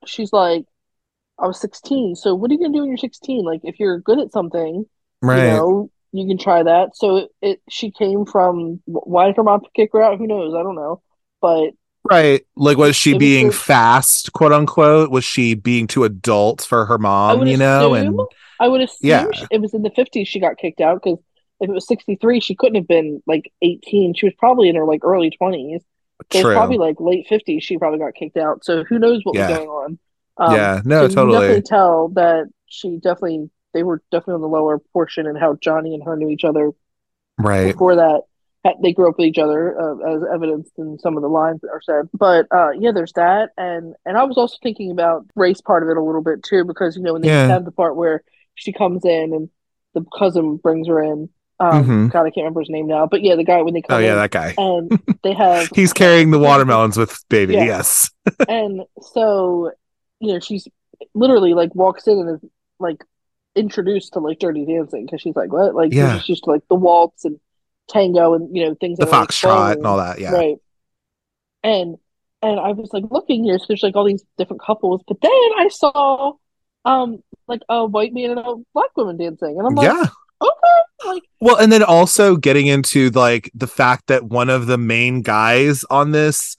she's 0.06 0.32
like, 0.32 0.64
I 1.38 1.46
was 1.46 1.60
16. 1.60 2.16
So 2.16 2.34
what 2.34 2.50
are 2.50 2.54
you 2.54 2.60
gonna 2.60 2.72
do 2.72 2.80
when 2.80 2.88
you're 2.88 2.96
16? 2.96 3.44
Like, 3.44 3.60
if 3.64 3.80
you're 3.80 4.00
good 4.00 4.18
at 4.18 4.32
something, 4.32 4.86
right 5.22 5.44
you 5.44 5.50
know, 5.50 5.90
you 6.12 6.26
can 6.26 6.38
try 6.38 6.62
that. 6.62 6.96
So 6.96 7.16
it, 7.16 7.28
it 7.42 7.62
she 7.68 7.90
came 7.90 8.24
from 8.24 8.80
why 8.86 9.26
did 9.26 9.36
her 9.36 9.42
mom 9.42 9.62
kick 9.74 9.90
her 9.92 10.02
out? 10.02 10.18
Who 10.18 10.26
knows? 10.26 10.54
I 10.54 10.62
don't 10.62 10.76
know. 10.76 11.02
But 11.40 11.70
right 12.10 12.46
like 12.56 12.76
was 12.76 12.96
she 12.96 13.10
It 13.10 13.14
was 13.14 13.18
being 13.20 13.46
the- 13.48 13.52
fast 13.52 14.32
quote 14.32 14.52
unquote 14.52 15.10
was 15.10 15.24
she 15.24 15.54
being 15.54 15.86
too 15.86 16.04
adult 16.04 16.62
for 16.62 16.84
her 16.86 16.98
mom 16.98 17.46
you 17.46 17.56
know 17.56 17.94
and 17.94 18.18
I 18.60 18.66
would 18.68 18.80
assume 18.80 18.98
Yeah. 19.08 19.26
she- 19.32 19.46
it 19.50 19.60
was 19.60 19.72
in 19.74 19.82
the 19.82 19.90
50s 19.90 20.26
she 20.26 20.40
got 20.40 20.56
kicked 20.58 20.80
out 20.80 21.02
because 21.02 21.18
if 21.60 21.68
it 21.68 21.72
was 21.72 21.86
63, 21.88 22.38
she 22.40 22.54
couldn't 22.54 22.76
have 22.76 22.86
been 22.86 23.20
like 23.26 23.52
18. 23.62 24.14
She 24.14 24.26
was 24.26 24.34
probably 24.38 24.68
in 24.68 24.76
her 24.76 24.84
like 24.84 25.04
early 25.04 25.30
20s. 25.30 25.80
So 26.32 26.40
true 26.42 26.50
it's 26.50 26.56
probably 26.56 26.78
like 26.78 26.96
late 27.00 27.26
50s 27.28 27.62
she 27.62 27.78
probably 27.78 27.98
got 28.00 28.14
kicked 28.14 28.36
out. 28.36 28.64
So 28.64 28.84
who 28.84 28.98
knows 28.98 29.20
what 29.24 29.34
Yeah. 29.36 29.48
was 29.48 29.56
going 29.58 29.68
on. 29.68 29.98
Um, 30.38 30.54
yeah 30.54 30.80
no 30.84 31.08
so 31.08 31.14
totally 31.16 31.38
definitely 31.38 31.62
tell 31.62 32.08
that 32.10 32.46
she 32.66 32.96
definitely 32.98 33.50
they 33.74 33.82
were 33.82 34.02
definitely 34.10 34.34
on 34.34 34.40
the 34.40 34.48
lower 34.48 34.78
portion 34.92 35.26
and 35.26 35.36
how 35.38 35.56
Johnny 35.60 35.94
and 35.94 36.02
her 36.04 36.16
knew 36.16 36.28
each 36.28 36.44
other 36.44 36.70
right 37.38 37.72
before 37.72 37.96
that. 37.96 38.22
Ha- 38.66 38.74
They 38.82 38.92
grew 38.92 39.08
up 39.08 39.16
with 39.18 39.26
each 39.26 39.38
other, 39.38 39.78
uh, 39.80 40.16
as 40.16 40.22
evidenced 40.34 40.72
in 40.78 40.98
some 40.98 41.16
of 41.16 41.22
the 41.22 41.28
lines 41.28 41.60
that 41.62 41.70
are 41.70 41.80
said. 41.82 42.08
But 42.12 42.46
uh, 42.50 42.70
yeah, 42.70 42.92
there's 42.92 43.12
that, 43.14 43.50
and 43.56 43.94
and 44.04 44.16
I 44.16 44.24
was 44.24 44.36
also 44.36 44.56
thinking 44.62 44.90
about 44.90 45.26
race 45.36 45.60
part 45.60 45.82
of 45.82 45.88
it 45.88 45.96
a 45.96 46.02
little 46.02 46.22
bit 46.22 46.42
too, 46.42 46.64
because 46.64 46.96
you 46.96 47.02
know 47.02 47.12
when 47.12 47.22
they 47.22 47.28
Yeah. 47.28 47.48
have 47.48 47.64
the 47.64 47.70
part 47.72 47.96
where 47.96 48.22
she 48.54 48.72
comes 48.72 49.04
in 49.04 49.32
and 49.32 49.48
the 49.94 50.04
cousin 50.18 50.56
brings 50.56 50.88
her 50.88 51.02
in. 51.02 51.28
Um, 51.60 51.84
Mhm. 51.84 52.12
God, 52.12 52.20
I 52.20 52.30
can't 52.30 52.38
remember 52.44 52.60
his 52.60 52.70
name 52.70 52.86
now, 52.86 53.06
but 53.06 53.22
yeah, 53.22 53.34
the 53.34 53.42
guy 53.44 53.62
when 53.62 53.74
they 53.74 53.82
come 53.82 53.96
oh 53.96 54.00
yeah 54.00 54.12
in 54.12 54.18
that 54.18 54.30
guy 54.30 54.54
and 54.58 55.00
they 55.24 55.32
have 55.34 55.68
He's 55.74 55.92
carrying 55.92 56.30
the 56.30 56.38
watermelons 56.48 56.96
with 56.96 57.20
baby. 57.28 57.54
Yeah. 57.54 57.64
Yes. 57.64 58.10
and 58.48 58.82
so 59.12 59.72
you 60.20 60.32
know 60.34 60.40
she's 60.40 60.68
literally 61.14 61.54
like 61.54 61.74
walks 61.74 62.06
in 62.06 62.18
and 62.18 62.30
is 62.42 62.50
like 62.80 63.02
introduced 63.56 64.12
to 64.12 64.20
like 64.20 64.38
Dirty 64.38 64.64
Dancing 64.66 65.04
because 65.06 65.20
she's 65.20 65.34
like, 65.36 65.52
what? 65.52 65.74
Like, 65.74 65.92
Yeah. 65.92 66.12
you're 66.14 66.22
just 66.22 66.46
like 66.46 66.62
the 66.68 66.74
waltz 66.76 67.24
and 67.24 67.40
tango 67.88 68.34
and 68.34 68.54
you 68.54 68.64
know 68.64 68.74
things 68.74 68.98
The 68.98 69.06
like, 69.06 69.28
foxtrot 69.28 69.72
and 69.72 69.86
all 69.86 69.98
that. 69.98 70.20
Yeah. 70.20 70.32
Right. 70.32 70.56
And 71.62 71.96
and 72.42 72.60
I 72.60 72.72
was 72.72 72.90
like 72.92 73.04
looking 73.10 73.44
here, 73.44 73.58
so 73.58 73.64
there's 73.68 73.82
like 73.82 73.96
all 73.96 74.04
these 74.04 74.24
different 74.36 74.62
couples, 74.62 75.02
but 75.06 75.20
then 75.20 75.30
I 75.32 75.68
saw 75.70 76.34
um 76.84 77.22
like 77.46 77.62
a 77.68 77.86
white 77.86 78.12
man 78.12 78.30
and 78.30 78.40
a 78.40 78.54
black 78.74 78.96
woman 78.96 79.16
dancing, 79.16 79.56
and 79.58 79.66
I'm 79.66 79.74
like, 79.74 79.92
yeah. 79.92 80.06
okay, 80.40 81.06
like 81.06 81.22
Well, 81.40 81.56
and 81.56 81.72
then 81.72 81.82
also 81.82 82.36
getting 82.36 82.66
into 82.66 83.10
like 83.10 83.50
the 83.54 83.66
fact 83.66 84.06
that 84.08 84.24
one 84.24 84.50
of 84.50 84.66
the 84.66 84.78
main 84.78 85.22
guys 85.22 85.84
on 85.90 86.12
this, 86.12 86.56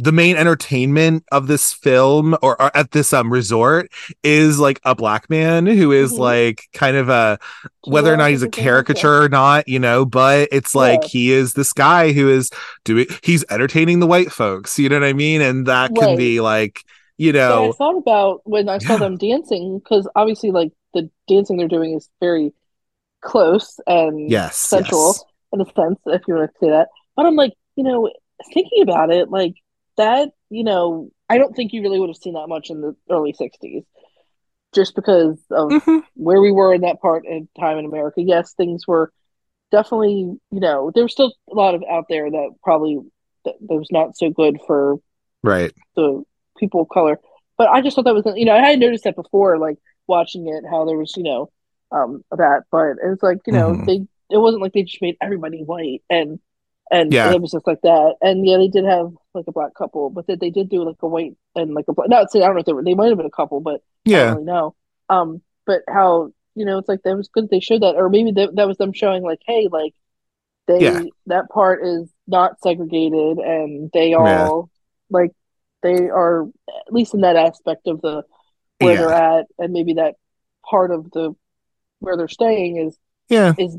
the 0.00 0.12
main 0.12 0.36
entertainment 0.36 1.24
of 1.32 1.48
this 1.48 1.72
film 1.72 2.34
or, 2.42 2.60
or 2.62 2.76
at 2.76 2.92
this 2.92 3.12
um 3.12 3.32
resort 3.32 3.90
is 4.22 4.58
like 4.60 4.80
a 4.84 4.94
black 4.94 5.28
man 5.28 5.66
who 5.66 5.90
is 5.90 6.12
Mhm. 6.12 6.18
like 6.18 6.62
kind 6.72 6.96
of 6.96 7.08
a 7.08 7.38
whether 7.86 8.12
or 8.12 8.16
not 8.16 8.30
he's 8.30 8.42
a 8.42 8.48
caricature 8.48 9.22
or 9.24 9.28
not, 9.28 9.66
you 9.68 9.78
know, 9.78 10.04
but 10.04 10.48
it's 10.52 10.74
like 10.74 11.02
Yeah. 11.02 11.08
he 11.08 11.32
is 11.32 11.54
this 11.54 11.72
guy 11.72 12.12
who 12.12 12.28
is 12.28 12.50
doing 12.84 13.06
he's 13.22 13.44
entertaining 13.50 13.98
the 14.00 14.06
white 14.06 14.30
folks, 14.30 14.78
you 14.78 14.88
know 14.88 15.00
what 15.00 15.08
I 15.08 15.12
mean? 15.12 15.40
And 15.40 15.66
that 15.66 15.94
can 15.94 16.16
be 16.16 16.40
like, 16.40 16.84
you 17.16 17.32
But 17.32 17.68
I 17.68 17.72
thought 17.72 17.96
about 17.98 18.42
when 18.44 18.68
I 18.68 18.78
saw 18.78 18.92
Yeah. 18.92 18.98
them 19.00 19.16
dancing 19.16 19.78
because 19.80 20.08
obviously, 20.14 20.52
like 20.52 20.70
the 20.94 21.10
dancing 21.26 21.56
they're 21.56 21.66
doing 21.68 21.94
is 21.94 22.08
very 22.20 22.52
close 23.20 23.80
and 23.86 24.30
yes, 24.30 24.56
sensual 24.56 25.08
yes. 25.08 25.24
in 25.52 25.60
a 25.60 25.64
sense, 25.64 25.98
if 26.06 26.22
you 26.28 26.34
want 26.34 26.50
to 26.52 26.58
say 26.60 26.70
that. 26.70 26.88
But 27.16 27.26
I'm 27.26 27.34
like, 27.34 27.54
you 27.74 27.82
know, 27.82 28.10
thinking 28.54 28.82
about 28.82 29.10
it, 29.10 29.30
like 29.30 29.54
that, 29.98 30.30
you 30.50 30.64
know, 30.64 31.10
I 31.28 31.38
don't 31.38 31.54
think 31.54 31.72
you 31.72 31.82
really 31.82 32.00
would 32.00 32.08
have 32.08 32.16
seen 32.16 32.34
that 32.34 32.48
much 32.48 32.70
in 32.70 32.80
the 32.80 32.96
early 33.10 33.32
'60s, 33.34 33.84
just 34.74 34.94
because 34.94 35.38
of 35.50 35.70
Mhm. 35.72 36.02
where 36.14 36.40
we 36.40 36.50
were 36.50 36.74
in 36.74 36.80
that 36.82 37.00
part 37.00 37.26
in 37.26 37.48
time 37.58 37.78
in 37.78 37.84
America. 37.84 38.22
Yes, 38.22 38.54
things 38.54 38.88
were 38.88 39.12
definitely, 39.70 40.38
you 40.50 40.60
know, 40.60 40.90
there 40.94 41.04
was 41.04 41.12
still 41.12 41.32
a 41.50 41.54
lot 41.54 41.74
of 41.74 41.82
out 41.90 42.06
there 42.08 42.30
that 42.30 42.50
probably 42.64 42.98
that, 43.44 43.54
that 43.60 43.76
was 43.76 43.90
not 43.90 44.16
so 44.16 44.30
good 44.30 44.58
for 44.66 44.96
Right. 45.42 45.72
the 45.94 46.24
people 46.58 46.80
of 46.82 46.88
color. 46.88 47.20
But 47.56 47.68
I 47.68 47.80
just 47.82 47.94
thought 47.96 48.04
that 48.04 48.14
was, 48.14 48.24
you 48.36 48.44
know, 48.44 48.54
I 48.54 48.70
had 48.70 48.78
noticed 48.80 49.04
that 49.04 49.16
before, 49.16 49.58
like 49.58 49.78
watching 50.06 50.48
it, 50.48 50.64
how 50.68 50.84
there 50.84 50.96
was, 50.96 51.14
you 51.16 51.22
know, 51.22 51.50
um, 51.92 52.24
that. 52.30 52.64
But 52.70 52.96
it's 53.02 53.22
like, 53.22 53.38
you 53.46 53.52
know, 53.52 53.74
Mhm. 53.76 53.86
they 53.86 54.06
it 54.30 54.38
wasn't 54.38 54.62
like 54.62 54.72
they 54.72 54.82
just 54.82 55.00
made 55.02 55.16
everybody 55.20 55.62
white 55.64 56.02
and 56.10 56.38
and 56.90 57.12
Yeah. 57.12 57.32
it 57.32 57.40
was 57.40 57.52
just 57.52 57.66
like 57.66 57.80
that. 57.82 58.16
And 58.20 58.46
yeah, 58.46 58.56
they 58.58 58.68
did 58.68 58.84
have 58.84 59.12
like 59.34 59.46
a 59.48 59.52
black 59.52 59.74
couple, 59.74 60.10
but 60.10 60.26
they, 60.26 60.36
they 60.36 60.50
did 60.50 60.68
do 60.68 60.84
like 60.84 60.96
a 61.00 61.08
white 61.08 61.34
and 61.54 61.74
like 61.74 61.86
a 61.88 61.92
black. 61.92 62.08
Not 62.08 62.30
saying 62.30 62.42
I 62.42 62.46
don't 62.46 62.56
know 62.56 62.60
if 62.60 62.66
they 62.66 62.72
were, 62.72 62.82
they 62.84 62.94
might 62.94 63.08
have 63.08 63.16
been 63.16 63.26
a 63.26 63.30
couple, 63.30 63.60
but 63.60 63.82
yeah, 64.04 64.16
I 64.16 64.20
Yeah. 64.20 64.24
don't 64.26 64.34
really 64.34 64.46
know. 64.46 64.74
Um, 65.08 65.42
but 65.66 65.82
how 65.88 66.32
you 66.54 66.64
know 66.64 66.78
it's 66.78 66.88
like 66.88 67.02
that 67.02 67.16
was 67.16 67.28
good 67.28 67.48
they 67.50 67.60
showed 67.60 67.82
that, 67.82 67.94
or 67.96 68.08
maybe 68.08 68.32
that 68.32 68.56
that 68.56 68.66
was 68.68 68.78
them 68.78 68.92
showing 68.92 69.22
like, 69.22 69.40
hey, 69.46 69.68
like 69.70 69.94
they 70.66 70.80
Yeah. 70.82 71.02
that 71.26 71.48
part 71.50 71.84
is 71.84 72.08
not 72.26 72.60
segregated, 72.60 73.38
and 73.38 73.90
they 73.92 74.10
Yeah. 74.10 74.16
all 74.18 74.70
like 75.10 75.32
they 75.82 76.08
are 76.08 76.42
at 76.44 76.92
least 76.92 77.14
in 77.14 77.20
that 77.20 77.36
aspect 77.36 77.86
of 77.86 78.00
the 78.00 78.24
where 78.80 78.94
Yeah. 78.94 78.98
they're 79.00 79.12
at, 79.12 79.46
and 79.58 79.72
maybe 79.72 79.94
that 79.94 80.16
part 80.68 80.90
of 80.90 81.10
the 81.12 81.34
where 82.00 82.16
they're 82.16 82.28
staying 82.28 82.76
is 82.78 82.98
Yeah. 83.28 83.54
is 83.58 83.76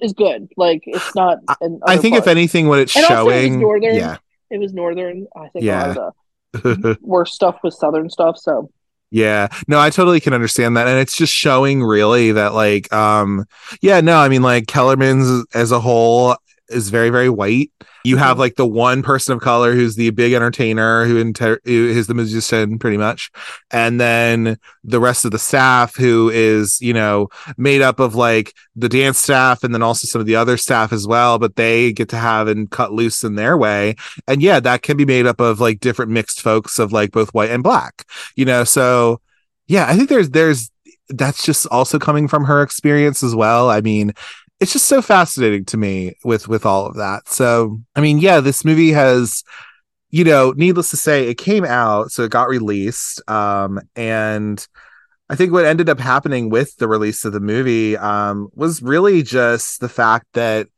is 0.00 0.12
good. 0.12 0.48
Like 0.56 0.82
it's 0.86 1.14
not. 1.14 1.38
An 1.60 1.80
I 1.84 1.96
think 1.96 2.16
if 2.16 2.26
anything, 2.26 2.68
what 2.68 2.78
it's 2.80 2.94
And 2.96 3.04
also 3.04 3.22
it 3.22 3.24
was 3.24 3.34
showing, 3.34 3.60
northern. 3.60 3.94
yeah, 3.96 4.16
it 4.50 4.58
was 4.58 4.72
northern. 4.72 5.26
I 5.36 5.48
think 5.48 5.64
Yeah. 5.64 5.86
a 5.86 5.88
lot 5.88 6.14
of 6.54 6.62
the 6.82 6.98
worst 7.02 7.34
stuff 7.34 7.56
was 7.62 7.78
southern 7.78 8.08
stuff. 8.10 8.36
So 8.38 8.70
yeah. 9.10 9.48
No, 9.66 9.78
I 9.80 9.90
totally 9.90 10.20
can 10.20 10.34
understand 10.34 10.76
that, 10.76 10.86
and 10.86 10.98
it's 10.98 11.16
just 11.16 11.32
showing 11.32 11.82
really 11.82 12.32
that, 12.32 12.52
like, 12.52 12.92
um, 12.92 13.46
yeah, 13.80 14.00
no, 14.02 14.18
I 14.18 14.28
mean, 14.28 14.42
like 14.42 14.66
Kellerman's 14.66 15.46
as 15.54 15.72
a 15.72 15.80
whole 15.80 16.36
is 16.68 16.90
very, 16.90 17.10
very 17.10 17.28
white. 17.30 17.70
You 18.04 18.16
have 18.16 18.36
Mhm. 18.36 18.40
like 18.40 18.56
the 18.56 18.66
one 18.66 19.02
person 19.02 19.34
of 19.34 19.40
color 19.40 19.74
who's 19.74 19.96
the 19.96 20.10
big 20.10 20.32
entertainer, 20.32 21.04
who, 21.04 21.16
inter- 21.16 21.60
who 21.64 21.86
is 21.88 22.06
the 22.06 22.14
musician, 22.14 22.78
pretty 22.78 22.96
much, 22.96 23.30
and 23.70 24.00
then 24.00 24.56
the 24.84 25.00
rest 25.00 25.24
of 25.24 25.30
the 25.30 25.38
staff, 25.38 25.96
who 25.96 26.30
is 26.32 26.80
you 26.80 26.92
know 26.92 27.28
made 27.56 27.82
up 27.82 27.98
of 28.00 28.14
like 28.14 28.54
the 28.76 28.88
dance 28.88 29.18
staff 29.18 29.64
and 29.64 29.74
then 29.74 29.82
also 29.82 30.06
some 30.06 30.20
of 30.20 30.26
the 30.26 30.36
other 30.36 30.56
staff 30.56 30.92
as 30.92 31.06
well, 31.06 31.38
but 31.38 31.56
they 31.56 31.92
get 31.92 32.08
to 32.10 32.16
have 32.16 32.48
and 32.48 32.70
cut 32.70 32.92
loose 32.92 33.24
in 33.24 33.34
their 33.34 33.56
way. 33.56 33.96
And 34.26 34.40
yeah, 34.42 34.60
that 34.60 34.82
can 34.82 34.96
be 34.96 35.04
made 35.04 35.26
up 35.26 35.40
of 35.40 35.60
like 35.60 35.80
different 35.80 36.10
mixed 36.10 36.40
folks 36.40 36.78
of 36.78 36.92
like 36.92 37.10
both 37.12 37.30
white 37.34 37.50
and 37.50 37.62
black, 37.62 38.04
you 38.36 38.44
know. 38.44 38.64
So 38.64 39.20
yeah, 39.66 39.86
I 39.88 39.96
think 39.96 40.08
there's 40.08 40.30
there's 40.30 40.70
that's 41.10 41.44
just 41.44 41.66
also 41.70 41.98
coming 41.98 42.28
from 42.28 42.44
her 42.44 42.62
experience 42.62 43.22
as 43.22 43.34
well. 43.34 43.70
I 43.70 43.80
mean, 43.80 44.12
it's 44.60 44.72
just 44.72 44.86
so 44.86 45.00
fascinating 45.00 45.64
to 45.66 45.76
me 45.76 46.16
with 46.24 46.48
with 46.48 46.66
all 46.66 46.86
of 46.86 46.96
that. 46.96 47.28
So 47.28 47.80
I 47.94 48.00
mean, 48.00 48.18
yeah, 48.18 48.40
this 48.40 48.64
movie 48.64 48.92
has 48.92 49.44
you 50.10 50.24
know, 50.24 50.52
needless 50.56 50.90
to 50.90 50.96
say, 50.96 51.28
it 51.28 51.36
came 51.36 51.64
out, 51.64 52.10
so 52.10 52.24
it 52.24 52.30
got 52.30 52.48
released. 52.48 53.20
Um, 53.28 53.80
and 53.94 54.66
I 55.28 55.36
think 55.36 55.52
what 55.52 55.66
ended 55.66 55.88
up 55.88 56.00
happening 56.00 56.48
with 56.48 56.76
the 56.76 56.88
release 56.88 57.24
of 57.24 57.32
the 57.32 57.40
movie 57.40 57.96
um, 57.96 58.48
was 58.54 58.82
really 58.82 59.22
just 59.22 59.80
the 59.80 59.88
fact 59.88 60.26
that 60.32 60.68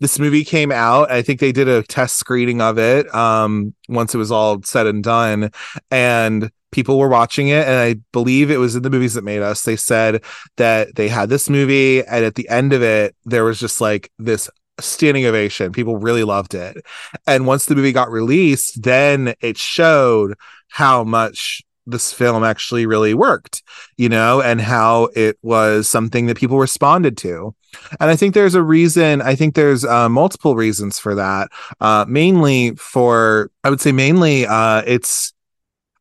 this 0.00 0.18
movie 0.18 0.44
came 0.44 0.72
out. 0.72 1.10
I 1.10 1.22
think 1.22 1.40
they 1.40 1.52
did 1.52 1.68
a 1.68 1.82
test 1.82 2.16
screening 2.16 2.60
of 2.60 2.78
it 2.78 3.14
um, 3.14 3.74
once 3.88 4.14
it 4.14 4.18
was 4.18 4.32
all 4.32 4.62
said 4.62 4.86
and 4.86 5.04
done, 5.04 5.50
and 5.90 6.50
people 6.74 6.98
were 6.98 7.08
watching 7.08 7.48
it. 7.48 7.66
And 7.66 7.76
I 7.78 7.94
believe 8.12 8.50
it 8.50 8.58
was 8.58 8.74
in 8.74 8.82
the 8.82 8.90
movies 8.90 9.14
that 9.14 9.22
made 9.22 9.42
us. 9.42 9.62
They 9.62 9.76
said 9.76 10.22
that 10.56 10.96
they 10.96 11.08
had 11.08 11.28
this 11.28 11.48
movie, 11.48 12.04
and 12.04 12.24
at 12.24 12.34
the 12.34 12.48
end 12.48 12.72
of 12.72 12.82
it, 12.82 13.14
there 13.24 13.44
was 13.44 13.60
just 13.60 13.80
like 13.80 14.10
this 14.18 14.50
standing 14.80 15.24
ovation. 15.24 15.70
People 15.70 15.96
really 15.98 16.24
loved 16.24 16.52
it. 16.52 16.84
And 17.28 17.46
once 17.46 17.66
the 17.66 17.76
movie 17.76 17.92
got 17.92 18.10
released, 18.10 18.82
then 18.82 19.34
it 19.40 19.56
showed 19.56 20.34
how 20.68 21.04
much 21.04 21.62
this 21.86 22.12
film 22.12 22.42
actually 22.42 22.86
really 22.86 23.14
worked, 23.14 23.62
you 23.96 24.08
know, 24.08 24.40
and 24.40 24.60
how 24.60 25.10
it 25.14 25.36
was 25.42 25.86
something 25.86 26.26
that 26.26 26.36
people 26.36 26.58
responded 26.58 27.16
to. 27.18 27.54
And 28.00 28.10
I 28.10 28.16
think 28.16 28.34
there's 28.34 28.54
a 28.54 28.62
reason, 28.62 29.20
I 29.20 29.34
think 29.36 29.54
there's 29.54 29.84
uh, 29.84 30.08
multiple 30.08 30.56
reasons 30.56 30.98
for 30.98 31.14
that. 31.14 31.50
Uh, 31.80 32.04
mainly 32.08 32.74
for, 32.76 33.50
I 33.62 33.70
would 33.70 33.82
say, 33.82 33.92
mainly 33.92 34.46
uh, 34.46 34.82
it's, 34.86 35.33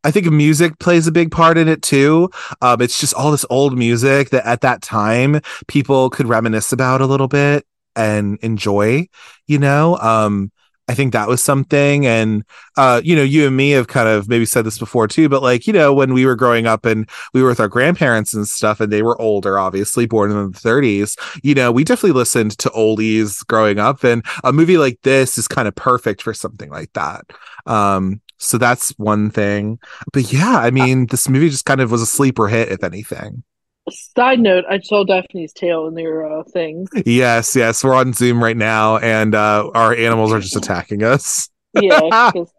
I 0.03 0.11
think 0.11 0.25
music 0.27 0.79
plays 0.79 1.07
a 1.07 1.11
big 1.11 1.31
part 1.31 1.57
in 1.57 1.67
it 1.67 1.81
too. 1.81 2.29
Um, 2.61 2.81
it's 2.81 2.99
just 2.99 3.13
all 3.13 3.31
this 3.31 3.45
old 3.49 3.77
music 3.77 4.29
that 4.31 4.45
at 4.45 4.61
that 4.61 4.81
time 4.81 5.39
people 5.67 6.09
could 6.09 6.27
reminisce 6.27 6.71
about 6.71 7.01
a 7.01 7.05
little 7.05 7.27
bit 7.27 7.65
and 7.95 8.37
enjoy, 8.41 9.07
you 9.47 9.59
know. 9.59 9.97
Um, 9.97 10.51
I 10.89 10.95
think 10.95 11.13
that 11.13 11.29
was 11.29 11.41
something. 11.41 12.05
And 12.05 12.43
uh, 12.75 13.01
you 13.03 13.15
know, 13.15 13.23
you 13.23 13.47
and 13.47 13.55
me 13.55 13.71
have 13.71 13.87
kind 13.87 14.09
of 14.09 14.27
maybe 14.27 14.45
said 14.45 14.65
this 14.65 14.77
before 14.77 15.07
too, 15.07 15.29
but 15.29 15.41
like, 15.41 15.65
you 15.65 15.71
know, 15.71 15.93
when 15.93 16.13
we 16.13 16.25
were 16.25 16.35
growing 16.35 16.67
up 16.67 16.85
and 16.85 17.09
we 17.33 17.41
were 17.41 17.49
with 17.49 17.61
our 17.61 17.69
grandparents 17.69 18.33
and 18.33 18.47
stuff, 18.47 18.81
and 18.81 18.91
they 18.91 19.01
were 19.01 19.19
older, 19.21 19.57
obviously 19.57 20.05
born 20.05 20.31
in 20.31 20.51
the 20.51 20.59
30s, 20.59 21.17
you 21.41 21.55
know, 21.55 21.71
we 21.71 21.85
definitely 21.85 22.17
listened 22.17 22.57
to 22.57 22.69
oldies 22.71 23.45
growing 23.47 23.79
up. 23.79 24.03
And 24.03 24.25
a 24.43 24.51
movie 24.51 24.77
like 24.77 24.99
this 25.03 25.37
is 25.37 25.47
kind 25.47 25.67
of 25.67 25.75
perfect 25.75 26.21
for 26.21 26.33
something 26.33 26.69
like 26.69 26.91
that. 26.93 27.23
Um, 27.65 28.21
so 28.43 28.57
that's 28.57 28.89
one 28.97 29.29
thing. 29.29 29.79
But 30.11 30.31
yeah, 30.33 30.57
I 30.57 30.71
mean, 30.71 31.07
this 31.07 31.27
movie 31.29 31.49
just 31.49 31.65
kind 31.65 31.81
of 31.81 31.91
was 31.91 32.01
a 32.01 32.05
sleeper 32.05 32.47
hit, 32.47 32.69
if 32.69 32.83
anything. 32.83 33.43
side 33.89 34.39
note, 34.39 34.65
I 34.69 34.79
saw 34.79 35.03
Daphne's 35.03 35.53
tail 35.53 35.87
in 35.87 35.93
their 35.95 36.25
uh, 36.25 36.43
thing. 36.43 36.87
Yes, 37.05 37.55
yes, 37.55 37.83
we're 37.83 37.93
on 37.95 38.13
Zoom 38.13 38.43
right 38.43 38.57
now, 38.57 38.97
and 38.97 39.35
uh, 39.35 39.69
our 39.73 39.93
animals 39.95 40.31
are 40.33 40.39
just 40.39 40.55
attacking 40.55 41.03
us. 41.03 41.49
Yeah, 41.73 41.99
because 42.33 42.51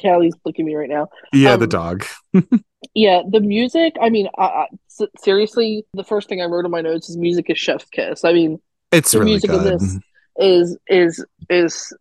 Callie's 0.00 0.34
looking 0.44 0.64
at 0.64 0.66
me 0.66 0.74
right 0.74 0.88
now. 0.88 1.08
Yeah, 1.32 1.56
the 1.56 1.64
Um, 1.64 1.68
dog. 1.68 2.04
Yeah, 2.94 3.22
the 3.26 3.40
music. 3.40 3.96
I 4.02 4.10
mean, 4.10 4.28
I, 4.36 4.42
I, 4.42 4.66
s- 4.90 5.08
seriously, 5.18 5.86
the 5.94 6.02
first 6.04 6.28
thing 6.28 6.42
I 6.42 6.46
wrote 6.46 6.64
on 6.64 6.72
my 6.72 6.80
notes 6.80 7.08
is 7.08 7.16
music 7.16 7.48
is 7.48 7.56
chef's 7.56 7.84
kiss. 7.86 8.24
I 8.24 8.32
mean, 8.32 8.60
It's 8.90 9.12
the 9.12 9.20
really 9.20 9.30
music 9.30 9.50
in 9.50 9.62
good. 9.62 9.80
this 9.80 9.98
is 10.36 10.78
is 10.88 11.24
is 11.48 11.92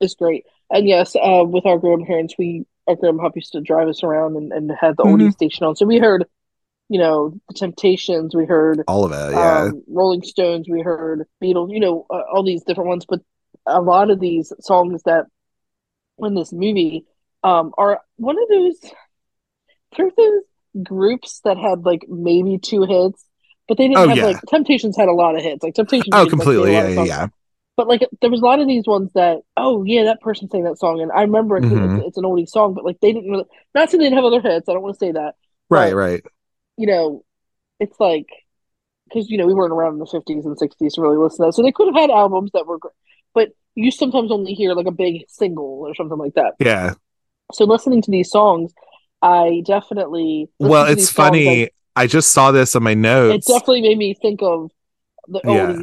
is 0.00 0.14
great. 0.14 0.44
And 0.70 0.88
yes, 0.88 1.14
uh, 1.16 1.44
with 1.46 1.66
our 1.66 1.78
grandparents, 1.78 2.34
we 2.38 2.66
our 2.88 2.96
grandpa 2.96 3.30
used 3.34 3.52
to 3.52 3.60
drive 3.60 3.88
us 3.88 4.02
around 4.04 4.36
and, 4.36 4.52
and 4.52 4.70
had 4.80 4.96
the 4.96 5.04
Mhm. 5.04 5.14
oldie 5.20 5.32
station 5.32 5.66
on. 5.66 5.74
So 5.76 5.86
we 5.86 5.98
heard, 5.98 6.24
you 6.88 6.98
know, 7.00 7.34
the 7.48 7.54
Temptations. 7.54 8.34
We 8.34 8.44
heard 8.46 8.82
All 8.86 9.04
of 9.04 9.12
it, 9.12 9.32
yeah. 9.32 9.62
um, 9.64 9.82
Rolling 9.88 10.22
Stones. 10.22 10.68
We 10.68 10.82
heard 10.82 11.26
Beatles. 11.42 11.72
You 11.72 11.80
know, 11.80 12.06
uh, 12.10 12.22
all 12.32 12.44
these 12.44 12.62
different 12.64 12.88
ones. 12.88 13.04
But 13.08 13.20
a 13.66 13.80
lot 13.80 14.10
of 14.10 14.20
these 14.20 14.52
songs 14.60 15.02
that 15.04 15.26
in 16.18 16.34
this 16.34 16.52
movie 16.52 17.04
um, 17.42 17.72
are 17.76 18.00
one 18.16 18.36
of 18.40 18.48
those. 18.48 18.78
There 19.96 20.10
those 20.16 20.42
groups 20.84 21.40
that 21.44 21.56
had 21.56 21.84
like 21.84 22.04
maybe 22.08 22.58
two 22.58 22.82
hits, 22.82 23.24
but 23.66 23.78
they 23.78 23.88
didn't 23.88 23.98
Oh, 23.98 24.08
have 24.08 24.18
yeah. 24.18 24.24
like 24.26 24.40
Temptations 24.48 24.96
had 24.96 25.08
a 25.08 25.12
lot 25.12 25.36
of 25.36 25.42
hits. 25.42 25.62
Like 25.62 25.74
Temptations. 25.74 26.08
oh, 26.12 26.18
made, 26.18 26.22
like, 26.24 26.30
completely. 26.30 26.72
Yeah, 26.72 26.78
lot 26.80 26.84
of 26.84 26.90
yeah, 26.90 26.96
songs. 26.96 27.08
yeah. 27.08 27.26
But 27.76 27.88
like 27.88 28.02
there 28.20 28.30
was 28.30 28.40
a 28.40 28.44
lot 28.44 28.60
of 28.60 28.66
these 28.66 28.86
ones 28.86 29.10
that 29.14 29.38
oh 29.56 29.84
yeah 29.84 30.04
that 30.04 30.20
person 30.20 30.48
sang 30.48 30.64
that 30.64 30.78
song 30.78 31.00
and 31.02 31.12
I 31.12 31.22
remember 31.22 31.56
it 31.58 31.62
'cause 31.62 31.72
Mhm. 31.72 31.98
it's, 31.98 32.08
it's 32.08 32.16
an 32.18 32.24
oldie 32.24 32.48
song 32.48 32.72
but 32.74 32.84
like 32.84 32.98
they 33.00 33.12
didn't 33.12 33.30
really 33.30 33.44
not 33.74 33.90
saying 33.90 34.00
they 34.00 34.06
didn't 34.06 34.16
have 34.16 34.24
other 34.24 34.40
hits 34.40 34.68
I 34.68 34.72
don't 34.72 34.82
want 34.82 34.94
to 34.94 34.98
say 34.98 35.12
that 35.12 35.34
Right, 35.68 35.90
But- 35.90 35.96
right. 35.96 36.22
you 36.78 36.86
know 36.86 37.22
it's 37.78 37.98
like 38.00 38.26
because 39.08 39.28
you 39.28 39.36
know 39.38 39.46
we 39.46 39.52
weren't 39.54 39.72
around 39.74 39.92
in 39.94 39.98
the 39.98 40.06
50s 40.06 40.46
and 40.46 40.56
60s 40.58 40.94
to 40.94 41.02
really 41.02 41.18
listen 41.18 41.38
to 41.44 41.48
that 41.48 41.52
so 41.52 41.62
they 41.62 41.70
could 41.72 41.88
have 41.88 41.96
had 41.96 42.10
albums 42.10 42.50
that 42.54 42.66
were 42.66 42.78
great 42.78 42.94
but 43.34 43.50
you 43.74 43.90
sometimes 43.90 44.32
only 44.32 44.54
hear 44.54 44.72
like 44.72 44.86
a 44.86 44.90
big 44.90 45.24
single 45.28 45.80
or 45.86 45.94
something 45.94 46.16
like 46.18 46.32
that 46.34 46.54
Yeah. 46.58 46.94
so 47.52 47.64
listening 47.66 48.00
to 48.02 48.10
these 48.10 48.30
songs 48.30 48.72
i 49.22 49.62
definitely 49.66 50.48
Well, 50.58 50.86
it's 50.86 51.10
funny. 51.10 51.44
like, 51.64 51.74
I 51.94 52.06
just 52.06 52.32
saw 52.32 52.52
this 52.52 52.74
on 52.76 52.82
my 52.82 52.94
notes. 52.94 53.48
it 53.48 53.52
definitely 53.52 53.82
made 53.82 53.98
me 53.98 54.14
think 54.14 54.40
of 54.42 54.70
the 55.28 55.40
Yeah. 55.44 55.82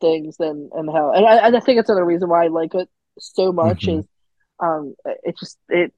Things 0.00 0.36
and 0.40 0.70
and 0.72 0.90
how 0.90 1.12
and 1.12 1.26
I, 1.26 1.46
and 1.46 1.56
I 1.56 1.60
think 1.60 1.78
it's 1.80 1.88
another 1.88 2.04
reason 2.04 2.28
why 2.28 2.44
I 2.44 2.48
like 2.48 2.74
it 2.74 2.88
so 3.18 3.52
much 3.52 3.84
Mhm. 3.84 4.00
is 4.00 4.06
um 4.60 4.94
it 5.24 5.36
just 5.38 5.58
it 5.68 5.92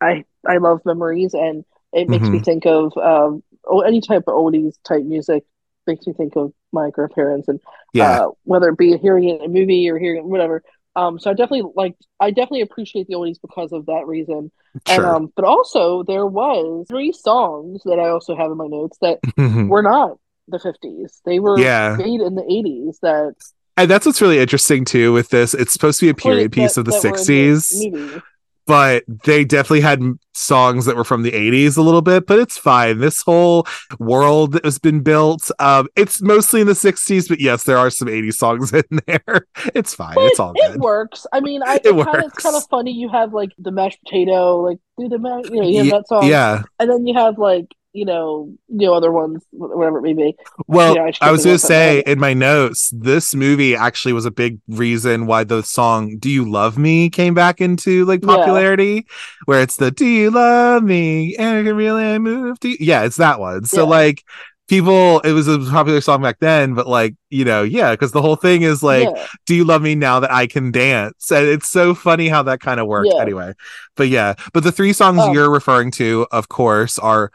I 0.00 0.24
I 0.46 0.58
love 0.58 0.80
memories 0.84 1.34
and 1.34 1.64
it 1.92 2.08
makes 2.08 2.32
me 2.32 2.38
Mhm. 2.38 2.44
think 2.44 2.66
of 2.66 2.96
um 2.96 3.42
any 3.86 4.00
type 4.00 4.24
of 4.26 4.34
oldies 4.34 4.76
type 4.86 5.02
music 5.04 5.44
makes 5.86 6.06
me 6.06 6.12
think 6.12 6.36
of 6.36 6.52
my 6.72 6.90
grandparents 6.90 7.48
and 7.48 7.60
yeah. 7.92 8.22
uh, 8.22 8.28
whether 8.44 8.68
it 8.68 8.78
be 8.78 8.96
hearing 8.98 9.28
it 9.28 9.40
in 9.40 9.46
a 9.46 9.48
movie 9.48 9.88
or 9.90 9.98
hearing 9.98 10.28
whatever 10.28 10.62
um 10.96 11.18
so 11.18 11.30
I 11.30 11.34
definitely 11.34 11.72
like 11.74 11.96
I 12.20 12.30
definitely 12.30 12.62
appreciate 12.62 13.06
the 13.08 13.14
oldies 13.14 13.40
because 13.40 13.72
of 13.72 13.86
that 13.86 14.06
reason 14.06 14.50
and 14.86 15.04
sure. 15.04 15.14
um 15.16 15.32
but 15.36 15.44
also 15.44 16.02
there 16.04 16.26
was 16.26 16.86
three 16.88 17.12
songs 17.12 17.82
that 17.84 17.98
I 17.98 18.08
also 18.10 18.36
have 18.36 18.50
in 18.50 18.56
my 18.56 18.66
notes 18.66 18.98
that 19.00 19.20
Mhm. 19.38 19.68
were 19.68 19.82
not 19.82 20.16
the 20.50 20.58
50s. 20.58 21.20
They 21.24 21.38
were 21.38 21.58
Yeah. 21.58 21.96
made 21.98 22.20
in 22.20 22.34
the 22.34 22.42
80s 22.44 22.98
that 23.02 23.34
And 23.76 23.90
that's 23.90 24.04
what's 24.06 24.20
really 24.20 24.38
interesting 24.38 24.84
too 24.84 25.12
with 25.12 25.30
this. 25.30 25.54
It's 25.54 25.72
supposed 25.72 26.00
to 26.00 26.06
be 26.06 26.10
a 26.10 26.14
period 26.14 26.50
that- 26.52 26.54
piece 26.54 26.76
of 26.76 26.84
the 26.84 26.90
that 26.92 27.02
were 27.02 27.08
in 27.10 27.14
60s, 27.14 27.90
movie. 27.90 28.20
but 28.66 29.04
they 29.24 29.44
definitely 29.44 29.80
had 29.80 30.00
songs 30.34 30.84
that 30.86 30.96
were 30.96 31.04
from 31.04 31.22
the 31.22 31.32
80s 31.32 31.76
a 31.76 31.82
little 31.82 32.02
bit, 32.02 32.26
but 32.26 32.38
it's 32.38 32.56
fine. 32.58 32.98
This 32.98 33.22
whole 33.22 33.66
world 33.98 34.52
that 34.52 34.64
has 34.64 34.78
been 34.78 35.00
built, 35.00 35.50
um, 35.58 35.88
it's 35.96 36.20
mostly 36.22 36.60
in 36.60 36.66
the 36.66 36.74
60s, 36.74 37.26
but 37.28 37.40
yes, 37.40 37.64
there 37.64 37.78
are 37.78 37.90
some 37.90 38.08
80s 38.08 38.36
songs 38.38 38.72
in 38.74 38.82
there. 39.06 39.46
It's 39.74 39.94
fine. 39.94 40.14
But 40.14 40.24
it's 40.26 40.40
all 40.40 40.52
it 40.54 40.72
good. 40.72 40.80
works. 40.80 41.26
I 41.32 41.40
mean, 41.40 41.62
I 41.64 41.74
It 41.84 41.86
it's 41.86 41.92
works. 41.94 42.42
kind 42.42 42.56
of 42.56 42.64
funny. 42.70 42.92
You 42.92 43.08
have 43.08 43.32
like 43.32 43.50
the 43.58 43.70
mashed 43.72 43.98
potato, 44.04 44.60
like 44.60 44.78
do 44.98 45.08
the 45.08 45.18
mash, 45.18 45.44
you 45.50 45.60
know, 45.62 45.68
you 45.68 45.76
have 45.78 45.86
Ye- 45.86 45.92
that 45.92 46.08
song, 46.08 46.26
Yeah. 46.26 46.62
and 46.78 46.90
then 46.90 47.06
you 47.06 47.14
have 47.14 47.38
like 47.38 47.66
you 47.92 48.04
know, 48.04 48.52
you 48.68 48.86
know, 48.86 48.94
other 48.94 49.10
ones, 49.12 49.44
whatever 49.50 49.98
it 49.98 50.02
may 50.02 50.12
be. 50.14 50.36
Well, 50.66 50.94
Yeah, 50.94 51.02
I 51.02 51.12
I 51.28 51.30
was 51.32 51.44
going 51.44 51.56
to 51.56 51.64
say 51.64 52.02
in 52.06 52.18
my 52.18 52.34
notes, 52.34 52.90
this 52.94 53.34
movie 53.34 53.74
actually 53.74 54.12
was 54.12 54.26
a 54.26 54.30
big 54.30 54.60
reason 54.68 55.26
why 55.26 55.44
the 55.44 55.62
song 55.62 56.18
"Do 56.18 56.30
You 56.30 56.48
Love 56.48 56.78
Me" 56.78 57.10
came 57.10 57.34
back 57.34 57.60
into 57.60 58.04
like 58.04 58.22
Yeah. 58.22 58.26
popularity, 58.26 59.06
where 59.46 59.60
it's 59.62 59.76
the 59.76 59.90
"Do 59.90 60.06
you 60.06 60.30
love 60.30 60.82
me?" 60.82 61.36
and 61.36 61.58
I 61.58 61.62
can 61.64 61.76
really 61.76 62.18
move 62.18 62.60
to 62.60 62.68
you. 62.68 62.76
Yeah, 62.80 63.02
it's 63.04 63.16
that 63.16 63.40
one. 63.40 63.64
So 63.64 63.82
Yeah. 63.82 63.90
like 63.90 64.22
people, 64.68 65.20
it 65.20 65.32
was 65.32 65.48
a 65.48 65.58
popular 65.58 66.00
song 66.00 66.22
back 66.22 66.38
then, 66.40 66.74
but 66.74 66.86
like 66.86 67.14
you 67.30 67.44
know, 67.44 67.62
yeah, 67.62 67.92
because 67.92 68.12
the 68.12 68.22
whole 68.22 68.36
thing 68.36 68.62
is 68.62 68.82
like, 68.82 69.08
yeah, 69.08 69.26
"Do 69.46 69.54
you 69.54 69.64
love 69.64 69.82
me 69.82 69.94
now 69.94 70.20
that 70.20 70.32
I 70.32 70.46
can 70.46 70.70
dance?" 70.70 71.30
And 71.32 71.46
it's 71.46 71.68
so 71.68 71.94
funny 71.94 72.28
how 72.28 72.42
that 72.44 72.60
kind 72.60 72.80
of 72.80 72.86
worked. 72.86 73.14
Yeah. 73.14 73.22
Anyway, 73.22 73.54
but 73.96 74.08
yeah, 74.08 74.34
but 74.52 74.62
the 74.64 74.72
three 74.72 74.92
songs 74.92 75.18
Um, 75.22 75.34
you're 75.34 75.50
referring 75.50 75.90
to, 75.92 76.26
of 76.32 76.48
course, 76.48 76.98
are 76.98 77.30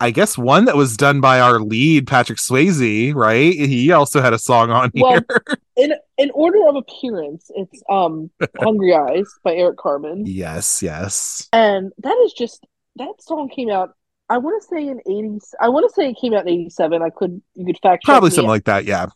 I 0.00 0.10
guess 0.10 0.38
one 0.38 0.64
that 0.64 0.76
was 0.76 0.96
done 0.96 1.20
by 1.20 1.40
our 1.40 1.60
lead, 1.60 2.06
Patrick 2.06 2.38
Swayze, 2.38 3.14
right? 3.14 3.52
He 3.52 3.92
also 3.92 4.20
had 4.22 4.32
a 4.32 4.38
song 4.38 4.70
on 4.70 4.90
Well, 4.94 5.12
here. 5.28 5.42
in 5.76 5.92
in 6.16 6.30
order 6.32 6.66
of 6.68 6.76
appearance, 6.76 7.50
it's 7.54 7.82
um 7.88 8.30
"Hungry 8.58 8.94
Eyes" 8.94 9.26
by 9.44 9.54
Eric 9.54 9.76
Carmen. 9.76 10.24
yes, 10.26 10.82
yes. 10.82 11.48
And 11.52 11.92
that 11.98 12.16
is 12.24 12.32
just 12.32 12.66
that 12.96 13.12
song 13.20 13.48
came 13.50 13.70
out. 13.70 13.94
I 14.28 14.38
want 14.38 14.62
to 14.62 14.68
say 14.68 14.86
in 14.88 15.00
eighty. 15.06 15.38
I 15.60 15.68
want 15.68 15.88
to 15.88 15.94
say 15.94 16.08
it 16.10 16.16
came 16.20 16.32
out 16.34 16.42
in 16.46 16.48
eighty 16.48 16.70
seven. 16.70 17.02
I 17.02 17.10
could 17.10 17.42
you 17.54 17.66
could 17.66 17.78
fact 17.82 18.04
check 18.04 18.12
Probably 18.12 18.30
me. 18.30 18.34
something 18.36 18.48
like 18.48 18.64
that. 18.64 18.84
Yeah. 18.86 19.06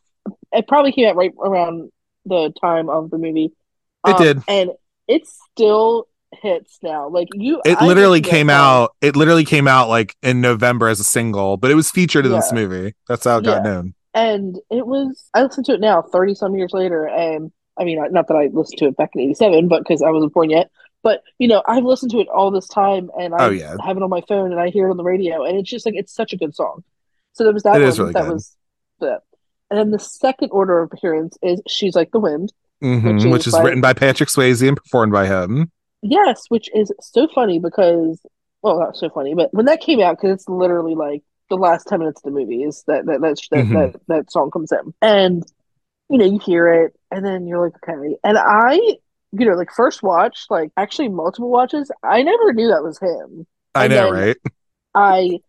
It 0.52 0.68
probably 0.68 0.92
came 0.92 1.08
out 1.08 1.16
right 1.16 1.32
around 1.42 1.90
the 2.26 2.52
time 2.60 2.88
of 2.88 3.10
the 3.10 3.18
movie. 3.18 3.52
It 4.06 4.10
Um, 4.16 4.22
did. 4.22 4.42
and 4.48 4.70
it's 5.08 5.38
still 5.52 6.08
hits 6.42 6.78
now. 6.82 7.08
Like 7.08 7.28
you, 7.34 7.60
It 7.64 7.78
I 7.80 7.86
literally 7.86 8.20
came 8.20 8.50
out. 8.50 8.94
It 9.00 9.16
literally 9.16 9.44
came 9.44 9.66
out 9.68 9.88
like 9.88 10.14
in 10.22 10.40
November 10.40 10.88
as 10.88 11.00
a 11.00 11.04
single, 11.04 11.56
but 11.56 11.70
it 11.70 11.74
was 11.74 11.90
featured 11.90 12.26
in 12.26 12.32
this 12.32 12.52
movie. 12.52 12.94
That's 13.08 13.24
how 13.24 13.38
it 13.38 13.44
got 13.44 13.64
Yeah. 13.64 13.70
known. 13.72 13.94
and 14.14 14.56
it 14.70 14.86
was. 14.86 15.28
I 15.34 15.42
listened 15.42 15.66
to 15.66 15.72
it 15.74 15.80
now, 15.80 16.02
thirty 16.02 16.34
some 16.34 16.54
years 16.54 16.72
later, 16.72 17.06
and 17.08 17.50
I 17.78 17.84
mean, 17.84 17.98
not 18.12 18.28
that 18.28 18.34
I 18.36 18.48
listened 18.52 18.78
to 18.78 18.86
it 18.86 18.96
back 18.96 19.10
in 19.14 19.20
eighty 19.22 19.34
seven, 19.34 19.66
but 19.68 19.80
because 19.80 20.02
I 20.02 20.10
wasn't 20.10 20.32
born 20.32 20.50
yet. 20.50 20.70
But 21.02 21.22
you 21.38 21.48
know, 21.48 21.62
I've 21.66 21.84
listened 21.84 22.12
to 22.12 22.20
it 22.20 22.28
all 22.28 22.50
this 22.50 22.68
time, 22.68 23.10
and 23.18 23.34
I 23.34 23.46
Oh, 23.46 23.50
yeah. 23.50 23.76
have 23.84 23.96
it 23.96 24.02
on 24.02 24.10
my 24.10 24.22
phone, 24.28 24.52
and 24.52 24.60
I 24.60 24.70
hear 24.70 24.86
it 24.86 24.90
on 24.90 24.96
the 24.96 25.02
radio, 25.04 25.44
and 25.44 25.58
it's 25.58 25.68
just 25.68 25.84
like 25.84 25.94
it's 25.96 26.14
such 26.14 26.32
a 26.32 26.36
good 26.36 26.54
song. 26.54 26.82
So 27.32 27.44
there 27.44 27.52
was 27.52 27.64
that 27.64 27.76
It 27.76 27.80
one. 27.80 27.88
is 27.88 27.98
really 27.98 28.12
that 28.12 28.24
good. 28.24 28.32
was 28.34 28.56
that. 29.00 29.20
And 29.70 29.78
then 29.78 29.90
the 29.90 29.98
second 29.98 30.50
order 30.52 30.80
of 30.80 30.90
appearance 30.92 31.36
is 31.42 31.60
"She's 31.66 31.96
Like 31.96 32.12
the 32.12 32.20
Wind." 32.20 32.52
Mhm, 32.82 33.14
Which 33.14 33.24
Which, 33.32 33.40
is 33.42 33.46
is 33.48 33.52
by- 33.54 33.62
written 33.64 33.80
by 33.80 33.92
Patrick 33.94 34.28
Swayze 34.28 34.66
and 34.66 34.76
performed 34.76 35.12
by 35.12 35.26
him. 35.26 35.70
Yes, 36.06 36.44
which 36.50 36.68
is 36.74 36.92
so 37.00 37.26
funny 37.34 37.58
because, 37.58 38.20
well, 38.60 38.78
not 38.78 38.94
so 38.96 39.08
funny, 39.08 39.34
but 39.34 39.52
when 39.54 39.64
that 39.66 39.80
came 39.80 40.00
out, 40.00 40.18
because 40.18 40.32
it's 40.34 40.48
literally 40.48 40.94
like 40.94 41.22
the 41.48 41.56
last 41.56 41.86
ten 41.88 42.00
minutes 42.00 42.20
of 42.20 42.24
the 42.32 42.38
movie 42.38 42.62
is 42.62 42.84
that 42.86 43.06
that 43.06 43.20
that 43.22 43.38
that, 43.50 43.64
Mhm. 43.64 43.92
that, 43.92 44.00
that 44.08 44.30
song 44.30 44.50
comes 44.50 44.70
in, 44.70 44.92
and 45.00 45.42
you 46.10 46.18
know 46.18 46.26
you 46.26 46.38
hear 46.38 46.68
it, 46.84 46.94
and 47.10 47.24
then 47.24 47.46
you're 47.46 47.64
like, 47.64 47.76
okay, 47.88 48.16
and 48.22 48.38
I, 48.38 48.74
you 49.32 49.46
know, 49.46 49.54
like 49.54 49.70
first 49.72 50.02
watch, 50.02 50.46
like 50.50 50.70
actually 50.76 51.08
multiple 51.08 51.50
watches, 51.50 51.90
I 52.02 52.22
never 52.22 52.52
knew 52.52 52.68
that 52.68 52.84
was 52.84 52.98
him. 52.98 53.46
I 53.74 53.84
And 53.84 53.94
know, 53.94 54.10
right? 54.10 54.36
I, 54.94 55.40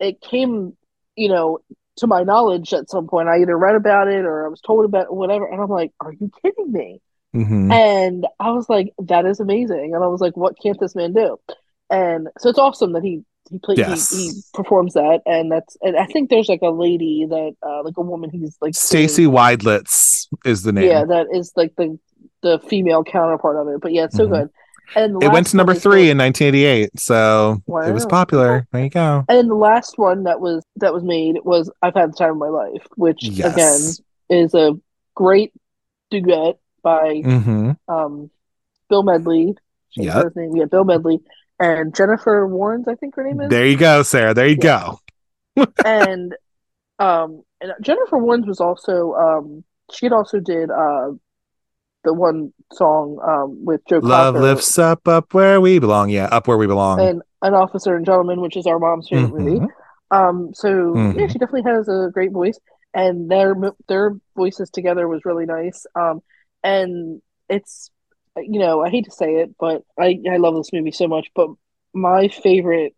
it 0.00 0.20
came, 0.20 0.76
you 1.16 1.28
know, 1.28 1.60
to 1.96 2.06
my 2.06 2.22
knowledge 2.22 2.72
at 2.74 2.90
some 2.90 3.06
point. 3.06 3.28
I 3.28 3.40
either 3.42 3.56
read 3.58 3.76
about 3.76 4.08
it 4.08 4.24
or 4.24 4.46
I 4.46 4.48
was 4.48 4.60
told 4.60 4.84
about 4.84 5.06
it, 5.06 5.14
whatever, 5.14 5.46
and 5.46 5.60
I'm 5.60 5.68
like, 5.70 5.92
are 6.00 6.12
you 6.12 6.30
kidding 6.42 6.72
me? 6.72 7.00
Mhm. 7.34 7.72
And 7.72 8.26
I 8.38 8.50
was 8.52 8.68
like, 8.68 8.92
that 8.98 9.26
is 9.26 9.40
amazing. 9.40 9.94
And 9.94 10.04
I 10.04 10.06
was 10.06 10.20
like, 10.20 10.36
what 10.36 10.54
can't 10.62 10.78
this 10.78 10.94
man 10.94 11.12
do? 11.12 11.38
And 11.90 12.28
so 12.38 12.48
it's 12.48 12.58
awesome 12.58 12.92
that 12.92 13.02
he 13.02 13.22
he 13.50 13.58
plays 13.58 13.78
Yes. 13.78 14.10
he, 14.10 14.28
he 14.30 14.40
performs 14.54 14.94
that 14.94 15.20
and 15.26 15.52
that's 15.52 15.76
and 15.82 15.98
I 15.98 16.06
think 16.06 16.30
there's 16.30 16.48
like 16.48 16.62
a 16.62 16.70
lady 16.70 17.26
that 17.28 17.54
uh 17.62 17.82
like 17.82 17.92
a 17.98 18.00
woman 18.00 18.30
he's 18.30 18.56
like 18.62 18.74
Stacy 18.74 19.26
Widelitz 19.26 20.28
is 20.46 20.62
the 20.62 20.72
name. 20.72 20.88
Yeah, 20.88 21.04
that 21.04 21.26
is 21.30 21.52
like 21.54 21.74
the 21.76 21.98
the 22.42 22.58
female 22.60 23.04
counterpart 23.04 23.56
of 23.56 23.68
it. 23.68 23.80
But 23.82 23.92
yeah, 23.92 24.04
it's 24.04 24.16
so 24.16 24.26
Mhm. 24.26 24.30
good. 24.30 24.50
And 24.96 25.22
it 25.22 25.30
went 25.32 25.46
to 25.48 25.56
number 25.56 25.74
three 25.74 26.08
in 26.10 26.16
1988, 26.18 26.90
so 27.00 27.62
it 27.86 27.92
was 27.92 28.04
popular. 28.06 28.66
There 28.72 28.82
you 28.84 28.90
go. 28.90 29.24
and 29.28 29.50
the 29.50 29.54
last 29.54 29.98
one 29.98 30.24
that 30.24 30.40
was 30.40 30.62
that 30.76 30.92
was 30.94 31.02
made 31.02 31.36
was 31.44 31.70
I've 31.82 31.94
had 31.94 32.12
the 32.12 32.16
time 32.16 32.30
of 32.32 32.36
my 32.38 32.48
life, 32.48 32.86
which 32.96 33.24
Yes. 33.24 33.52
again 33.52 34.40
is 34.42 34.54
a 34.54 34.72
great 35.14 35.52
duet 36.10 36.58
by 36.84 37.22
hmm 37.24 37.72
um 37.88 38.30
Bill 38.88 39.02
Medley. 39.02 39.54
His 39.96 40.06
name. 40.36 40.56
Yeah, 40.56 40.66
Bill 40.66 40.84
Medley 40.84 41.20
and 41.58 41.94
Jennifer 41.94 42.46
Warnes, 42.48 42.88
I 42.88 42.94
think 42.96 43.16
her 43.16 43.24
name 43.24 43.40
is. 43.40 43.50
There 43.50 43.66
you 43.66 43.76
go, 43.76 44.02
Sarah. 44.02 44.34
There 44.34 44.46
you 44.46 44.58
Yeah. 44.60 44.94
go. 45.56 45.66
and 45.84 46.34
um 46.98 47.42
and 47.60 47.72
Jennifer 47.80 48.18
Warnes 48.18 48.46
was 48.46 48.60
also 48.60 49.14
um 49.14 49.64
she 49.92 50.06
had 50.06 50.12
also 50.12 50.40
did 50.40 50.70
uh 50.70 51.10
the 52.04 52.12
one 52.12 52.52
song 52.72 53.18
um 53.26 53.64
with 53.64 53.80
Joe 53.88 54.00
Love 54.00 54.34
Cocker 54.34 54.46
lifts 54.46 54.78
up, 54.78 55.08
up 55.08 55.32
where 55.32 55.60
we 55.60 55.78
belong. 55.78 56.10
Yeah, 56.10 56.26
up 56.26 56.46
where 56.48 56.58
we 56.58 56.66
belong. 56.66 57.00
and 57.00 57.22
An 57.42 57.54
Officer 57.54 57.96
and 57.96 58.04
Gentleman, 58.04 58.40
which 58.40 58.56
is 58.56 58.66
our 58.66 58.78
mom's 58.78 59.08
favorite 59.08 59.30
movie. 59.30 59.60
Mhm. 59.60 59.68
Um, 60.10 60.54
so 60.54 60.68
yeah, 60.68 61.26
Mhm. 61.26 61.32
she 61.32 61.38
definitely 61.38 61.70
has 61.70 61.88
a 61.88 62.10
great 62.12 62.32
voice, 62.32 62.58
and 62.94 63.30
their 63.30 63.54
their 63.88 64.12
voices 64.36 64.70
together 64.70 65.08
was 65.08 65.24
really 65.24 65.46
nice. 65.46 65.86
Um, 65.94 66.22
and 66.64 67.22
it's 67.48 67.90
you 68.36 68.58
know 68.58 68.82
I 68.84 68.90
hate 68.90 69.04
to 69.04 69.12
say 69.12 69.36
it, 69.36 69.54
but 69.60 69.82
I 69.98 70.18
I 70.28 70.38
love 70.38 70.56
this 70.56 70.72
movie 70.72 70.90
so 70.90 71.06
much. 71.06 71.28
But 71.36 71.50
my 71.92 72.28
favorite 72.28 72.96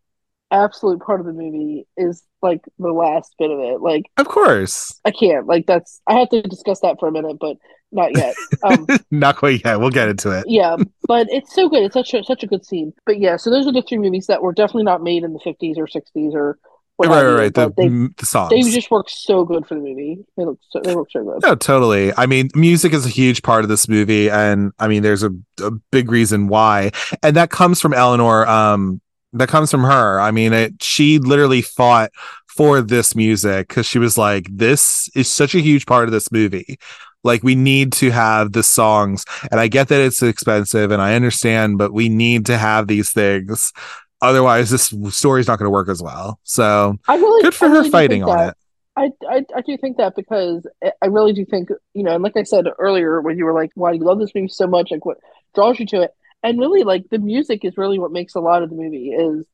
absolute 0.50 1.00
part 1.00 1.18
of 1.20 1.26
the 1.26 1.32
movie 1.32 1.86
is 1.96 2.22
like 2.40 2.64
the 2.78 2.92
last 2.92 3.34
bit 3.38 3.50
of 3.50 3.58
it. 3.58 3.80
Like 3.80 4.04
Of 4.16 4.28
course. 4.28 4.98
I 5.04 5.10
can't 5.10 5.46
like 5.46 5.66
that's 5.66 6.00
I 6.06 6.14
have 6.14 6.30
to 6.30 6.42
discuss 6.42 6.80
that 6.80 6.98
for 6.98 7.08
a 7.08 7.12
minute, 7.12 7.36
but 7.40 7.56
not 7.92 8.16
yet. 8.16 8.34
Um, 8.64 8.86
Not 9.10 9.36
quite 9.36 9.64
yet. 9.64 9.78
We'll 9.78 9.90
get 9.90 10.08
into 10.08 10.30
it. 10.30 10.44
yeah, 10.48 10.76
but 11.06 11.28
it's 11.30 11.54
so 11.54 11.68
good. 11.68 11.84
It's 11.84 11.94
such 11.94 12.14
a 12.14 12.24
such 12.24 12.42
a 12.42 12.46
good 12.46 12.64
scene. 12.64 12.92
But 13.04 13.20
yeah, 13.20 13.36
so 13.36 13.50
those 13.50 13.66
are 13.66 13.72
the 13.72 13.82
three 13.82 13.98
movies 13.98 14.26
that 14.26 14.42
were 14.42 14.52
definitely 14.52 14.84
not 14.84 15.02
made 15.02 15.22
in 15.22 15.32
the 15.32 15.40
fifties 15.42 15.78
or 15.78 15.86
sixties 15.86 16.32
or 16.34 16.58
right, 16.98 17.08
right, 17.08 17.32
right. 17.34 17.54
The, 17.54 17.72
they 17.76 17.88
the 17.88 18.26
songs. 18.26 18.50
they 18.50 18.62
just 18.62 18.90
work 18.90 19.08
so 19.08 19.44
good 19.44 19.66
for 19.66 19.74
the 19.74 19.80
movie. 19.80 20.24
They 20.36 20.44
look 20.44 20.58
so 20.70 20.80
they 20.80 20.94
look 20.94 21.10
so 21.10 21.24
good. 21.24 21.42
No, 21.42 21.54
totally. 21.54 22.12
I 22.16 22.26
mean, 22.26 22.48
music 22.54 22.92
is 22.92 23.04
a 23.04 23.10
huge 23.10 23.42
part 23.42 23.64
of 23.64 23.68
this 23.68 23.88
movie, 23.88 24.30
and 24.30 24.72
I 24.78 24.88
mean, 24.88 25.02
there's 25.02 25.22
a, 25.22 25.30
a 25.62 25.70
big 25.90 26.10
reason 26.10 26.48
why, 26.48 26.92
and 27.22 27.36
that 27.36 27.50
comes 27.50 27.80
from 27.80 27.92
Eleanor. 27.92 28.46
Um, 28.46 29.00
that 29.32 29.48
comes 29.48 29.70
from 29.70 29.84
her. 29.84 30.20
I 30.20 30.30
mean, 30.30 30.52
it, 30.52 30.82
she 30.82 31.18
literally 31.18 31.60
fought 31.60 32.10
for 32.46 32.80
this 32.80 33.14
music 33.14 33.68
because 33.68 33.86
she 33.86 33.98
was 33.98 34.16
like, 34.16 34.46
"This 34.50 35.10
is 35.14 35.28
such 35.28 35.54
a 35.54 35.60
huge 35.60 35.86
part 35.86 36.04
of 36.04 36.12
this 36.12 36.32
movie. 36.32 36.78
Like, 37.24 37.42
we 37.42 37.56
need 37.56 37.92
to 37.94 38.10
have 38.10 38.52
the 38.52 38.62
songs." 38.62 39.24
And 39.50 39.60
I 39.60 39.68
get 39.68 39.88
that 39.88 40.00
it's 40.00 40.22
expensive, 40.22 40.90
and 40.90 41.02
I 41.02 41.14
understand, 41.14 41.76
but 41.76 41.92
we 41.92 42.08
need 42.08 42.46
to 42.46 42.56
have 42.56 42.86
these 42.86 43.10
things 43.12 43.72
otherwise 44.22 44.70
this 44.70 44.94
story's 45.10 45.46
not 45.46 45.58
going 45.58 45.66
to 45.66 45.70
work 45.70 45.88
as 45.88 46.02
well. 46.02 46.40
So 46.44 46.98
I 47.06 47.16
really 47.16 47.42
good 47.42 47.54
for 47.54 47.66
I 47.66 47.68
her 47.68 47.74
really 47.74 47.90
fighting 47.90 48.22
on 48.22 48.36
that. 48.36 48.48
it. 48.48 48.56
I, 48.98 49.10
I, 49.28 49.44
I 49.54 49.60
do 49.60 49.76
think 49.76 49.98
that 49.98 50.16
because 50.16 50.66
I 51.02 51.06
really 51.06 51.34
do 51.34 51.44
think, 51.44 51.68
you 51.92 52.02
know, 52.02 52.14
and 52.14 52.22
like 52.24 52.36
I 52.36 52.44
said 52.44 52.64
earlier, 52.78 53.20
when 53.20 53.36
you 53.36 53.44
were 53.44 53.52
like, 53.52 53.70
why 53.74 53.92
do 53.92 53.98
you 53.98 54.04
love 54.04 54.18
this 54.18 54.34
movie 54.34 54.48
so 54.48 54.66
much? 54.66 54.90
Like, 54.90 55.04
what 55.04 55.18
draws 55.54 55.78
you 55.78 55.84
to 55.86 56.00
it? 56.00 56.12
And 56.42 56.58
really, 56.58 56.82
like, 56.82 57.04
the 57.10 57.18
music 57.18 57.62
is 57.64 57.76
really 57.76 57.98
what 57.98 58.10
makes 58.10 58.34
a 58.34 58.40
lot 58.40 58.62
of 58.62 58.70
the 58.70 58.76
movie 58.76 59.10
is, 59.10 59.46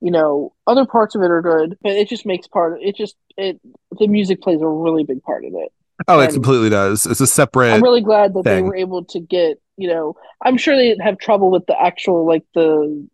you 0.00 0.10
know, 0.10 0.54
other 0.66 0.86
parts 0.86 1.14
of 1.14 1.20
it 1.22 1.30
are 1.30 1.42
good, 1.42 1.76
but 1.82 1.92
it 1.92 2.08
just 2.08 2.24
makes 2.24 2.46
part, 2.46 2.74
of 2.74 2.78
it 2.80 2.96
just, 2.96 3.16
it, 3.36 3.60
the 3.98 4.06
music 4.06 4.40
plays 4.40 4.62
a 4.62 4.66
really 4.66 5.04
big 5.04 5.22
part 5.22 5.44
of 5.44 5.52
it. 5.54 5.72
Oh, 6.08 6.20
it 6.20 6.32
completely 6.32 6.70
does. 6.70 7.04
It's 7.04 7.20
a 7.20 7.26
separate. 7.26 7.72
I'm 7.72 7.82
really 7.82 8.02
glad 8.02 8.32
that 8.32 8.44
they 8.44 8.62
were 8.62 8.76
able 8.76 9.04
to 9.06 9.20
get, 9.20 9.60
you 9.76 9.88
know, 9.88 10.14
I'm 10.42 10.56
sure 10.56 10.74
they 10.74 10.96
have 11.02 11.18
trouble 11.18 11.50
with 11.50 11.66
the 11.66 11.78
actual, 11.78 12.26
like, 12.26 12.44
the, 12.54 13.06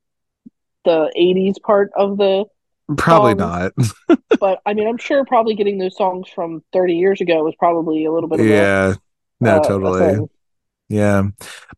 the 0.85 1.13
80s 1.17 1.61
part 1.63 1.91
of 1.97 2.17
the 2.17 2.45
probably 2.97 3.39
songs. 3.39 3.95
not. 4.09 4.19
but 4.41 4.61
I 4.67 4.75
mean, 4.75 4.87
I'm 4.89 4.99
sure 4.99 5.25
probably 5.25 5.55
getting 5.55 5.79
those 5.79 5.97
songs 5.97 6.29
from 6.29 6.63
30 6.73 6.95
years 6.95 7.21
ago 7.21 7.45
was 7.45 7.55
probably 7.59 8.05
a 8.05 8.13
little 8.13 8.29
bit 8.29 8.41
of 8.41 8.47
yeah. 8.47 8.95
a, 8.95 8.97
No, 9.41 9.57
uh, 9.57 9.63
totally. 9.63 10.29
Yeah. 10.89 11.23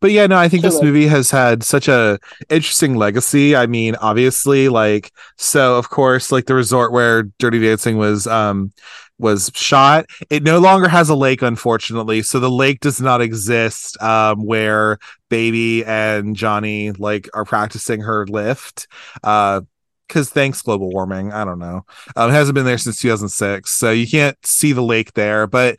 But 0.00 0.10
yeah, 0.10 0.26
no, 0.26 0.36
I 0.36 0.48
think 0.48 0.62
So 0.62 0.70
this 0.70 0.82
movie 0.82 1.06
has 1.06 1.30
had 1.30 1.62
such 1.62 1.86
a 1.86 2.18
interesting 2.50 2.96
legacy. 2.96 3.54
I 3.54 3.66
mean, 3.66 3.94
obviously, 3.96 4.68
like 4.68 5.12
so 5.36 5.78
of 5.78 5.88
course, 5.88 6.32
like 6.32 6.46
the 6.46 6.54
resort 6.54 6.90
where 6.90 7.22
Dirty 7.38 7.60
Dancing 7.60 7.96
was 7.96 8.26
um 8.26 8.72
was 9.18 9.50
shot, 9.54 10.06
it 10.30 10.42
no 10.42 10.58
longer 10.58 10.88
has 10.88 11.08
a 11.08 11.14
lake, 11.14 11.42
unfortunately. 11.42 12.22
So 12.22 12.40
the 12.40 12.50
lake 12.50 12.80
does 12.80 13.00
not 13.00 13.20
exist 13.20 14.00
um 14.02 14.44
where 14.44 14.98
baby 15.28 15.84
and 15.84 16.36
Johnny 16.36 16.92
like 16.92 17.28
are 17.34 17.44
practicing 17.44 18.00
her 18.02 18.26
lift. 18.26 18.86
Uh 19.22 19.62
because 20.08 20.30
thanks 20.30 20.62
global 20.62 20.90
warming. 20.90 21.32
I 21.32 21.44
don't 21.44 21.58
know. 21.58 21.84
Um, 22.16 22.30
it 22.30 22.34
hasn't 22.34 22.54
been 22.54 22.64
there 22.64 22.78
since 22.78 23.00
2006 23.00 23.70
so 23.70 23.90
you 23.90 24.06
can't 24.06 24.36
see 24.44 24.72
the 24.72 24.82
lake 24.82 25.12
there 25.14 25.46
but 25.46 25.78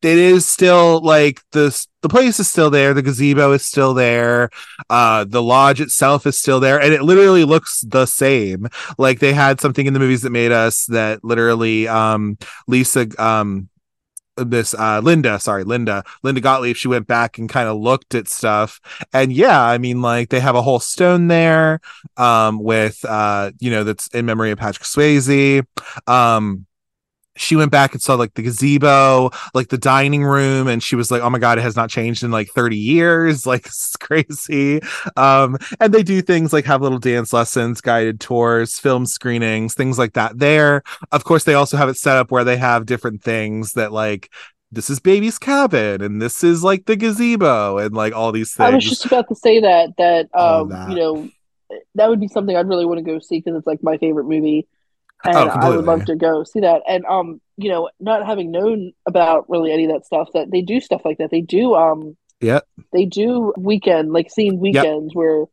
it 0.00 0.18
is 0.18 0.46
still 0.46 1.00
like 1.00 1.40
the 1.52 1.86
the 2.02 2.08
place 2.08 2.40
is 2.40 2.48
still 2.48 2.70
there. 2.70 2.94
The 2.94 3.02
gazebo 3.02 3.52
is 3.52 3.64
still 3.64 3.94
there. 3.94 4.50
Uh 4.90 5.24
the 5.24 5.42
lodge 5.42 5.80
itself 5.80 6.26
is 6.26 6.38
still 6.38 6.60
there 6.60 6.80
and 6.80 6.92
it 6.92 7.02
literally 7.02 7.44
looks 7.44 7.80
the 7.80 8.06
same. 8.06 8.68
Like 8.98 9.18
they 9.20 9.32
had 9.32 9.60
something 9.60 9.86
in 9.86 9.94
the 9.94 10.00
movies 10.00 10.22
that 10.22 10.30
made 10.30 10.52
us 10.52 10.86
that 10.86 11.24
literally 11.24 11.88
um 11.88 12.38
lisa 12.66 13.06
um 13.22 13.68
this 14.36 14.74
uh 14.74 15.00
linda 15.00 15.38
sorry 15.38 15.62
linda 15.62 16.02
linda 16.22 16.40
gottlieb 16.40 16.74
she 16.74 16.88
went 16.88 17.06
back 17.06 17.36
and 17.36 17.48
kind 17.48 17.68
of 17.68 17.76
looked 17.78 18.14
at 18.14 18.28
stuff. 18.28 18.80
And 19.12 19.32
yeah 19.32 19.60
i 19.60 19.78
mean 19.78 20.02
like 20.02 20.30
they 20.30 20.40
have 20.40 20.54
a 20.54 20.62
whole 20.62 20.80
stone 20.80 21.28
there 21.28 21.80
um 22.16 22.62
with 22.62 23.04
uh 23.04 23.52
you 23.60 23.70
know 23.70 23.84
that's 23.84 24.08
in 24.08 24.26
memory 24.26 24.50
of 24.50 24.58
patrick 24.58 24.84
swayze. 24.84 25.64
Um 26.06 26.66
she 27.36 27.56
went 27.56 27.70
back 27.70 27.92
and 27.92 28.02
saw 28.02 28.14
like 28.14 28.34
the 28.34 28.42
gazebo, 28.42 29.30
like 29.54 29.68
the 29.68 29.78
dining 29.78 30.24
room, 30.24 30.68
and 30.68 30.82
she 30.82 30.96
was 30.96 31.10
like, 31.10 31.22
"Oh 31.22 31.30
my 31.30 31.38
god, 31.38 31.58
it 31.58 31.62
has 31.62 31.76
not 31.76 31.90
changed 31.90 32.22
in 32.22 32.30
like 32.30 32.48
30 32.48 32.76
years. 32.76 33.46
Like 33.52 33.66
it's 33.66 33.96
crazy." 33.96 34.80
Um, 35.16 35.58
and 35.78 35.92
they 35.92 36.02
do 36.02 36.22
things 36.22 36.52
like 36.52 36.64
have 36.64 36.80
little 36.80 36.98
dance 36.98 37.32
lessons, 37.32 37.80
guided 37.80 38.20
tours, 38.20 38.78
film 38.78 39.04
screenings, 39.04 39.74
things 39.74 39.98
like 39.98 40.14
that. 40.14 40.38
There, 40.38 40.82
of 41.10 41.24
course, 41.24 41.44
they 41.44 41.54
also 41.54 41.76
have 41.76 41.88
it 41.88 41.98
set 41.98 42.16
up 42.16 42.30
where 42.30 42.44
they 42.44 42.56
have 42.56 42.86
different 42.86 43.22
things 43.22 43.72
that 43.72 43.92
like 43.92 44.30
this 44.72 44.88
is 44.88 45.00
baby's 45.00 45.38
cabin, 45.38 46.00
and 46.00 46.20
this 46.20 46.42
is 46.42 46.64
like 46.64 46.86
the 46.86 46.96
gazebo, 46.96 47.78
and 47.78 47.94
like 47.94 48.14
all 48.14 48.32
these 48.32 48.54
things. 48.54 48.72
I 48.72 48.74
was 48.74 48.84
just 48.88 49.04
about 49.04 49.28
to 49.28 49.34
say 49.34 49.60
that, 49.60 49.90
that, 49.98 50.34
um, 50.34 50.70
that. 50.70 50.88
you 50.88 50.96
know, 50.96 51.28
that 51.94 52.08
would 52.08 52.20
be 52.20 52.28
something 52.28 52.56
I'd 52.56 52.68
really 52.68 52.86
want 52.86 52.98
to 52.98 53.04
go 53.04 53.18
see 53.18 53.38
because 53.38 53.56
it's 53.56 53.66
like 53.66 53.82
my 53.82 53.98
favorite 53.98 54.24
movie. 54.24 54.66
And 55.24 55.36
Oh, 55.36 55.48
I 55.48 55.70
would 55.70 55.84
love 55.84 56.04
to 56.06 56.16
go 56.16 56.44
see 56.44 56.60
that. 56.60 56.82
And, 56.88 57.04
um, 57.06 57.40
you 57.56 57.70
know, 57.70 57.90
not 58.00 58.26
having 58.26 58.50
known 58.50 58.92
about 59.06 59.48
really 59.48 59.70
any 59.72 59.84
of 59.84 59.92
that 59.92 60.06
stuff, 60.06 60.30
that 60.34 60.50
they 60.50 60.62
do 60.62 60.80
stuff 60.80 61.02
like 61.04 61.18
that. 61.18 61.30
They 61.30 61.40
do, 61.42 61.74
um, 61.74 62.16
yeah, 62.40 62.60
they 62.92 63.04
do 63.04 63.52
weekend 63.56 64.12
like 64.12 64.30
scene 64.30 64.58
weekends 64.58 65.14
where 65.14 65.44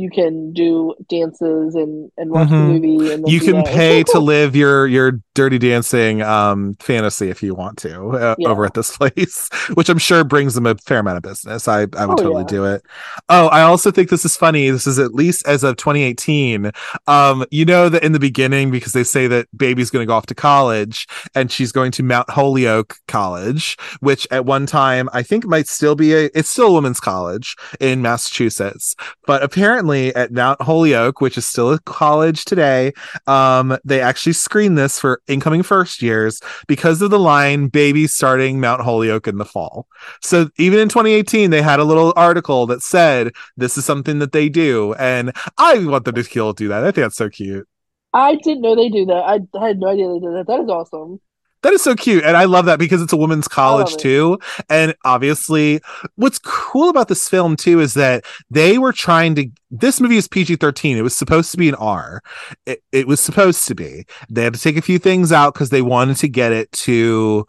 you 0.00 0.08
can 0.10 0.52
do 0.52 0.94
dances 1.10 1.74
and 1.74 2.10
and 2.16 2.30
watch 2.30 2.46
Mhm. 2.48 2.50
the 2.50 2.56
movie 2.88 3.12
and 3.12 3.28
you 3.28 3.40
can 3.40 3.56
that. 3.56 3.66
It's 3.66 3.70
pay 3.76 4.02
to 4.04 4.20
live 4.20 4.54
your 4.54 4.86
your 4.86 5.20
dirty 5.34 5.58
dancing 5.58 6.22
um 6.22 6.76
fantasy 6.80 7.30
if 7.30 7.42
you 7.42 7.52
want 7.54 7.78
to 7.78 8.10
uh, 8.10 8.34
Yeah. 8.38 8.48
over 8.48 8.64
at 8.64 8.74
this 8.74 8.96
place 8.96 9.48
which 9.74 9.88
i'm 9.88 9.98
sure 9.98 10.22
brings 10.24 10.54
them 10.54 10.66
a 10.66 10.74
fair 10.76 10.98
amount 11.00 11.16
of 11.16 11.22
business 11.22 11.66
i 11.68 11.80
i 11.96 12.06
would 12.06 12.18
Oh, 12.20 12.22
totally 12.22 12.42
yeah. 12.42 12.46
do 12.58 12.64
it 12.64 12.82
oh 13.28 13.46
i 13.48 13.62
also 13.62 13.90
think 13.90 14.08
this 14.10 14.24
is 14.24 14.36
funny 14.36 14.70
this 14.70 14.86
is 14.86 14.98
at 15.00 15.14
least 15.14 15.46
as 15.46 15.62
of 15.64 15.76
2018 15.76 16.70
um 17.06 17.44
you 17.50 17.64
know 17.64 17.88
that 17.88 18.02
in 18.04 18.12
the 18.12 18.18
beginning 18.20 18.70
because 18.70 18.92
they 18.92 19.04
say 19.04 19.26
that 19.28 19.46
baby's 19.56 19.90
going 19.90 20.02
to 20.02 20.06
go 20.10 20.14
off 20.14 20.26
to 20.26 20.34
college 20.34 21.06
and 21.34 21.50
she's 21.52 21.70
going 21.72 21.92
to 21.92 22.02
mount 22.02 22.28
holyoke 22.30 22.96
college 23.08 23.76
which 24.00 24.26
at 24.30 24.44
one 24.44 24.66
time 24.66 25.08
i 25.12 25.22
think 25.22 25.44
might 25.46 25.66
still 25.68 25.94
be 25.94 26.12
a 26.14 26.30
it's 26.34 26.48
still 26.48 26.68
a 26.68 26.72
women's 26.72 27.00
college 27.00 27.56
in 27.80 28.02
massachusetts 28.02 28.94
but 29.26 29.42
apparently 29.42 29.87
at 29.90 30.32
Mount 30.32 30.60
Holyoke, 30.62 31.20
which 31.20 31.38
is 31.38 31.46
still 31.46 31.72
a 31.72 31.78
college 31.80 32.44
today, 32.44 32.92
um, 33.26 33.76
they 33.84 34.00
actually 34.00 34.34
screen 34.34 34.74
this 34.74 34.98
for 34.98 35.20
incoming 35.26 35.62
first 35.62 36.02
years 36.02 36.40
because 36.66 37.02
of 37.02 37.10
the 37.10 37.18
line 37.18 37.68
"baby 37.68 38.06
starting 38.06 38.60
Mount 38.60 38.82
Holyoke 38.82 39.26
in 39.26 39.38
the 39.38 39.44
fall." 39.44 39.86
So 40.22 40.50
even 40.58 40.78
in 40.78 40.88
2018, 40.88 41.50
they 41.50 41.62
had 41.62 41.80
a 41.80 41.84
little 41.84 42.12
article 42.16 42.66
that 42.66 42.82
said 42.82 43.32
this 43.56 43.78
is 43.78 43.84
something 43.84 44.18
that 44.18 44.32
they 44.32 44.48
do, 44.48 44.94
and 44.94 45.32
I 45.56 45.84
want 45.84 46.04
them 46.04 46.14
to 46.14 46.22
do 46.54 46.68
that. 46.68 46.84
I 46.84 46.90
think 46.90 47.04
that's 47.04 47.16
so 47.16 47.28
cute. 47.28 47.66
I 48.12 48.36
didn't 48.36 48.62
know 48.62 48.74
they 48.74 48.88
do 48.88 49.06
that. 49.06 49.48
I 49.54 49.66
had 49.66 49.78
no 49.78 49.88
idea 49.88 50.08
they 50.08 50.20
did 50.20 50.34
that. 50.34 50.46
That 50.46 50.60
is 50.60 50.68
awesome. 50.68 51.20
That 51.62 51.72
is 51.72 51.82
so 51.82 51.96
cute. 51.96 52.24
And 52.24 52.36
I 52.36 52.44
love 52.44 52.66
that 52.66 52.78
because 52.78 53.02
it's 53.02 53.12
a 53.12 53.16
women's 53.16 53.48
college 53.48 53.96
too. 53.96 54.38
And 54.68 54.94
obviously, 55.04 55.80
what's 56.14 56.38
cool 56.38 56.88
about 56.88 57.08
this 57.08 57.28
film 57.28 57.56
too 57.56 57.80
is 57.80 57.94
that 57.94 58.24
they 58.50 58.78
were 58.78 58.92
trying 58.92 59.34
to. 59.36 59.48
This 59.70 60.00
movie 60.00 60.16
is 60.16 60.28
PG 60.28 60.56
13. 60.56 60.96
It 60.96 61.02
was 61.02 61.16
supposed 61.16 61.50
to 61.50 61.56
be 61.56 61.68
an 61.68 61.74
R. 61.74 62.22
It, 62.64 62.82
it 62.92 63.06
was 63.08 63.20
supposed 63.20 63.66
to 63.68 63.74
be. 63.74 64.04
They 64.30 64.44
had 64.44 64.54
to 64.54 64.60
take 64.60 64.76
a 64.76 64.82
few 64.82 64.98
things 64.98 65.32
out 65.32 65.54
because 65.54 65.70
they 65.70 65.82
wanted 65.82 66.16
to 66.18 66.28
get 66.28 66.52
it 66.52 66.70
to. 66.72 67.46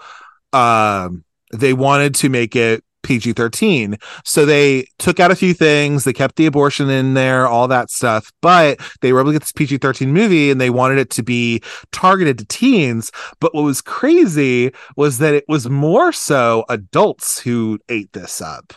Um, 0.54 1.24
they 1.54 1.74
wanted 1.74 2.16
to 2.16 2.30
make 2.30 2.56
it 2.56 2.84
PG 3.10 3.34
13. 3.34 3.98
So 4.24 4.46
they 4.46 4.86
took 5.00 5.20
out 5.20 5.32
a 5.32 5.36
few 5.36 5.56
things. 5.56 6.04
They 6.04 6.14
kept 6.14 6.36
the 6.36 6.46
abortion 6.46 6.92
in 6.92 7.16
there, 7.16 7.48
all 7.48 7.68
that 7.68 7.90
stuff. 7.90 8.32
But 8.40 8.80
they 9.02 9.12
were 9.12 9.20
able 9.20 9.32
to 9.32 9.34
get 9.34 9.42
this 9.42 9.52
PG 9.52 9.80
13 9.80 10.14
movie 10.14 10.52
and 10.52 10.62
they 10.62 10.70
wanted 10.70 11.00
it 11.00 11.10
to 11.12 11.24
be 11.24 11.64
targeted 11.92 12.38
to 12.38 12.46
teens. 12.46 13.12
But 13.40 13.56
what 13.56 13.64
was 13.64 13.82
crazy 13.82 14.72
was 14.96 15.18
that 15.18 15.34
it 15.34 15.46
was 15.48 15.68
more 15.68 16.12
so 16.12 16.66
adults 16.70 17.40
who 17.40 17.80
ate 17.90 18.14
this 18.14 18.42
up. 18.42 18.74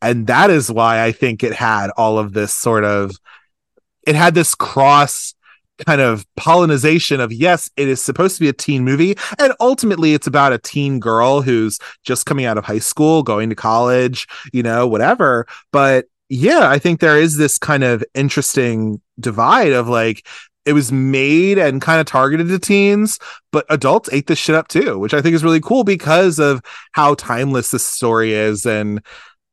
And 0.00 0.28
that 0.28 0.48
is 0.48 0.70
why 0.70 1.02
I 1.02 1.10
think 1.10 1.42
it 1.42 1.52
had 1.52 1.90
all 1.96 2.20
of 2.20 2.34
this 2.34 2.54
sort 2.54 2.84
of, 2.84 3.10
it 4.06 4.14
had 4.14 4.34
this 4.34 4.54
cross 4.54 5.34
kind 5.86 6.00
of 6.00 6.26
pollinization 6.38 7.20
of 7.20 7.32
yes, 7.32 7.70
it 7.76 7.88
is 7.88 8.00
supposed 8.00 8.36
to 8.36 8.40
be 8.40 8.48
a 8.48 8.52
teen 8.52 8.84
movie. 8.84 9.16
And 9.38 9.52
ultimately, 9.60 10.14
it's 10.14 10.26
about 10.26 10.52
a 10.52 10.58
teen 10.58 11.00
girl 11.00 11.42
who's 11.42 11.78
just 12.04 12.26
coming 12.26 12.44
out 12.44 12.58
of 12.58 12.64
high 12.64 12.78
school, 12.78 13.22
going 13.22 13.50
to 13.50 13.56
college, 13.56 14.26
you 14.52 14.62
know, 14.62 14.86
whatever. 14.86 15.46
But 15.72 16.06
yeah, 16.28 16.68
I 16.68 16.78
think 16.78 17.00
there 17.00 17.18
is 17.18 17.36
this 17.36 17.58
kind 17.58 17.84
of 17.84 18.04
interesting 18.14 19.00
divide 19.20 19.72
of 19.72 19.88
like, 19.88 20.26
it 20.64 20.74
was 20.74 20.92
made 20.92 21.58
and 21.58 21.82
kind 21.82 22.00
of 22.00 22.06
targeted 22.06 22.48
to 22.48 22.58
teens, 22.58 23.18
but 23.50 23.66
adults 23.68 24.08
ate 24.12 24.28
this 24.28 24.38
shit 24.38 24.54
up 24.54 24.68
too, 24.68 24.98
which 24.98 25.12
I 25.12 25.20
think 25.20 25.34
is 25.34 25.42
really 25.42 25.60
cool 25.60 25.82
because 25.82 26.38
of 26.38 26.62
how 26.92 27.14
timeless 27.14 27.72
this 27.72 27.84
story 27.84 28.32
is 28.32 28.64
and 28.64 29.04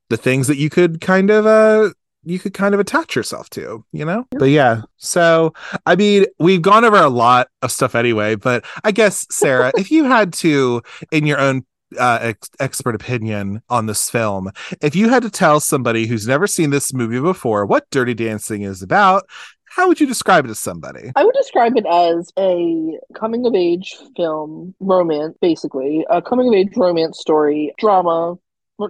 the 0.09 0.17
things 0.17 0.47
that 0.47 0.57
you 0.57 0.69
could 0.69 1.01
kind 1.01 1.31
of 1.31 1.45
uh 1.45 1.91
you 2.29 2.39
could 2.39 2.53
kind 2.53 2.73
of 2.73 2.79
attach 2.79 3.15
yourself 3.15 3.49
to, 3.49 3.83
you 3.91 4.05
know? 4.05 4.25
But 4.31 4.45
yeah, 4.45 4.83
so 4.97 5.53
I 5.85 5.95
mean, 5.95 6.25
we've 6.37 6.61
gone 6.61 6.85
over 6.85 6.97
a 6.97 7.09
lot 7.09 7.47
of 7.61 7.71
stuff 7.71 7.95
anyway, 7.95 8.35
but 8.35 8.63
I 8.83 8.91
guess 8.91 9.25
Sarah, 9.31 9.71
if 9.77 9.91
you 9.91 10.05
had 10.05 10.33
to 10.33 10.81
in 11.11 11.25
your 11.25 11.39
own 11.39 11.65
uh, 11.97 12.19
ex- 12.21 12.49
expert 12.59 12.93
opinion 12.93 13.61
on 13.69 13.87
this 13.87 14.09
film, 14.09 14.51
if 14.81 14.95
you 14.95 15.09
had 15.09 15.23
to 15.23 15.29
tell 15.29 15.59
somebody 15.59 16.05
who's 16.05 16.27
never 16.27 16.45
seen 16.45 16.69
this 16.69 16.93
movie 16.93 17.19
before 17.19 17.65
what 17.65 17.89
Dirty 17.89 18.13
Dancing 18.13 18.61
is 18.61 18.83
about, 18.83 19.23
how 19.65 19.87
would 19.87 19.99
you 19.99 20.07
describe 20.07 20.45
it 20.45 20.49
to 20.49 20.55
somebody? 20.55 21.11
I 21.15 21.23
would 21.23 21.35
describe 21.35 21.77
it 21.77 21.85
as 21.85 22.31
a 22.37 22.99
coming 23.15 23.45
of 23.45 23.55
age 23.55 23.95
film 24.15 24.75
romance, 24.79 25.35
basically 25.41 26.05
a 26.09 26.21
coming 26.21 26.47
of 26.47 26.53
age 26.53 26.75
romance 26.75 27.19
story, 27.19 27.73
drama, 27.77 28.35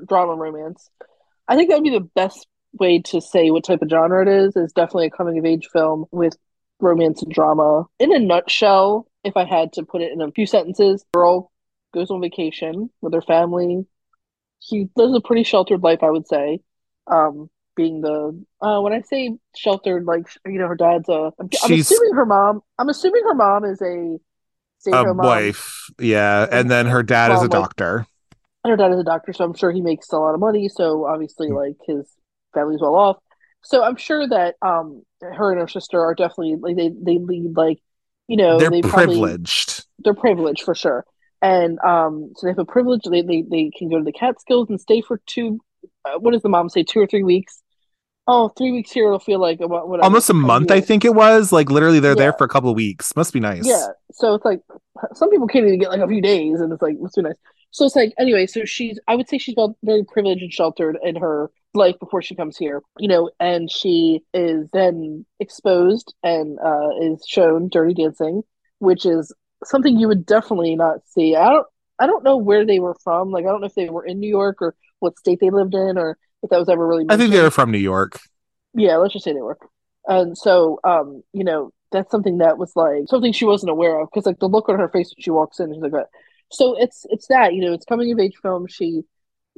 drama 0.07 0.35
romance. 0.35 0.89
I 1.47 1.55
think 1.55 1.69
that 1.69 1.75
would 1.75 1.83
be 1.83 1.89
the 1.89 2.09
best 2.15 2.47
way 2.73 2.99
to 3.01 3.21
say 3.21 3.51
what 3.51 3.63
type 3.63 3.81
of 3.81 3.89
genre 3.89 4.21
it 4.21 4.27
is. 4.27 4.55
Is 4.55 4.71
definitely 4.73 5.07
a 5.07 5.11
coming 5.11 5.37
of 5.39 5.45
age 5.45 5.67
film 5.71 6.05
with 6.11 6.37
romance 6.79 7.21
and 7.23 7.31
drama. 7.31 7.85
In 7.99 8.13
a 8.13 8.19
nutshell, 8.19 9.07
if 9.23 9.35
I 9.35 9.45
had 9.45 9.73
to 9.73 9.83
put 9.83 10.01
it 10.01 10.11
in 10.11 10.21
a 10.21 10.31
few 10.31 10.45
sentences, 10.45 11.03
girl 11.13 11.51
goes 11.93 12.11
on 12.11 12.21
vacation 12.21 12.89
with 13.01 13.13
her 13.13 13.21
family. 13.21 13.85
She 14.61 14.87
lives 14.95 15.15
a 15.15 15.21
pretty 15.21 15.43
sheltered 15.43 15.81
life, 15.83 16.03
I 16.03 16.09
would 16.11 16.27
say. 16.27 16.59
Um, 17.07 17.49
being 17.75 18.01
the 18.01 18.43
uh 18.61 18.81
when 18.81 18.91
I 18.93 19.01
say 19.01 19.37
sheltered, 19.55 20.05
like 20.05 20.27
you 20.45 20.59
know, 20.59 20.67
her 20.67 20.75
dad's 20.75 21.07
a. 21.09 21.31
I'm, 21.39 21.49
I'm 21.63 21.73
assuming 21.73 22.13
her 22.13 22.25
mom. 22.25 22.61
I'm 22.77 22.89
assuming 22.89 23.23
her 23.23 23.33
mom 23.35 23.63
is 23.65 23.81
a 23.81 24.17
A 24.91 25.13
mom. 25.13 25.17
wife, 25.17 25.89
yeah, 25.99 26.45
and 26.51 26.69
then 26.69 26.85
her 26.87 27.03
dad 27.03 27.31
is 27.31 27.35
Well, 27.37 27.39
a 27.39 27.43
like- 27.43 27.51
doctor. 27.51 28.05
And 28.65 28.71
her 28.71 28.75
dad 28.77 28.91
is 28.91 28.99
a 28.99 29.03
doctor, 29.05 29.31
so 29.31 29.45
I'm 29.45 29.53
sure 29.55 29.71
he 29.71 29.79
makes 29.79 30.11
a 30.11 30.17
lot 30.17 30.33
of 30.33 30.41
money. 30.41 30.67
So 30.67 31.05
obviously, 31.05 31.47
Mm. 31.49 31.55
like 31.55 31.77
his 31.87 32.05
family's 32.53 32.81
well 32.81 32.95
off. 32.95 33.17
So 33.61 33.83
I'm 33.83 33.97
sure 33.97 34.27
that 34.27 34.55
um 34.61 35.03
her 35.21 35.51
and 35.51 35.59
her 35.61 35.67
sister 35.67 35.99
are 36.01 36.15
definitely 36.15 36.55
like 36.59 36.75
they 36.75 36.89
they 36.89 37.17
lead 37.19 37.55
like 37.57 37.79
you 38.27 38.37
know 38.37 38.57
They're 38.59 38.69
they 38.69 38.81
probably- 38.81 39.17
privileged. 39.19 39.85
they're 39.99 40.13
privileged 40.13 40.63
for 40.63 40.75
sure. 40.75 41.05
And 41.41 41.79
um, 41.79 42.33
so 42.35 42.45
they 42.47 42.51
have 42.51 42.59
a 42.59 42.65
privilege. 42.65 43.03
They, 43.09 43.21
they 43.21 43.43
they 43.49 43.71
can 43.77 43.89
go 43.89 43.97
to 43.97 44.03
the 44.03 44.11
Catskills 44.11 44.69
and 44.69 44.79
stay 44.79 44.99
for 45.01 45.21
two. 45.25 45.61
Uh, 46.03 46.19
what 46.19 46.31
does 46.31 46.41
the 46.41 46.49
mom 46.49 46.67
say? 46.67 46.83
Two 46.83 46.99
or 46.99 47.07
three 47.07 47.23
weeks. 47.23 47.61
Oh, 48.27 48.49
three 48.49 48.73
weeks 48.73 48.91
here. 48.91 49.05
It'll 49.05 49.19
feel 49.19 49.39
like 49.39 49.61
about 49.61 49.87
whatever. 49.87 50.03
Almost 50.03 50.29
a 50.29 50.33
month, 50.33 50.69
I 50.69 50.75
Yeah. 50.75 50.81
think 50.81 51.05
it 51.05 51.15
was. 51.15 51.53
Like 51.53 51.69
literally, 51.71 52.01
they're 52.01 52.13
there 52.13 52.33
for 52.33 52.43
a 52.43 52.49
couple 52.49 52.69
of 52.69 52.75
weeks. 52.75 53.15
Must 53.15 53.31
be 53.31 53.39
nice. 53.39 53.65
Yeah. 53.65 53.87
So 54.11 54.33
it's 54.35 54.43
like 54.43 54.59
some 55.13 55.29
people 55.29 55.47
can't 55.47 55.65
even 55.65 55.79
get 55.79 55.89
like 55.89 56.01
a 56.01 56.07
few 56.09 56.21
days, 56.21 56.59
and 56.59 56.73
it's 56.73 56.81
like 56.81 56.99
must 56.99 57.15
be 57.15 57.21
nice. 57.21 57.37
So 57.71 57.85
it's 57.85 57.95
like 57.95 58.13
anyway. 58.19 58.45
So 58.45 58.65
she's. 58.65 58.99
I 59.07 59.15
would 59.15 59.29
say 59.29 59.37
she's 59.37 59.55
felt 59.55 59.77
very 59.81 60.03
privileged 60.03 60.41
and 60.41 60.51
sheltered 60.51 60.97
in 61.01 61.15
her 61.15 61.49
life 61.73 61.95
before 61.99 62.21
she 62.21 62.35
comes 62.35 62.57
here. 62.57 62.81
You 62.97 63.07
know, 63.07 63.29
and 63.39 63.69
she 63.71 64.21
is 64.33 64.69
then 64.73 65.25
exposed 65.39 66.13
and 66.23 66.57
uh, 66.59 66.89
is 67.01 67.23
shown 67.27 67.69
dirty 67.69 67.93
dancing, 67.93 68.43
which 68.79 69.05
is 69.05 69.33
something 69.63 69.97
you 69.97 70.07
would 70.07 70.25
definitely 70.25 70.75
not 70.75 70.99
see. 71.07 71.35
I 71.35 71.49
don't. 71.49 71.67
I 72.01 72.07
don't 72.07 72.23
know 72.23 72.37
where 72.37 72.65
they 72.65 72.79
were 72.79 72.95
from. 73.03 73.31
Like 73.31 73.45
I 73.45 73.49
don't 73.49 73.59
know 73.61 73.67
if 73.67 73.75
they 73.75 73.89
were 73.89 74.05
in 74.05 74.19
New 74.19 74.29
York 74.29 74.61
or 74.61 74.73
what 74.99 75.17
state 75.19 75.39
they 75.41 75.49
lived 75.49 75.73
in, 75.73 75.97
or 75.97 76.17
if 76.43 76.49
that 76.49 76.59
was 76.59 76.69
ever 76.69 76.87
really. 76.87 77.05
I 77.09 77.17
think 77.17 77.31
they 77.31 77.41
were 77.41 77.51
from 77.51 77.71
New 77.71 77.77
York. 77.77 78.19
yeah 78.73 78.97
let's 78.97 79.13
just 79.13 79.25
say 79.25 79.33
they 79.33 79.41
were 79.41 79.57
and 80.07 80.37
so 80.37 80.79
um 80.83 81.23
you 81.33 81.43
know 81.43 81.71
that's 81.91 82.11
something 82.11 82.37
that 82.37 82.57
was 82.57 82.71
like 82.75 83.07
something 83.07 83.33
she 83.33 83.45
wasn't 83.45 83.69
aware 83.69 83.99
of 83.99 84.07
because 84.09 84.25
like 84.27 84.37
the 84.39 84.47
look 84.47 84.69
on 84.69 84.77
her 84.79 84.87
face 84.89 85.09
when 85.09 85.21
she 85.23 85.31
walks 85.31 85.59
in 85.59 85.73
she's 85.73 85.81
like 85.81 85.91
that 85.91 86.05
so 86.51 86.75
it's 86.79 87.05
it's 87.09 87.27
that 87.27 87.53
you 87.55 87.61
know 87.61 87.73
it's 87.73 87.85
coming 87.85 88.11
of 88.11 88.19
age 88.19 88.35
film 88.43 88.67
she 88.67 89.01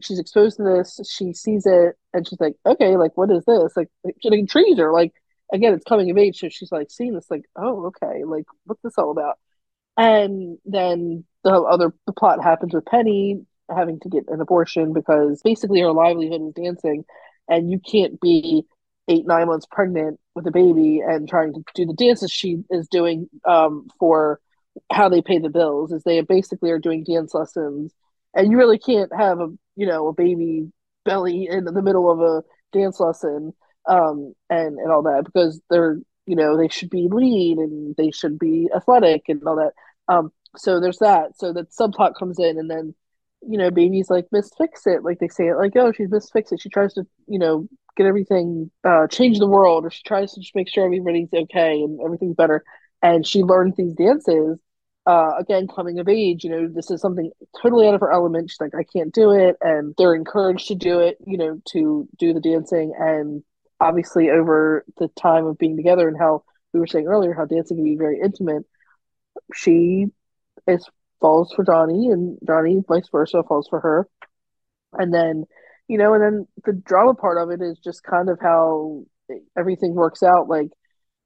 she's 0.01 0.19
exposed 0.19 0.57
to 0.57 0.63
this 0.63 0.99
she 1.09 1.33
sees 1.33 1.65
it 1.65 1.95
and 2.13 2.27
she's 2.27 2.39
like 2.39 2.55
okay 2.65 2.95
like 2.97 3.15
what 3.15 3.31
is 3.31 3.43
this? 3.45 3.75
Like, 3.75 3.89
she 4.21 4.29
intrigues 4.31 4.79
her 4.79 4.91
like 4.91 5.13
again 5.53 5.73
it's 5.73 5.85
coming 5.85 6.09
of 6.09 6.17
age 6.17 6.39
so 6.39 6.49
she's 6.49 6.71
like 6.71 6.89
seeing 6.89 7.13
this 7.13 7.29
like 7.29 7.45
oh 7.55 7.87
okay 7.87 8.23
like 8.23 8.45
what's 8.65 8.81
this 8.81 8.97
all 8.97 9.11
about? 9.11 9.37
And 9.97 10.57
then 10.65 11.25
the 11.43 11.51
other 11.51 11.93
the 12.05 12.13
plot 12.13 12.43
happens 12.43 12.73
with 12.73 12.85
penny 12.85 13.45
having 13.69 13.99
to 14.01 14.09
get 14.09 14.27
an 14.27 14.41
abortion 14.41 14.93
because 14.93 15.41
basically 15.41 15.81
her 15.81 15.91
livelihood 15.91 16.41
is 16.41 16.53
dancing 16.53 17.05
and 17.47 17.71
you 17.71 17.79
can't 17.79 18.19
be 18.19 18.65
eight 19.07 19.25
nine 19.25 19.47
months 19.47 19.65
pregnant 19.69 20.19
with 20.35 20.47
a 20.47 20.51
baby 20.51 21.01
and 21.05 21.27
trying 21.27 21.53
to 21.53 21.63
do 21.75 21.85
the 21.85 21.93
dances 21.93 22.31
she 22.31 22.63
is 22.69 22.87
doing 22.87 23.29
um, 23.45 23.87
for 23.99 24.39
how 24.91 25.09
they 25.09 25.21
pay 25.21 25.37
the 25.37 25.49
bills 25.49 25.91
is 25.91 26.03
they 26.03 26.21
basically 26.21 26.71
are 26.71 26.79
doing 26.79 27.03
dance 27.03 27.33
lessons 27.33 27.93
and 28.35 28.51
you 28.51 28.57
really 28.57 28.79
can't 28.79 29.11
have 29.15 29.39
a 29.39 29.47
you 29.75 29.85
know 29.85 30.07
a 30.07 30.13
baby 30.13 30.71
belly 31.05 31.47
in 31.49 31.65
the 31.65 31.81
middle 31.81 32.11
of 32.11 32.19
a 32.21 32.43
dance 32.77 32.99
lesson 32.99 33.53
um, 33.87 34.33
and 34.49 34.77
and 34.77 34.91
all 34.91 35.03
that 35.03 35.23
because 35.25 35.61
they're 35.69 35.97
you 36.25 36.35
know 36.35 36.57
they 36.57 36.67
should 36.67 36.89
be 36.89 37.07
lean 37.11 37.59
and 37.59 37.95
they 37.97 38.11
should 38.11 38.37
be 38.39 38.69
athletic 38.75 39.23
and 39.27 39.41
all 39.45 39.55
that. 39.55 39.73
Um, 40.07 40.31
so 40.57 40.79
there's 40.79 40.99
that. 40.99 41.37
So 41.37 41.53
that 41.53 41.71
subplot 41.71 42.15
comes 42.17 42.39
in 42.39 42.59
and 42.59 42.69
then 42.69 42.93
you 43.41 43.57
know 43.57 43.71
baby's 43.71 44.09
like 44.09 44.27
miss 44.31 44.51
fix 44.57 44.85
it. 44.85 45.03
Like 45.03 45.19
they 45.19 45.27
say 45.27 45.47
it 45.47 45.57
like 45.57 45.75
oh 45.75 45.91
she's 45.91 46.09
miss 46.11 46.29
fix 46.29 46.51
it. 46.51 46.61
She 46.61 46.69
tries 46.69 46.93
to 46.93 47.05
you 47.27 47.39
know 47.39 47.67
get 47.97 48.05
everything 48.05 48.71
uh 48.83 49.07
change 49.07 49.39
the 49.39 49.47
world 49.47 49.85
or 49.85 49.91
she 49.91 50.03
tries 50.03 50.33
to 50.33 50.39
just 50.39 50.55
make 50.55 50.69
sure 50.69 50.85
everybody's 50.85 51.33
okay 51.33 51.81
and 51.81 51.99
everything's 52.03 52.35
better. 52.35 52.63
And 53.01 53.25
she 53.25 53.41
learns 53.43 53.75
these 53.75 53.93
dances 53.93 54.59
uh 55.05 55.31
again 55.39 55.67
coming 55.67 55.99
of 55.99 56.07
age 56.07 56.43
you 56.43 56.49
know 56.49 56.67
this 56.67 56.91
is 56.91 57.01
something 57.01 57.31
totally 57.61 57.87
out 57.87 57.95
of 57.95 58.01
her 58.01 58.11
element. 58.11 58.49
She's 58.49 58.61
like 58.61 58.75
i 58.75 58.83
can't 58.83 59.13
do 59.13 59.31
it 59.31 59.55
and 59.61 59.93
they're 59.97 60.13
encouraged 60.13 60.67
to 60.67 60.75
do 60.75 60.99
it 60.99 61.17
you 61.25 61.37
know 61.37 61.61
to 61.71 62.07
do 62.17 62.33
the 62.33 62.41
dancing. 62.41 62.93
And 62.97 63.43
obviously 63.79 64.29
over 64.29 64.85
the 64.97 65.07
time 65.09 65.45
of 65.45 65.57
being 65.57 65.75
together 65.75 66.07
and 66.07 66.17
how 66.17 66.43
we 66.73 66.79
were 66.79 66.87
saying 66.87 67.07
earlier 67.07 67.33
how 67.33 67.45
dancing 67.45 67.77
can 67.77 67.83
be 67.83 67.95
very 67.95 68.19
intimate 68.23 68.63
she 69.53 70.05
is 70.67 70.87
falls 71.19 71.53
for 71.53 71.63
Johnny 71.63 72.09
and 72.09 72.37
Johnny 72.45 72.81
vice 72.87 73.07
versa 73.11 73.43
falls 73.47 73.67
for 73.69 73.79
her. 73.79 74.07
And 74.93 75.13
then 75.13 75.45
you 75.87 75.97
know 75.97 76.13
and 76.13 76.23
then 76.23 76.47
the 76.65 76.73
drama 76.73 77.13
part 77.13 77.37
of 77.37 77.49
it 77.51 77.63
is 77.63 77.77
just 77.79 78.03
kind 78.03 78.29
of 78.29 78.39
how 78.41 79.05
everything 79.57 79.93
works 79.93 80.23
out 80.23 80.49
like 80.49 80.69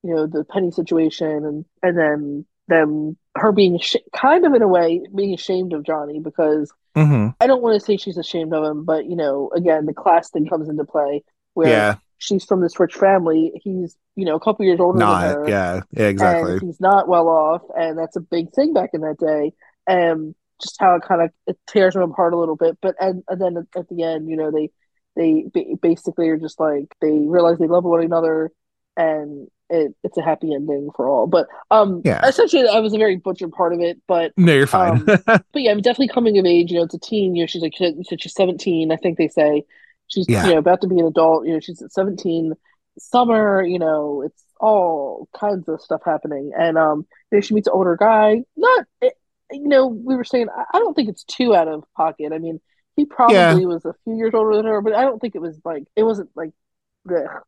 you 0.04 0.14
know 0.14 0.28
the 0.28 0.44
penny 0.44 0.70
situation 0.70 1.28
and 1.28 1.66
and 1.82 1.98
then 1.98 2.46
them 2.68 3.18
her 3.36 3.52
being 3.52 3.80
sh- 3.80 3.98
kind 4.16 4.46
of 4.46 4.54
in 4.54 4.62
a 4.62 4.68
way 4.68 5.02
being 5.16 5.34
ashamed 5.34 5.74
of 5.74 5.84
Johnny 5.84 6.20
because 6.20 6.72
hmm 6.96 7.28
I 7.40 7.48
don't 7.48 7.62
want 7.62 7.80
to 7.80 7.86
say 7.86 7.98
she's 7.98 8.18
ashamed 8.18 8.54
of 8.54 8.64
him 8.66 8.86
but 8.86 9.06
you 9.06 9.16
know 9.16 9.52
again 9.56 9.86
the 9.86 9.94
class 9.94 10.30
thing 10.32 10.48
comes 10.48 10.70
into 10.70 10.86
play 10.86 11.24
where 11.54 11.88
Yeah, 11.88 11.98
she's 12.18 12.46
from 12.46 12.62
this 12.62 12.80
rich 12.80 12.96
family 12.96 13.52
he's 13.64 13.98
you 14.16 14.26
know 14.26 14.36
a 14.36 14.40
couple 14.40 14.66
years 14.66 14.80
older 14.80 15.06
than 15.08 15.20
her 15.20 15.56
Yeah, 15.56 15.82
yeah, 15.92 16.08
exactly. 16.10 16.38
and 16.38 16.60
he's 16.60 16.80
not 16.80 17.08
well 17.08 17.28
off, 17.28 17.62
and 17.78 17.98
that's 17.98 18.16
a 18.16 18.22
big 18.22 18.52
thing 18.54 18.74
back 18.74 18.92
in 18.94 19.02
that 19.02 19.18
day. 19.20 19.54
And 19.88 20.36
just 20.62 20.78
how 20.80 20.96
it 20.96 21.04
kind 21.08 21.22
of 21.22 21.32
it 21.48 21.58
tears 21.68 21.96
him 21.96 22.02
apart 22.04 22.34
a 22.34 22.38
little 22.38 22.56
bit. 22.56 22.78
But 22.82 22.96
and, 23.00 23.24
and 23.30 23.42
then 23.42 23.68
at 23.76 23.90
the 23.90 24.04
end, 24.04 24.30
you 24.30 24.38
know, 24.38 24.52
they 24.52 24.70
they 25.16 25.46
basically 25.82 26.30
are 26.30 26.38
just 26.38 26.60
like 26.60 26.96
they 27.02 27.12
realize 27.12 27.58
they 27.58 27.68
love 27.68 27.84
one 27.84 28.04
another, 28.04 28.52
and 28.98 29.48
it, 29.70 29.96
it's 30.04 30.18
a 30.18 30.22
happy 30.22 30.54
ending 30.54 30.90
for 30.96 31.08
all. 31.08 31.28
But 31.28 31.48
um, 31.72 32.02
Yeah. 32.06 32.26
essentially, 32.26 32.68
I 32.68 32.80
was 32.80 32.94
a 32.94 32.98
very 32.98 33.16
butchered 33.18 33.52
part 33.52 33.74
of 33.74 33.80
it. 33.80 34.00
But 34.08 34.32
No, 34.38 34.54
you're 34.54 34.68
fine. 34.68 34.98
Um, 34.98 35.06
but 35.26 35.44
yeah, 35.54 35.72
I'm 35.72 35.82
definitely 35.82 36.10
coming 36.14 36.38
of 36.38 36.46
age. 36.46 36.72
You 36.72 36.78
know, 36.80 36.84
it's 36.86 36.94
a 36.94 37.00
teen. 37.00 37.36
You 37.36 37.44
know, 37.44 37.48
she's 37.48 37.62
like 37.62 37.74
she's 37.76 38.34
17. 38.34 38.92
I 38.92 38.96
think 38.98 39.18
they 39.18 39.28
say 39.28 39.64
she's 40.08 40.28
Yeah. 40.30 40.46
you 40.46 40.54
know 40.54 40.60
about 40.60 40.82
to 40.82 40.88
be 40.88 41.00
an 41.00 41.06
adult. 41.08 41.46
You 41.48 41.54
know, 41.54 41.60
she's 41.60 41.82
at 41.82 41.92
17. 41.92 42.54
Summer. 42.98 43.62
You 43.66 43.80
know, 43.80 44.22
it's 44.26 44.42
all 44.60 45.28
kinds 45.38 45.68
of 45.68 45.82
stuff 45.82 46.02
happening, 46.06 46.52
and 46.58 46.78
um, 46.78 47.06
you 47.32 47.38
know, 47.38 47.42
she 47.42 47.54
meets 47.54 47.68
an 47.68 47.74
older 47.76 47.98
guy. 47.98 48.44
Not, 48.56 48.86
it, 49.02 49.14
you 49.52 49.68
know, 49.68 49.88
we 49.88 50.16
were 50.16 50.24
saying 50.24 50.48
I, 50.56 50.64
I 50.78 50.80
don't 50.80 50.94
think 50.94 51.10
it's 51.10 51.26
too 51.26 51.54
out 51.54 51.68
of 51.68 51.84
pocket. 51.98 52.32
I 52.34 52.38
mean, 52.38 52.62
he 52.96 53.06
probably 53.06 53.36
Yeah. 53.36 53.68
was 53.68 53.84
a 53.84 53.94
few 54.06 54.16
years 54.16 54.34
older 54.34 54.56
than 54.56 54.66
her, 54.66 54.82
but 54.82 54.94
I 54.94 55.02
don't 55.02 55.20
think 55.20 55.36
it 55.36 55.42
was 55.42 55.60
like 55.66 55.84
it 55.98 56.04
wasn't 56.04 56.30
like 56.36 56.52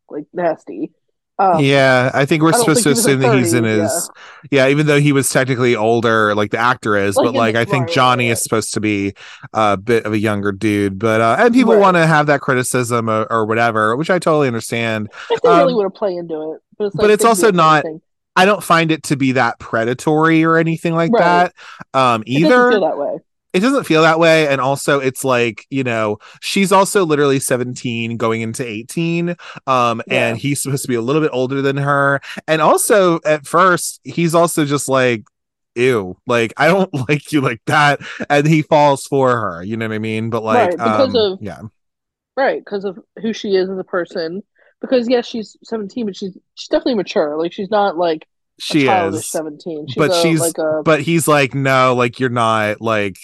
like 0.10 0.26
nasty. 0.34 0.92
Um, 1.40 1.60
yeah, 1.60 2.10
I 2.14 2.26
think 2.26 2.42
we're 2.42 2.54
I 2.54 2.58
supposed 2.58 2.84
to 2.84 2.96
think 2.96 2.96
he 2.96 2.96
was 2.96 3.06
in 3.06 3.16
assume 3.16 3.20
that 3.22 3.32
he's 3.38 3.54
in 3.54 3.64
his 3.64 4.10
yeah. 4.52 4.68
even 4.70 4.88
though 4.88 5.00
he 5.00 5.12
was 5.12 5.30
technically 5.30 5.76
older, 5.76 6.34
like 6.34 6.52
the 6.52 6.58
actor 6.58 6.96
is, 6.96 7.16
Like 7.16 7.24
but 7.24 7.34
like 7.36 7.56
I 7.56 7.66
think 7.66 7.88
right, 7.88 7.96
Johnny 7.96 8.26
right, 8.28 8.32
is 8.32 8.42
supposed 8.44 8.74
to 8.74 8.80
be 8.82 9.14
a 9.54 9.78
bit 9.78 10.06
of 10.06 10.14
a 10.14 10.18
younger 10.20 10.52
dude. 10.52 10.98
But 11.00 11.22
uh 11.22 11.36
and 11.40 11.54
people 11.54 11.76
Right. 11.76 11.82
want 11.82 11.96
to 11.98 12.08
have 12.08 12.26
that 12.28 12.42
criticism 12.42 13.10
or, 13.10 13.26
or 13.32 13.46
whatever, 13.46 13.96
which 13.96 14.10
I 14.10 14.20
totally 14.20 14.48
understand. 14.48 15.10
If 15.30 15.42
they 15.42 15.54
really 15.54 15.74
Um, 15.74 15.78
want 15.78 15.94
to 15.94 15.98
play 15.98 16.16
into 16.16 16.54
it, 16.54 16.62
but 16.78 16.86
it's, 16.86 16.96
but 16.96 17.10
it's 17.12 17.26
also 17.26 17.52
not 17.52 17.86
anything. 17.86 18.02
I 18.36 18.46
don't 18.46 18.64
find 18.64 18.92
it 18.92 19.04
to 19.04 19.16
be 19.16 19.34
that 19.34 19.60
predatory 19.60 20.44
or 20.44 20.58
anything 20.58 20.94
like 20.96 21.12
that. 21.18 21.54
Um 21.94 22.24
It 22.34 22.42
either 22.42 22.72
feel 22.72 22.82
that 22.82 22.98
way. 22.98 23.18
It 23.54 23.60
doesn't 23.62 23.86
feel 23.86 24.02
that 24.02 24.20
way 24.20 24.48
and 24.48 24.60
also 24.62 25.00
it's 25.00 25.24
like 25.24 25.66
you 25.70 25.84
know 25.84 26.18
she's 26.42 26.72
also 26.72 27.06
literally 27.06 27.40
17 27.40 28.18
going 28.18 28.42
into 28.42 28.66
18 28.66 29.36
um 29.68 30.02
Yeah. 30.08 30.30
and 30.30 30.38
he's 30.38 30.62
supposed 30.62 30.84
to 30.84 30.88
be 30.90 30.96
a 30.96 31.02
little 31.02 31.22
bit 31.22 31.32
older 31.34 31.62
than 31.62 31.78
her 31.78 32.20
and 32.48 32.62
also 32.62 33.20
at 33.26 33.48
first 33.48 34.00
he's 34.04 34.36
also 34.36 34.66
just 34.66 34.88
like 34.90 35.24
ew 35.76 36.18
like 36.28 36.54
i 36.58 36.68
don't 36.68 36.94
like 37.10 37.32
you 37.32 37.42
like 37.42 37.62
that 37.68 38.00
and 38.30 38.46
he 38.48 38.62
falls 38.62 39.06
for 39.06 39.32
her 39.40 39.64
you 39.64 39.78
know 39.78 39.88
what 39.88 39.96
i 39.96 40.00
mean 40.00 40.30
but 40.30 40.44
like 40.44 40.70
Right, 40.70 40.78
because 40.78 41.16
um, 41.16 41.34
of- 41.34 41.42
yeah 41.42 41.62
Right, 42.36 42.64
because 42.64 42.86
of 42.86 43.00
who 43.20 43.34
she 43.34 43.56
is 43.56 43.68
as 43.68 43.80
a 43.80 43.84
person. 43.84 44.44
Because 44.80 45.10
yes, 45.10 45.26
she's 45.26 45.58
seventeen, 45.64 46.06
but 46.06 46.16
she's 46.16 46.38
she's 46.54 46.68
definitely 46.68 46.94
mature. 46.94 47.36
Like 47.36 47.52
she's 47.52 47.72
not 47.72 47.98
like 47.98 48.26
a 48.26 48.62
she 48.62 48.88
is 48.88 49.28
seventeen. 49.28 49.88
She's 49.88 49.96
but 49.98 50.12
a, 50.12 50.22
she's- 50.22 50.40
like 50.40 50.56
a 50.60 50.84
but 50.84 51.02
he's 51.02 51.28
like 51.28 51.56
no 51.56 51.96
like 51.96 52.20
you're 52.20 52.30
not 52.30 52.80
like 52.80 53.18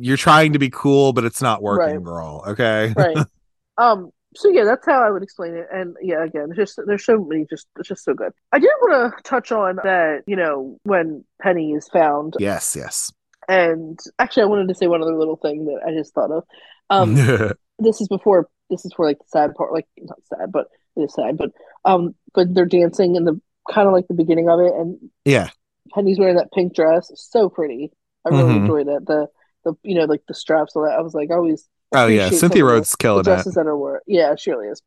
you're 0.00 0.16
trying 0.16 0.52
to 0.52 0.58
be 0.58 0.70
cool 0.70 1.12
but 1.12 1.24
it's 1.24 1.42
not 1.42 1.62
working 1.62 1.94
Right. 1.96 2.04
girl 2.04 2.44
okay 2.48 2.92
right. 2.96 3.16
Um. 3.78 4.10
So 4.36 4.48
yeah, 4.50 4.64
that's 4.64 4.84
how 4.86 5.02
I 5.02 5.10
would 5.10 5.22
explain 5.22 5.54
it. 5.54 5.66
And 5.72 5.96
yeah, 6.02 6.22
again, 6.22 6.52
just 6.54 6.78
there's 6.86 7.04
so 7.04 7.24
many, 7.24 7.46
just 7.48 7.66
it's 7.78 7.88
just 7.88 8.04
so 8.04 8.14
good. 8.14 8.32
I 8.52 8.58
did 8.58 8.70
want 8.82 9.16
to 9.16 9.22
touch 9.22 9.50
on 9.52 9.76
that. 9.82 10.22
You 10.26 10.36
know, 10.36 10.78
when 10.82 11.24
Penny 11.40 11.72
is 11.72 11.88
found, 11.88 12.34
yes 12.38 12.76
yes 12.76 13.10
and 13.48 13.98
actually, 14.18 14.42
I 14.42 14.46
wanted 14.46 14.68
to 14.68 14.74
say 14.74 14.86
one 14.86 15.02
other 15.02 15.16
little 15.16 15.36
thing 15.36 15.64
that 15.64 15.80
I 15.86 15.92
just 15.92 16.14
thought 16.14 16.30
of. 16.30 16.44
Um. 16.90 17.16
this 17.78 18.00
is 18.02 18.08
before 18.08 18.48
this 18.68 18.84
is 18.84 18.92
for 18.92 19.06
like 19.06 19.18
the 19.18 19.24
sad 19.28 19.54
part 19.54 19.72
like 19.72 19.86
not 19.98 20.18
sad 20.26 20.52
but 20.52 20.66
it 20.96 21.00
is 21.00 21.14
sad 21.14 21.38
but 21.38 21.50
um 21.86 22.14
but 22.34 22.52
they're 22.54 22.66
dancing 22.66 23.16
in 23.16 23.24
the 23.24 23.40
kind 23.72 23.88
of 23.88 23.94
like 23.94 24.06
the 24.06 24.12
beginning 24.14 24.50
of 24.50 24.60
it 24.60 24.74
and 24.74 24.98
yeah 25.24 25.48
penny's 25.94 26.18
wearing 26.18 26.36
that 26.36 26.52
pink 26.52 26.74
dress 26.74 27.10
so 27.14 27.48
pretty 27.48 27.90
i 28.26 28.28
really 28.28 28.52
Mhm. 28.52 28.56
enjoyed 28.60 28.86
it 28.86 29.06
the 29.06 29.28
the 29.64 29.74
you 29.82 29.94
know 29.94 30.04
like 30.04 30.22
the 30.26 30.34
straps 30.34 30.74
all 30.76 30.82
that. 30.84 30.96
I 30.98 31.00
was 31.00 31.14
like 31.14 31.30
always 31.30 31.68
oh 31.92 32.06
yeah. 32.06 32.30
cynthia 32.30 32.62
the- 32.62 32.68
rhodes 32.70 32.90
the 32.90 32.96
killing 32.98 33.20
it 33.20 33.24
dresses 33.24 33.54
that 33.54 33.66
are 33.66 33.76
wore 33.76 34.02
yeah 34.06 34.34
she 34.36 34.50
really 34.50 34.68
is. 34.68 34.82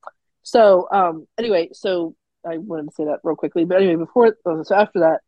So, 0.46 0.88
um, 0.92 1.26
anyway, 1.38 1.70
so 1.72 2.16
I 2.46 2.58
wanted 2.58 2.90
to 2.90 2.96
say 2.96 3.06
that 3.06 3.20
real 3.24 3.36
quickly, 3.38 3.64
but 3.64 3.78
anyway, 3.78 3.96
before 3.96 4.36
so 4.44 4.76
after 4.76 5.00
that, 5.00 5.22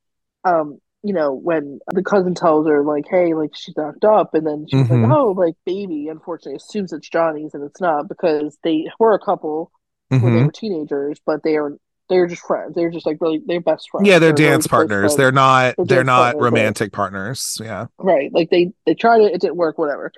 um, 0.43 0.79
you 1.03 1.13
know, 1.13 1.33
when 1.33 1.79
the 1.93 2.03
cousin 2.03 2.33
tells 2.35 2.67
her 2.67 2.83
like, 2.83 3.05
"Hey, 3.09 3.33
like 3.33 3.51
she's 3.55 3.77
knocked 3.77 4.03
up," 4.03 4.33
and 4.33 4.45
then 4.45 4.65
she's 4.69 4.87
Mhm. 4.87 5.03
like, 5.03 5.11
"Oh, 5.17 5.31
like 5.31 5.55
baby," 5.65 6.09
unfortunately 6.09 6.57
assumes 6.57 6.91
it's 6.91 7.07
Johnny's, 7.07 7.53
and 7.53 7.63
it's 7.63 7.79
not 7.79 8.09
because 8.09 8.57
they 8.63 8.87
were 8.99 9.13
a 9.13 9.19
couple 9.19 9.71
when 10.09 10.21
they 10.21 10.27
Mhm. 10.41 10.45
were 10.47 10.51
teenagers, 10.51 11.19
but 11.25 11.43
they 11.43 11.55
are 11.55 11.77
they're 12.09 12.27
just 12.27 12.43
friends. 12.43 12.75
They're 12.75 12.91
just 12.91 13.05
like 13.05 13.17
really 13.19 13.41
they're 13.45 13.61
best 13.61 13.89
friends. 13.89 14.07
Yeah, 14.07 14.19
they're 14.19 14.31
really 14.31 14.43
dance 14.43 14.67
close 14.67 14.79
partners. 14.81 15.15
They're 15.15 15.31
not. 15.31 15.75
They're 15.77 15.85
They're 15.85 16.03
not 16.03 16.21
partners, 16.35 16.41
right. 16.41 16.43
romantic 16.45 16.91
partners. 16.91 17.57
Yeah. 17.61 17.85
right. 17.97 18.31
Like 18.33 18.49
they 18.49 18.71
they 18.85 18.93
tried 18.95 19.21
it, 19.21 19.33
it 19.33 19.41
didn't 19.41 19.55
work, 19.57 19.77
whatever. 19.77 20.11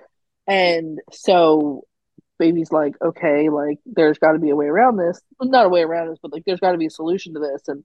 And 0.48 1.00
so 1.12 1.84
baby's 2.40 2.72
like, 2.72 2.94
okay, 3.02 3.50
like 3.50 3.80
there's 3.86 4.18
got 4.20 4.34
to 4.34 4.40
be 4.40 4.50
a 4.50 4.56
way 4.56 4.68
around 4.68 4.98
this. 4.98 5.20
Well, 5.40 5.50
not 5.50 5.66
a 5.66 5.70
way 5.70 5.82
around 5.82 6.10
this, 6.10 6.20
but 6.22 6.32
like 6.34 6.44
there's 6.46 6.60
got 6.60 6.74
to 6.74 6.78
be 6.78 6.86
a 6.88 6.92
solution 6.92 7.34
to 7.34 7.40
this. 7.40 7.68
And 7.68 7.84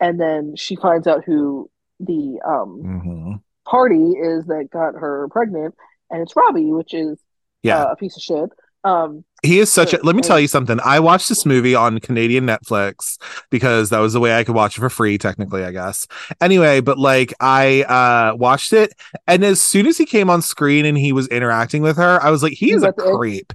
and 0.00 0.20
then 0.20 0.56
she 0.56 0.76
finds 0.76 1.06
out 1.06 1.24
who 1.24 1.70
the 2.00 2.40
um 2.44 2.82
Mhm. 2.82 3.42
party 3.66 4.10
is 4.12 4.46
that 4.46 4.68
got 4.72 4.94
her 4.94 5.28
pregnant, 5.30 5.74
and 6.10 6.22
it's 6.22 6.34
Robbie, 6.36 6.72
which 6.72 6.92
is 6.94 7.18
Yeah. 7.62 7.84
uh, 7.84 7.92
a 7.92 7.96
piece 7.96 8.16
of 8.16 8.22
shit. 8.22 8.50
Um, 8.84 9.24
He 9.42 9.58
is 9.60 9.72
such 9.72 9.92
a. 9.94 10.00
Let 10.02 10.14
me 10.14 10.22
tell 10.22 10.38
you 10.38 10.48
something. 10.48 10.78
I 10.84 11.00
watched 11.00 11.28
this 11.28 11.46
movie 11.46 11.74
on 11.74 12.00
Canadian 12.00 12.46
Netflix 12.46 13.18
because 13.50 13.90
that 13.90 13.98
was 14.00 14.12
the 14.12 14.20
way 14.20 14.38
I 14.38 14.44
could 14.44 14.54
watch 14.54 14.76
it 14.76 14.80
for 14.80 14.90
free, 14.90 15.18
technically, 15.18 15.64
I 15.64 15.72
guess. 15.72 16.06
Anyway, 16.40 16.80
but 16.80 16.98
like 16.98 17.32
I 17.40 17.82
uh 17.84 18.36
watched 18.36 18.72
it, 18.72 18.92
and 19.26 19.44
as 19.44 19.60
soon 19.60 19.86
as 19.86 19.96
he 19.98 20.06
came 20.06 20.28
on 20.30 20.42
screen 20.42 20.84
and 20.84 20.98
he 20.98 21.12
was 21.12 21.28
interacting 21.28 21.82
with 21.82 21.96
her, 21.96 22.22
I 22.22 22.30
was 22.30 22.42
like, 22.42 22.52
he 22.54 22.72
is 22.72 22.82
a 22.82 22.92
creep. 22.92 23.52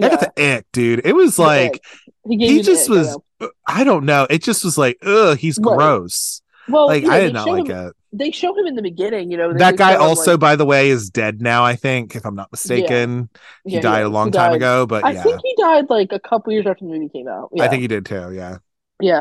I 0.00 0.06
yeah, 0.06 0.08
got 0.08 0.20
the 0.20 0.56
ick, 0.58 0.66
dude. 0.72 1.02
It 1.04 1.14
was 1.14 1.36
the 1.36 1.42
like 1.42 1.74
ick. 1.74 1.82
he, 2.28 2.36
he 2.46 2.62
just 2.62 2.88
ick, 2.88 2.96
I 2.96 2.98
was. 2.98 3.18
know. 3.40 3.50
I 3.66 3.84
don't 3.84 4.04
know. 4.04 4.26
It 4.30 4.42
just 4.42 4.64
was 4.64 4.76
like, 4.78 4.98
ugh, 5.02 5.38
he's 5.38 5.58
Right. 5.58 5.76
gross. 5.76 6.42
Well, 6.70 6.86
Like 6.88 7.02
yeah, 7.04 7.10
I 7.12 7.20
did 7.20 7.32
not 7.34 7.46
like 7.48 7.66
him, 7.68 7.88
it. 7.88 7.96
They 8.12 8.30
show 8.32 8.56
him 8.58 8.66
in 8.66 8.74
the 8.74 8.82
beginning, 8.82 9.30
you 9.30 9.36
know. 9.36 9.52
That 9.52 9.76
guy 9.76 9.94
also, 9.94 10.32
like- 10.32 10.40
by 10.40 10.56
the 10.56 10.64
way, 10.66 10.90
is 10.90 11.10
dead 11.10 11.40
now. 11.40 11.64
I 11.64 11.76
think, 11.76 12.16
if 12.16 12.24
I'm 12.24 12.34
not 12.34 12.50
mistaken, 12.50 13.28
he 13.64 13.74
yeah, 13.74 13.80
died 13.80 14.02
a 14.02 14.08
long 14.08 14.30
time 14.32 14.50
died- 14.50 14.56
ago. 14.56 14.86
But 14.86 15.04
I 15.04 15.14
think 15.14 15.40
he 15.44 15.54
died 15.56 15.86
like 15.88 16.12
a 16.12 16.18
couple 16.20 16.52
years 16.52 16.66
after 16.66 16.84
the 16.84 16.90
movie 16.90 17.08
came 17.08 17.28
out. 17.28 17.50
Yeah. 17.52 17.64
I 17.64 17.68
think 17.68 17.82
he 17.82 17.88
did 17.88 18.06
too. 18.06 18.32
Yeah. 18.32 18.58
Yeah. 19.00 19.20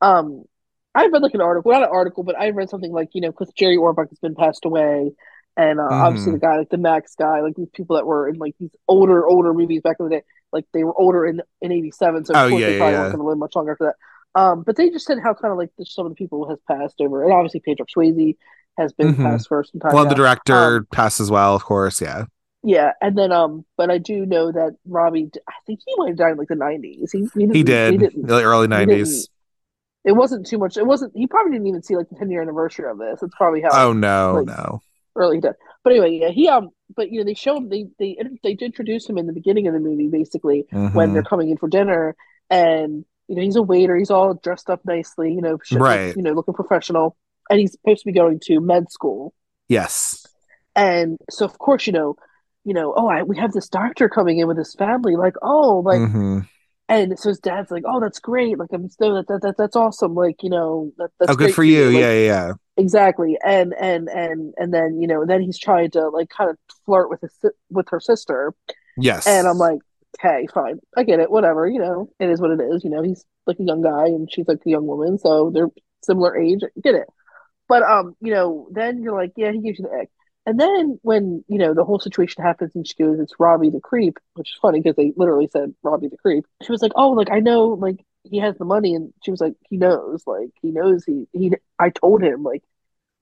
Um, 0.00 0.44
I 0.94 1.06
read 1.06 1.22
like 1.22 1.34
an 1.34 1.40
article, 1.40 1.70
not 1.70 1.82
an 1.82 1.88
article, 1.92 2.24
but 2.24 2.38
I 2.38 2.50
read 2.50 2.68
something 2.70 2.92
like, 2.92 3.10
you 3.12 3.20
know, 3.20 3.30
because 3.30 3.52
Jerry 3.52 3.76
Orbach 3.76 4.08
has 4.08 4.18
been 4.18 4.34
passed 4.34 4.64
away. 4.64 5.12
And 5.56 5.78
uh, 5.78 5.88
obviously, 5.90 6.32
Mhm. 6.32 6.34
the 6.36 6.40
guy, 6.40 6.56
like 6.58 6.70
the 6.70 6.78
Max 6.78 7.14
guy, 7.16 7.40
like 7.42 7.54
these 7.56 7.68
people 7.74 7.96
that 7.96 8.06
were 8.06 8.28
in 8.28 8.36
like 8.36 8.54
these 8.58 8.70
older, 8.88 9.26
older 9.26 9.52
movies 9.52 9.82
back 9.82 9.96
in 10.00 10.06
the 10.08 10.10
day, 10.16 10.22
like 10.52 10.64
they 10.72 10.84
were 10.84 10.98
older 10.98 11.26
in 11.26 11.42
in 11.60 11.70
'87, 11.72 12.24
so 12.24 12.32
Oh, 12.34 12.46
yeah, 12.46 12.66
they 12.66 12.78
probably 12.78 12.92
yeah. 12.94 13.00
weren't 13.00 13.12
going 13.12 13.24
to 13.24 13.28
live 13.28 13.38
much 13.38 13.54
longer 13.56 13.72
after 13.72 13.84
that. 13.84 13.96
Um, 14.34 14.62
but 14.62 14.76
they 14.76 14.90
just 14.90 15.06
said 15.06 15.18
how 15.22 15.34
kind 15.34 15.52
of 15.52 15.58
like 15.58 15.70
some 15.84 16.06
of 16.06 16.12
the 16.12 16.16
people 16.16 16.48
has 16.48 16.58
passed 16.68 17.00
over, 17.00 17.24
and 17.24 17.32
obviously 17.32 17.60
Pedro 17.60 17.86
Swayze 17.86 18.36
has 18.78 18.92
been 18.92 19.14
Mhm. 19.14 19.24
passed 19.24 19.48
for 19.48 19.64
some 19.64 19.80
time. 19.80 19.92
Well, 19.94 20.04
now. 20.04 20.10
the 20.10 20.14
director 20.16 20.76
Um, 20.78 20.86
passed 20.92 21.20
as 21.20 21.30
well, 21.30 21.54
of 21.54 21.64
course. 21.64 22.00
Yeah. 22.00 22.26
Yeah, 22.62 22.92
and 23.00 23.16
then 23.16 23.32
um, 23.32 23.64
but 23.76 23.90
I 23.90 23.98
do 23.98 24.26
know 24.26 24.52
that 24.52 24.76
Robbie, 24.86 25.30
I 25.48 25.52
think 25.66 25.80
he 25.84 25.94
might 25.96 26.08
have 26.08 26.18
died 26.18 26.32
in 26.32 26.36
like 26.38 26.48
the 26.48 26.54
'90s. 26.56 27.10
He 27.10 27.26
he, 27.34 27.46
He 27.52 27.62
did. 27.62 27.92
He 27.92 27.98
didn't, 27.98 28.26
the 28.26 28.42
early 28.42 28.68
nineties. 28.68 29.28
it 30.04 30.12
wasn't 30.12 30.46
too 30.46 30.58
much. 30.58 30.76
It 30.76 30.86
wasn't. 30.86 31.12
He 31.16 31.26
probably 31.26 31.52
didn't 31.52 31.66
even 31.68 31.82
see 31.82 31.96
like 31.96 32.08
the 32.10 32.16
10 32.16 32.30
year 32.30 32.42
anniversary 32.42 32.88
of 32.90 32.98
this. 32.98 33.22
It's 33.22 33.34
probably 33.36 33.62
how 33.62 33.70
Oh 33.72 33.92
no, 33.94 34.42
like, 34.44 34.46
no. 34.46 34.80
early 35.16 35.36
he 35.36 35.40
did. 35.40 35.54
But 35.82 35.92
anyway, 35.94 36.18
yeah, 36.20 36.28
he 36.30 36.48
um. 36.48 36.70
But 36.94 37.10
you 37.10 37.18
know, 37.20 37.24
they 37.24 37.34
showed 37.34 37.70
they 37.70 37.86
they 37.98 38.18
they 38.42 38.54
did 38.54 38.66
introduce 38.66 39.08
him 39.08 39.16
in 39.18 39.26
the 39.26 39.32
beginning 39.32 39.66
of 39.66 39.72
the 39.74 39.80
movie, 39.80 40.08
basically 40.08 40.66
when 40.70 41.10
Mhm. 41.10 41.12
they're 41.14 41.22
coming 41.22 41.50
in 41.50 41.56
for 41.56 41.68
dinner, 41.68 42.14
and 42.50 43.04
you 43.30 43.36
know 43.36 43.42
he's 43.42 43.54
a 43.56 43.62
waiter. 43.62 43.96
He's 43.96 44.10
all 44.10 44.34
dressed 44.34 44.68
up 44.68 44.80
nicely, 44.84 45.32
you 45.32 45.40
know, 45.40 45.56
shit, 45.62 45.78
Right. 45.78 46.14
you 46.16 46.22
know, 46.22 46.32
looking 46.32 46.52
professional, 46.52 47.16
and 47.48 47.60
he's 47.60 47.72
supposed 47.72 48.00
to 48.00 48.06
be 48.06 48.12
going 48.12 48.40
to 48.46 48.60
med 48.60 48.90
school. 48.90 49.32
Yes. 49.68 50.26
And 50.74 51.16
so, 51.30 51.44
of 51.44 51.56
course, 51.58 51.86
you 51.86 51.92
know, 51.92 52.16
you 52.64 52.74
know, 52.74 52.92
oh, 52.96 53.06
I, 53.08 53.22
we 53.22 53.38
have 53.38 53.52
this 53.52 53.68
doctor 53.68 54.08
coming 54.08 54.38
in 54.40 54.48
with 54.48 54.58
his 54.58 54.74
family, 54.74 55.14
like, 55.16 55.34
oh, 55.42 55.78
like, 55.84 56.00
Mhm. 56.00 56.48
and 56.88 57.18
so 57.18 57.28
his 57.28 57.38
dad's 57.38 57.70
like, 57.70 57.84
oh, 57.86 58.00
that's 58.00 58.18
great, 58.18 58.58
like, 58.58 58.70
I'm 58.72 58.88
so 58.90 59.14
that, 59.14 59.28
that, 59.28 59.42
that 59.42 59.54
that's 59.56 59.76
awesome, 59.76 60.14
like, 60.14 60.42
you 60.42 60.50
know, 60.50 60.92
that 60.98 61.10
that's 61.20 61.30
Oh, 61.32 61.36
good 61.36 61.54
for 61.54 61.62
you. 61.64 61.86
Like, 61.86 62.00
yeah, 62.00 62.12
yeah, 62.12 62.26
yeah. 62.26 62.52
exactly, 62.76 63.38
and 63.44 63.74
and 63.80 64.08
and 64.08 64.54
and 64.58 64.74
then 64.74 65.00
you 65.00 65.06
know, 65.06 65.24
then 65.24 65.40
he's 65.40 65.58
trying 65.58 65.90
to 65.92 66.08
like 66.08 66.30
kind 66.30 66.50
of 66.50 66.56
flirt 66.84 67.08
with 67.10 67.20
his 67.20 67.32
with 67.70 67.88
her 67.90 68.00
sister, 68.00 68.52
Yes. 68.96 69.26
and 69.26 69.46
I'm 69.46 69.58
like, 69.58 69.78
okay, 70.22 70.46
fine, 70.52 70.78
I 70.96 71.02
get 71.04 71.20
it, 71.20 71.30
whatever, 71.30 71.66
you 71.66 71.78
know, 71.80 72.10
it 72.20 72.28
is 72.30 72.40
what 72.40 72.50
it 72.50 72.60
is, 72.60 72.84
you 72.84 72.90
know, 72.90 73.02
he's 73.02 73.24
like 73.46 73.58
a 73.58 73.64
young 73.64 73.82
guy 73.82 74.06
and 74.06 74.30
she's 74.30 74.46
like 74.46 74.60
a 74.66 74.70
young 74.70 74.86
woman, 74.86 75.18
so 75.18 75.50
they're 75.52 75.68
similar 76.04 76.36
age, 76.36 76.60
get 76.82 76.94
it, 76.94 77.08
but 77.68 77.82
um, 77.82 78.14
you 78.20 78.32
know, 78.32 78.68
then 78.70 79.02
you're 79.02 79.16
like, 79.16 79.32
yeah, 79.36 79.50
he 79.52 79.60
gives 79.60 79.78
you 79.78 79.86
the 79.90 79.98
egg. 79.98 80.08
And 80.46 80.58
then 80.58 80.98
when, 81.02 81.44
you 81.48 81.58
know, 81.58 81.74
the 81.74 81.84
whole 81.84 82.00
situation 82.00 82.42
happens 82.42 82.72
and 82.74 82.86
she 82.86 82.94
goes, 82.94 83.20
it's 83.20 83.34
Robbie 83.38 83.68
the 83.70 83.78
creep, 83.78 84.18
which 84.34 84.48
is 84.48 84.58
funny 84.60 84.80
because 84.80 84.96
they 84.96 85.12
literally 85.14 85.48
said 85.52 85.74
Robbie 85.82 86.08
the 86.08 86.16
creep. 86.16 86.46
She 86.62 86.72
was 86.72 86.80
like, 86.80 86.92
oh, 86.96 87.10
like, 87.10 87.30
I 87.30 87.40
know, 87.40 87.68
like, 87.68 88.04
he 88.24 88.38
has 88.38 88.56
the 88.56 88.64
money. 88.64 88.94
And 88.94 89.12
she 89.22 89.30
was 89.30 89.40
like, 89.40 89.52
he 89.68 89.76
knows, 89.76 90.24
like, 90.26 90.48
he 90.62 90.70
knows 90.70 91.04
he, 91.04 91.26
he, 91.32 91.52
I 91.78 91.90
told 91.90 92.22
him, 92.22 92.42
like, 92.42 92.64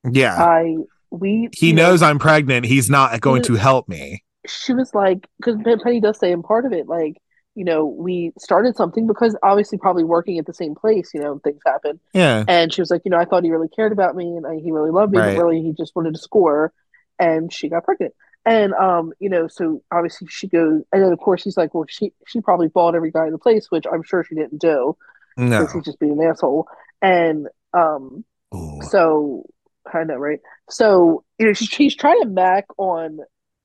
yeah. 0.08 0.36
I, 0.36 0.76
we, 1.10 1.48
he 1.52 1.72
know, 1.72 1.88
knows 1.90 2.02
I'm 2.02 2.20
pregnant. 2.20 2.66
He's 2.66 2.88
not 2.88 3.20
going 3.20 3.42
He- 3.42 3.48
to 3.48 3.54
help 3.56 3.88
me. 3.88 4.22
She 4.48 4.72
was 4.74 4.94
like, 4.94 5.28
because 5.38 5.56
Penny 5.82 6.00
does 6.00 6.18
say 6.18 6.32
in 6.32 6.42
part 6.42 6.64
of 6.66 6.72
it, 6.72 6.86
like, 6.88 7.16
you 7.54 7.64
know, 7.64 7.86
we 7.86 8.32
started 8.38 8.76
something 8.76 9.06
because 9.06 9.36
obviously 9.42 9.78
probably 9.78 10.04
working 10.04 10.38
at 10.38 10.46
the 10.46 10.54
same 10.54 10.74
place, 10.74 11.10
you 11.12 11.20
know, 11.20 11.38
things 11.42 11.60
happen. 11.66 11.98
Yeah. 12.14 12.44
And 12.46 12.72
she 12.72 12.80
was 12.80 12.90
like, 12.90 13.02
you 13.04 13.10
know, 13.10 13.18
I 13.18 13.24
thought 13.24 13.42
he 13.44 13.50
really 13.50 13.68
cared 13.68 13.90
about 13.92 14.14
me 14.14 14.36
and 14.36 14.46
I, 14.46 14.56
he 14.62 14.70
really 14.70 14.90
loved 14.90 15.12
me, 15.12 15.18
Right. 15.18 15.36
but 15.36 15.42
really 15.44 15.62
he 15.62 15.72
just 15.72 15.94
wanted 15.96 16.14
to 16.14 16.20
score. 16.20 16.72
And 17.18 17.52
she 17.52 17.68
got 17.68 17.84
pregnant. 17.84 18.14
And 18.46 18.72
um, 18.74 19.12
you 19.18 19.28
know, 19.28 19.48
so 19.48 19.82
obviously 19.90 20.28
she 20.30 20.46
goes, 20.46 20.82
and 20.92 21.02
then 21.02 21.12
of 21.12 21.18
course 21.18 21.42
he's 21.42 21.56
like, 21.56 21.74
well, 21.74 21.84
she 21.88 22.12
she 22.26 22.40
probably 22.40 22.68
bought 22.68 22.94
every 22.94 23.10
guy 23.10 23.26
in 23.26 23.32
the 23.32 23.38
place, 23.38 23.70
which 23.70 23.84
I'm 23.92 24.02
sure 24.04 24.22
she 24.24 24.36
didn't 24.36 24.60
do 24.60 24.96
No. 25.36 25.58
because 25.60 25.72
he's 25.74 25.84
just 25.84 25.98
being 25.98 26.12
an 26.12 26.22
asshole. 26.28 26.68
And 27.02 27.48
um, 27.74 28.24
Ooh. 28.54 28.80
so 28.88 29.44
I 29.92 30.04
know, 30.04 30.14
right? 30.16 30.38
So 30.70 31.24
you 31.38 31.46
know, 31.46 31.52
she's 31.54 31.74
he's 31.74 31.96
trying 31.96 32.22
to 32.22 32.28
back 32.28 32.66
on 32.78 33.18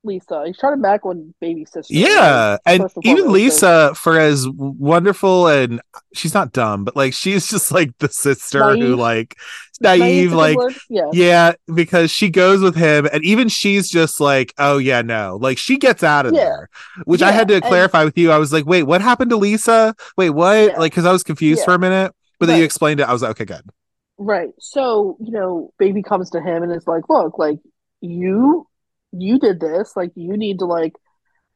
Lisa. 0.03 0.43
He's 0.45 0.57
trying 0.57 0.75
to 0.75 0.81
back 0.81 1.05
on 1.05 1.33
baby 1.39 1.65
sister. 1.65 1.93
Yeah, 1.93 2.51
right? 2.51 2.59
and 2.65 2.89
even 3.03 3.31
Lisa, 3.31 3.93
for 3.95 4.19
as 4.19 4.47
wonderful 4.49 5.47
and 5.47 5.81
she's 6.13 6.33
not 6.33 6.51
dumb, 6.51 6.83
but 6.83 6.95
like 6.95 7.13
she's 7.13 7.47
just 7.49 7.71
like 7.71 7.97
the 7.99 8.09
sister 8.09 8.75
who 8.75 8.95
like 8.95 9.35
naive, 9.81 10.29
good 10.31 10.35
like 10.35 10.57
yeah, 10.89 11.09
yeah, 11.13 11.53
because 11.73 12.11
she 12.11 12.29
goes 12.29 12.61
with 12.61 12.75
him, 12.75 13.07
and 13.11 13.23
even 13.23 13.47
she's 13.49 13.89
just 13.89 14.19
like, 14.19 14.53
oh 14.57 14.77
yeah, 14.77 15.01
no, 15.01 15.37
like 15.41 15.57
she 15.57 15.77
gets 15.77 16.03
out 16.03 16.25
of 16.25 16.33
Yeah. 16.33 16.43
there, 16.43 16.69
which 17.05 17.21
I 17.21 17.31
had 17.31 17.47
to 17.47 17.55
and- 17.55 17.63
clarify 17.63 18.03
with 18.03 18.17
you. 18.17 18.31
I 18.31 18.37
was 18.37 18.51
like, 18.53 18.65
wait, 18.65 18.83
what 18.83 19.01
happened 19.01 19.29
to 19.31 19.37
Lisa? 19.37 19.95
Wait, 20.17 20.31
what? 20.31 20.55
Yeah. 20.71 20.79
Like, 20.79 20.91
because 20.91 21.05
I 21.05 21.11
was 21.11 21.23
confused 21.23 21.59
Yeah. 21.59 21.65
for 21.65 21.73
a 21.75 21.79
minute, 21.79 22.13
but 22.39 22.47
then 22.47 22.57
you 22.59 22.65
explained 22.65 22.99
it. 22.99 23.07
I 23.07 23.13
was 23.13 23.21
like, 23.21 23.31
okay, 23.31 23.45
good. 23.45 23.63
Right. 24.17 24.49
So, 24.59 25.17
you 25.19 25.31
know, 25.31 25.73
baby 25.79 26.03
comes 26.03 26.29
to 26.31 26.39
him 26.41 26.61
and 26.61 26.71
is 26.71 26.87
like, 26.87 27.09
look, 27.09 27.39
like 27.39 27.59
you 28.01 28.67
you 29.13 29.39
did 29.39 29.59
this, 29.59 29.95
like 29.95 30.11
you 30.15 30.35
need 30.37 30.59
to 30.59 30.65
like 30.65 30.93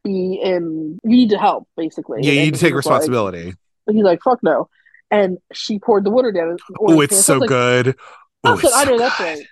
be 0.03 0.39
in 0.41 0.97
you 1.03 1.09
need 1.17 1.31
to 1.31 1.37
help, 1.37 1.67
basically. 1.75 2.19
Yeah, 2.21 2.31
you 2.33 2.41
need 2.45 2.53
to 2.53 2.59
take 2.59 2.73
was 2.73 2.85
like- 2.85 2.93
responsibility. 2.93 3.53
he's 3.89 4.03
like, 4.03 4.21
fuck 4.23 4.39
no. 4.43 4.69
And 5.09 5.37
she 5.53 5.79
poured 5.79 6.03
the 6.03 6.09
water 6.11 6.31
down. 6.31 6.57
Oh, 6.79 6.99
it's. 7.01 7.15
I 7.17 7.21
so 7.21 7.37
like, 7.37 7.49
good. 7.49 7.87
I 8.43 8.51
Oh, 8.51 8.55
said, 8.57 8.65
it's 8.67 8.75
I 8.75 8.83
so 8.83 8.89
know 8.91 8.97
that's 8.99 9.19
right. 9.19 9.45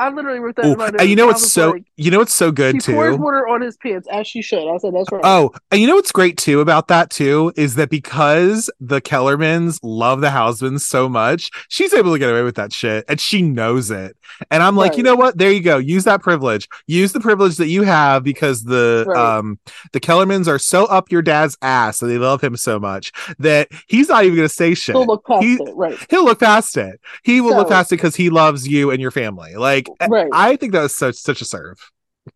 I 0.00 0.08
literally 0.10 0.38
wrote 0.40 0.56
that 0.56 0.64
Oh, 0.64 0.72
in 0.72 0.78
my 0.78 0.88
and 0.98 1.08
you 1.08 1.14
know 1.16 1.26
what's 1.26 1.52
so 1.52 1.70
like, 1.72 1.84
you 1.96 2.10
know 2.10 2.18
what's 2.18 2.34
so 2.34 2.50
good 2.50 2.76
poured 2.84 3.14
too. 3.14 3.20
water 3.22 3.46
on 3.46 3.60
his 3.60 3.76
pants 3.76 4.08
as 4.10 4.26
she 4.26 4.42
should. 4.42 4.66
I 4.68 4.78
said, 4.78 4.94
that's 4.94 5.10
right. 5.12 5.20
Oh, 5.24 5.50
and 5.70 5.80
you 5.80 5.86
know 5.86 5.94
what's 5.96 6.12
great 6.12 6.36
too 6.36 6.60
about 6.60 6.88
that 6.88 7.10
too 7.10 7.52
is 7.56 7.74
that 7.76 7.90
because 7.90 8.70
the 8.80 9.00
Kellermans 9.00 9.78
love 9.82 10.20
the 10.20 10.30
Housemans 10.30 10.80
so 10.84 11.08
much, 11.08 11.50
she's 11.68 11.92
able 11.94 12.12
to 12.12 12.18
get 12.18 12.30
away 12.30 12.42
with 12.42 12.54
that 12.56 12.72
shit, 12.72 13.04
and 13.08 13.20
she 13.20 13.42
knows 13.42 13.90
it. 13.90 14.16
And 14.50 14.62
I'm 14.62 14.76
like, 14.76 14.90
Right. 14.92 14.98
you 14.98 15.04
know 15.04 15.16
what? 15.16 15.36
There 15.36 15.50
you 15.52 15.60
go. 15.60 15.76
Use 15.78 16.04
that 16.04 16.22
privilege. 16.22 16.68
Use 16.86 17.12
the 17.12 17.20
privilege 17.20 17.56
that 17.56 17.66
you 17.68 17.82
have 17.82 18.24
because 18.24 18.64
the 18.64 19.04
Right. 19.06 19.36
um 19.38 19.58
the 19.92 20.00
Kellermans 20.00 20.48
are 20.48 20.58
so 20.58 20.86
up 20.86 21.10
your 21.12 21.20
dad's 21.22 21.56
ass 21.62 22.00
and 22.00 22.10
they 22.10 22.18
love 22.18 22.40
him 22.42 22.56
so 22.56 22.78
much 22.80 23.12
that 23.38 23.68
he's 23.88 24.08
not 24.08 24.24
even 24.24 24.36
gonna 24.36 24.48
say 24.48 24.74
shit. 24.74 24.94
He'll 24.96 25.04
look 25.06 25.26
past 25.26 25.44
he- 25.44 25.54
it. 25.56 25.74
Right. 25.76 25.98
He'll 26.08 26.24
look 26.24 26.40
past 26.40 26.76
it. 26.76 27.00
He 27.22 27.40
will 27.40 27.56
look 27.56 27.68
past 27.68 27.92
it 27.92 27.96
because 27.96 28.16
he 28.16 28.30
loves 28.30 28.66
you 28.66 28.90
and 28.90 29.00
your 29.00 29.10
family. 29.10 29.56
Like 29.56 29.88
Right. 30.08 30.28
I 30.32 30.56
think 30.56 30.72
that 30.72 30.82
was 30.82 30.94
such 30.94 31.16
such 31.16 31.40
a 31.40 31.44
serve. 31.44 31.78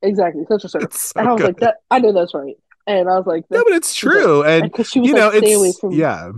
exactly. 0.03 0.45
Such 0.49 0.65
a 0.65 0.69
serve. 0.69 0.93
So 0.93 1.21
and 1.21 1.29
I 1.29 1.33
was 1.33 1.41
good. 1.41 1.47
like, 1.49 1.61
that 1.61 1.77
I 1.91 1.99
know 1.99 2.13
that's 2.13 2.35
right. 2.35 2.57
And 2.87 3.09
I 3.09 3.17
was 3.17 3.27
like, 3.27 3.45
no, 3.51 3.65
but 3.65 3.73
it's 3.73 3.95
true. 3.95 4.43
And 4.45 4.65
because 4.65 4.89
she 4.89 5.01
was 5.01 5.09
you 5.09 5.15
like, 5.15 5.33
know, 5.33 5.39
stay 5.39 5.53
away 5.55 5.73
from 5.81 5.93
yeah. 5.93 6.33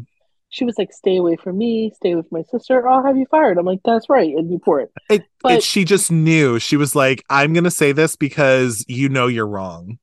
she 0.49 0.65
was 0.65 0.79
like, 0.79 0.93
"Stay 0.93 1.17
away 1.17 1.37
from 1.37 1.59
me, 1.59 1.91
stay 1.97 2.15
with 2.15 2.31
my 2.31 2.43
sister. 2.43 2.87
I'll 2.87 3.05
have 3.05 3.17
you 3.17 3.27
fired." 3.31 3.59
I'm 3.59 3.67
like, 3.67 3.81
"That's 3.85 4.09
right," 4.09 4.33
and 4.35 4.51
you 4.51 4.59
pour 4.61 4.81
it. 4.81 4.93
It, 5.11 5.23
But- 5.43 5.53
it 5.55 5.63
she 5.65 5.85
just 5.85 6.11
knew 6.13 6.59
she 6.61 6.77
was 6.77 6.95
like 6.95 7.23
i'm 7.31 7.53
gonna 7.53 7.71
say 7.71 7.93
this 7.93 8.15
because 8.17 8.85
you 8.89 9.09
know 9.09 9.27
you're 9.27 9.47
wrong 9.47 9.99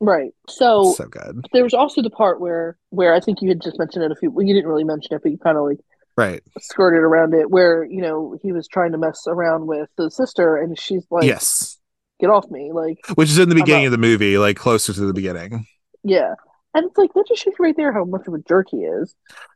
Right. 0.00 0.30
So, 0.48 0.92
so 0.96 1.06
good. 1.06 1.44
there 1.52 1.64
was 1.64 1.74
also 1.74 2.02
the 2.02 2.10
part 2.10 2.40
where 2.40 2.78
where 2.90 3.14
I 3.14 3.20
think 3.20 3.42
you 3.42 3.48
had 3.48 3.60
just 3.60 3.78
mentioned 3.80 4.04
it 4.04 4.12
a 4.12 4.14
few. 4.14 4.30
Well, 4.30 4.46
you 4.46 4.54
didn't 4.54 4.68
really 4.70 4.84
mention 4.84 5.12
it, 5.14 5.22
but 5.24 5.32
you 5.32 5.38
kind 5.38 5.58
of 5.58 5.64
like 5.64 5.78
Right. 6.18 6.42
skirted 6.58 7.00
around 7.00 7.32
it. 7.34 7.48
Where 7.50 7.84
you 7.84 8.02
know 8.02 8.36
he 8.42 8.50
was 8.52 8.66
trying 8.66 8.92
to 8.92 8.98
mess 8.98 9.22
around 9.28 9.66
with 9.68 9.88
the 9.96 10.10
sister, 10.10 10.56
and 10.56 10.78
she's 10.78 11.06
like, 11.10 11.24
yes. 11.24 11.78
"Get 12.20 12.28
off 12.30 12.50
me!" 12.50 12.72
Like, 12.72 12.98
Which 13.14 13.30
is 13.30 13.38
in 13.38 13.48
the 13.48 13.54
beginning 13.54 13.86
of 13.86 13.92
the 13.92 13.98
movie, 13.98 14.36
like 14.36 14.56
closer 14.56 14.92
to 14.92 15.00
the 15.00 15.14
beginning. 15.14 15.66
yeah. 16.02 16.34
And 16.74 16.84
it's 16.86 16.98
like 16.98 17.12
that 17.14 17.26
just 17.26 17.42
shows 17.42 17.54
you 17.58 17.64
right 17.64 17.74
there 17.76 17.92
how 17.92 18.04
much 18.04 18.26
of 18.26 18.34
a 18.34 18.38
jerk 18.46 18.66
he 18.70 18.78
is. 18.78 19.14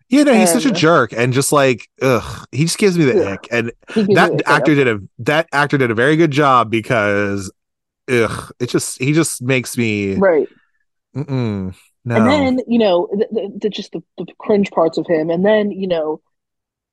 Yeah, 0.09 0.23
no, 0.23 0.35
he's 0.35 0.53
such 0.53 0.65
a 0.65 0.71
jerk, 0.71 1.13
and 1.13 1.33
just 1.33 1.53
like, 1.53 1.89
ugh, 2.01 2.47
he 2.53 2.65
just 2.65 2.79
gives 2.79 2.97
me 2.97 3.05
the 3.05 3.15
Yeah. 3.15 3.31
ick. 3.33 3.49
And 3.51 3.73
that 4.17 4.43
actor 4.47 4.75
did 4.75 4.89
a 4.89 5.01
that 5.21 5.47
actor 5.53 5.77
did 5.79 5.91
a 5.91 5.95
very 5.95 6.17
good 6.17 6.31
job 6.31 6.71
because, 6.71 7.53
ugh, 8.11 8.53
it 8.61 8.69
just 8.71 8.99
he 9.01 9.13
just 9.13 9.43
makes 9.43 9.77
me 9.77 10.15
right. 10.15 10.49
no. 11.15 11.73
And 12.07 12.27
then 12.27 12.61
you 12.67 12.79
know 12.79 13.09
the, 13.13 13.27
the, 13.31 13.59
the 13.63 13.69
just 13.71 13.93
the, 13.93 14.03
the 14.19 14.27
cringe 14.39 14.71
parts 14.71 14.99
of 14.99 15.07
him, 15.07 15.31
and 15.31 15.45
then 15.45 15.71
you 15.71 15.87
know, 15.87 16.21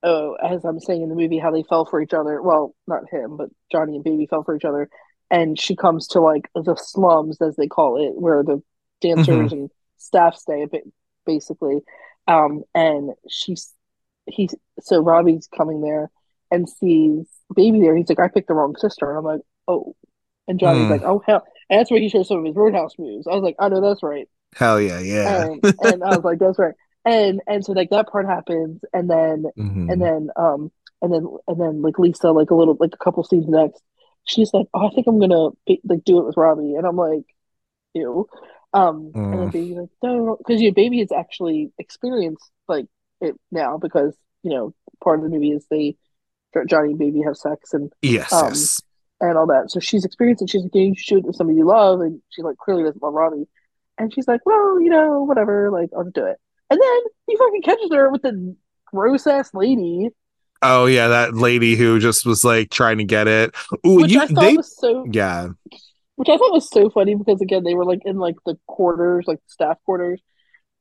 oh, 0.03 0.33
as 0.35 0.63
I'm 0.65 0.79
saying 0.79 1.01
in 1.01 1.09
the 1.09 1.15
movie, 1.15 1.39
how 1.39 1.51
they 1.51 1.63
fell 1.63 1.85
for 1.85 2.01
each 2.01 2.13
other. 2.13 2.41
Well, 2.41 2.75
not 2.87 3.09
him, 3.11 3.37
but 3.37 3.49
Johnny 3.71 3.95
and 3.95 4.03
Baby 4.03 4.27
fell 4.27 4.43
for 4.43 4.55
each 4.55 4.65
other, 4.65 4.89
and 5.31 5.59
she 5.59 5.75
comes 5.75 6.07
to 6.09 6.21
like 6.21 6.49
the 6.55 6.75
slums, 6.75 7.41
as 7.41 7.55
they 7.55 7.67
call 7.67 7.97
it, 8.05 8.19
where 8.19 8.43
the 8.43 8.61
dancers 9.01 9.51
and 9.51 9.69
staff 9.97 10.35
stay, 10.35 10.63
a 10.63 10.67
basically. 11.25 11.79
Um, 12.27 12.63
and 12.75 13.11
she's 13.29 13.71
he's 14.27 14.53
so 14.81 14.99
Robbie's 15.01 15.47
coming 15.55 15.81
there 15.81 16.09
and 16.51 16.69
sees 16.69 17.27
Baby 17.55 17.79
there. 17.81 17.95
He's 17.95 18.09
like, 18.09 18.19
I 18.19 18.27
picked 18.27 18.47
the 18.47 18.53
wrong 18.53 18.75
sister, 18.77 19.09
and 19.09 19.17
I'm 19.19 19.25
like, 19.25 19.41
oh. 19.67 19.95
And 20.47 20.59
Johnny's 20.59 20.87
Hmm. 20.87 20.91
like, 20.91 21.03
oh 21.03 21.21
hell, 21.25 21.43
and 21.69 21.79
that's 21.79 21.91
where 21.91 21.99
he 21.99 22.09
shows 22.09 22.27
some 22.27 22.39
of 22.39 22.45
his 22.45 22.55
roadhouse 22.55 22.93
moves. 22.97 23.27
I 23.27 23.35
was 23.35 23.43
like, 23.43 23.55
I 23.59 23.69
know 23.69 23.81
that's 23.81 24.01
right. 24.03 24.27
Hell 24.55 24.81
yeah, 24.81 24.99
yeah. 24.99 25.45
and, 25.45 25.63
and 25.81 26.03
I 26.03 26.15
was 26.15 26.23
like, 26.23 26.39
"That's 26.39 26.57
right." 26.57 26.73
And 27.05 27.41
and 27.47 27.63
so 27.63 27.71
like 27.73 27.89
that 27.91 28.09
part 28.09 28.25
happens, 28.25 28.83
and 28.93 29.09
then 29.09 29.45
Mhm. 29.57 29.91
and 29.91 30.01
then 30.01 30.29
um 30.35 30.71
and 31.01 31.13
then 31.13 31.27
and 31.47 31.59
then 31.59 31.81
like 31.81 31.97
Lisa, 31.99 32.31
like 32.31 32.51
a 32.51 32.55
little 32.55 32.77
like 32.79 32.93
a 32.93 33.03
couple 33.03 33.23
scenes 33.23 33.47
next, 33.47 33.81
she's 34.25 34.53
like, 34.53 34.67
"Oh, 34.73 34.87
I 34.87 34.89
think 34.91 35.07
I'm 35.07 35.19
gonna 35.19 35.49
be, 35.65 35.81
like 35.85 36.03
do 36.03 36.19
it 36.19 36.25
with 36.25 36.37
Robbie," 36.37 36.75
and 36.75 36.85
I'm 36.85 36.97
like, 36.97 37.23
"Ew." 37.93 38.27
Um, 38.73 39.11
and 39.31 39.41
then 39.41 39.47
Mm. 39.49 39.51
baby's 39.53 39.77
like, 39.77 39.89
"No," 40.03 40.35
because 40.37 40.61
your 40.61 40.73
baby 40.73 40.99
has 40.99 41.11
actually 41.11 41.71
experienced 41.79 42.51
like 42.67 42.85
it 43.21 43.35
now 43.51 43.77
because 43.77 44.15
you 44.43 44.51
know 44.51 44.73
part 45.03 45.19
of 45.19 45.23
the 45.23 45.29
movie 45.29 45.51
is 45.51 45.65
they 45.69 45.95
Johnny 46.67 46.89
and 46.91 46.99
baby 46.99 47.21
have 47.21 47.37
sex 47.37 47.73
and 47.73 47.91
yes, 48.01 48.31
um, 48.33 48.49
yes. 48.49 48.81
and 49.21 49.37
all 49.37 49.47
that. 49.47 49.71
So 49.71 49.79
she's 49.79 50.05
experienced 50.05 50.41
it. 50.43 50.49
She's 50.49 50.63
like, 50.63 50.75
yeah, 50.75 50.81
you 50.83 50.95
shoot 50.95 51.23
with 51.23 51.35
somebody 51.35 51.57
you 51.59 51.65
love, 51.65 52.01
and 52.01 52.21
she 52.29 52.41
like 52.41 52.57
clearly 52.57 52.83
doesn't 52.83 53.01
love 53.01 53.13
Robbie. 53.13 53.47
And 53.97 54.13
she's 54.13 54.27
like, 54.27 54.41
well, 54.45 54.79
you 54.81 54.89
know, 54.89 55.23
whatever, 55.23 55.69
like 55.71 55.89
I'll 55.95 56.03
just 56.03 56.15
do 56.15 56.25
it. 56.25 56.37
And 56.69 56.79
then 56.79 56.99
he 57.27 57.35
fucking 57.37 57.61
catches 57.63 57.89
her 57.93 58.09
with 58.09 58.21
the 58.21 58.55
gross 58.91 59.25
ass 59.27 59.53
lady, 59.53 60.09
Oh 60.61 60.85
yeah, 60.85 61.07
that 61.07 61.35
lady 61.35 61.75
who 61.75 61.99
just 61.99 62.25
was 62.25 62.43
like 62.43 62.69
trying 62.69 62.97
to 62.97 63.05
get 63.05 63.27
it. 63.27 63.55
Ooh, 63.87 63.95
which 63.95 64.11
you 64.11 64.21
I 64.21 64.27
thought 64.27 64.41
they 64.41 64.57
was 64.57 64.75
so, 64.75 65.05
yeah. 65.09 65.47
which 66.15 66.29
I 66.29 66.37
thought 66.37 66.51
was 66.51 66.69
so 66.69 66.89
funny 66.89 67.15
because 67.15 67.39
again 67.41 67.63
they 67.63 67.75
were 67.75 67.85
like 67.85 68.01
in 68.03 68.17
like 68.17 68.35
the 68.45 68.57
quarters, 68.67 69.25
like 69.25 69.39
staff 69.47 69.77
quarters, 69.85 70.21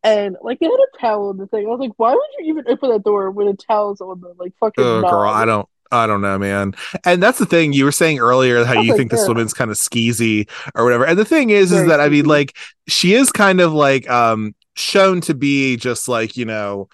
and 0.02 0.36
like 0.42 0.58
they 0.58 0.66
had 0.66 0.72
a 0.72 0.98
towel 0.98 1.30
in 1.30 1.36
the 1.36 1.46
thing. 1.46 1.66
I 1.66 1.70
was 1.70 1.78
like, 1.78 1.92
why 1.96 2.12
would 2.12 2.28
you 2.38 2.52
even 2.52 2.64
open 2.68 2.90
that 2.90 3.04
door 3.04 3.30
when 3.30 3.46
a 3.46 3.54
towel's 3.54 4.00
on 4.00 4.20
the 4.20 4.34
like 4.36 4.52
fucking? 4.58 4.82
Oh 4.82 5.00
knob? 5.00 5.10
girl, 5.12 5.30
I 5.30 5.44
don't 5.44 5.68
I 5.92 6.06
don't 6.06 6.20
know, 6.20 6.38
man. 6.38 6.74
And 7.04 7.22
that's 7.22 7.38
the 7.38 7.46
thing 7.46 7.72
you 7.72 7.84
were 7.84 7.92
saying 7.92 8.18
earlier 8.18 8.64
how 8.64 8.80
you 8.80 8.90
like, 8.90 8.98
think 8.98 9.10
this 9.10 9.26
woman's 9.26 9.54
kind 9.54 9.70
of 9.70 9.76
skeezy 9.76 10.48
or 10.74 10.84
whatever. 10.84 11.06
And 11.06 11.18
the 11.18 11.24
thing 11.24 11.50
is, 11.50 11.72
is 11.72 11.86
that 11.86 12.00
I 12.00 12.08
mean, 12.08 12.26
like 12.26 12.56
she 12.88 13.14
is 13.14 13.30
kind 13.30 13.60
of 13.60 13.72
like 13.72 14.10
um 14.10 14.54
shown 14.78 15.20
to 15.22 15.34
be 15.34 15.76
just 15.76 16.08
like 16.08 16.36
you 16.36 16.44
know, 16.44 16.88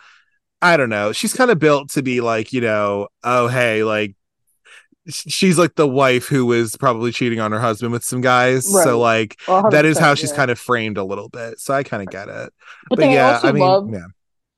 I 0.63 0.77
don't 0.77 0.91
know. 0.91 1.13
She's 1.13 1.35
kind 1.35 1.51
of 1.51 1.59
built 1.59 1.91
to 1.91 2.03
be 2.03 2.21
like 2.21 2.53
you 2.53 2.61
know, 2.61 3.09
oh 3.23 3.49
hey, 3.49 3.85
like 3.85 4.17
she's 5.09 5.59
like 5.59 5.75
the 5.75 5.89
wife 5.89 6.27
who 6.27 6.47
was 6.47 6.77
probably 6.77 7.13
cheating 7.13 7.41
on 7.41 7.53
her 7.53 7.61
husband 7.61 7.93
with 7.93 8.05
some 8.05 8.21
guys. 8.21 8.71
Right. 8.73 8.85
So 8.85 8.99
like 8.99 9.39
that 9.49 9.85
is 9.85 9.99
how 9.99 10.15
she's 10.15 10.31
yeah. 10.31 10.37
kind 10.37 10.51
of 10.51 10.59
framed 10.59 10.99
a 10.99 11.05
little 11.05 11.29
bit. 11.29 11.61
So 11.61 11.75
I 11.75 11.83
kind 11.83 12.03
of 12.03 12.09
get 12.09 12.29
it. 12.29 12.53
But, 12.89 12.91
But, 12.91 12.99
then 12.99 13.11
I 13.11 13.15
yeah, 13.15 13.41
I, 13.43 13.53
mean, 13.53 13.63
love 13.63 13.91
yeah. 13.93 14.07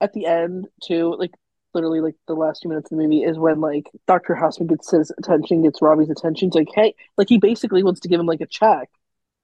at 0.01 0.13
the 0.13 0.27
end 0.27 0.69
too, 0.83 1.17
like 1.19 1.33
literally 1.75 2.01
like 2.01 2.15
the 2.29 2.35
last 2.35 2.63
few 2.63 2.71
minutes 2.71 2.91
of 2.91 2.97
the 2.97 3.03
movie 3.03 3.23
is 3.23 3.39
when 3.39 3.61
like 3.61 3.91
Dr. 4.07 4.35
Houseman 4.35 4.69
gets 4.69 4.91
his 4.91 5.13
attention, 5.19 5.63
gets 5.63 5.83
Robbie's 5.83 6.11
attention. 6.11 6.49
He's 6.49 6.55
like, 6.55 6.69
hey, 6.75 6.95
like 7.19 7.29
he 7.29 7.39
basically 7.39 7.83
wants 7.83 8.01
to 8.01 8.09
give 8.09 8.21
him 8.21 8.27
like 8.27 8.41
a 8.41 8.47
check 8.47 8.89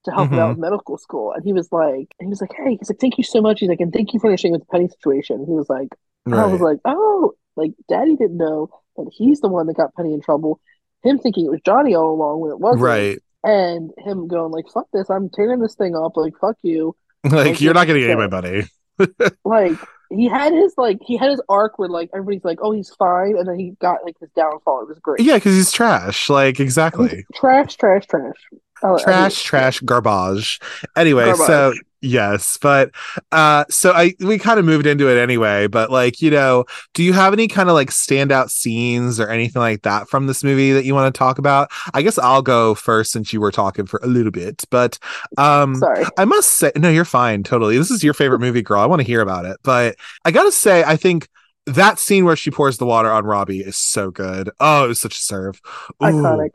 to 0.04 0.10
help 0.10 0.30
him 0.30 0.38
Mhm. 0.38 0.40
out 0.40 0.48
with 0.50 0.58
medical 0.58 0.98
school. 0.98 1.32
And 1.32 1.44
he 1.44 1.52
was 1.52 1.70
like, 1.72 2.08
he 2.20 2.26
was 2.26 2.40
like, 2.40 2.52
hey, 2.56 2.76
he's 2.76 2.90
like, 2.90 2.98
thank 3.00 3.18
you 3.18 3.24
so 3.24 3.40
much. 3.40 3.60
He's 3.60 3.68
like, 3.68 3.80
and 3.80 3.92
thank 3.92 4.12
you 4.14 4.20
for 4.20 4.26
understanding 4.28 4.58
with 4.60 4.66
the 4.68 4.72
Penny 4.72 4.88
situation. 4.88 5.44
He 5.46 5.52
was 5.52 5.68
like, 5.70 5.88
and 6.26 6.34
I 6.34 6.46
was 6.46 6.60
like, 6.60 6.78
oh, 6.84 7.32
like 7.56 7.72
Daddy 7.88 8.16
didn't 8.16 8.36
know 8.38 8.68
that 8.96 9.08
he's 9.12 9.40
the 9.40 9.48
one 9.48 9.66
that 9.66 9.76
got 9.76 9.94
Penny 9.94 10.12
in 10.14 10.20
trouble. 10.20 10.60
Him 11.04 11.18
thinking 11.18 11.46
it 11.46 11.50
was 11.50 11.60
Johnny 11.64 11.94
all 11.94 12.12
along 12.14 12.40
when 12.40 12.50
it 12.52 12.60
wasn't. 12.60 12.82
Right. 12.82 13.18
And 13.44 13.90
him 13.98 14.28
going 14.28 14.52
like, 14.52 14.66
fuck 14.72 14.86
this, 14.92 15.10
I'm 15.10 15.28
tearing 15.30 15.60
this 15.60 15.74
thing 15.74 15.96
up. 15.96 16.16
Like, 16.16 16.34
fuck 16.40 16.56
you. 16.62 16.94
Like, 17.24 17.32
Like, 17.32 17.60
you're 17.60 17.74
not 17.74 17.80
what 17.80 17.86
gonna 17.88 18.00
get 18.00 18.16
my 18.18 18.24
said. 18.24 18.30
buddy. 18.30 18.62
like 19.44 19.78
he 20.10 20.28
had 20.28 20.52
his 20.52 20.74
like 20.76 20.98
he 21.00 21.16
had 21.16 21.30
his 21.30 21.40
arc 21.48 21.78
where 21.78 21.88
like 21.88 22.10
everybody's 22.12 22.44
like, 22.44 22.58
oh, 22.62 22.72
he's 22.72 22.90
fine, 22.90 23.36
and 23.36 23.46
then 23.48 23.58
he 23.58 23.70
got 23.80 24.04
like 24.04 24.16
his 24.20 24.28
downfall. 24.36 24.82
It 24.82 24.88
was 24.88 24.98
great. 24.98 25.20
Yeah, 25.20 25.36
because 25.36 25.54
he's 25.54 25.72
trash. 25.72 26.28
Like 26.28 26.56
He's 26.58 26.64
exactly. 26.66 27.24
trash, 27.34 27.76
trash, 27.76 28.06
trash. 28.06 28.34
Oh, 28.82 28.88
I 28.88 28.90
mean, 28.96 29.04
trash 29.04 29.42
trash 29.42 29.80
garbage 29.80 30.60
anyway 30.96 31.32
so 31.34 31.72
yes 32.04 32.58
but 32.60 32.90
uh 33.30 33.64
so 33.70 33.92
i 33.92 34.12
we 34.18 34.36
kind 34.36 34.58
of 34.58 34.64
moved 34.64 34.86
into 34.86 35.08
it 35.08 35.16
anyway 35.20 35.68
but 35.68 35.88
like 35.88 36.20
you 36.20 36.32
know 36.32 36.64
do 36.94 37.04
you 37.04 37.12
have 37.12 37.32
any 37.32 37.46
kind 37.46 37.68
of 37.68 37.76
like 37.76 37.90
standout 37.90 38.50
scenes 38.50 39.20
or 39.20 39.28
anything 39.28 39.62
like 39.62 39.82
that 39.82 40.08
from 40.08 40.26
this 40.26 40.42
movie 40.42 40.72
that 40.72 40.84
you 40.84 40.94
want 40.94 41.14
to 41.14 41.16
talk 41.16 41.38
about 41.38 41.70
i 41.94 42.02
guess 42.02 42.18
i'll 42.18 42.42
go 42.42 42.74
first 42.74 43.12
since 43.12 43.32
you 43.32 43.40
were 43.40 43.52
talking 43.52 43.86
for 43.86 44.00
a 44.02 44.08
little 44.08 44.32
bit 44.32 44.64
but 44.68 44.98
um 45.38 45.76
Sorry. 45.76 46.04
I 46.18 46.24
must 46.24 46.50
say, 46.50 46.70
no, 46.76 46.88
you're 46.88 47.04
fine. 47.04 47.42
Totally. 47.42 47.76
This 47.76 47.90
is 47.90 48.04
your 48.04 48.14
favorite 48.14 48.40
movie, 48.40 48.62
girl. 48.62 48.80
I 48.80 48.86
want 48.86 49.00
to 49.00 49.06
hear 49.06 49.20
about 49.20 49.44
it. 49.44 49.56
But 49.62 49.96
I 50.24 50.30
got 50.30 50.44
to 50.44 50.52
say, 50.52 50.84
I 50.84 50.96
think 50.96 51.28
that 51.66 51.98
scene 51.98 52.24
where 52.24 52.36
she 52.36 52.50
pours 52.50 52.78
the 52.78 52.86
water 52.86 53.10
on 53.10 53.24
Robbie 53.24 53.60
is 53.60 53.76
so 53.76 54.10
good. 54.10 54.50
Oh, 54.60 54.84
it 54.84 54.88
was 54.88 55.00
such 55.00 55.16
a 55.16 55.20
serve. 55.20 55.60
Ooh. 56.02 56.06
Iconic. 56.06 56.50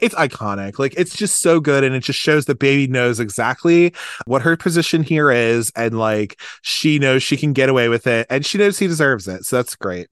It's 0.00 0.14
iconic. 0.14 0.78
Like, 0.78 0.94
it's 0.96 1.16
just 1.16 1.40
so 1.40 1.60
good. 1.60 1.84
And 1.84 1.94
it 1.94 2.00
just 2.00 2.18
shows 2.18 2.46
that 2.46 2.58
baby 2.58 2.86
knows 2.86 3.20
exactly 3.20 3.94
what 4.26 4.42
her 4.42 4.56
position 4.56 5.02
here 5.02 5.30
is. 5.30 5.72
And 5.76 5.98
like, 5.98 6.40
she 6.62 6.98
knows 6.98 7.22
she 7.22 7.36
can 7.36 7.52
get 7.52 7.68
away 7.68 7.88
with 7.88 8.06
it 8.06 8.26
and 8.30 8.44
she 8.44 8.58
knows 8.58 8.78
he 8.78 8.86
deserves 8.86 9.28
it. 9.28 9.44
So 9.44 9.56
that's 9.56 9.76
great. 9.76 10.08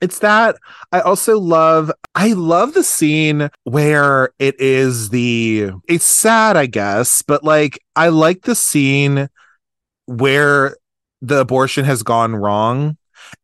It's 0.00 0.18
that 0.20 0.56
I 0.90 1.00
also 1.00 1.38
love 1.38 1.92
I 2.14 2.32
love 2.32 2.74
the 2.74 2.82
scene 2.82 3.50
where 3.62 4.30
it 4.38 4.58
is 4.60 5.10
the 5.10 5.70
it's 5.88 6.04
sad 6.04 6.56
I 6.56 6.66
guess 6.66 7.22
but 7.22 7.44
like 7.44 7.78
I 7.94 8.08
like 8.08 8.42
the 8.42 8.56
scene 8.56 9.28
where 10.06 10.76
the 11.20 11.38
abortion 11.38 11.84
has 11.84 12.02
gone 12.02 12.34
wrong 12.34 12.96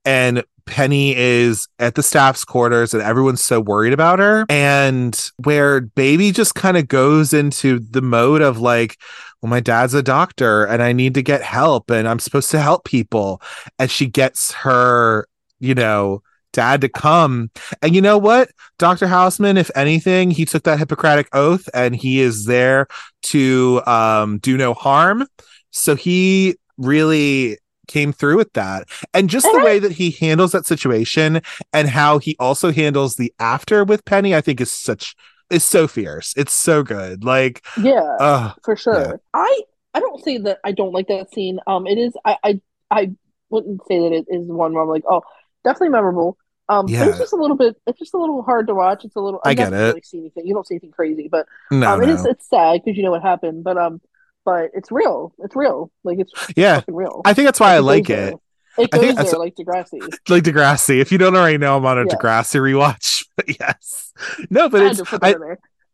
and 0.05 0.43
Penny 0.69 1.17
is 1.17 1.67
at 1.79 1.95
the 1.95 2.03
staff's 2.03 2.45
quarters 2.45 2.95
and 2.95 3.03
everyone's 3.03 3.43
so 3.43 3.61
worried 3.61 3.93
about 3.93 4.19
her. 4.19 4.47
And 4.49 5.19
where 5.43 5.81
baby 5.81 6.31
just 6.31 6.55
kind 6.55 6.77
of 6.77 6.87
goes 6.89 7.33
into 7.33 7.81
the 7.81 8.03
mode 8.03 8.43
of 8.43 8.61
like 8.61 8.97
well 9.43 9.51
my 9.51 9.61
dad's 9.61 9.95
a 9.95 10.03
doctor 10.03 10.65
and 10.65 10.83
I 10.83 10.93
need 10.93 11.15
to 11.15 11.23
get 11.23 11.43
help 11.43 11.91
and 11.91 12.07
I'm 12.07 12.19
supposed 12.19 12.51
to 12.51 12.61
help 12.61 12.85
people. 12.85 13.43
And 13.79 13.91
she 13.91 14.07
gets 14.07 14.53
her 14.53 15.27
you 15.59 15.75
know 15.75 16.23
dad 16.53 16.81
to 16.81 16.89
come. 16.89 17.51
And 17.83 17.95
you 17.95 18.01
know 18.01 18.19
what? 18.19 18.51
Dr. 18.79 19.07
Houseman 19.07 19.57
if 19.57 19.71
anything 19.75 20.31
he 20.31 20.45
took 20.45 20.65
that 20.65 20.79
hippocratic 20.79 21.29
oath 21.33 21.69
and 21.75 21.95
he 21.95 22.21
is 22.21 22.45
there 22.45 22.87
to 23.25 23.83
um 23.87 24.39
do 24.39 24.57
no 24.57 24.75
harm. 24.75 25.27
So 25.71 25.95
he 25.95 26.57
really 26.77 27.59
came 27.89 28.13
through 28.13 28.37
with 28.37 28.53
that 28.53 28.89
and 29.15 29.29
just 29.29 29.47
the 29.53 29.59
I- 29.61 29.65
way 29.65 29.79
that 29.81 29.93
he 29.93 30.13
handles 30.13 30.53
that 30.53 30.67
situation 30.67 31.41
and 31.73 31.89
how 31.89 32.19
he 32.19 32.37
also 32.39 32.71
handles 32.71 33.17
the 33.17 33.33
after 33.41 33.85
with 33.85 34.05
penny 34.05 34.35
i 34.35 34.41
think 34.41 34.61
is 34.61 34.71
such 34.73 35.17
is 35.51 35.65
so 35.65 35.89
fierce 35.89 36.35
it's 36.37 36.53
so 36.53 36.83
good 36.83 37.25
like 37.25 37.65
Yeah, 37.77 38.03
uh 38.21 38.53
for 38.65 38.77
sure. 38.77 38.95
yeah. 39.01 39.17
I 39.35 39.63
I 39.95 40.01
don't 40.01 40.23
say 40.23 40.39
that 40.39 40.59
I 40.63 40.73
don't 40.73 40.93
like 40.93 41.09
that 41.09 41.33
scene. 41.33 41.59
Um, 41.67 41.87
it 41.87 41.97
is 41.99 42.13
I 42.25 42.37
I 42.45 42.61
I 42.91 43.11
wouldn't 43.51 43.81
say 43.89 43.99
that 44.01 44.13
it 44.13 44.27
is 44.29 44.47
one 44.47 44.75
where 44.75 44.83
I'm 44.83 44.89
like, 44.89 45.05
oh, 45.11 45.23
definitely 45.65 45.89
memorable. 45.89 46.37
Um, 46.69 46.85
but 46.85 46.93
Yeah. 46.93 47.09
it's 47.09 47.19
just 47.19 47.33
a 47.33 47.37
little 47.37 47.57
bit. 47.57 47.77
It's 47.87 47.99
just 47.99 48.13
a 48.13 48.19
little 48.19 48.43
hard 48.43 48.67
to 48.67 48.75
watch. 48.75 49.05
It's 49.07 49.17
a 49.17 49.21
little. 49.21 49.41
I 49.43 49.51
you 49.51 49.57
get 49.57 49.71
don't 49.71 49.81
it. 49.81 49.87
Really 49.87 50.03
see 50.03 50.19
anything? 50.19 50.47
You 50.47 50.53
don't 50.53 50.67
see 50.67 50.75
anything 50.75 50.91
crazy, 50.93 51.29
but 51.33 51.47
no, 51.71 51.95
um, 51.95 52.03
it 52.03 52.11
is. 52.11 52.25
It's 52.27 52.47
sad 52.47 52.83
because 52.85 52.99
you 52.99 53.03
know 53.03 53.11
what 53.11 53.23
happened, 53.23 53.65
but 53.65 53.79
um, 53.79 54.03
but 54.51 54.71
it's 54.79 54.91
real. 54.91 55.33
It's 55.45 55.55
real. 55.65 55.91
Like 56.05 56.19
it's 56.23 56.33
yeah 56.57 56.77
fucking 56.81 56.95
real. 57.03 57.17
i 57.25 57.33
think 57.35 57.47
that's 57.49 57.61
why 57.61 57.73
i 57.75 57.77
It 57.77 57.81
goes 57.81 57.87
like 57.93 58.07
there. 58.07 58.29
it 58.29 58.35
It 58.79 58.89
I 58.95 58.99
think 58.99 59.17
there 59.19 59.39
like 59.47 59.55
Degrassi. 59.63 59.99
like 60.35 60.45
degrassi 60.51 60.97
if 61.05 61.09
you 61.13 61.19
don't 61.23 61.37
already 61.37 61.59
know 61.59 61.77
i'm 61.77 61.85
on 61.87 61.99
a 61.99 62.05
Yeah. 62.07 62.15
degrassi 62.15 62.59
rewatch 62.69 63.09
but 63.37 63.47
yes 63.61 64.13
no 64.57 64.69
but 64.69 64.81
I 64.83 64.87
it's 64.91 65.03
I, 65.29 65.31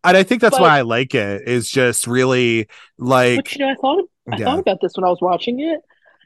and 0.07 0.17
i 0.21 0.23
think 0.23 0.41
that's 0.43 0.57
But- 0.59 0.63
why 0.67 0.79
i 0.79 0.83
like 0.83 1.13
it 1.15 1.49
is 1.57 1.65
just 1.81 2.07
really 2.07 2.69
like 2.99 3.39
But 3.39 3.53
you 3.55 3.61
know, 3.65 3.71
I 3.73 3.75
thought 3.83 4.05
I 4.33 4.37
Yeah. 4.39 4.45
thought 4.47 4.59
about 4.61 4.79
this 4.81 4.93
when 4.97 5.05
I 5.05 5.11
was 5.11 5.21
watching 5.21 5.61
it. 5.61 5.81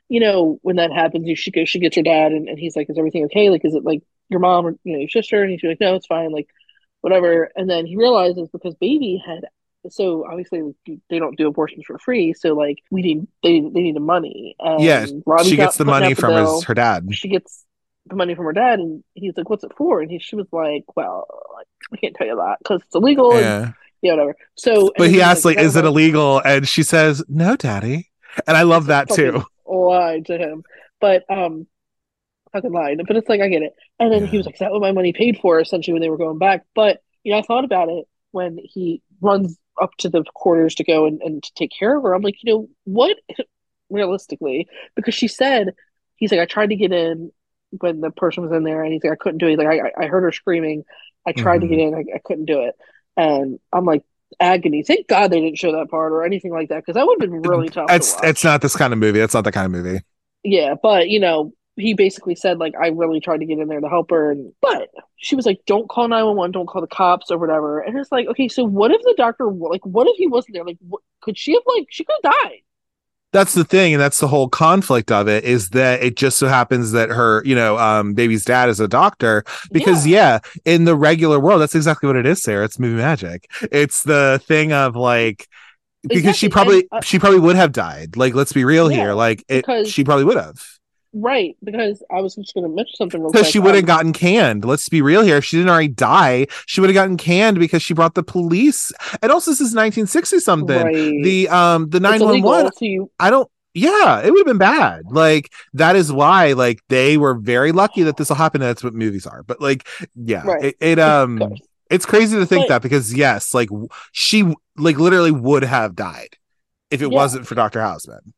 You 0.08 0.20
know, 0.20 0.58
when 0.62 0.76
that 0.76 0.90
happens, 0.92 1.26
you 1.26 1.34
she 1.36 1.50
goes, 1.50 1.68
she 1.68 1.80
gets 1.80 1.96
her 1.96 2.02
dad, 2.02 2.30
and, 2.32 2.48
and 2.48 2.58
he's 2.58 2.76
like, 2.76 2.88
"Is 2.88 2.96
everything 2.96 3.24
okay? 3.26 3.50
Like, 3.50 3.64
is 3.68 3.74
it 3.74 3.84
like 3.84 4.02
your 4.30 4.40
mom 4.40 4.66
or 4.66 4.72
you 4.84 4.92
know 4.94 5.00
your 5.04 5.08
sister?" 5.18 5.42
And 5.42 5.50
he's 5.50 5.62
like, 5.64 5.80
"No, 5.80 5.96
it's 5.96 6.06
fine." 6.06 6.30
Like, 6.38 6.48
whatever. 7.02 7.50
And 7.56 7.68
then 7.68 7.84
he 7.86 7.96
realizes 7.96 8.48
because 8.50 8.74
baby 8.76 9.20
had, 9.26 9.42
so 9.92 10.26
obviously 10.28 10.62
they 11.10 11.18
don't 11.18 11.36
do 11.36 11.48
abortions 11.48 11.84
for 11.86 11.98
free. 11.98 12.32
So 12.32 12.54
like 12.54 12.78
we 12.90 13.02
need 13.02 13.26
they 13.42 13.60
they 13.60 13.82
need 13.82 13.96
the 13.96 14.00
money. 14.00 14.56
And 14.58 14.82
Yeah, 14.82 15.06
Robbie's 15.26 15.50
she 15.50 15.56
gets 15.56 15.76
the 15.76 15.84
money 15.84 16.06
out 16.06 16.16
the 16.16 16.22
from 16.22 16.46
his, 16.46 16.64
her 16.64 16.74
dad. 16.74 17.06
She 17.14 17.28
gets 17.28 17.64
the 18.06 18.16
money 18.16 18.34
from 18.34 18.46
her 18.46 18.52
dad, 18.52 18.78
and 18.80 19.04
he's 19.14 19.36
like, 19.36 19.48
"What's 19.50 19.64
it 19.64 19.72
for?" 19.76 20.00
And 20.00 20.10
he 20.10 20.18
she 20.18 20.36
was 20.36 20.46
like, 20.52 20.84
"Well, 20.96 21.26
I 21.92 21.96
can't 21.96 22.14
tell 22.14 22.26
you 22.26 22.36
that 22.36 22.56
because 22.60 22.82
it's 22.82 22.94
illegal." 22.94 23.32
And, 23.32 23.42
Yeah. 23.42 23.72
yeah, 24.02 24.12
whatever. 24.12 24.36
So, 24.56 24.92
But 24.96 25.08
he 25.08 25.14
he's 25.14 25.22
asks, 25.22 25.44
like, 25.44 25.58
"Is 25.58 25.76
it 25.76 25.84
illegal? 25.84 26.40
And 26.44 26.66
she 26.66 26.82
says, 26.82 27.22
no, 27.28 27.56
daddy. 27.56 28.10
And 28.46 28.56
I 28.56 28.62
love 28.62 28.86
that 28.86 29.08
too. 29.08 29.42
lied 29.66 30.26
to 30.26 30.38
him. 30.38 30.64
But 31.00 31.24
um 31.30 31.66
fucking 32.52 32.72
lied. 32.72 33.00
But 33.06 33.16
it's 33.16 33.28
like 33.28 33.40
I 33.40 33.48
get 33.48 33.62
it. 33.62 33.74
And 33.98 34.12
then 34.12 34.24
he 34.26 34.36
was 34.36 34.46
like, 34.46 34.54
Is 34.56 34.60
that 34.60 34.70
what 34.72 34.80
my 34.80 34.92
money 34.92 35.12
paid 35.12 35.38
for 35.40 35.60
essentially 35.60 35.92
when 35.94 36.02
they 36.02 36.10
were 36.10 36.16
going 36.16 36.38
back? 36.38 36.64
But 36.74 37.02
you 37.22 37.32
know, 37.32 37.38
I 37.38 37.42
thought 37.42 37.64
about 37.64 37.88
it 37.88 38.06
when 38.30 38.58
he 38.62 39.02
runs 39.20 39.56
up 39.80 39.90
to 39.98 40.08
the 40.08 40.24
quarters 40.34 40.74
to 40.76 40.84
go 40.84 41.06
and, 41.06 41.20
and 41.22 41.42
to 41.42 41.52
take 41.54 41.70
care 41.76 41.96
of 41.96 42.02
her. 42.02 42.14
I'm 42.14 42.22
like, 42.22 42.42
you 42.42 42.52
know, 42.52 42.68
what 42.84 43.16
realistically, 43.90 44.68
because 44.96 45.14
she 45.14 45.28
said 45.28 45.74
he's 46.16 46.30
like, 46.32 46.40
I 46.40 46.46
tried 46.46 46.70
to 46.70 46.76
get 46.76 46.92
in 46.92 47.32
when 47.70 48.00
the 48.00 48.10
person 48.10 48.42
was 48.42 48.52
in 48.52 48.64
there 48.64 48.82
and 48.82 48.92
he's 48.92 49.04
like, 49.04 49.12
I 49.12 49.16
couldn't 49.16 49.38
do 49.38 49.46
it. 49.46 49.50
He's 49.50 49.58
like 49.58 49.80
I, 49.98 50.04
I 50.04 50.06
heard 50.06 50.22
her 50.22 50.32
screaming. 50.32 50.84
I 51.26 51.32
tried 51.32 51.58
Mhm. 51.58 51.62
to 51.62 51.68
get 51.68 51.78
in, 51.78 51.94
I, 51.94 52.04
I 52.16 52.20
couldn't 52.24 52.46
do 52.46 52.62
it. 52.62 52.74
And 53.16 53.58
I'm 53.72 53.84
like, 53.84 54.04
agony. 54.40 54.82
Thank 54.82 55.08
God 55.08 55.30
they 55.30 55.40
didn't 55.40 55.58
show 55.58 55.72
that 55.72 55.90
part 55.90 56.12
or 56.12 56.24
anything 56.24 56.52
like 56.52 56.68
that 56.68 56.76
because 56.76 56.94
that 56.94 57.06
would 57.06 57.20
have 57.20 57.30
been 57.30 57.42
really 57.42 57.68
tough. 57.68 57.90
It's 57.90 58.14
to 58.14 58.28
it's 58.28 58.44
not 58.44 58.60
this 58.62 58.76
kind 58.76 58.92
of 58.92 58.98
movie. 58.98 59.20
It's 59.20 59.34
not 59.34 59.44
that 59.44 59.52
kind 59.52 59.66
of 59.66 59.72
movie. 59.72 60.00
Yeah, 60.44 60.74
but 60.80 61.08
you 61.08 61.20
know, 61.20 61.52
he 61.78 61.94
basically 61.94 62.34
said 62.34 62.58
like 62.58 62.74
I 62.80 62.88
really 62.88 63.20
tried 63.20 63.38
to 63.38 63.46
get 63.46 63.58
in 63.58 63.68
there 63.68 63.80
to 63.80 63.88
help 63.88 64.10
her, 64.10 64.30
and 64.30 64.52
but 64.60 64.88
she 65.16 65.36
was 65.36 65.46
like, 65.46 65.60
"Don't 65.66 65.88
call 65.88 66.08
nine 66.08 66.24
one 66.24 66.36
one, 66.36 66.50
don't 66.50 66.66
call 66.66 66.80
the 66.80 66.88
cops 66.88 67.30
or 67.30 67.38
whatever." 67.38 67.80
And 67.80 67.98
it's 67.98 68.12
like, 68.12 68.26
okay, 68.28 68.48
so 68.48 68.64
what 68.64 68.90
if 68.90 69.00
the 69.02 69.14
doctor 69.16 69.50
like, 69.50 69.84
what 69.86 70.06
if 70.08 70.16
he 70.16 70.26
wasn't 70.26 70.54
there? 70.54 70.64
Like, 70.64 70.78
what, 70.86 71.02
could 71.20 71.38
she 71.38 71.52
have 71.54 71.62
like 71.66 71.86
she 71.90 72.04
could 72.04 72.16
have 72.22 72.32
died? 72.32 72.58
That's 73.30 73.52
the 73.52 73.64
thing, 73.64 73.92
and 73.92 74.00
that's 74.00 74.20
the 74.20 74.28
whole 74.28 74.48
conflict 74.48 75.12
of 75.12 75.28
it 75.28 75.44
is 75.44 75.70
that 75.70 76.02
it 76.02 76.16
just 76.16 76.38
so 76.38 76.48
happens 76.48 76.92
that 76.92 77.10
her, 77.10 77.42
you 77.44 77.54
know, 77.54 77.76
um, 77.76 78.14
baby's 78.14 78.42
dad 78.42 78.70
is 78.70 78.80
a 78.80 78.88
doctor. 78.88 79.44
Because 79.70 80.06
yeah. 80.06 80.38
in 80.64 80.86
the 80.86 80.96
regular 80.96 81.38
world, 81.38 81.60
that's 81.60 81.74
exactly 81.74 82.06
what 82.06 82.16
it 82.16 82.24
is, 82.24 82.42
Sarah. 82.42 82.64
It's 82.64 82.78
movie 82.78 82.96
magic. 82.96 83.50
It's 83.70 84.02
the 84.02 84.40
thing 84.46 84.72
of 84.72 84.96
like 84.96 85.46
because 86.04 86.36
she 86.36 86.48
probably 86.48 86.78
and, 86.78 86.88
uh, 86.92 87.00
she 87.02 87.18
probably 87.18 87.40
would 87.40 87.56
have 87.56 87.72
died. 87.72 88.16
Like, 88.16 88.34
let's 88.34 88.54
be 88.54 88.64
real 88.64 88.90
Yeah, 88.90 88.96
here. 88.96 89.12
Like 89.12 89.44
it 89.48 89.86
she 89.86 90.04
probably 90.04 90.24
would 90.24 90.38
have. 90.38 90.64
Right. 91.14 91.56
Because 91.64 92.02
I 92.10 92.20
was 92.20 92.34
just 92.34 92.52
going 92.54 92.64
to 92.68 92.74
mention 92.74 92.94
something 92.96 93.26
because 93.26 93.48
she 93.48 93.58
would 93.58 93.74
have 93.74 93.84
um, 93.84 93.86
gotten 93.86 94.12
canned. 94.12 94.64
Let's 94.64 94.88
be 94.88 95.00
real 95.02 95.22
here. 95.22 95.38
If 95.38 95.44
she 95.44 95.56
didn't 95.56 95.70
already 95.70 95.88
die, 95.88 96.46
she 96.66 96.80
would 96.80 96.90
have 96.90 96.94
gotten 96.94 97.16
canned 97.16 97.58
because 97.58 97.82
she 97.82 97.94
brought 97.94 98.14
the 98.14 98.22
police. 98.22 98.92
And 99.22 99.32
also, 99.32 99.50
this 99.50 99.60
is 99.60 99.74
1960 99.74 100.40
something. 100.40 100.82
right. 100.82 100.94
The 101.22 101.48
um 101.48 101.88
the 101.90 102.00
911. 102.00 102.44
illegal, 102.44 102.70
so 102.76 102.84
you 102.84 103.10
I 103.18 103.30
don't. 103.30 103.50
Yeah, 103.74 104.20
it 104.20 104.30
would 104.30 104.38
have 104.40 104.46
been 104.46 104.58
bad. 104.58 105.02
Like 105.10 105.52
that 105.74 105.94
is 105.94 106.12
why 106.12 106.52
like 106.54 106.80
they 106.88 107.16
were 107.16 107.34
very 107.34 107.70
lucky 107.72 108.02
that 108.02 108.16
this 108.16 108.28
will 108.28 108.36
happen. 108.36 108.60
That's 108.60 108.82
what 108.82 108.92
movies 108.94 109.26
are. 109.26 109.42
But 109.44 109.60
like, 109.60 109.86
yeah, 110.16 110.42
Right. 110.44 110.64
it, 110.64 110.76
it 110.80 110.98
um 110.98 111.40
it's 111.90 112.04
crazy 112.04 112.36
to 112.36 112.44
think 112.46 112.64
But- 112.64 112.68
that 112.74 112.82
because 112.82 113.14
yes, 113.14 113.54
like 113.54 113.68
she 114.12 114.52
like 114.76 114.98
literally 114.98 115.30
would 115.30 115.62
have 115.64 115.94
died 115.94 116.36
if 116.90 117.02
it 117.02 117.10
Yeah. 117.10 117.16
wasn't 117.16 117.46
for 117.46 117.54
Dr. 117.54 117.80
Houseman. 117.80 118.32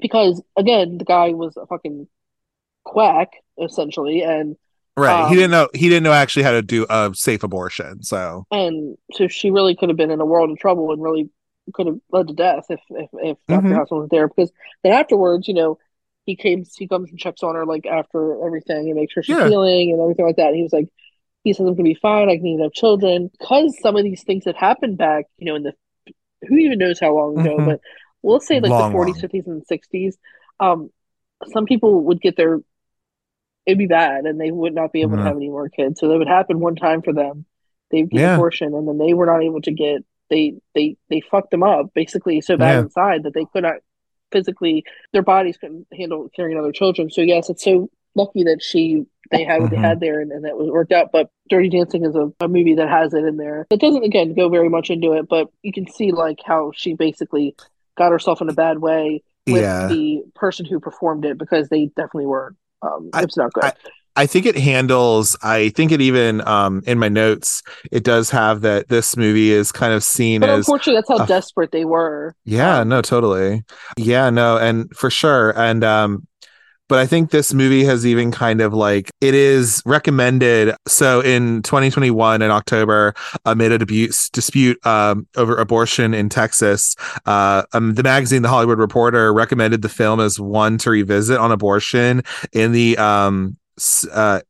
Because 0.00 0.42
again, 0.56 0.98
the 0.98 1.04
guy 1.04 1.30
was 1.30 1.56
a 1.56 1.66
fucking 1.66 2.08
quack 2.84 3.30
essentially, 3.62 4.22
and 4.22 4.56
Right. 4.96 5.16
he 5.24 5.32
Um, 5.32 5.34
didn't 5.34 5.50
know 5.50 5.68
he 5.74 5.88
didn't 5.88 6.04
know 6.04 6.12
actually 6.12 6.44
how 6.44 6.52
to 6.52 6.62
do 6.62 6.86
a 6.88 7.10
safe 7.14 7.42
abortion. 7.42 8.02
So 8.04 8.44
and 8.52 8.96
so 9.12 9.26
she 9.26 9.50
really 9.50 9.74
could 9.74 9.88
have 9.88 9.98
been 9.98 10.10
in 10.12 10.20
a 10.20 10.26
world 10.26 10.50
of 10.50 10.58
trouble 10.58 10.92
and 10.92 11.02
really 11.02 11.30
could 11.72 11.86
have 11.86 11.98
led 12.12 12.28
to 12.28 12.34
death 12.34 12.66
if 12.70 12.80
if, 12.90 13.10
if 13.14 13.38
Dr. 13.48 13.68
Mhm. 13.68 13.74
House 13.74 13.90
wasn't 13.90 14.10
there. 14.12 14.28
Because 14.28 14.52
then 14.84 14.92
afterwards, 14.92 15.48
you 15.48 15.54
know, 15.54 15.78
he 16.26 16.36
came 16.36 16.64
he 16.76 16.86
comes 16.86 17.10
and 17.10 17.18
checks 17.18 17.42
on 17.42 17.54
her 17.56 17.66
like 17.66 17.86
after 17.86 18.44
everything 18.46 18.86
and 18.88 18.94
makes 18.94 19.12
sure 19.14 19.22
she's 19.22 19.36
Yeah. 19.36 19.48
healing 19.48 19.90
and 19.90 20.00
everything 20.00 20.26
like 20.26 20.36
that. 20.36 20.48
And 20.48 20.56
he 20.56 20.62
was 20.62 20.72
like, 20.72 20.88
he 21.42 21.52
says 21.52 21.66
I'm 21.66 21.74
gonna 21.74 21.82
be 21.88 21.94
fine. 21.94 22.28
I 22.28 22.36
can 22.36 22.46
even 22.46 22.62
have 22.62 22.72
children 22.72 23.30
because 23.36 23.76
some 23.80 23.96
of 23.96 24.04
these 24.04 24.22
things 24.22 24.44
that 24.44 24.54
happened 24.56 24.96
back, 24.96 25.24
you 25.38 25.46
know, 25.46 25.56
in 25.56 25.64
the 25.64 25.72
who 26.46 26.56
even 26.56 26.78
knows 26.78 27.00
how 27.00 27.14
long 27.16 27.40
ago, 27.40 27.56
Mhm. 27.56 27.66
but 27.66 27.80
we'll 28.24 28.40
say 28.40 28.58
like 28.60 28.70
Long, 28.70 28.90
the 28.92 28.98
40s, 28.98 29.06
long. 29.06 29.14
50s, 29.30 29.46
and 29.46 29.66
60s. 29.66 30.16
Um, 30.60 30.90
some 31.52 31.66
people 31.66 32.00
would 32.04 32.20
get 32.20 32.36
their 32.36 32.60
it'd 33.66 33.78
be 33.78 33.86
bad 33.86 34.26
and 34.26 34.38
they 34.38 34.50
would 34.50 34.74
not 34.74 34.92
be 34.92 35.00
able 35.00 35.12
Mhm. 35.16 35.20
to 35.20 35.24
have 35.24 35.36
any 35.36 35.48
more 35.48 35.68
kids. 35.70 35.98
So 35.98 36.08
that 36.08 36.18
would 36.18 36.28
happen 36.28 36.60
one 36.60 36.76
time 36.76 37.00
for 37.02 37.12
them. 37.14 37.46
They'd 37.90 38.10
get 38.10 38.20
Yeah. 38.20 38.34
abortion 38.34 38.74
and 38.74 38.86
then 38.86 38.98
they 38.98 39.14
were 39.14 39.26
not 39.26 39.42
able 39.42 39.60
to 39.62 39.72
get 39.72 40.04
they 40.30 40.54
they 40.74 40.96
they 41.10 41.20
fucked 41.20 41.50
them 41.50 41.62
up 41.62 41.92
basically 41.94 42.40
so 42.40 42.56
bad 42.56 42.72
Yeah. 42.74 42.80
inside 42.82 43.22
that 43.22 43.34
they 43.34 43.44
could 43.52 43.62
not 43.62 43.76
physically 44.32 44.84
their 45.12 45.22
bodies 45.22 45.56
couldn't 45.56 45.86
handle 45.96 46.28
carrying 46.36 46.58
other 46.58 46.72
children. 46.72 47.10
So 47.10 47.20
yes, 47.22 47.48
it's 47.50 47.62
so 47.64 47.88
lucky 48.14 48.44
that 48.44 48.62
she 48.62 49.04
they 49.30 49.44
had 49.44 49.60
what 49.62 49.70
Mhm. 49.70 49.74
they 49.76 49.88
had 49.88 50.00
there 50.00 50.20
and, 50.20 50.30
and 50.32 50.44
that 50.44 50.56
was 50.58 50.68
worked 50.70 50.92
out. 50.92 51.10
But 51.12 51.30
Dirty 51.48 51.68
Dancing 51.70 52.04
is 52.04 52.14
a, 52.16 52.30
a 52.40 52.48
movie 52.48 52.74
that 52.74 52.88
has 52.88 53.14
it 53.14 53.24
in 53.24 53.36
there. 53.38 53.66
It 53.70 53.80
doesn't 53.80 54.04
again 54.04 54.34
go 54.34 54.48
very 54.50 54.68
much 54.68 54.90
into 54.90 55.12
it, 55.12 55.26
but 55.28 55.48
you 55.62 55.72
can 55.72 55.86
see 55.86 56.12
like 56.12 56.40
how 56.44 56.72
she 56.74 56.94
basically 56.94 57.54
got 57.96 58.12
herself 58.12 58.40
in 58.40 58.48
a 58.48 58.52
bad 58.54 58.78
way 58.78 59.22
with 59.46 59.62
Yeah. 59.62 59.88
the 59.88 60.22
person 60.34 60.64
who 60.66 60.80
performed 60.80 61.24
it 61.24 61.38
because 61.38 61.68
they 61.68 61.86
definitely 61.96 62.26
were 62.26 62.54
um 62.82 63.10
I- 63.12 63.22
it's 63.22 63.36
not 63.36 63.52
good. 63.52 63.72
I 64.16 64.26
think 64.26 64.46
it 64.46 64.56
handles. 64.56 65.36
I 65.42 65.70
think 65.70 65.90
it 65.90 66.00
even 66.00 66.46
um 66.46 66.82
in 66.86 66.98
my 67.00 67.08
notes 67.08 67.62
it 67.90 68.04
does 68.04 68.30
have 68.30 68.60
that 68.60 68.88
this 68.88 69.16
movie 69.16 69.50
is 69.50 69.72
kind 69.72 69.92
of 69.92 70.04
seen 70.04 70.40
but 70.40 70.50
as 70.50 70.58
unfortunately 70.58 71.02
that's 71.08 71.08
how 71.18 71.24
a- 71.24 71.26
desperate 71.26 71.72
they 71.72 71.84
were. 71.84 72.34
yeah 72.44 72.78
Um, 72.80 72.88
no 72.90 73.02
totally 73.02 73.64
yeah 73.96 74.30
no 74.30 74.56
and 74.56 74.94
for 74.96 75.10
sure 75.10 75.50
and 75.58 75.82
um 75.82 76.26
but 76.88 76.98
I 76.98 77.06
think 77.06 77.30
this 77.30 77.54
movie 77.54 77.84
has 77.84 78.06
even 78.06 78.30
kind 78.30 78.60
of 78.60 78.74
like 78.74 79.10
it 79.20 79.34
is 79.34 79.82
recommended. 79.86 80.74
So 80.86 81.20
in 81.20 81.62
2021 81.62 82.42
in 82.42 82.50
October, 82.50 83.14
amid 83.44 83.72
a 83.72 83.78
dispute, 83.78 84.14
dispute 84.32 84.86
um, 84.86 85.26
over 85.36 85.56
abortion 85.56 86.14
in 86.14 86.28
Texas, 86.28 86.94
uh, 87.26 87.62
um, 87.72 87.94
the 87.94 88.02
magazine 88.02 88.42
The 88.42 88.48
Hollywood 88.48 88.78
Reporter 88.78 89.32
recommended 89.32 89.82
the 89.82 89.88
film 89.88 90.20
as 90.20 90.38
one 90.38 90.78
to 90.78 90.90
revisit 90.90 91.38
on 91.38 91.52
abortion 91.52 92.22
in 92.52 92.72
the 92.72 92.98
um, 92.98 93.56
uh, 94.12 94.40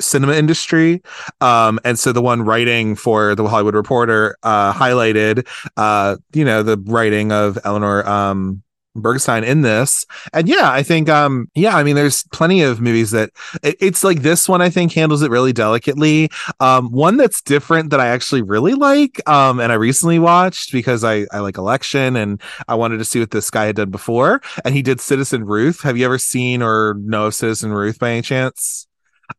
cinema 0.00 0.34
industry. 0.34 1.02
Um, 1.40 1.78
and 1.84 1.98
so 1.98 2.12
the 2.12 2.22
one 2.22 2.42
writing 2.42 2.96
for 2.96 3.34
the 3.34 3.46
Hollywood 3.46 3.74
Reporter 3.74 4.36
uh, 4.42 4.72
highlighted, 4.72 5.46
uh, 5.76 6.16
you 6.32 6.44
know, 6.44 6.62
the 6.62 6.78
writing 6.86 7.32
of 7.32 7.58
Eleanor 7.64 8.06
um, 8.08 8.62
Bergstein 9.02 9.44
in 9.44 9.62
this. 9.62 10.04
And 10.32 10.48
yeah, 10.48 10.70
I 10.70 10.82
think, 10.82 11.08
um, 11.08 11.50
yeah, 11.54 11.76
I 11.76 11.82
mean, 11.82 11.96
there's 11.96 12.24
plenty 12.32 12.62
of 12.62 12.80
movies 12.80 13.10
that 13.12 13.30
it, 13.62 13.76
it's 13.80 14.04
like 14.04 14.22
this 14.22 14.48
one, 14.48 14.62
I 14.62 14.70
think 14.70 14.92
handles 14.92 15.22
it 15.22 15.30
really 15.30 15.52
delicately. 15.52 16.30
Um, 16.60 16.90
one 16.90 17.16
that's 17.16 17.42
different 17.42 17.90
that 17.90 18.00
I 18.00 18.08
actually 18.08 18.42
really 18.42 18.74
like, 18.74 19.26
um, 19.28 19.60
and 19.60 19.72
I 19.72 19.76
recently 19.76 20.18
watched 20.18 20.72
because 20.72 21.04
I, 21.04 21.26
I 21.32 21.40
like 21.40 21.58
election 21.58 22.16
and 22.16 22.40
I 22.68 22.74
wanted 22.74 22.98
to 22.98 23.04
see 23.04 23.20
what 23.20 23.30
this 23.30 23.50
guy 23.50 23.66
had 23.66 23.76
done 23.76 23.90
before. 23.90 24.40
And 24.64 24.74
he 24.74 24.82
did 24.82 25.00
Citizen 25.00 25.44
Ruth. 25.44 25.82
Have 25.82 25.96
you 25.96 26.04
ever 26.04 26.18
seen 26.18 26.62
or 26.62 26.94
know 26.98 27.30
Citizen 27.30 27.72
Ruth 27.72 27.98
by 27.98 28.10
any 28.10 28.22
chance? 28.22 28.86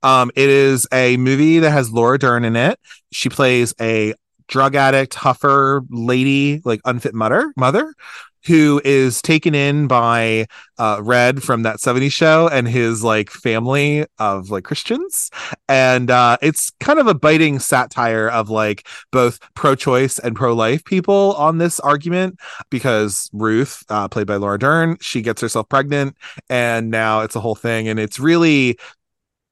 Um, 0.03 0.31
it 0.35 0.49
is 0.49 0.87
a 0.91 1.17
movie 1.17 1.59
that 1.59 1.71
has 1.71 1.91
Laura 1.91 2.19
Dern 2.19 2.43
in 2.43 2.55
it. 2.55 2.79
She 3.11 3.29
plays 3.29 3.73
a 3.79 4.13
drug 4.47 4.75
addict, 4.75 5.13
huffer 5.13 5.85
lady, 5.89 6.61
like 6.63 6.81
unfit 6.85 7.13
mother, 7.13 7.53
mother, 7.55 7.93
who 8.47 8.81
is 8.83 9.21
taken 9.21 9.53
in 9.53 9.87
by 9.87 10.47
uh 10.77 10.99
Red 11.03 11.43
from 11.43 11.63
that 11.63 11.77
70s 11.77 12.11
show 12.11 12.47
and 12.47 12.67
his 12.67 13.03
like 13.03 13.29
family 13.29 14.05
of 14.19 14.49
like 14.49 14.63
Christians. 14.63 15.29
And 15.67 16.09
uh 16.09 16.37
it's 16.41 16.71
kind 16.79 16.99
of 16.99 17.07
a 17.07 17.13
biting 17.13 17.59
satire 17.59 18.29
of 18.29 18.49
like 18.49 18.87
both 19.11 19.39
pro-choice 19.53 20.19
and 20.19 20.35
pro-life 20.35 20.83
people 20.85 21.35
on 21.37 21.57
this 21.57 21.79
argument 21.79 22.39
because 22.69 23.29
Ruth, 23.33 23.83
uh, 23.89 24.07
played 24.07 24.27
by 24.27 24.35
Laura 24.37 24.57
Dern, 24.57 24.97
she 25.01 25.21
gets 25.21 25.41
herself 25.41 25.67
pregnant 25.69 26.15
and 26.49 26.89
now 26.89 27.21
it's 27.21 27.35
a 27.35 27.39
whole 27.39 27.55
thing 27.55 27.87
and 27.87 27.99
it's 27.99 28.19
really 28.19 28.77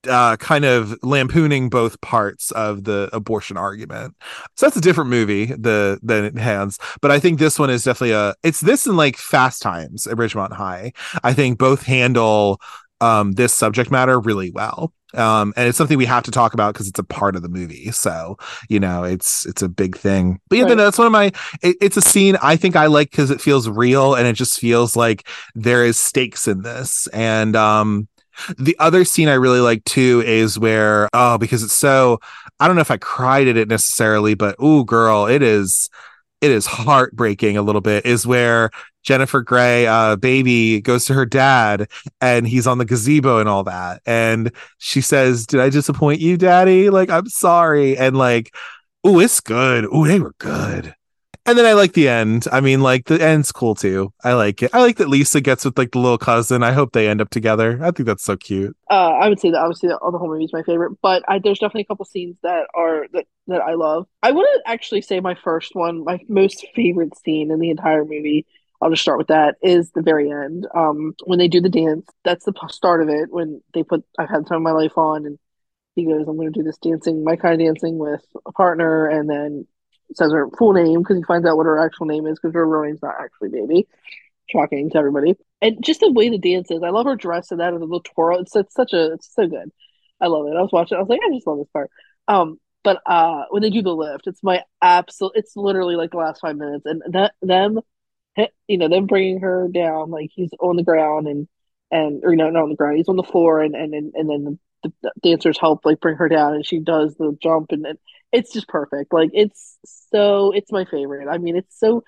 uh, 0.08 0.38
kind 0.38 0.66
of 0.66 0.98
lampooning 1.04 1.70
both 1.70 2.00
parts 2.02 2.52
of 2.52 2.84
the 2.86 3.10
abortion 3.14 3.58
argument. 3.58 4.16
So 4.56 4.66
that's 4.66 4.78
a 4.78 4.82
different 4.82 5.10
movie 5.10 5.46
the 5.46 6.00
than 6.04 6.26
it 6.26 6.38
has. 6.38 6.78
But 7.02 7.12
I 7.12 7.20
think 7.20 7.40
this 7.40 7.58
one 7.60 7.70
is 7.70 7.84
definitely 7.84 8.12
a 8.14 8.36
it's 8.44 8.62
this 8.62 8.86
and 8.86 8.98
like 8.98 9.18
Fast 9.18 9.62
Times 9.62 10.08
at 10.08 10.18
Ridgemont 10.18 10.54
High. 10.54 10.94
I 11.24 11.34
think 11.34 11.58
both 11.60 11.84
handle 11.84 12.60
um 13.02 13.34
this 13.34 13.54
subject 13.54 13.92
matter 13.92 14.20
really 14.20 14.52
well. 14.52 14.94
um 15.16 15.54
and 15.58 15.68
it's 15.68 15.78
something 15.78 15.98
we 15.98 16.06
have 16.06 16.24
to 16.24 16.32
talk 16.32 16.54
about 16.54 16.74
because 16.74 16.88
it's 16.88 16.98
a 17.00 17.04
part 17.04 17.36
of 17.36 17.42
the 17.42 17.50
movie 17.50 17.92
so 17.92 18.38
you 18.70 18.80
know 18.80 19.04
it's 19.04 19.46
it's 19.46 19.62
a 19.62 19.68
big 19.70 19.98
thing 19.98 20.40
but 20.50 20.58
yeah 20.58 20.64
Right. 20.66 20.78
that's 20.78 20.98
one 20.98 21.06
of 21.08 21.12
my 21.14 21.26
it, 21.62 21.76
it's 21.82 21.98
a 21.98 22.02
scene 22.02 22.38
i 22.42 22.56
think 22.56 22.76
i 22.78 22.86
like 22.88 23.12
because 23.12 23.32
it 23.32 23.42
feels 23.42 23.68
real 23.70 24.16
and 24.16 24.28
it 24.28 24.34
just 24.34 24.60
feels 24.60 24.96
like 24.96 25.28
there 25.56 25.86
is 25.86 26.00
stakes 26.00 26.48
in 26.48 26.62
this 26.64 27.08
and 27.08 27.56
um 27.58 28.08
the 28.58 28.76
other 28.80 29.06
scene 29.06 29.28
I 29.28 29.34
really 29.34 29.60
like 29.60 29.84
too 29.86 30.24
is 30.26 30.60
where 30.60 31.10
oh 31.14 31.38
because 31.38 31.64
it's 31.64 31.76
so 31.76 32.20
I 32.60 32.68
don't 32.68 32.76
know 32.76 32.82
if 32.82 32.92
I 32.92 32.98
cried 32.98 33.48
at 33.48 33.58
it 33.58 33.68
necessarily 33.68 34.34
but 34.34 34.56
oh 34.60 34.84
girl 34.84 35.28
it 35.28 35.42
is 35.42 35.90
it 36.42 36.52
is 36.52 36.66
heartbreaking 36.66 37.58
a 37.58 37.62
little 37.62 37.82
bit 37.82 38.06
is 38.06 38.28
where 38.28 38.72
Jennifer 39.04 39.42
Grey 39.42 39.88
uh 39.88 40.16
baby 40.16 40.82
goes 40.82 41.06
to 41.06 41.14
her 41.14 41.26
dad 41.26 41.90
and 42.22 42.48
he's 42.48 42.68
on 42.68 42.78
the 42.78 42.86
gazebo 42.86 43.40
and 43.40 43.48
all 43.48 43.64
that. 43.64 44.02
And 44.06 44.52
she 44.78 45.02
says 45.02 45.46
did 45.46 45.60
I 45.60 45.70
disappoint 45.70 46.20
you 46.22 46.38
daddy? 46.38 46.90
Like 46.90 47.10
I'm 47.10 47.28
sorry. 47.28 47.98
And 47.98 48.18
like 48.18 48.54
oh, 49.04 49.20
it's 49.20 49.40
good. 49.40 49.86
Oh, 49.92 50.08
they 50.08 50.20
were 50.20 50.34
good 50.40 50.96
and 51.46 51.58
then 51.58 51.66
I 51.66 51.74
like 51.74 51.94
the 51.94 52.10
end. 52.10 52.48
I 52.52 52.60
mean, 52.60 52.82
like 52.82 53.06
the 53.06 53.22
end's 53.22 53.52
cool 53.52 53.76
too. 53.76 54.12
I 54.24 54.34
like 54.34 54.64
it. 54.64 54.72
I 54.74 54.82
like 54.82 54.98
that 54.98 55.10
Lisa 55.10 55.42
gets 55.42 55.64
with 55.64 55.78
like 55.78 55.92
the 55.92 56.00
little 56.00 56.18
cousin. 56.18 56.64
I 56.64 56.72
hope 56.72 56.92
they 56.92 57.08
end 57.08 57.22
up 57.22 57.30
together. 57.30 57.80
I 57.82 57.92
think 57.92 58.08
that's 58.08 58.24
so 58.24 58.36
cute. 58.36 58.76
Uh, 58.90 59.12
I 59.12 59.30
would 59.30 59.40
say 59.40 59.52
that 59.52 59.60
obviously 59.60 59.90
the, 59.90 60.00
the 60.12 60.18
whole 60.18 60.30
movie 60.30 60.46
is 60.46 60.54
my 60.54 60.64
favorite, 60.64 60.98
but 61.02 61.24
I, 61.28 61.40
there's 61.40 61.60
definitely 61.60 61.82
a 61.82 61.86
couple 61.86 62.06
scenes 62.06 62.38
that 62.42 62.68
are 62.76 63.06
that 63.14 63.26
that 63.48 63.62
I 63.62 63.76
love. 63.76 64.08
I 64.24 64.32
wouldn't 64.32 64.64
actually 64.66 65.02
say 65.02 65.20
my 65.20 65.36
first 65.36 65.76
one, 65.76 66.04
my 66.04 66.20
most 66.28 66.66
favorite 66.76 67.18
scene 67.20 67.52
in 67.52 67.60
the 67.60 67.70
entire 67.70 68.04
movie. 68.04 68.46
I'll 68.82 68.90
just 68.90 69.04
start 69.04 69.18
with 69.18 69.28
that 69.28 69.56
is 69.62 69.92
the 69.92 70.02
very 70.02 70.32
end. 70.32 70.68
Um, 70.76 71.14
when 71.24 71.40
they 71.40 71.48
do 71.48 71.62
the 71.62 71.70
dance, 71.70 72.08
that's 72.24 72.46
the 72.46 72.54
start 72.70 73.02
of 73.02 73.10
it. 73.10 73.32
When 73.32 73.62
they 73.74 73.84
put 73.84 74.04
I've 74.18 74.30
had 74.30 74.48
time 74.48 74.58
of 74.58 74.64
my 74.64 74.72
life 74.72 74.98
on, 74.98 75.26
and 75.26 75.38
he 75.96 76.06
goes, 76.06 76.28
"I'm 76.28 76.38
going 76.38 76.52
to 76.52 76.60
do 76.60 76.64
this 76.64 76.78
dancing, 76.78 77.24
my 77.24 77.36
kind 77.36 77.62
of 77.62 77.66
dancing 77.66 78.00
with 78.00 78.26
a 78.46 78.52
partner," 78.52 79.08
and 79.08 79.30
then 79.30 79.68
says 80.14 80.32
her 80.32 80.50
full 80.58 80.74
name 80.74 81.00
because 81.00 81.18
he 81.18 81.24
finds 81.24 81.48
out 81.48 81.58
what 81.58 81.66
her 81.66 81.84
actual 81.84 82.06
name 82.06 82.26
is 82.28 82.38
because 82.40 82.54
her 82.54 82.68
real 82.68 82.84
name's 82.84 83.02
not 83.02 83.16
actually 83.20 83.50
baby. 83.50 83.88
Shocking 84.48 84.92
to 84.92 84.98
everybody. 84.98 85.36
And 85.62 85.84
just 85.84 86.02
the 86.02 86.12
way 86.12 86.30
the 86.30 86.38
dance 86.38 86.70
is, 86.70 86.84
I 86.84 86.90
love 86.90 87.08
her 87.08 87.16
dress 87.16 87.50
and 87.50 87.60
that 87.60 87.74
and 87.74 87.82
the 87.82 87.86
little 87.86 88.02
twirl. 88.02 88.40
It's 88.40 88.56
it's 88.56 88.76
such 88.76 88.94
a 88.94 89.14
it's 89.14 89.34
so 89.34 89.48
good. 89.48 89.72
I 90.22 90.28
love 90.28 90.46
it. 90.48 90.56
I 90.56 90.62
was 90.62 90.72
watching. 90.72 90.98
I 90.98 91.02
was 91.02 91.10
like, 91.10 91.22
I 91.26 91.34
just 91.34 91.48
love 91.48 91.58
this 91.58 91.68
part. 91.74 91.90
Um, 92.28 92.60
but 92.84 93.02
uh, 93.08 93.46
when 93.50 93.64
they 93.64 93.72
do 93.72 93.82
the 93.82 93.96
lift, 93.96 94.28
it's 94.28 94.44
my 94.44 94.64
absolute. 94.82 95.34
It's 95.36 95.56
literally 95.56 95.96
like 95.96 96.12
the 96.12 96.18
last 96.18 96.42
five 96.42 96.56
minutes, 96.56 96.86
and 96.86 97.02
that 97.10 97.34
them, 97.42 97.80
you 98.68 98.78
know, 98.78 98.88
them 98.88 99.08
bringing 99.08 99.40
her 99.40 99.68
down 99.68 100.12
like 100.12 100.30
he's 100.34 100.52
on 100.60 100.76
the 100.76 100.84
ground 100.84 101.28
and 101.28 101.48
and 101.92 102.24
or 102.24 102.32
you 102.32 102.38
know 102.38 102.50
not 102.50 102.64
on 102.64 102.70
the 102.70 102.76
ground, 102.76 102.98
he's 102.98 103.10
on 103.10 103.16
the 103.16 103.24
floor, 103.24 103.62
and 103.62 103.76
and 103.76 103.94
and, 103.94 104.14
and 104.14 104.30
then 104.30 104.60
the, 104.84 104.94
the 105.02 105.12
dancers 105.24 105.58
help 105.60 105.86
like 105.86 106.00
bring 106.00 106.16
her 106.18 106.30
down, 106.30 106.54
and 106.54 106.66
she 106.66 106.80
does 106.80 107.16
the 107.16 107.36
jump, 107.42 107.72
and, 107.72 107.86
and 107.86 107.98
it's 108.36 108.54
just 108.54 108.70
perfect. 108.70 109.14
Like 109.14 109.32
it's 109.34 109.78
so 110.12 110.52
it's 110.54 110.72
my 110.72 110.86
favorite. 110.86 111.30
I 111.30 111.40
mean, 111.40 111.58
it's 111.58 111.80
so 111.80 112.04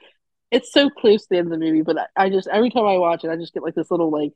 it's 0.52 0.74
so 0.74 0.90
close 0.91 1.24
to 1.24 1.28
the 1.32 1.38
end 1.40 1.48
of 1.54 1.60
the 1.60 1.66
movie, 1.66 1.84
but 1.84 1.98
I, 1.99 2.26
I 2.26 2.30
just 2.32 2.49
every 2.49 2.72
time 2.72 2.86
I 2.86 2.98
watch 2.98 3.26
it, 3.26 3.32
I 3.32 3.38
just 3.38 3.54
get 3.54 3.64
like 3.64 3.76
this 3.76 3.91
little 3.91 4.12
like 4.12 4.34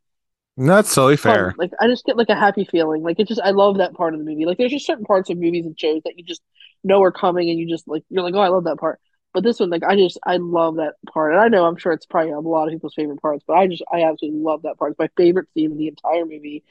That's 0.58 0.94
totally 0.94 1.18
fun- 1.18 1.54
fair. 1.54 1.56
Like 1.58 1.72
I 1.80 1.88
just 1.88 2.06
get 2.06 2.18
like 2.18 2.30
a 2.30 2.36
happy 2.36 2.66
feeling. 2.66 3.04
Like 3.04 3.20
it 3.20 3.28
just 3.28 3.42
I 3.42 3.52
love 3.52 3.78
that 3.78 3.94
part 3.94 4.14
of 4.14 4.20
the 4.20 4.26
movie. 4.26 4.46
Like 4.46 4.58
there's 4.58 4.72
just 4.72 4.86
certain 4.86 5.06
parts 5.06 5.30
of 5.30 5.38
movies 5.38 5.66
and 5.66 5.80
shows 5.80 6.02
that 6.06 6.18
you 6.18 6.24
just 6.24 6.42
know 6.84 7.02
are 7.04 7.12
coming 7.12 7.50
and 7.50 7.60
you 7.60 7.68
just 7.70 7.88
like 7.88 8.04
you're 8.10 8.24
like, 8.24 8.34
oh 8.36 8.40
I 8.40 8.50
love 8.50 8.66
that 8.66 8.78
part. 8.80 9.00
But 9.34 9.44
this 9.44 9.60
one, 9.60 9.70
like 9.70 9.84
I 9.84 9.96
just 9.96 10.20
I 10.26 10.38
love 10.38 10.76
that 10.78 10.96
part. 11.12 11.34
And 11.34 11.42
I 11.42 11.48
know 11.48 11.66
I'm 11.66 11.78
sure 11.78 11.94
it's 11.94 12.06
probably 12.06 12.32
a 12.32 12.40
lot 12.40 12.68
of 12.68 12.74
people's 12.74 12.94
favorite 12.96 13.22
parts, 13.22 13.44
but 13.48 13.54
I 13.58 13.68
just 13.68 13.84
I 13.92 14.04
absolutely 14.04 14.42
love 14.42 14.64
that 14.64 14.78
part. 14.78 14.92
It's 14.92 15.00
my 15.00 15.10
favorite 15.18 15.48
scene 15.54 15.72
in 15.72 15.78
the 15.78 15.88
entire 15.88 16.26
movie. 16.26 16.64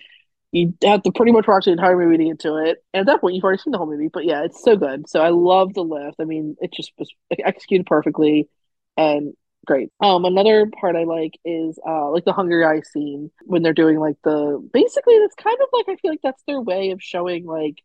You 0.53 0.75
have 0.83 1.03
to 1.05 1.13
pretty 1.13 1.31
much 1.33 1.47
watch 1.47 1.67
the 1.67 1.71
entire 1.73 1.97
movie 1.97 2.17
to 2.19 2.25
get 2.25 2.41
to 2.41 2.57
it. 2.57 2.83
And 2.93 3.03
at 3.03 3.07
that 3.07 3.21
point 3.21 3.35
you've 3.37 3.45
already 3.45 3.63
seen 3.63 3.71
the 3.71 3.79
whole 3.79 3.87
movie. 3.91 4.09
But 4.13 4.25
yeah, 4.25 4.43
it's 4.45 4.63
so 4.63 4.77
good. 4.77 5.09
So 5.09 5.21
I 5.21 5.29
love 5.29 5.75
the 5.75 5.83
lift. 5.85 6.17
I 6.21 6.25
mean, 6.25 6.57
it 6.61 6.73
just 6.73 6.93
was 6.99 7.09
executed 7.39 7.87
perfectly 7.87 8.49
and 8.97 9.35
great. 9.67 9.91
Um, 10.01 10.25
another 10.25 10.67
part 10.67 10.97
I 10.97 11.05
like 11.05 11.39
is 11.45 11.79
uh 11.87 12.11
like 12.11 12.25
the 12.25 12.33
Hungry 12.33 12.65
Eyes 12.65 12.89
scene 12.93 13.31
when 13.45 13.63
they're 13.63 13.73
doing 13.73 13.99
like 14.01 14.17
the 14.25 14.69
basically 14.73 15.19
that's 15.21 15.37
kind 15.37 15.57
of 15.61 15.69
like 15.73 15.87
I 15.89 15.97
feel 16.01 16.11
like 16.11 16.23
that's 16.23 16.43
their 16.49 16.61
way 16.61 16.91
of 16.91 17.01
showing 17.03 17.47
like 17.47 17.77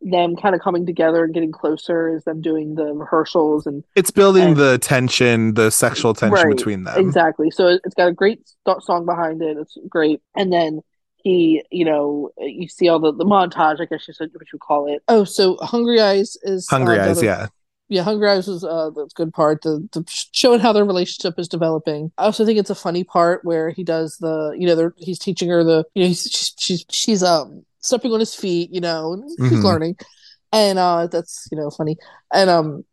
them 0.00 0.36
kind 0.36 0.54
of 0.54 0.60
coming 0.60 0.84
together 0.86 1.24
and 1.24 1.32
getting 1.32 1.52
closer 1.52 2.14
is 2.14 2.24
them 2.24 2.40
doing 2.42 2.74
the 2.74 2.92
rehearsals 2.92 3.66
and 3.66 3.84
It's 3.94 4.10
building 4.10 4.42
And- 4.48 4.56
the 4.56 4.78
tension, 4.78 5.54
the 5.54 5.70
sexual 5.70 6.14
tension 6.14 6.34
Right, 6.48 6.56
between 6.56 6.84
them. 6.84 6.98
exactly. 6.98 7.50
So 7.50 7.68
it- 7.68 7.80
it's 7.84 7.94
got 7.94 8.08
a 8.08 8.12
great 8.12 8.42
st- 8.66 8.82
song 8.82 9.06
behind 9.06 9.40
it. 9.42 9.56
It's 9.56 9.76
great. 9.88 10.20
And 10.36 10.52
then 10.52 10.80
he, 11.24 11.64
you 11.70 11.84
know, 11.86 12.30
you 12.38 12.68
see 12.68 12.88
all 12.88 13.00
the, 13.00 13.12
the 13.12 13.24
montage, 13.24 13.80
I 13.80 13.86
guess 13.86 14.06
you 14.06 14.14
said 14.14 14.28
what 14.34 14.52
you 14.52 14.58
call 14.58 14.86
it. 14.94 15.02
Oh, 15.08 15.24
so 15.24 15.56
Hungry 15.62 16.00
Eyes 16.00 16.36
is 16.42 16.68
Hungry 16.68 16.98
uh, 17.00 17.02
eyes, 17.08 17.16
other- 17.18 17.24
yeah. 17.24 17.46
yeah, 17.88 18.02
Hungry 18.02 18.28
Eyes 18.28 18.46
is 18.46 18.62
uh, 18.62 18.90
the 18.90 19.08
good 19.14 19.32
part, 19.32 19.62
the, 19.62 19.88
the 19.92 20.04
showing 20.08 20.60
how 20.60 20.72
their 20.74 20.84
relationship 20.84 21.38
is 21.38 21.48
developing. 21.48 22.12
I 22.18 22.24
also 22.24 22.44
think 22.44 22.58
it's 22.58 22.68
a 22.70 22.74
funny 22.74 23.04
part 23.04 23.42
where 23.42 23.70
he 23.70 23.82
does 23.84 24.18
the, 24.18 24.54
you 24.58 24.66
know, 24.66 24.74
they're, 24.74 24.94
he's 24.98 25.18
teaching 25.18 25.48
her 25.48 25.64
the, 25.64 25.84
you 25.94 26.02
know, 26.02 26.08
he's, 26.08 26.22
she's, 26.30 26.52
she's 26.58 26.84
she's 26.90 27.22
um 27.22 27.64
stepping 27.80 28.12
on 28.12 28.20
his 28.20 28.34
feet, 28.34 28.70
you 28.70 28.80
know, 28.82 29.14
and 29.14 29.30
she's 29.48 29.58
Mhm. 29.60 29.64
learning, 29.64 29.96
and 30.52 30.78
uh 30.78 31.06
that's 31.06 31.48
you 31.50 31.56
know 31.58 31.70
funny, 31.70 31.96
and 32.34 32.50
um, 32.50 32.84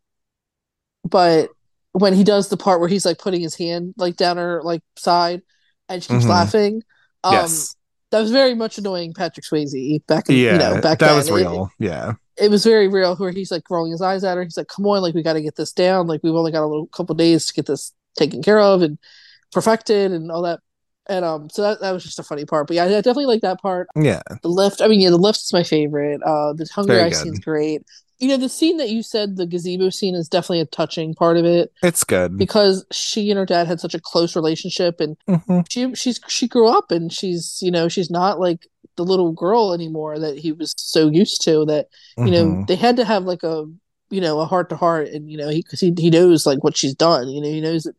but 1.04 1.50
when 1.94 2.14
he 2.14 2.24
does 2.24 2.48
the 2.48 2.56
part 2.58 2.80
where 2.80 2.88
he's 2.90 3.06
like 3.06 3.20
putting 3.20 3.42
his 3.42 3.56
hand 3.56 3.94
like 3.98 4.16
down 4.16 4.38
her 4.38 4.62
like 4.64 4.82
side, 4.96 5.42
and 5.90 6.02
she 6.02 6.08
keeps 6.14 6.24
Mhm. 6.26 6.30
laughing, 6.30 6.84
um, 7.26 7.34
yes. 7.34 7.76
That 8.12 8.20
was 8.22 8.32
very 8.32 8.54
much 8.56 8.78
annoying 8.78 9.14
Patrick 9.14 9.46
Swayze 9.46 10.06
back 10.08 10.30
in, 10.30 10.36
Yeah. 10.36 10.54
you 10.54 10.58
know, 10.60 10.74
back 10.82 11.00
that 11.00 11.08
then. 11.08 11.16
was 11.18 11.30
It- 11.30 11.34
real. 11.34 11.72
yeah. 11.80 12.14
it 12.38 12.50
was 12.50 12.64
very 12.64 12.88
real 12.88 13.16
where 13.18 13.32
he's 13.32 13.52
like 13.52 13.70
rolling 13.70 13.92
his 13.92 14.02
eyes 14.02 14.24
at 14.24 14.36
her. 14.38 14.44
He's 14.44 14.58
like, 14.58 14.68
come 14.68 14.86
on, 14.88 15.02
like 15.02 15.14
we 15.14 15.22
got 15.24 15.34
to 15.34 15.42
get 15.42 15.56
this 15.56 15.72
down. 15.74 16.08
Like 16.08 16.22
we've 16.24 16.34
only 16.34 16.52
got 16.52 16.64
a 16.64 16.68
little 16.68 16.88
couple 16.88 17.14
days 17.16 17.46
to 17.48 17.54
get 17.54 17.66
this 17.68 17.92
taken 18.18 18.42
care 18.42 18.60
of 18.60 18.82
and 18.82 18.98
perfected 19.52 20.12
and 20.12 20.32
all 20.32 20.42
that. 20.44 20.60
And 21.08 21.26
um, 21.26 21.50
so 21.50 21.62
that, 21.64 21.82
that 21.82 21.92
was 21.92 22.04
just 22.04 22.20
a 22.20 22.24
funny 22.24 22.46
part. 22.46 22.68
But 22.68 22.76
yeah, 22.76 22.86
I 22.86 22.90
definitely 22.90 23.26
like 23.26 23.42
that 23.42 23.62
part. 23.62 23.88
Yeah. 23.96 24.22
The 24.42 24.48
lift, 24.50 24.82
I 24.82 24.88
mean, 24.88 25.02
yeah, 25.02 25.10
the 25.10 25.18
lift 25.18 25.40
is 25.42 25.52
my 25.54 25.64
favorite. 25.64 26.22
Uh, 26.24 26.54
the 26.54 26.68
Eyes 26.78 26.86
good. 26.86 27.16
scene's 27.16 27.40
great. 27.40 27.82
You 28.22 28.28
know, 28.28 28.38
the 28.38 28.50
scene 28.50 28.78
that 28.78 28.92
you 28.92 29.02
said, 29.02 29.36
the 29.36 29.48
gazebo 29.48 29.90
scene, 29.90 30.14
is 30.14 30.30
definitely 30.30 30.62
a 30.62 30.66
touching 30.66 31.16
part 31.16 31.38
of 31.38 31.46
it 31.46 31.74
It's 31.82 32.04
good. 32.04 32.38
because 32.38 32.86
she 32.92 33.32
and 33.32 33.40
her 33.40 33.48
dad 33.48 33.66
had 33.66 33.80
such 33.80 33.96
a 33.96 34.00
close 34.00 34.36
relationship, 34.36 35.02
and 35.02 35.18
Mhm. 35.28 35.66
she 35.68 35.94
she's 35.96 36.20
she 36.28 36.48
grew 36.48 36.68
up 36.68 36.92
and 36.92 37.12
she's 37.12 37.58
you 37.64 37.72
know 37.72 37.90
she's 37.90 38.12
not 38.12 38.40
like 38.40 38.68
the 38.96 39.04
little 39.04 39.32
girl 39.32 39.74
anymore 39.74 40.20
that 40.20 40.38
he 40.38 40.52
was 40.52 40.76
so 40.78 41.10
used 41.10 41.42
to 41.46 41.66
that 41.66 41.88
you 42.18 42.32
know 42.32 42.46
Mhm. 42.46 42.68
they 42.68 42.76
had 42.76 42.96
to 42.98 43.06
have 43.06 43.24
like 43.24 43.42
a 43.42 43.66
you 44.12 44.22
know 44.22 44.40
a 44.40 44.46
heart 44.46 44.70
to 44.70 44.76
heart 44.76 45.08
and 45.08 45.32
you 45.32 45.38
know 45.38 45.50
he 45.50 45.62
because 45.64 45.80
he, 45.80 45.92
he 45.98 46.10
knows 46.12 46.46
like 46.46 46.64
what 46.64 46.78
she's 46.78 46.94
done 46.94 47.28
you 47.30 47.42
know 47.42 47.48
he 47.50 47.62
knows 47.62 47.84
that 47.84 47.96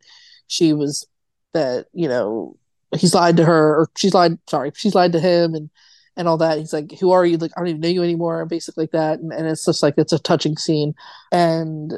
she 0.47 0.71
was 0.71 1.05
that 1.53 1.87
you 1.93 2.07
know 2.07 2.55
he's 2.95 3.13
lied 3.15 3.35
to 3.37 3.43
her 3.43 3.75
or 3.75 3.89
she's 3.97 4.13
lied 4.13 4.37
sorry 4.47 4.71
she's 4.75 4.95
lied 4.95 5.11
to 5.11 5.19
him 5.19 5.53
and 5.55 5.69
and 6.17 6.27
all 6.27 6.37
that 6.37 6.57
he's 6.59 6.73
like 6.73 6.91
who 6.99 7.11
are 7.11 7.25
you 7.25 7.37
like 7.37 7.51
i 7.55 7.59
don't 7.59 7.69
even 7.69 7.81
know 7.81 7.87
you 7.87 8.03
anymore 8.03 8.45
basically 8.45 8.83
like 8.83 8.91
that 8.91 9.19
and, 9.19 9.31
and 9.33 9.47
it's 9.47 9.65
just 9.65 9.81
like 9.83 9.95
it's 9.97 10.13
a 10.13 10.19
touching 10.19 10.55
scene 10.57 10.93
and 11.31 11.93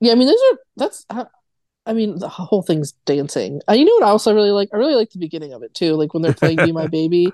yeah 0.00 0.12
i 0.12 0.14
mean 0.14 0.26
those 0.26 0.40
are 0.52 0.58
that's 0.76 1.06
I, 1.10 1.26
I 1.86 1.92
mean 1.92 2.18
the 2.18 2.28
whole 2.28 2.62
thing's 2.62 2.92
dancing 3.06 3.60
uh, 3.68 3.72
you 3.74 3.84
know 3.84 3.94
what 3.94 4.04
i 4.04 4.08
also 4.10 4.34
really 4.34 4.50
like 4.50 4.68
i 4.74 4.76
really 4.76 4.94
like 4.94 5.10
the 5.10 5.18
beginning 5.18 5.52
of 5.52 5.62
it 5.62 5.72
too 5.74 5.94
like 5.94 6.12
when 6.14 6.22
they're 6.22 6.34
playing 6.34 6.56
be 6.58 6.72
my 6.72 6.86
baby 6.98 7.32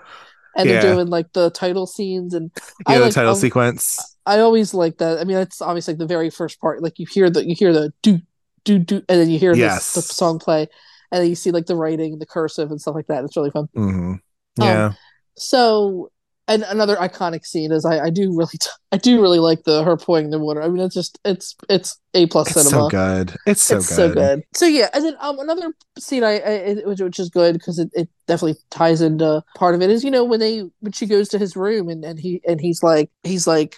and 0.56 0.68
Yeah. 0.68 0.80
they're 0.80 0.94
doing 0.94 1.08
like 1.08 1.32
the 1.32 1.50
title 1.50 1.86
scenes 1.86 2.34
and 2.34 2.50
Yeah, 2.86 2.94
I 2.94 2.98
the 2.98 3.04
like- 3.06 3.14
title 3.14 3.30
I'll- 3.30 3.36
sequence. 3.36 3.98
I 4.24 4.38
always 4.38 4.72
like 4.72 4.98
that. 4.98 5.18
I 5.18 5.24
mean, 5.24 5.38
it's 5.38 5.60
obviously 5.60 5.94
like 5.94 5.98
the 5.98 6.06
very 6.06 6.30
first 6.30 6.60
part. 6.60 6.80
Like 6.80 7.00
you 7.00 7.06
hear 7.10 7.28
the 7.28 7.44
you 7.44 7.56
hear 7.56 7.72
the 7.72 7.92
do 8.02 8.20
do 8.64 8.78
do, 8.78 8.96
and 9.08 9.20
then 9.20 9.28
you 9.30 9.36
hear 9.36 9.52
Yes. 9.52 9.94
this, 9.94 10.06
the 10.06 10.14
song 10.14 10.38
play, 10.38 10.68
and 11.10 11.20
then 11.22 11.28
you 11.28 11.34
see 11.34 11.50
like 11.50 11.66
the 11.66 11.74
writing, 11.74 12.20
the 12.20 12.26
cursive, 12.26 12.70
and 12.70 12.80
stuff 12.80 12.94
like 12.94 13.08
that. 13.08 13.24
It's 13.24 13.36
really 13.36 13.50
fun. 13.50 13.68
hmm 13.74 14.12
Um, 14.12 14.20
Yeah. 14.60 14.92
So, 15.36 16.10
and 16.48 16.64
another 16.64 16.96
iconic 16.96 17.46
scene 17.46 17.72
is 17.72 17.84
I, 17.84 18.06
I 18.06 18.10
do 18.10 18.36
really 18.36 18.58
I 18.90 18.98
do 18.98 19.20
really 19.22 19.38
like 19.38 19.64
the 19.64 19.84
her 19.84 19.96
pouring 19.96 20.30
the 20.30 20.38
water. 20.38 20.62
I 20.62 20.68
mean, 20.68 20.82
it's 20.84 20.94
just 20.94 21.18
it's 21.24 21.56
it's 21.68 21.98
a 22.14 22.26
plus 22.26 22.48
it's 22.48 22.68
cinema. 22.68 22.84
so 22.84 22.88
good. 22.88 23.36
It's 23.46 23.62
so 23.62 23.76
it's 23.76 23.88
good. 23.88 23.94
so 23.94 24.14
good. 24.14 24.42
So 24.54 24.66
yeah, 24.66 24.88
and 24.92 25.04
then 25.04 25.16
um 25.20 25.38
another 25.38 25.72
scene 25.98 26.24
I, 26.24 26.38
I 26.40 26.74
which, 26.84 27.00
which 27.00 27.18
is 27.18 27.30
good 27.30 27.54
because 27.54 27.78
it, 27.78 27.90
it 27.94 28.08
definitely 28.26 28.60
ties 28.70 29.00
into 29.00 29.42
part 29.54 29.74
of 29.74 29.82
it 29.82 29.90
is 29.90 30.04
you 30.04 30.10
know 30.10 30.24
when 30.24 30.40
they 30.40 30.64
when 30.80 30.92
she 30.92 31.06
goes 31.06 31.28
to 31.30 31.38
his 31.38 31.56
room 31.56 31.88
and 31.88 32.04
and 32.04 32.18
he 32.18 32.40
and 32.46 32.60
he's 32.60 32.82
like 32.82 33.10
he's 33.22 33.46
like 33.46 33.76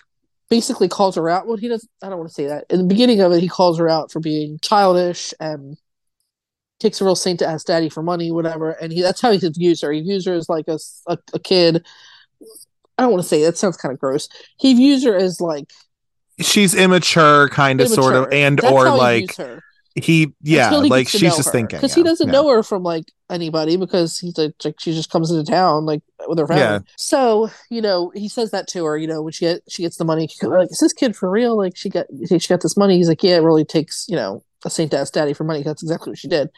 basically 0.51 0.89
calls 0.89 1.17
her 1.17 1.29
out. 1.29 1.47
Well, 1.47 1.57
he 1.57 1.69
doesn't. 1.69 1.91
I 2.03 2.09
don't 2.09 2.19
want 2.19 2.29
to 2.31 2.35
say 2.35 2.47
that. 2.47 2.65
In 2.71 2.79
the 2.79 2.85
beginning 2.85 3.21
of 3.21 3.33
it, 3.33 3.41
he 3.41 3.49
calls 3.49 3.79
her 3.79 3.89
out 3.89 4.13
for 4.13 4.21
being 4.21 4.59
childish 4.63 5.35
and 5.41 5.77
takes 6.85 7.01
a 7.01 7.05
real 7.05 7.17
saint 7.17 7.39
to 7.41 7.47
ask 7.47 7.67
daddy 7.67 7.89
for 7.89 8.03
money, 8.03 8.31
whatever. 8.31 8.73
And 8.73 8.93
he 8.93 9.03
that's 9.03 9.21
how 9.21 9.33
he 9.33 9.39
views 9.39 9.81
her. 9.83 9.93
He 9.93 10.03
views 10.03 10.27
her 10.27 10.35
as 10.35 10.49
like 10.49 10.67
a 10.69 11.39
kid. 11.41 11.85
I 12.97 13.03
don't 13.03 13.11
want 13.11 13.23
to 13.23 13.29
say 13.29 13.43
that 13.43 13.59
sounds 13.59 13.77
kind 13.77 13.93
of 13.93 13.99
gross. 13.99 14.29
He 14.57 14.75
views 14.75 15.05
her 15.05 15.17
as 15.17 15.41
like 15.41 15.71
She's 16.41 16.75
immature, 16.75 17.49
kind 17.49 17.81
of, 17.81 17.89
sort 17.89 18.17
of, 18.17 18.33
and 18.33 18.59
That's 18.59 18.73
or 18.73 18.87
he 18.87 18.91
like 18.93 19.37
views 19.37 19.61
he, 19.95 20.33
yeah, 20.43 20.71
he 20.71 20.89
like 20.89 21.09
she's 21.09 21.21
just 21.21 21.47
her. 21.47 21.53
thinking 21.53 21.79
because 21.79 21.97
yeah, 21.97 22.03
he 22.03 22.09
doesn't 22.09 22.27
yeah. 22.27 22.33
know 22.33 22.49
her 22.49 22.65
from 22.65 22.83
like 22.83 23.05
anybody 23.31 23.77
because 23.77 24.19
he's 24.19 24.37
like, 24.37 24.53
like 24.65 24.75
she 24.81 24.93
just 24.93 25.09
comes 25.11 25.31
into 25.31 25.49
town 25.49 25.87
like 25.87 26.03
with 26.27 26.39
her 26.39 26.49
family. 26.49 26.63
Yeah. 26.63 26.79
So 26.97 27.49
you 27.71 27.81
know, 27.81 28.11
he 28.13 28.29
says 28.29 28.51
that 28.51 28.67
to 28.69 28.85
her. 28.85 28.99
You 28.99 29.07
know, 29.07 29.23
when 29.23 29.33
she 29.33 29.45
get, 29.45 29.63
she 29.69 29.83
gets 29.83 29.97
the 29.97 30.05
money, 30.05 30.29
like, 30.43 30.71
is 30.71 30.79
this 30.79 30.93
kid 30.93 31.15
for 31.15 31.31
real? 31.31 31.57
Like, 31.57 31.77
she 31.77 31.91
got 31.91 32.07
she 32.29 32.49
got 32.49 32.61
this 32.61 32.77
money. 32.77 32.97
He's 32.97 33.09
like, 33.09 33.23
yeah, 33.23 33.37
it 33.37 33.43
really 33.43 33.65
takes 33.65 34.07
you 34.09 34.17
know 34.17 34.43
a 34.65 34.71
saint 34.71 34.91
to 34.91 34.99
ask 34.99 35.13
daddy 35.13 35.33
for 35.33 35.45
money. 35.45 35.63
That's 35.63 35.83
exactly 35.83 36.11
what 36.11 36.19
she 36.19 36.29
did. 36.29 36.51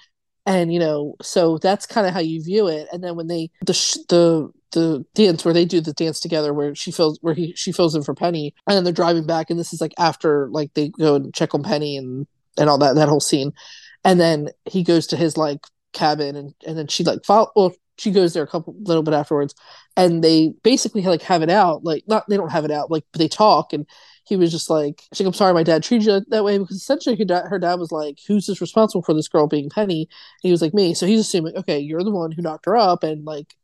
And 0.46 0.72
you 0.72 0.78
know, 0.78 1.16
so 1.20 1.58
that's 1.58 1.86
kind 1.86 2.06
of 2.06 2.14
how 2.14 2.20
you 2.20 2.42
view 2.42 2.68
it. 2.68 2.88
And 2.92 3.02
then 3.02 3.16
when 3.16 3.26
they 3.26 3.50
the 3.64 3.74
sh- 3.74 3.98
the 4.08 4.50
the 4.72 5.04
dance 5.14 5.44
where 5.44 5.54
they 5.54 5.64
do 5.64 5.80
the 5.80 5.92
dance 5.92 6.20
together 6.20 6.52
where 6.52 6.74
she 6.74 6.90
fills 6.90 7.18
where 7.22 7.34
he 7.34 7.52
she 7.54 7.72
fills 7.72 7.94
in 7.94 8.02
for 8.02 8.14
Penny 8.14 8.54
and 8.66 8.76
then 8.76 8.84
they're 8.84 8.92
driving 8.92 9.26
back 9.26 9.48
and 9.48 9.58
this 9.58 9.72
is 9.72 9.80
like 9.80 9.94
after 9.98 10.48
like 10.50 10.74
they 10.74 10.88
go 10.88 11.14
and 11.14 11.32
check 11.34 11.54
on 11.54 11.62
Penny 11.62 11.96
and 11.96 12.26
and 12.58 12.68
all 12.68 12.78
that 12.78 12.94
that 12.94 13.08
whole 13.08 13.20
scene 13.20 13.52
and 14.04 14.20
then 14.20 14.48
he 14.66 14.82
goes 14.82 15.06
to 15.08 15.16
his 15.16 15.36
like 15.36 15.60
cabin 15.92 16.36
and 16.36 16.54
and 16.66 16.76
then 16.76 16.86
she 16.88 17.04
like 17.04 17.24
follow 17.24 17.50
well 17.56 17.74
she 17.98 18.10
goes 18.10 18.34
there 18.34 18.42
a 18.42 18.46
couple 18.46 18.74
little 18.80 19.02
bit 19.02 19.14
afterwards 19.14 19.54
and 19.96 20.22
they 20.22 20.52
basically 20.62 21.02
like 21.02 21.22
have 21.22 21.42
it 21.42 21.50
out 21.50 21.84
like 21.84 22.04
not 22.06 22.28
they 22.28 22.36
don't 22.36 22.52
have 22.52 22.64
it 22.64 22.70
out 22.70 22.90
like 22.90 23.04
but 23.12 23.18
they 23.18 23.28
talk 23.28 23.72
and 23.72 23.86
he 24.26 24.36
was 24.36 24.50
just 24.50 24.68
like 24.68 25.02
she's 25.12 25.20
like 25.20 25.26
i'm 25.28 25.32
sorry 25.32 25.54
my 25.54 25.62
dad 25.62 25.82
treated 25.82 26.06
you 26.06 26.20
that 26.28 26.44
way 26.44 26.58
because 26.58 26.76
essentially 26.76 27.16
her 27.16 27.24
dad, 27.24 27.44
her 27.46 27.58
dad 27.58 27.78
was 27.78 27.92
like 27.92 28.18
who's 28.26 28.46
just 28.46 28.60
responsible 28.60 29.02
for 29.02 29.14
this 29.14 29.28
girl 29.28 29.46
being 29.46 29.70
penny 29.70 30.02
and 30.02 30.08
he 30.42 30.50
was 30.50 30.62
like 30.62 30.74
me 30.74 30.94
so 30.94 31.06
he's 31.06 31.20
assuming 31.20 31.56
okay 31.56 31.78
you're 31.78 32.02
the 32.02 32.10
one 32.10 32.32
who 32.32 32.42
knocked 32.42 32.66
her 32.66 32.76
up 32.76 33.02
and 33.02 33.24
like 33.24 33.54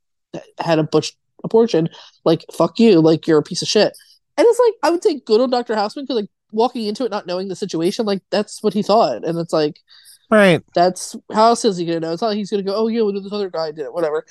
had 0.61 0.79
a 0.79 0.85
butch 0.85 1.13
abortion 1.45 1.89
like 2.25 2.45
fuck 2.53 2.79
you 2.79 3.01
like 3.01 3.27
you're 3.27 3.39
a 3.39 3.43
piece 3.43 3.63
of 3.63 3.69
shit 3.69 3.97
and 4.37 4.47
it's 4.49 4.61
like 4.61 4.75
i 4.83 4.91
would 4.91 5.03
say 5.03 5.21
good 5.21 5.41
on 5.41 5.51
dr 5.51 5.75
houseman 5.75 6.05
because 6.05 6.17
like 6.23 6.31
walking 6.53 6.87
into 6.87 7.05
it 7.05 7.11
not 7.11 7.27
knowing 7.27 7.49
the 7.49 7.57
situation 7.57 8.07
like 8.07 8.23
that's 8.31 8.63
what 8.63 8.75
he 8.75 8.83
thought 8.83 9.25
and 9.25 9.39
it's 9.39 9.53
like 9.53 9.79
Right. 10.33 10.63
that's 10.75 11.15
how 11.31 11.49
else 11.49 11.63
is 11.67 11.77
he 11.77 11.85
gonna 11.85 12.01
know? 12.01 12.13
It's 12.13 12.23
not 12.23 12.29
like 12.29 12.39
he's 12.39 12.51
gonna 12.51 12.63
go, 12.63 12.75
oh 12.75 12.89
yeah, 12.89 13.03
well, 13.03 13.13
this 13.13 13.31
other 13.31 13.51
guy 13.51 13.71
did 13.71 13.85
it, 13.85 13.93
whatever. 13.93 14.25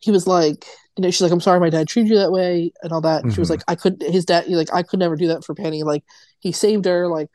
He 0.00 0.10
was 0.10 0.26
like, 0.26 0.64
you 0.96 1.02
know, 1.02 1.10
she's 1.10 1.22
like, 1.22 1.32
I'm 1.32 1.40
sorry, 1.40 1.60
my 1.60 1.70
dad 1.70 1.88
treated 1.88 2.10
you 2.10 2.18
that 2.18 2.32
way 2.32 2.72
and 2.82 2.92
all 2.92 3.00
that. 3.02 3.24
And 3.24 3.32
She 3.32 3.40
was 3.40 3.48
Mhm. 3.48 3.50
like, 3.50 3.62
I 3.68 3.74
couldn't, 3.74 4.02
his 4.12 4.24
dad, 4.24 4.48
like, 4.48 4.72
I 4.72 4.82
could 4.82 5.00
never 5.00 5.16
do 5.16 5.28
that 5.28 5.44
for 5.44 5.54
Penny. 5.54 5.82
Like, 5.82 6.04
he 6.40 6.52
saved 6.52 6.84
her, 6.86 7.08
like, 7.08 7.28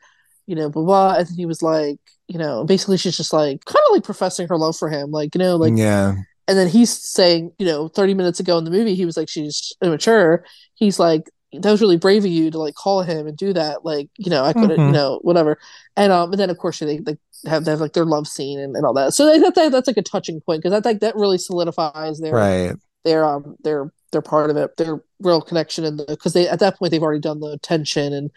you 0.46 0.54
know, 0.56 0.70
blah 0.70 0.82
blah. 0.84 1.14
And 1.16 1.26
then 1.28 1.34
he 1.36 1.46
was 1.46 1.62
like, 1.62 1.98
you 2.28 2.38
know, 2.38 2.64
basically 2.64 2.96
she's 2.96 3.16
just 3.16 3.32
like, 3.32 3.64
kind 3.64 3.82
of 3.90 3.94
like 3.96 4.04
professing 4.04 4.48
her 4.48 4.56
love 4.56 4.76
for 4.76 4.88
him, 4.90 5.10
like, 5.10 5.34
you 5.34 5.38
know, 5.40 5.56
like, 5.56 5.74
yeah. 5.76 6.14
and 6.48 6.58
then 6.58 6.68
he's 6.68 6.90
saying, 6.90 7.52
you 7.58 7.66
know, 7.66 7.88
30 7.88 8.14
minutes 8.14 8.40
ago 8.40 8.58
in 8.58 8.64
the 8.64 8.70
movie, 8.70 8.94
he 8.94 9.04
was 9.04 9.16
like, 9.16 9.28
she's 9.28 9.72
immature. 9.82 10.44
He's 10.74 10.98
like, 10.98 11.30
that 11.52 11.70
was 11.70 11.80
really 11.80 11.96
brave 11.96 12.24
of 12.24 12.30
you 12.30 12.50
to 12.50 12.58
like 12.58 12.74
call 12.74 13.02
him 13.02 13.26
and 13.26 13.36
do 13.36 13.52
that. 13.52 13.84
Like, 13.84 14.08
you 14.18 14.30
know, 14.30 14.44
I 14.44 14.52
could 14.52 14.70
have, 14.70 14.78
you 14.86 14.92
know, 14.92 15.18
whatever. 15.22 15.58
And 15.96 16.12
um, 16.12 16.30
and 16.32 16.40
then 16.40 16.50
of 16.50 16.58
course 16.58 16.78
they 16.78 16.98
like 17.00 17.18
have 17.46 17.64
they 17.64 17.70
have 17.72 17.80
like 17.80 17.92
their 17.92 18.04
love 18.04 18.28
scene 18.28 18.58
and, 18.60 18.76
and 18.76 18.84
all 18.86 18.94
that. 18.94 19.14
So 19.14 19.26
that, 19.38 19.54
that 19.54 19.72
that's 19.72 19.86
like 19.88 19.96
a 19.96 20.02
touching 20.02 20.40
point 20.40 20.62
because 20.62 20.72
that 20.72 20.84
like 20.88 21.00
that 21.00 21.16
really 21.16 21.38
solidifies 21.38 22.20
their 22.20 22.34
Right. 22.34 22.72
Their 23.04 23.24
um 23.24 23.56
they're 23.62 23.92
they're 24.12 24.22
part 24.22 24.50
of 24.50 24.56
it, 24.56 24.76
their 24.76 25.02
real 25.20 25.40
connection 25.40 25.84
and 25.84 25.98
the 25.98 26.04
because 26.08 26.32
they 26.32 26.48
at 26.48 26.58
that 26.60 26.78
point 26.78 26.90
they've 26.90 27.02
already 27.02 27.20
done 27.20 27.40
the 27.40 27.58
tension 27.62 28.12
and 28.12 28.30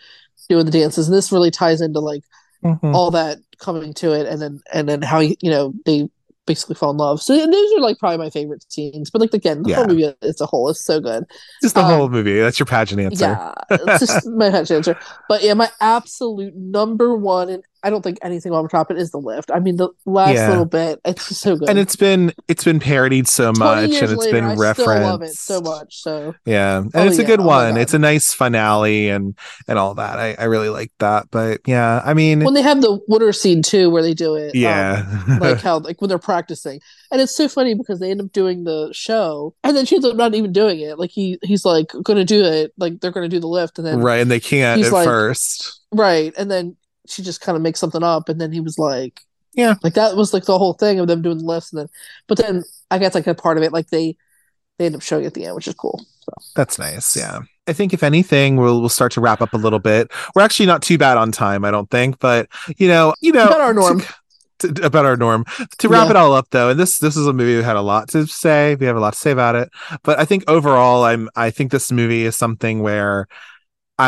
doing 0.49 0.65
the 0.65 0.71
dances, 0.71 1.07
and 1.07 1.17
this 1.17 1.31
really 1.31 1.51
ties 1.51 1.81
into 1.81 1.99
like 1.99 2.23
Mhm. 2.63 2.95
all 2.95 3.11
that 3.11 3.39
coming 3.59 3.93
to 3.93 4.13
it 4.13 4.25
and 4.27 4.41
then 4.41 4.61
and 4.73 4.87
then 4.87 5.01
how 5.01 5.19
you 5.19 5.35
know 5.43 5.73
they 5.85 6.07
basically 6.45 6.75
fall 6.75 6.91
in 6.91 6.97
love 6.97 7.21
so 7.21 7.33
those 7.35 7.73
are 7.73 7.79
like 7.79 7.97
probably 7.99 8.17
my 8.17 8.29
favorite 8.29 8.63
scenes 8.71 9.09
but 9.09 9.21
like 9.21 9.33
again 9.33 9.63
the 9.63 9.69
Yeah. 9.69 9.75
whole 9.77 9.87
movie 9.87 10.13
as 10.21 10.41
a 10.41 10.45
whole 10.45 10.69
is 10.69 10.79
so 10.83 10.99
good 10.99 11.23
Just 11.61 11.75
the 11.75 11.81
um, 11.81 11.87
whole 11.91 12.09
movie. 12.09 12.39
That's 12.39 12.59
your 12.59 12.65
pageant 12.65 12.99
answer. 13.01 13.25
yeah 13.25 13.53
it's 13.69 13.99
just 13.99 14.25
my 14.27 14.49
pageant 14.49 14.71
answer 14.71 14.97
but 15.29 15.43
yeah 15.43 15.53
my 15.53 15.69
absolute 15.81 16.53
number 16.55 17.15
one 17.17 17.49
and 17.49 17.63
i 17.83 17.89
don't 17.89 18.01
think 18.01 18.17
anything 18.21 18.53
ever 18.53 18.67
top 18.67 18.89
it 18.91 18.97
is 18.97 19.11
the 19.11 19.17
lift 19.17 19.51
i 19.53 19.59
mean 19.59 19.75
the 19.77 19.89
last 20.05 20.35
Yeah. 20.35 20.49
little 20.49 20.65
bit 20.65 20.99
it's 21.05 21.37
so 21.37 21.55
good 21.57 21.69
And 21.69 21.77
it's 21.79 21.95
been 21.95 22.33
it's 22.47 22.63
been 22.63 22.79
parodied 22.79 23.27
so 23.27 23.51
much 23.53 23.85
and 23.85 23.93
it's 23.93 24.13
later, 24.13 24.31
been 24.31 24.45
I 24.45 24.55
referenced. 24.55 24.81
still 24.81 25.01
love 25.01 25.21
it 25.21 25.33
so 25.33 25.61
much 25.61 26.01
so 26.01 26.35
Yeah. 26.45 26.77
And 26.79 26.91
Oh, 26.95 27.05
it's 27.05 27.17
a 27.19 27.23
good 27.23 27.39
Oh, 27.39 27.45
one. 27.45 27.77
It's 27.77 27.93
a 27.93 27.99
nice 27.99 28.33
finale 28.33 29.09
and 29.09 29.37
and 29.67 29.77
all 29.79 29.95
that. 29.95 30.19
I, 30.19 30.35
I 30.39 30.45
really 30.45 30.69
like 30.69 30.91
that. 30.99 31.27
But 31.31 31.61
yeah, 31.65 32.01
I 32.05 32.13
mean 32.13 32.43
when 32.43 32.53
they 32.53 32.61
have 32.61 32.81
the 32.81 32.99
water 33.07 33.31
scene 33.33 33.61
too 33.61 33.89
where 33.89 34.01
they 34.01 34.13
do 34.13 34.35
it 34.35 34.49
um, 34.49 34.51
yeah. 34.61 35.37
like 35.39 35.59
how 35.67 35.79
like 35.79 35.99
when 36.01 36.09
they're 36.09 36.19
practicing 36.19 36.79
and 37.11 37.21
it's 37.21 37.35
so 37.35 37.47
funny 37.47 37.73
because 37.73 37.99
they 37.99 38.11
end 38.11 38.21
up 38.21 38.31
doing 38.31 38.63
the 38.63 38.89
show 38.93 39.53
and 39.63 39.75
then 39.75 39.85
she 39.85 39.95
ends 39.95 40.05
up 40.07 40.15
not 40.15 40.33
even 40.35 40.51
doing 40.51 40.79
it 40.79 40.97
like 40.99 41.09
he 41.11 41.37
he's 41.43 41.65
like 41.65 41.91
gonna 42.03 42.25
do 42.25 42.43
it 42.43 42.71
like 42.77 42.99
they're 42.99 43.11
gonna 43.11 43.29
do 43.29 43.39
the 43.39 43.47
lift 43.47 43.77
and 43.77 43.87
then 43.87 43.99
right. 44.01 44.19
And 44.21 44.29
they 44.31 44.39
can't 44.39 44.81
at 44.83 44.91
like- 44.91 45.05
first. 45.05 45.81
right 45.91 46.33
and 46.37 46.49
then 46.49 46.75
she 47.07 47.21
just 47.23 47.41
kind 47.41 47.55
of 47.55 47.61
makes 47.61 47.79
something 47.79 48.03
up 48.03 48.29
and 48.29 48.39
then 48.39 48.51
he 48.51 48.59
was 48.59 48.77
like 48.77 49.21
Yeah. 49.53 49.75
like 49.83 49.93
that 49.95 50.15
was 50.15 50.33
like 50.33 50.45
the 50.45 50.57
whole 50.57 50.73
thing 50.73 50.99
of 50.99 51.07
them 51.07 51.21
doing 51.21 51.37
the 51.39 51.43
lifts 51.45 51.71
and 51.73 51.79
then 51.81 51.87
but 52.27 52.37
then 52.37 52.63
i 52.91 52.97
guess 52.97 53.13
like 53.15 53.27
a 53.27 53.35
part 53.35 53.57
of 53.57 53.63
it 53.63 53.73
like 53.73 53.89
they 53.89 54.15
they 54.79 54.85
end 54.87 54.95
up 54.95 55.01
showing 55.01 55.25
at 55.25 55.33
the 55.33 55.45
end 55.45 55.55
which 55.55 55.67
is 55.67 55.75
cool 55.75 56.03
That's 56.55 56.79
nice. 56.79 57.15
Yeah. 57.17 57.39
I 57.67 57.73
think 57.73 57.93
if 57.93 58.01
anything, 58.03 58.55
we'll 58.57 58.79
we'll 58.79 58.89
start 58.89 59.11
to 59.13 59.21
wrap 59.21 59.41
up 59.41 59.53
a 59.53 59.57
little 59.57 59.79
bit. 59.79 60.11
We're 60.35 60.41
actually 60.41 60.65
not 60.65 60.81
too 60.81 60.97
bad 60.97 61.17
on 61.17 61.31
time, 61.31 61.63
I 61.65 61.71
don't 61.71 61.89
think, 61.89 62.19
but 62.19 62.47
you 62.77 62.87
know, 62.87 63.13
you 63.21 63.31
know, 63.31 63.45
About 63.47 63.61
our 63.61 63.73
norm. 63.73 64.01
to- 64.59 64.73
to- 64.73 64.85
about 64.85 65.05
our 65.05 65.15
norm. 65.17 65.45
To 65.79 65.87
wrap 65.89 66.05
Yeah. 66.05 66.11
it 66.11 66.15
all 66.17 66.33
up, 66.33 66.47
though, 66.51 66.69
and 66.69 66.79
this 66.79 66.97
this 66.99 67.15
is 67.17 67.27
a 67.27 67.33
movie 67.33 67.55
we 67.57 67.63
had 67.63 67.75
a 67.75 67.81
lot 67.81 68.09
to 68.09 68.25
say. 68.27 68.75
We 68.75 68.85
have 68.87 68.95
a 68.97 68.99
lot 68.99 69.13
to 69.13 69.19
say 69.19 69.31
about 69.31 69.55
it, 69.55 69.69
but 70.03 70.19
I 70.19 70.25
think 70.25 70.43
overall, 70.49 71.03
I'm 71.03 71.29
I 71.35 71.51
think 71.51 71.71
this 71.71 71.91
movie 71.91 72.23
is 72.25 72.35
something 72.35 72.81
where 72.81 73.27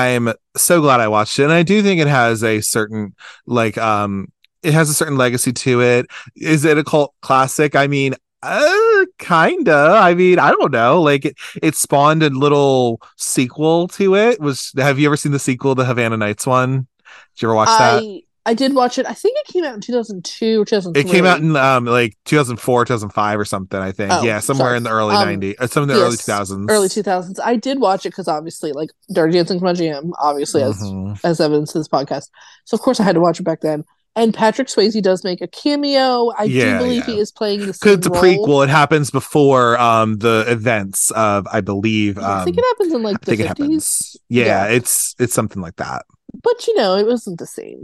I'm 0.04 0.34
so 0.56 0.82
glad 0.82 1.00
I 1.00 1.08
watched 1.08 1.40
it, 1.40 1.44
and 1.44 1.54
I 1.54 1.64
do 1.64 1.82
think 1.82 2.02
it 2.02 2.08
has 2.08 2.44
a 2.44 2.62
certain 2.62 3.16
like 3.46 3.78
um 3.78 4.28
it 4.64 4.74
has 4.74 4.90
a 4.90 4.94
certain 4.94 5.18
legacy 5.18 5.54
to 5.54 5.82
it. 5.82 6.08
Is 6.36 6.66
it 6.66 6.78
a 6.78 6.84
cult 6.84 7.14
classic? 7.22 7.76
I 7.76 7.88
mean. 7.88 8.16
Uh, 8.48 9.06
kinda. 9.18 9.98
I 10.00 10.14
mean, 10.14 10.38
I 10.38 10.52
don't 10.52 10.72
know. 10.72 11.02
Like 11.02 11.26
it, 11.26 11.36
it 11.64 11.76
spawned 11.76 12.22
a 12.22 12.30
little 12.30 13.02
sequel 13.18 13.88
to 13.90 14.16
it. 14.16 14.40
Was 14.40 14.72
have 14.78 15.00
you 15.00 15.08
ever 15.08 15.18
seen 15.18 15.32
the 15.32 15.40
sequel, 15.40 15.74
the 15.74 15.86
Havana 15.86 16.16
Nights 16.18 16.46
one? 16.46 16.86
Did 17.34 17.42
you 17.42 17.48
ever 17.48 17.56
watch 17.56 17.70
that? 17.80 18.04
I 18.46 18.54
did 18.54 18.74
watch 18.76 18.98
it 19.00 19.06
i 19.08 19.14
think 19.14 19.38
it 19.40 19.52
came 19.52 19.64
out 19.64 19.74
in 19.74 19.82
2002 19.82 20.62
or 20.62 20.66
2003 20.66 21.02
It 21.02 21.12
came 21.14 21.26
out 21.26 21.40
in 21.40 21.56
um 21.56 21.86
like 21.86 22.16
2004, 22.26 22.86
2005 22.86 23.40
or 23.40 23.46
something, 23.46 23.80
I 23.80 23.92
think. 23.92 24.12
Oh, 24.12 24.24
yeah, 24.24 24.40
somewhere 24.40 24.68
sorry. 24.68 24.78
in 24.78 24.84
the 24.84 24.92
early 24.92 25.16
Um, 25.16 25.28
90s, 25.28 25.56
or 25.60 25.68
some 25.68 25.84
of 25.84 25.90
the 25.90 25.96
early 25.96 26.18
2000s. 26.18 26.66
early 26.70 26.88
2000s 26.90 27.40
i 27.44 27.56
did 27.56 27.80
watch 27.80 28.06
it 28.06 28.10
because 28.10 28.28
obviously 28.28 28.72
like 28.72 28.90
dirty 29.14 29.34
dancing's 29.34 29.62
my 29.62 29.74
jam 29.74 30.12
obviously 30.20 30.62
as 30.64 30.82
Mhm. 30.82 31.20
as 31.24 31.40
evidence 31.40 31.74
in 31.76 31.82
this 31.82 31.88
podcast. 31.88 32.30
So 32.66 32.76
of 32.76 32.82
course 32.82 33.00
I 33.00 33.04
had 33.04 33.16
to 33.16 33.22
watch 33.22 33.40
it 33.40 33.44
back 33.44 33.62
then. 33.62 33.84
And 34.18 34.34
Patrick 34.34 34.70
Swayze 34.70 35.02
does 35.02 35.26
make 35.26 35.42
a 35.42 35.48
cameo. 35.48 36.32
I 36.40 36.44
Yeah, 36.46 36.78
do 36.80 36.86
believe 36.86 37.06
yeah. 37.06 37.16
he 37.16 37.20
is 37.20 37.34
playing 37.34 37.66
the 37.66 37.74
same 37.74 37.94
it's 37.96 38.08
a 38.08 38.10
role. 38.10 38.22
prequel. 38.24 38.64
It 38.64 38.70
happens 38.70 39.12
before 39.12 39.78
um 39.78 40.20
the 40.20 40.46
events 40.48 41.12
of, 41.12 41.46
I 41.52 41.60
believe. 41.62 42.16
Yeah, 42.18 42.40
I 42.42 42.44
think 42.46 42.58
um, 42.58 42.64
it 42.64 42.66
happens 42.70 42.94
in 42.94 43.04
like 43.04 43.16
I 43.16 43.20
the 43.20 43.26
think 43.26 43.40
it 43.42 43.44
50s. 43.44 43.48
happens. 43.50 44.18
Yeah, 44.30 44.46
Yeah. 44.46 44.66
it's 44.68 45.16
it's 45.20 45.34
something 45.34 45.62
like 45.62 45.76
that. 45.78 46.06
But 46.44 46.68
you 46.68 46.76
know, 46.76 46.96
it 46.98 47.06
wasn't 47.06 47.40
the 47.40 47.48
same. 47.48 47.84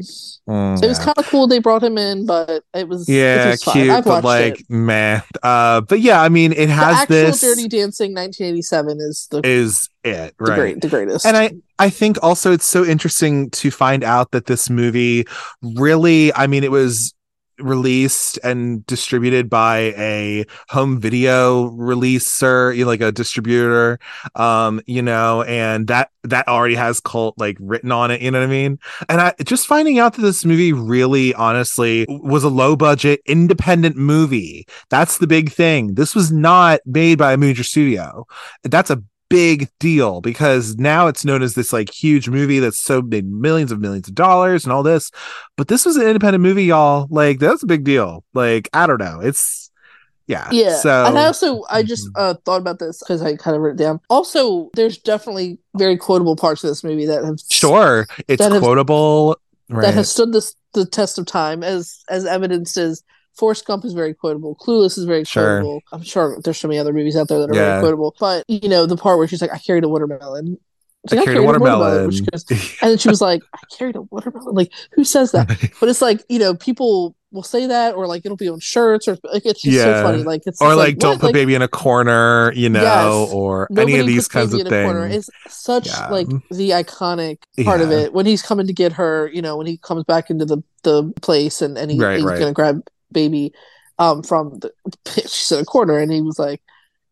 Mm, 0.49 0.82
It 0.84 0.88
was 0.88 0.99
kind 0.99 1.18
of 1.18 1.26
cool 1.28 1.48
they 1.48 1.60
brought 1.60 1.84
him 1.84 1.98
in, 1.98 2.26
but 2.26 2.64
it 2.73 2.88
was 2.88 3.07
it 3.07 3.14
yeah, 3.14 3.49
was 3.52 3.64
cute, 3.64 4.03
but 4.03 4.23
like 4.23 4.61
it. 4.61 4.69
meh. 4.69 5.22
Uh, 5.44 5.82
but 5.82 5.99
yeah, 5.99 6.22
I 6.22 6.30
mean, 6.30 6.52
it 6.53 6.69
has 6.69 7.02
actual 7.02 7.15
this 7.15 7.41
Dirty 7.41 7.68
Dancing 7.68 8.14
1987 8.14 8.98
is 9.02 9.28
the, 9.32 9.41
is 9.44 9.90
it 10.03 10.36
the 10.40 10.45
great 10.45 10.82
the 10.82 10.88
greatest. 10.88 11.26
and 11.28 11.38
i 11.38 11.52
i 11.78 11.88
think 11.90 12.18
also 12.23 12.52
it's 12.52 12.65
so 12.65 12.84
interesting 12.84 13.52
to 13.52 13.69
find 13.69 14.03
out 14.03 14.32
that 14.32 14.48
this 14.48 14.68
movie 14.68 15.26
really 15.61 16.34
i 16.34 16.48
mean 16.48 16.64
it 16.64 16.72
was 16.72 17.14
released 17.63 18.39
and 18.43 18.85
distributed 18.85 19.49
by 19.49 19.93
a 19.97 20.45
home 20.69 20.99
video 20.99 21.69
releaser 21.71 22.75
you 22.75 22.83
know, 22.83 22.88
like 22.88 23.01
a 23.01 23.11
distributor 23.11 23.99
um 24.35 24.81
you 24.85 25.01
know 25.01 25.43
and 25.43 25.88
that 25.88 26.09
that 26.23 26.47
already 26.47 26.75
has 26.75 26.99
cult 26.99 27.38
like 27.38 27.57
written 27.59 27.91
on 27.91 28.11
it 28.11 28.21
you 28.21 28.29
know 28.29 28.39
what 28.39 28.45
i 28.45 28.49
mean? 28.49 28.79
And 29.09 29.21
i 29.21 29.33
just 29.43 29.67
finding 29.67 29.99
out 29.99 30.13
that 30.15 30.21
this 30.21 30.45
movie 30.45 30.73
really 30.73 31.33
honestly 31.33 32.05
was 32.09 32.43
a 32.43 32.49
low 32.49 32.75
budget 32.75 33.21
independent 33.25 33.95
movie. 33.95 34.67
That's 34.89 35.17
the 35.17 35.27
big 35.27 35.51
thing. 35.51 35.95
This 35.95 36.15
was 36.15 36.31
not 36.31 36.79
made 36.85 37.17
by 37.17 37.33
a 37.33 37.38
major 37.38 37.63
studio. 37.63 38.27
That's 38.63 38.89
a 38.89 39.01
big 39.31 39.69
deal 39.79 40.21
because 40.21 40.77
now 40.77 41.07
it's 41.07 41.25
known 41.25 41.41
as 41.41 41.55
this 41.55 41.73
like 41.73 41.89
huge 41.91 42.29
movie 42.29 42.59
that's 42.59 42.79
so 42.79 43.01
made 43.01 43.25
millions 43.25 43.71
of 43.71 43.79
millions 43.79 44.07
of 44.07 44.15
dollars 44.15 44.63
and 44.65 44.71
all 44.73 44.83
this. 44.83 45.09
But 45.57 45.67
this 45.67 45.85
was 45.85 45.95
an 45.95 46.03
independent 46.07 46.41
movie, 46.43 46.65
y'all. 46.65 47.07
Like 47.09 47.39
that's 47.39 47.63
a 47.63 47.67
big 47.67 47.83
deal. 47.83 48.23
Like 48.33 48.69
I 48.73 48.85
don't 48.87 48.99
know. 48.99 49.19
It's 49.21 49.69
yeah. 50.27 50.47
yeah. 50.51 50.75
So 50.77 51.05
and 51.05 51.17
I 51.17 51.25
also 51.25 51.63
I 51.69 51.83
just 51.83 52.07
Mhm. 52.07 52.11
uh, 52.15 52.33
thought 52.45 52.61
about 52.61 52.79
this 52.79 52.99
because 52.99 53.21
I 53.21 53.35
kind 53.35 53.55
of 53.55 53.61
wrote 53.61 53.75
it 53.75 53.83
down. 53.83 53.99
Also, 54.09 54.69
there's 54.75 54.97
definitely 54.97 55.57
very 55.75 55.97
quotable 55.97 56.35
parts 56.35 56.63
of 56.63 56.69
this 56.69 56.83
movie 56.83 57.05
that 57.07 57.25
have 57.25 57.39
sure 57.49 58.07
it's 58.27 58.41
that 58.41 58.51
have- 58.51 58.61
quotable. 58.61 59.37
Right. 59.69 59.83
that 59.83 59.93
has 59.93 60.11
stood 60.11 60.33
this 60.33 60.53
the 60.73 60.85
test 60.85 61.17
of 61.17 61.25
time 61.25 61.63
as 61.63 62.03
as 62.09 62.25
evidenced 62.25 62.75
as 62.77 63.03
Forrest 63.37 63.65
Gump 63.65 63.85
is 63.85 63.93
very 63.93 64.13
quotable. 64.13 64.55
Clueless 64.55 64.97
is 64.97 65.05
very 65.05 65.23
Sure. 65.23 65.59
quotable. 65.61 65.81
I'm 65.91 66.03
sure 66.03 66.37
there's 66.43 66.57
so 66.59 66.67
many 66.67 66.79
other 66.79 66.93
movies 66.93 67.15
out 67.15 67.27
there 67.27 67.39
that 67.39 67.49
are 67.49 67.55
Yeah. 67.55 67.69
very 67.71 67.81
quotable. 67.81 68.15
But 68.19 68.43
you 68.47 68.69
know, 68.69 68.85
the 68.85 68.97
part 68.97 69.17
where 69.17 69.27
she's 69.27 69.41
like, 69.41 69.53
I 69.53 69.57
carried 69.57 69.83
a 69.83 69.89
watermelon. 69.89 70.57
She's 71.09 71.13
I 71.13 71.21
like, 71.21 71.25
carried 71.25 71.39
a 71.39 71.43
watermelon. 71.43 72.07
which 72.07 72.23
goes- 72.29 72.45
and 72.81 72.91
then 72.91 72.97
she 72.99 73.09
was 73.09 73.21
like, 73.21 73.41
I 73.55 73.59
carried 73.75 73.95
a 73.95 74.01
watermelon. 74.03 74.53
Like, 74.53 74.71
who 74.91 75.03
says 75.03 75.31
that? 75.31 75.47
But 75.79 75.89
it's 75.89 76.01
like, 76.01 76.23
you 76.29 76.37
know, 76.37 76.53
people 76.53 77.15
will 77.31 77.41
say 77.43 77.65
that, 77.65 77.95
or 77.95 78.05
like 78.07 78.23
it'll 78.25 78.35
be 78.37 78.49
on 78.49 78.59
shirts, 78.59 79.07
or 79.07 79.17
like 79.33 79.45
it's 79.45 79.61
just 79.61 79.75
Yeah. 79.77 80.01
so 80.01 80.03
funny. 80.03 80.21
Like 80.23 80.43
it's 80.45 80.61
or 80.61 80.75
like, 80.75 80.97
don't 80.99 81.11
what? 81.13 81.19
put 81.21 81.25
Like, 81.27 81.33
baby 81.33 81.55
in 81.55 81.61
a 81.61 81.67
corner, 81.67 82.51
you 82.53 82.67
know, 82.69 82.81
Yes. 82.81 83.33
or 83.33 83.67
any 83.77 83.97
of 83.99 84.05
these 84.05 84.27
kinds 84.27 84.53
of 84.53 84.59
in 84.59 84.67
corner. 84.67 85.09
things. 85.09 85.29
It's 85.45 85.55
such 85.63 85.87
Yeah. 85.87 86.09
like 86.09 86.27
the 86.51 86.71
iconic 86.71 87.37
part 87.63 87.79
of 87.81 87.89
it 87.91 88.13
when 88.13 88.25
he's 88.25 88.41
coming 88.41 88.67
to 88.67 88.73
get 88.73 88.91
her. 88.93 89.29
You 89.33 89.41
know, 89.41 89.55
when 89.55 89.65
he 89.65 89.77
comes 89.77 90.03
back 90.03 90.29
into 90.29 90.43
the 90.45 90.61
the 90.83 91.11
place 91.21 91.61
and 91.61 91.77
and 91.77 91.89
he, 91.89 91.97
Right, 91.97 92.17
he's 92.17 92.25
right. 92.25 92.37
gonna 92.37 92.51
grab 92.53 92.81
baby 93.11 93.53
um 93.99 94.23
from 94.23 94.59
the 94.59 94.71
she's 95.27 95.51
in 95.51 95.59
a 95.59 95.65
corner, 95.65 95.97
and 95.97 96.11
he 96.11 96.21
was 96.21 96.39
like, 96.39 96.61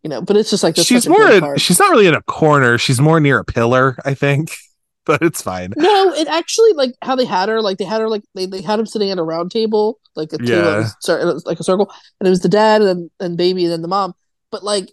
you 0.03 0.09
know, 0.09 0.21
but 0.21 0.37
it's 0.37 0.49
just 0.49 0.63
like 0.63 0.75
she's 0.77 1.07
more 1.07 1.29
in- 1.29 1.57
she's 1.57 1.79
not 1.79 1.89
really 1.91 2.07
in 2.07 2.15
a 2.15 2.21
corner 2.23 2.77
she's 2.77 2.99
more 3.01 3.19
near 3.19 3.39
a 3.39 3.43
pillar 3.45 3.97
i 4.05 4.13
think 4.13 4.51
but 5.05 5.21
it's 5.21 5.41
fine 5.41 5.73
No, 5.75 6.13
it 6.13 6.27
actually 6.27 6.73
like 6.73 6.93
how 7.01 7.15
they 7.15 7.25
had 7.25 7.49
her. 7.49 7.61
Like 7.61 7.77
they 7.79 7.83
had 7.85 7.99
her 8.01 8.07
like 8.09 8.23
they, 8.35 8.45
they 8.45 8.61
had 8.61 8.79
him 8.79 8.85
sitting 8.85 9.09
at 9.09 9.17
a 9.17 9.23
round 9.23 9.49
table, 9.51 9.99
like 10.15 10.31
a 10.33 10.37
table, 10.37 10.51
Yeah. 10.51 10.77
was, 10.79 10.95
sorry, 11.01 11.21
it 11.23 11.25
was 11.25 11.45
like 11.45 11.59
a 11.59 11.63
circle, 11.63 11.91
and 12.19 12.27
it 12.27 12.29
was 12.29 12.41
the 12.41 12.49
dad 12.49 12.81
and 12.83 13.09
and 13.19 13.35
baby 13.37 13.63
and 13.65 13.73
then 13.73 13.81
the 13.81 13.87
mom. 13.87 14.13
But 14.51 14.63
like 14.63 14.91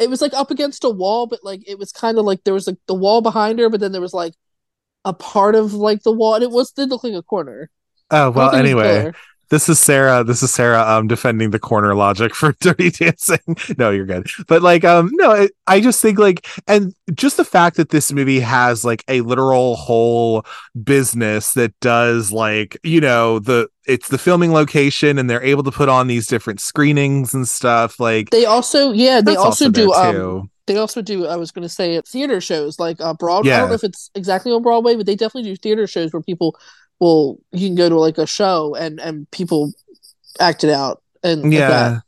it 0.00 0.10
was 0.10 0.20
like 0.20 0.34
up 0.34 0.50
against 0.50 0.82
a 0.84 0.90
wall, 0.90 1.26
but 1.28 1.40
like 1.44 1.62
it 1.68 1.78
was 1.78 1.92
kind 1.92 2.18
of 2.18 2.24
like 2.24 2.42
there 2.44 2.54
was 2.54 2.66
like 2.66 2.78
the 2.88 2.94
wall 2.94 3.20
behind 3.20 3.58
her, 3.60 3.70
but 3.70 3.78
then 3.80 3.92
there 3.92 4.00
was 4.00 4.14
like 4.14 4.34
a 5.04 5.12
part 5.12 5.54
of 5.54 5.74
like 5.74 6.02
the 6.02 6.12
wall, 6.12 6.34
and 6.34 6.42
it 6.42 6.50
was 6.50 6.72
did 6.72 6.90
look 6.90 7.04
like 7.04 7.14
a 7.14 7.22
corner. 7.22 7.70
oh 8.10 8.30
well 8.30 8.50
think 8.50 8.66
it 8.66 8.74
was 8.74 8.84
a 8.84 8.88
anyway. 8.88 9.12
This 9.52 9.68
is 9.68 9.78
sarah 9.78 10.24
this 10.24 10.42
is 10.42 10.52
sarah 10.52 10.82
um 10.88 11.06
defending 11.06 11.50
the 11.50 11.58
corner 11.58 11.94
logic 11.94 12.34
for 12.34 12.52
dirty 12.60 12.90
dancing 12.90 13.38
no 13.78 13.90
you're 13.90 14.06
good 14.06 14.26
but 14.48 14.62
like 14.62 14.82
um 14.82 15.10
no 15.12 15.30
it, 15.32 15.52
i 15.66 15.78
just 15.78 16.00
think 16.00 16.18
like 16.18 16.46
and 16.66 16.94
just 17.12 17.36
the 17.36 17.44
fact 17.44 17.76
that 17.76 17.90
this 17.90 18.10
movie 18.10 18.40
has 18.40 18.82
like 18.82 19.04
a 19.08 19.20
literal 19.20 19.76
whole 19.76 20.44
business 20.82 21.52
that 21.52 21.78
does 21.80 22.32
like 22.32 22.78
you 22.82 23.00
know 23.00 23.38
the 23.38 23.68
it's 23.84 24.08
the 24.08 24.18
filming 24.18 24.52
location 24.52 25.18
and 25.18 25.28
they're 25.28 25.42
able 25.42 25.62
to 25.62 25.70
put 25.70 25.88
on 25.88 26.06
these 26.06 26.26
different 26.26 26.60
screenings 26.60 27.34
and 27.34 27.46
stuff 27.48 27.98
like 27.98 28.30
They 28.30 28.44
also, 28.44 28.92
yeah, 28.92 29.20
they 29.20 29.34
also, 29.36 29.68
there, 29.68 29.86
do. 29.86 29.92
Um, 29.92 30.50
they 30.66 30.76
also 30.76 31.02
do. 31.02 31.26
I 31.26 31.36
was 31.36 31.50
going 31.50 31.64
to 31.64 31.68
say 31.68 32.00
theater 32.02 32.40
shows 32.40 32.78
like 32.78 33.00
uh, 33.00 33.14
Broadway. 33.14 33.52
I 33.52 33.58
don't 33.58 33.68
know 33.70 33.74
if 33.74 33.84
it's 33.84 34.10
exactly 34.14 34.52
on 34.52 34.62
Broadway, 34.62 34.94
but 34.94 35.06
they 35.06 35.16
definitely 35.16 35.50
do 35.50 35.56
theater 35.56 35.86
shows 35.86 36.12
where 36.12 36.22
people 36.22 36.56
will 37.02 37.40
you 37.50 37.66
can 37.68 37.74
go 37.74 37.88
to 37.88 37.98
like 37.98 38.16
a 38.16 38.26
show 38.26 38.76
and 38.76 39.00
and 39.00 39.28
people 39.32 39.72
act 40.38 40.62
it 40.62 40.70
out 40.70 41.02
and 41.24 41.42
like 41.42 41.52
yeah 41.52 41.68
that. 41.68 42.02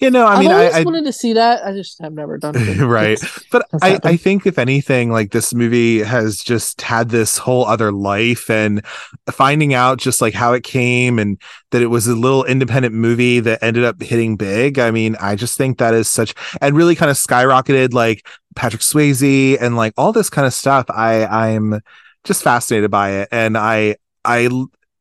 you 0.00 0.10
know 0.10 0.26
i 0.26 0.40
mean 0.40 0.50
I've 0.50 0.74
i, 0.74 0.80
I 0.80 0.82
wanted 0.82 1.04
to 1.04 1.12
see 1.12 1.34
that. 1.34 1.64
I 1.64 1.72
just 1.72 2.02
have 2.02 2.12
never 2.12 2.36
done 2.36 2.54
it. 2.56 2.78
right 2.84 3.20
but 3.52 3.68
I, 3.80 4.00
I 4.02 4.16
think 4.16 4.44
if 4.44 4.58
anything 4.58 5.12
like 5.12 5.30
this 5.30 5.54
movie 5.54 6.02
has 6.02 6.38
just 6.38 6.82
had 6.82 7.10
this 7.10 7.38
whole 7.38 7.64
other 7.66 7.92
life 7.92 8.50
and 8.50 8.84
finding 9.30 9.74
out 9.74 9.98
just 9.98 10.20
like 10.20 10.34
how 10.34 10.54
it 10.54 10.64
came 10.64 11.20
and 11.20 11.40
that 11.70 11.82
it 11.82 11.86
was 11.86 12.08
a 12.08 12.16
little 12.16 12.44
independent 12.44 12.96
movie 12.96 13.38
that 13.38 13.62
ended 13.62 13.84
up 13.84 14.02
hitting 14.02 14.36
big 14.36 14.80
i 14.80 14.90
mean 14.90 15.14
i 15.20 15.36
just 15.36 15.56
think 15.56 15.78
that 15.78 15.94
is 15.94 16.08
such 16.08 16.34
and 16.60 16.76
really 16.76 16.96
kind 16.96 17.12
of 17.12 17.16
skyrocketed 17.16 17.94
like 17.94 18.26
patrick 18.56 18.82
swayze 18.82 19.56
and 19.60 19.76
like 19.76 19.94
all 19.96 20.12
this 20.12 20.30
kind 20.30 20.48
of 20.48 20.52
stuff 20.52 20.84
i 20.88 21.26
i'm 21.26 21.80
just 22.24 22.42
fascinated 22.42 22.90
by 22.90 23.10
it 23.10 23.28
and 23.30 23.56
i 23.56 23.94
i 24.26 24.48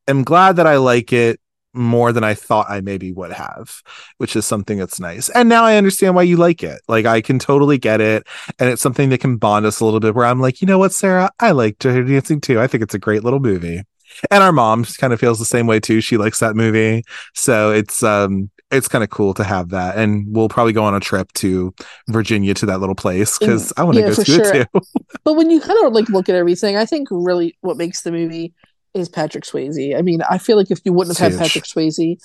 am 0.08 0.24
glad 0.24 0.56
that 0.58 0.68
i 0.68 0.78
like 0.78 1.12
it 1.14 1.40
more 1.76 2.12
than 2.14 2.24
I 2.24 2.34
thought 2.34 2.68
I 2.70 2.82
maybe 2.82 3.12
would 3.12 3.34
have, 3.34 3.82
which 4.18 4.36
is 4.36 4.46
something 4.46 4.78
that's 4.78 5.00
nice. 5.00 5.30
And 5.30 5.50
now 5.50 5.64
I 5.66 5.76
understand 5.76 6.16
why 6.16 6.24
you 6.24 6.38
like 6.38 6.64
it. 6.64 6.82
Like 6.88 7.06
I 7.06 7.22
can 7.22 7.38
totally 7.38 7.78
get 7.78 8.02
it. 8.02 8.26
And 8.60 8.70
it's 8.70 8.82
something 8.82 9.10
that 9.10 9.20
can 9.20 9.38
bond 9.38 9.66
us 9.66 9.80
a 9.80 9.86
little 9.86 10.00
bit 10.00 10.16
where 10.16 10.26
I'm 10.26 10.40
like, 10.40 10.62
you 10.62 10.68
know 10.68 10.80
what, 10.80 10.94
Sarah, 10.94 11.30
I 11.40 11.52
like 11.52 11.78
Dirty 11.80 12.14
Dancing 12.14 12.42
too. 12.42 12.60
I 12.60 12.68
think 12.68 12.82
it's 12.82 12.94
a 12.96 13.00
great 13.00 13.24
little 13.24 13.40
movie. 13.42 13.84
And 14.32 14.42
our 14.44 14.54
mom 14.54 14.86
kind 14.86 15.12
of 15.12 15.20
feels 15.20 15.40
the 15.40 15.46
same 15.46 15.68
way 15.68 15.80
too. 15.82 16.00
She 16.00 16.16
likes 16.18 16.40
that 16.40 16.56
movie. 16.56 17.04
So 17.34 17.72
it's 17.72 18.02
um 18.04 18.50
it's 18.72 18.88
kind 18.88 19.04
of 19.04 19.10
cool 19.10 19.34
to 19.36 19.44
have 19.44 19.70
that. 19.70 19.98
And 19.98 20.26
we'll 20.30 20.50
probably 20.50 20.74
go 20.74 20.84
on 20.86 20.96
a 20.96 21.00
trip 21.00 21.32
to 21.34 21.74
Virginia 22.08 22.54
to 22.56 22.66
that 22.68 22.80
little 22.80 22.96
place 22.96 23.38
because 23.38 23.74
I 23.78 23.84
want 23.84 23.96
to 23.96 24.02
Yeah, 24.02 24.08
go 24.10 24.16
to 24.16 24.26
sure. 24.26 24.56
it 24.56 24.70
too. 24.74 24.82
But 25.24 25.34
when 25.34 25.52
you 25.52 25.60
kind 25.60 25.86
of 25.86 25.94
like 25.94 26.10
look 26.10 26.30
at 26.30 26.36
everything, 26.36 26.78
I 26.78 26.86
think 26.86 27.10
really 27.12 27.58
what 27.62 27.78
makes 27.78 28.02
the 28.02 28.12
movie 28.12 28.54
is 28.96 29.10
Patrick 29.10 29.44
Swayze. 29.44 29.96
I 29.98 30.02
mean, 30.02 30.22
I 30.28 30.40
feel 30.40 30.58
like 30.58 30.72
if 30.72 30.80
you 30.86 30.94
wouldn't 30.94 31.18
have 31.18 31.34
had 31.34 31.40
Patrick 31.40 31.66
Swayze, 31.66 32.18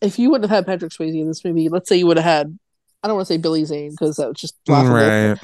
if 0.00 0.18
you 0.18 0.30
wouldn't 0.30 0.48
have 0.48 0.56
had 0.56 0.66
Patrick 0.66 0.92
Swayze 0.92 1.20
in 1.20 1.26
this 1.26 1.44
movie, 1.44 1.68
let's 1.68 1.88
say 1.88 1.96
you 1.96 2.06
would 2.06 2.18
have 2.18 2.24
had, 2.24 2.58
I 3.02 3.08
don't 3.08 3.16
want 3.16 3.26
to 3.26 3.34
say 3.34 3.38
Billy 3.38 3.64
Zane 3.64 3.90
because 3.90 4.16
that 4.16 4.28
was 4.28 4.38
just 4.38 4.54
laughable. 4.68 4.94
right. 4.94 5.38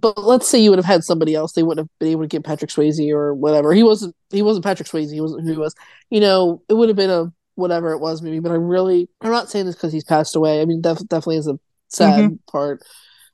But 0.00 0.18
let's 0.18 0.48
say 0.48 0.58
you 0.58 0.70
would 0.70 0.78
have 0.78 0.84
had 0.84 1.04
somebody 1.04 1.34
else, 1.34 1.52
they 1.52 1.62
wouldn't 1.62 1.84
have 1.84 1.98
been 1.98 2.10
able 2.10 2.22
to 2.22 2.28
get 2.28 2.44
Patrick 2.44 2.70
Swayze 2.70 3.10
or 3.12 3.32
whatever. 3.32 3.72
He 3.72 3.82
wasn't. 3.82 4.14
He 4.30 4.42
wasn't 4.42 4.64
Patrick 4.64 4.88
Swayze. 4.88 5.12
He 5.12 5.20
wasn't 5.20 5.44
who 5.44 5.52
he 5.52 5.56
was. 5.56 5.74
You 6.10 6.20
know, 6.20 6.62
it 6.68 6.74
would 6.74 6.88
have 6.88 6.96
been 6.96 7.10
a 7.10 7.32
whatever 7.54 7.92
it 7.92 8.00
was 8.00 8.20
movie. 8.20 8.40
But 8.40 8.52
I 8.52 8.56
really, 8.56 9.08
I'm 9.20 9.30
not 9.30 9.50
saying 9.50 9.66
this 9.66 9.76
because 9.76 9.92
he's 9.92 10.04
passed 10.04 10.34
away. 10.34 10.60
I 10.60 10.64
mean, 10.64 10.80
def- 10.80 11.06
definitely 11.06 11.36
is 11.36 11.46
a 11.46 11.58
sad 11.88 12.38
part 12.50 12.82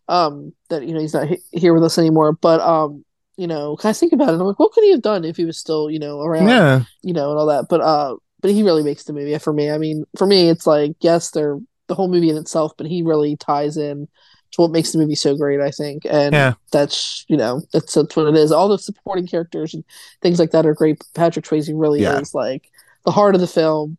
um 0.09 0.53
that 0.69 0.85
you 0.85 0.93
know 0.93 1.01
he's 1.01 1.15
not 1.15 1.29
he- 1.29 1.39
here 1.51 1.73
with 1.73 1.83
us 1.83 1.97
anymore. 1.97 2.33
But 2.33 2.61
um, 2.61 3.05
you 3.41 3.47
know, 3.47 3.77
I 3.85 3.93
think 3.95 4.13
about 4.13 4.29
it, 4.29 4.35
I'm 4.35 4.41
like, 4.41 4.59
what 4.59 4.73
could 4.73 4.85
he 4.85 4.91
have 4.91 5.03
done 5.03 5.25
if 5.25 5.37
he 5.37 5.45
was 5.47 5.57
still, 5.59 5.91
you 5.91 5.99
know, 5.99 6.21
around? 6.21 6.49
Yeah. 6.49 6.83
you 7.03 7.13
know, 7.15 7.31
and 7.31 7.39
all 7.39 7.47
that. 7.47 7.67
But 7.71 7.81
uh, 7.81 8.17
but 8.43 8.51
he 8.51 8.63
really 8.63 8.83
makes 8.83 9.05
the 9.05 9.13
movie 9.15 9.37
for 9.39 9.53
me. 9.53 9.71
I 9.71 9.79
mean, 9.79 10.05
for 10.19 10.27
me, 10.27 10.49
it's 10.51 10.67
like 10.67 10.93
yes, 11.01 11.31
they're 11.31 11.59
the 11.87 11.95
whole 11.95 12.09
movie 12.09 12.31
in 12.31 12.37
itself, 12.37 12.73
but 12.77 12.87
he 12.87 13.03
really 13.03 13.37
ties 13.37 13.77
in 13.77 14.07
to 14.53 14.61
what 14.63 14.71
makes 14.73 14.93
the 14.93 14.99
movie 14.99 15.15
so 15.15 15.37
great. 15.37 15.61
I 15.61 15.71
think, 15.71 16.05
and 16.09 16.35
Yeah. 16.35 16.55
that's 16.73 17.25
you 17.29 17.37
know 17.37 17.63
that's 17.73 17.95
that's 17.95 18.15
what 18.15 18.27
it 18.29 18.37
is. 18.37 18.53
All 18.53 18.69
the 18.69 18.79
supporting 18.79 19.27
characters 19.27 19.73
and 19.75 19.85
things 20.23 20.39
like 20.39 20.51
that 20.51 20.67
are 20.67 20.75
great. 20.75 21.03
Patrick 21.15 21.45
Swayze 21.47 21.71
really 21.73 22.03
Yeah. 22.03 22.19
is 22.19 22.35
like 22.35 22.71
the 23.07 23.11
heart 23.13 23.35
of 23.35 23.41
the 23.41 23.47
film. 23.47 23.97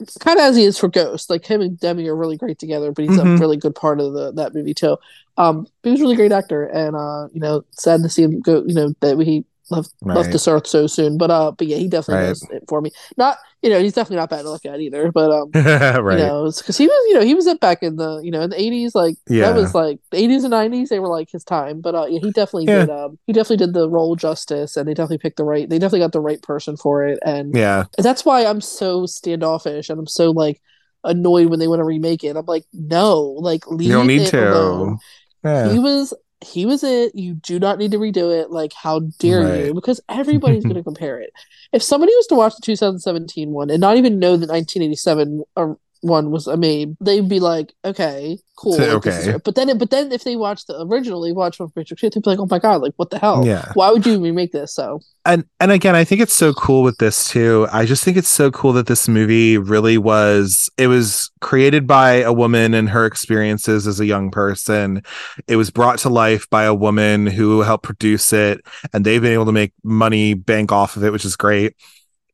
It's 0.00 0.16
kind 0.18 0.38
of 0.38 0.44
as 0.44 0.56
he 0.56 0.64
is 0.64 0.78
for 0.78 0.88
Ghost. 0.88 1.30
Like 1.30 1.44
him 1.46 1.60
and 1.60 1.78
Demi 1.78 2.08
are 2.08 2.16
really 2.16 2.36
great 2.36 2.58
together, 2.58 2.90
but 2.92 3.04
he's 3.04 3.16
Mhm. 3.18 3.36
a 3.36 3.40
really 3.40 3.56
good 3.56 3.74
part 3.74 4.00
of 4.00 4.12
the 4.12 4.32
that 4.32 4.54
movie 4.54 4.74
too. 4.74 4.96
Um, 5.36 5.66
but 5.82 5.88
he 5.88 5.92
was 5.92 6.00
a 6.00 6.04
really 6.04 6.16
great 6.16 6.32
actor, 6.32 6.64
and 6.64 6.96
uh, 6.96 7.28
you 7.32 7.40
know, 7.40 7.64
sad 7.72 8.02
to 8.02 8.08
see 8.08 8.22
him 8.22 8.40
go. 8.40 8.62
You 8.66 8.74
know 8.74 8.92
that 9.00 9.18
he 9.20 9.44
left 9.70 9.92
left 10.04 10.32
this 10.32 10.48
earth 10.48 10.66
so 10.66 10.86
soon. 10.86 11.16
But 11.18 11.30
uh, 11.30 11.52
but 11.52 11.66
yeah, 11.66 11.76
he 11.76 11.88
definitely 11.88 12.24
Right. 12.24 12.28
does 12.30 12.42
it 12.50 12.64
for 12.68 12.80
me. 12.80 12.90
Not 13.16 13.38
you 13.62 13.68
know, 13.70 13.78
he's 13.80 13.92
definitely 13.92 14.16
not 14.16 14.30
bad 14.30 14.42
to 14.42 14.50
look 14.50 14.64
at 14.64 14.80
either. 14.80 15.12
But 15.12 15.30
um, 15.30 15.50
right. 15.54 16.18
you 16.18 16.24
know, 16.24 16.50
because 16.56 16.78
he 16.78 16.86
was 16.86 17.04
you 17.08 17.14
know 17.14 17.20
he 17.24 17.34
was 17.34 17.46
up 17.46 17.60
back 17.60 17.82
in 17.82 17.96
the 17.96 18.20
you 18.22 18.30
know 18.30 18.40
in 18.42 18.50
the 18.50 18.60
eighties. 18.60 18.94
Like 18.94 19.16
Yeah. 19.28 19.50
that 19.52 19.56
was 19.60 19.74
like 19.74 19.98
the 20.10 20.18
eighties 20.18 20.44
and 20.44 20.50
nineties. 20.50 20.88
They 20.88 20.98
were 20.98 21.08
like 21.08 21.30
his 21.30 21.44
time. 21.44 21.80
But 21.80 21.94
uh, 21.94 22.06
yeah, 22.08 22.20
he 22.22 22.30
definitely 22.30 22.66
Yeah. 22.66 22.80
did. 22.86 22.90
Um, 22.90 23.18
he 23.26 23.32
definitely 23.32 23.58
did 23.64 23.74
the 23.74 23.88
role 23.88 24.16
justice, 24.16 24.76
and 24.76 24.88
they 24.88 24.94
definitely 24.94 25.18
picked 25.18 25.36
the 25.36 25.44
right. 25.44 25.68
They 25.68 25.78
definitely 25.78 26.00
got 26.00 26.12
the 26.12 26.20
right 26.20 26.40
person 26.42 26.76
for 26.76 27.06
it, 27.06 27.18
and 27.24 27.54
yeah. 27.54 27.84
that's 27.98 28.24
why 28.24 28.46
I'm 28.46 28.60
so 28.60 29.04
standoffish 29.06 29.88
and 29.90 29.98
I'm 29.98 30.06
so 30.06 30.30
like 30.30 30.60
annoyed 31.04 31.46
when 31.48 31.58
they 31.58 31.68
want 31.68 31.80
to 31.80 31.84
remake 31.84 32.24
it. 32.24 32.36
I'm 32.36 32.46
like, 32.46 32.64
no, 32.72 33.20
like 33.22 33.66
leave 33.66 33.88
You 33.88 33.94
don't 33.94 34.06
need 34.06 34.22
it 34.22 34.30
to. 34.30 34.52
alone. 34.52 34.98
Yeah. 35.44 35.72
He 35.72 35.78
was 35.78 36.12
he 36.42 36.66
was 36.66 36.82
it. 36.82 37.14
You 37.14 37.34
do 37.34 37.58
not 37.58 37.78
need 37.78 37.90
to 37.92 37.98
redo 37.98 38.34
it. 38.38 38.50
Like, 38.50 38.72
how 38.72 39.00
dare 39.18 39.42
Right. 39.42 39.64
you? 39.66 39.74
Because 39.74 40.00
everybody's 40.08 40.64
going 40.64 40.76
to 40.82 40.82
compare 40.82 41.20
it. 41.20 41.32
If 41.72 41.82
somebody 41.82 42.12
was 42.14 42.26
to 42.28 42.34
watch 42.34 42.54
the 42.56 42.62
2017 42.62 43.50
one 43.50 43.70
and 43.70 43.80
not 43.80 43.96
even 43.96 44.18
know 44.18 44.36
the 44.36 44.46
1987 44.46 45.44
uh, 45.56 45.74
one 46.00 46.30
was 46.30 46.46
made, 46.46 46.96
they'd 47.00 47.28
be 47.28 47.40
like, 47.40 47.72
okay, 47.84 48.38
cool. 48.56 48.74
So, 48.74 48.82
like, 48.82 49.06
okay. 49.06 49.36
But 49.44 49.54
then, 49.54 49.76
but 49.78 49.90
then 49.90 50.12
if 50.12 50.24
they 50.24 50.36
watch 50.36 50.66
the 50.66 50.80
original, 50.82 51.20
they 51.20 51.32
watch 51.32 51.58
one 51.58 51.68
from 51.68 51.82
Patrick 51.82 52.00
Swayze, 52.00 52.14
they'd 52.14 52.22
be 52.22 52.30
like, 52.30 52.38
oh 52.38 52.46
my 52.50 52.58
god, 52.58 52.82
like 52.82 52.94
what 52.96 53.10
the 53.10 53.18
hell? 53.18 53.46
Yeah. 53.46 53.70
Why 53.74 53.90
would 53.90 54.06
you 54.06 54.20
remake 54.20 54.52
this? 54.52 54.74
So 54.74 55.00
and 55.26 55.44
and 55.60 55.70
again 55.70 55.94
i 55.94 56.02
think 56.02 56.20
it's 56.20 56.34
so 56.34 56.52
cool 56.54 56.82
with 56.82 56.96
this 56.98 57.28
too 57.28 57.66
i 57.72 57.84
just 57.84 58.02
think 58.02 58.16
it's 58.16 58.28
so 58.28 58.50
cool 58.50 58.72
that 58.72 58.86
this 58.86 59.06
movie 59.06 59.58
really 59.58 59.98
was 59.98 60.70
it 60.78 60.86
was 60.86 61.30
created 61.40 61.86
by 61.86 62.14
a 62.14 62.32
woman 62.32 62.72
and 62.72 62.88
her 62.88 63.04
experiences 63.04 63.86
as 63.86 64.00
a 64.00 64.06
young 64.06 64.30
person 64.30 65.02
it 65.46 65.56
was 65.56 65.70
brought 65.70 65.98
to 65.98 66.08
life 66.08 66.48
by 66.48 66.64
a 66.64 66.74
woman 66.74 67.26
who 67.26 67.60
helped 67.60 67.84
produce 67.84 68.32
it 68.32 68.60
and 68.92 69.04
they've 69.04 69.22
been 69.22 69.32
able 69.32 69.46
to 69.46 69.52
make 69.52 69.72
money 69.84 70.32
bank 70.32 70.72
off 70.72 70.96
of 70.96 71.04
it 71.04 71.12
which 71.12 71.24
is 71.24 71.36
great 71.36 71.76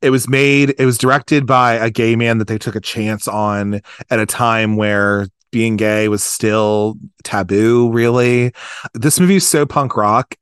it 0.02 0.10
was 0.10 0.28
made 0.28 0.74
it 0.78 0.86
was 0.86 0.98
directed 0.98 1.46
by 1.46 1.74
a 1.74 1.90
gay 1.90 2.16
man 2.16 2.38
that 2.38 2.48
they 2.48 2.58
took 2.58 2.74
a 2.74 2.80
chance 2.80 3.26
on 3.28 3.80
at 4.10 4.18
a 4.18 4.26
time 4.26 4.76
where 4.76 5.26
being 5.50 5.76
gay 5.76 6.08
was 6.08 6.22
still 6.22 6.96
taboo 7.24 7.90
really. 7.90 8.52
This 8.94 9.20
movie 9.20 9.36
is 9.36 9.48
so 9.48 9.64
punk 9.64 9.96
rock. 9.96 10.34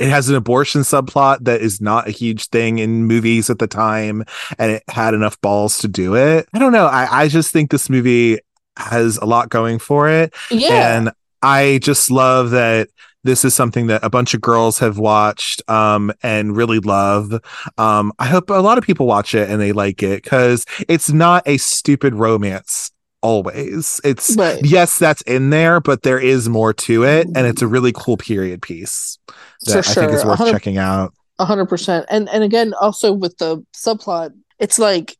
It 0.00 0.08
has 0.08 0.28
an 0.28 0.36
abortion 0.36 0.80
subplot 0.80 1.44
that 1.44 1.60
is 1.60 1.80
not 1.80 2.08
a 2.08 2.10
huge 2.10 2.48
thing 2.48 2.78
in 2.78 3.04
movies 3.04 3.50
at 3.50 3.58
the 3.58 3.66
time 3.66 4.24
and 4.58 4.72
it 4.72 4.82
had 4.88 5.12
enough 5.12 5.38
balls 5.40 5.78
to 5.78 5.88
do 5.88 6.16
it. 6.16 6.48
I 6.54 6.58
don't 6.58 6.72
know. 6.72 6.86
I, 6.86 7.24
I 7.24 7.28
just 7.28 7.52
think 7.52 7.70
this 7.70 7.90
movie 7.90 8.38
has 8.76 9.18
a 9.18 9.24
lot 9.26 9.50
going 9.50 9.78
for 9.78 10.08
it. 10.08 10.34
Yeah, 10.50 10.96
and 10.96 11.12
i 11.42 11.78
just 11.82 12.10
love 12.10 12.50
that 12.50 12.88
this 13.24 13.44
is 13.44 13.54
something 13.54 13.88
that 13.88 14.04
a 14.04 14.10
bunch 14.10 14.34
of 14.34 14.40
girls 14.40 14.78
have 14.78 14.98
watched 14.98 15.62
um, 15.68 16.12
and 16.22 16.56
really 16.56 16.78
love 16.78 17.32
um, 17.78 18.12
i 18.18 18.26
hope 18.26 18.50
a 18.50 18.54
lot 18.54 18.78
of 18.78 18.84
people 18.84 19.06
watch 19.06 19.34
it 19.34 19.50
and 19.50 19.60
they 19.60 19.72
like 19.72 20.02
it 20.02 20.22
because 20.22 20.64
it's 20.88 21.10
not 21.10 21.42
a 21.46 21.56
stupid 21.56 22.14
romance 22.14 22.90
always 23.22 24.00
it's 24.04 24.36
right. 24.36 24.62
yes 24.64 24.98
that's 24.98 25.22
in 25.22 25.48
there 25.48 25.80
but 25.80 26.02
there 26.02 26.20
is 26.20 26.46
more 26.48 26.74
to 26.74 27.04
it 27.04 27.26
and 27.34 27.46
it's 27.46 27.62
a 27.62 27.66
really 27.66 27.92
cool 27.94 28.18
period 28.18 28.60
piece 28.60 29.18
that 29.64 29.84
For 29.84 29.90
I 29.90 30.06
think 30.06 30.12
is 30.12 30.24
worth 30.24 30.38
checking 30.50 30.78
out. 30.78 31.12
A 31.38 31.44
hundred 31.44 31.66
percent. 31.66 32.06
And 32.08 32.28
and 32.28 32.44
again, 32.44 32.74
also 32.80 33.12
with 33.12 33.36
the 33.38 33.64
subplot, 33.74 34.32
it's 34.58 34.78
like 34.78 35.16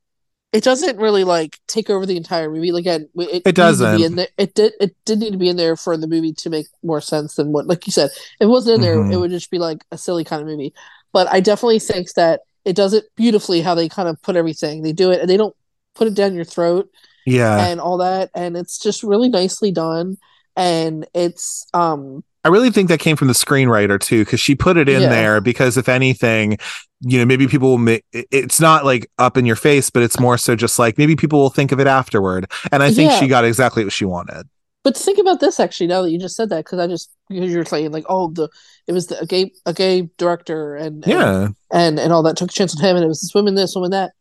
it 0.54 0.62
doesn't 0.64 0.96
really 0.98 1.24
like 1.24 1.58
take 1.66 1.90
over 1.90 2.06
the 2.06 2.16
entire 2.16 2.48
movie. 2.50 2.70
Like, 2.72 2.82
again, 2.82 3.08
it, 3.16 3.42
It 3.44 3.54
doesn't. 3.56 3.96
Be 3.96 4.04
in 4.04 4.14
there. 4.14 4.28
It 4.38 4.54
did. 4.54 4.72
It 4.80 4.94
did 5.04 5.18
need 5.18 5.32
to 5.32 5.36
be 5.36 5.48
in 5.48 5.56
there 5.56 5.76
for 5.76 5.96
the 5.96 6.06
movie 6.06 6.32
to 6.32 6.48
make 6.48 6.66
more 6.82 7.00
sense 7.00 7.34
than 7.34 7.50
what, 7.52 7.66
like 7.66 7.86
you 7.86 7.92
said, 7.92 8.10
if 8.10 8.20
it 8.40 8.46
wasn't 8.46 8.76
in 8.76 8.80
there, 8.80 8.96
Mhm. 8.96 9.12
it 9.12 9.16
would 9.18 9.30
just 9.32 9.50
be 9.50 9.58
like 9.58 9.84
a 9.90 9.98
silly 9.98 10.22
kind 10.24 10.40
of 10.40 10.46
movie. 10.48 10.72
But 11.12 11.26
I 11.30 11.40
definitely 11.40 11.80
think 11.80 12.12
that 12.14 12.42
it 12.64 12.76
does 12.76 12.94
it 12.94 13.04
beautifully 13.16 13.60
how 13.62 13.74
they 13.74 13.88
kind 13.88 14.08
of 14.08 14.22
put 14.22 14.36
everything. 14.36 14.82
They 14.82 14.92
do 14.92 15.10
it 15.10 15.20
and 15.20 15.28
they 15.28 15.36
don't 15.36 15.54
put 15.94 16.06
it 16.08 16.14
down 16.14 16.34
your 16.34 16.44
throat 16.44 16.88
Yeah. 17.26 17.66
and 17.66 17.80
all 17.80 17.98
that, 17.98 18.30
and 18.34 18.56
it's 18.56 18.78
just 18.78 19.02
really 19.02 19.28
nicely 19.28 19.72
done. 19.72 20.16
And 20.56 21.06
it's 21.14 21.66
um 21.74 22.22
I 22.44 22.48
really 22.48 22.70
think 22.70 22.88
that 22.88 23.00
came 23.00 23.16
from 23.16 23.28
the 23.28 23.34
screenwriter 23.34 23.98
too, 23.98 24.24
because 24.24 24.40
she 24.40 24.54
put 24.54 24.76
it 24.76 24.88
in 24.88 25.02
Yeah. 25.02 25.08
there 25.08 25.40
because 25.40 25.76
if 25.78 25.88
anything, 25.88 26.58
you 27.00 27.18
know, 27.18 27.24
maybe 27.24 27.46
people 27.46 27.70
will 27.70 27.78
make 27.78 28.04
it's 28.12 28.60
not 28.60 28.84
like 28.84 29.10
up 29.18 29.36
in 29.36 29.46
your 29.46 29.56
face, 29.56 29.88
but 29.90 30.02
it's 30.02 30.20
more 30.20 30.36
so 30.36 30.54
just 30.54 30.78
like 30.78 30.98
maybe 30.98 31.16
people 31.16 31.38
will 31.38 31.50
think 31.50 31.72
of 31.72 31.80
it 31.80 31.86
afterward. 31.86 32.50
And 32.70 32.82
I 32.82 32.92
think 32.92 33.10
Yeah. 33.10 33.18
she 33.20 33.28
got 33.28 33.44
exactly 33.44 33.82
what 33.84 33.92
she 33.92 34.04
wanted. 34.04 34.46
But 34.82 34.94
think 34.96 35.18
about 35.18 35.40
this 35.40 35.58
actually. 35.58 35.86
Now 35.86 36.02
that 36.02 36.10
you 36.10 36.18
just 36.18 36.36
said 36.36 36.50
that, 36.50 36.64
because 36.66 36.78
I 36.78 36.86
just 36.86 37.10
because 37.30 37.50
you're 37.50 37.64
saying 37.64 37.90
like, 37.92 38.04
oh, 38.10 38.28
the 38.30 38.50
it 38.86 38.92
was 38.92 39.06
the, 39.06 39.18
a 39.20 39.26
gay 39.26 39.50
a 39.64 39.72
gay 39.72 40.10
director 40.18 40.76
and, 40.76 41.02
and 41.04 41.06
Yeah. 41.06 41.48
and 41.72 41.98
and 41.98 42.12
all 42.12 42.22
that 42.24 42.36
took 42.36 42.50
a 42.50 42.52
chance 42.52 42.76
on 42.76 42.84
him, 42.84 42.96
and 42.96 43.04
it 43.04 43.08
was 43.08 43.22
this 43.22 43.34
woman 43.34 43.54
this 43.54 43.74
woman 43.74 43.92
that. 43.92 44.12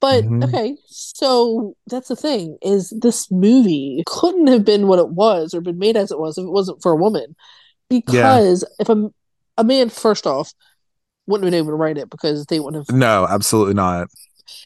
But 0.00 0.24
Mhm. 0.24 0.44
okay, 0.44 0.76
so 0.86 1.74
that's 1.88 2.08
the 2.08 2.16
thing 2.16 2.56
is 2.62 2.92
this 3.00 3.30
movie 3.32 4.02
couldn't 4.06 4.48
have 4.48 4.64
been 4.64 4.86
what 4.88 4.98
it 4.98 5.08
was 5.10 5.54
or 5.54 5.60
been 5.60 5.78
made 5.78 5.96
as 5.96 6.10
it 6.12 6.18
was 6.18 6.38
if 6.38 6.44
it 6.44 6.50
wasn't 6.50 6.82
for 6.82 6.92
a 6.92 6.96
woman, 6.96 7.34
because 8.00 8.64
if 8.78 8.88
a 8.88 9.10
a 9.58 9.64
man 9.64 9.88
first 9.90 10.26
off 10.26 10.52
wouldn't 11.26 11.44
have 11.44 11.52
been 11.52 11.58
able 11.58 11.72
to 11.72 11.76
write 11.76 11.98
it 11.98 12.10
because 12.10 12.46
they 12.46 12.58
wouldn't 12.58 12.86
have 12.88 12.96
No, 12.96 13.26
absolutely 13.28 13.74
not. 13.74 14.08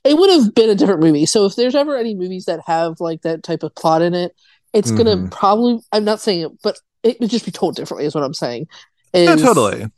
it 0.05 0.17
would 0.17 0.31
have 0.31 0.55
been 0.55 0.71
a 0.71 0.75
different 0.75 1.01
movie. 1.01 1.27
So 1.27 1.45
if 1.47 1.57
there's 1.57 1.75
ever 1.75 1.97
any 1.97 2.15
movies 2.15 2.47
that 2.47 2.61
have 2.67 3.01
like 3.01 3.23
that 3.23 3.43
type 3.43 3.63
of 3.63 3.75
plot 3.75 4.03
in 4.03 4.15
it, 4.15 4.33
it's 4.73 4.91
gonna 4.91 5.17
Mhm. 5.17 5.31
probably 5.31 5.81
I'm 5.93 6.05
not 6.05 6.21
saying 6.21 6.41
it, 6.43 6.53
but 6.63 6.79
it 7.03 7.21
would 7.21 7.31
just 7.31 7.45
be 7.45 7.51
told 7.51 7.77
differently 7.77 8.07
is 8.07 8.15
what 8.15 8.25
I'm 8.25 8.35
saying. 8.35 8.67
Is, 9.13 9.29
Yeah, 9.29 9.37
totally. 9.37 9.91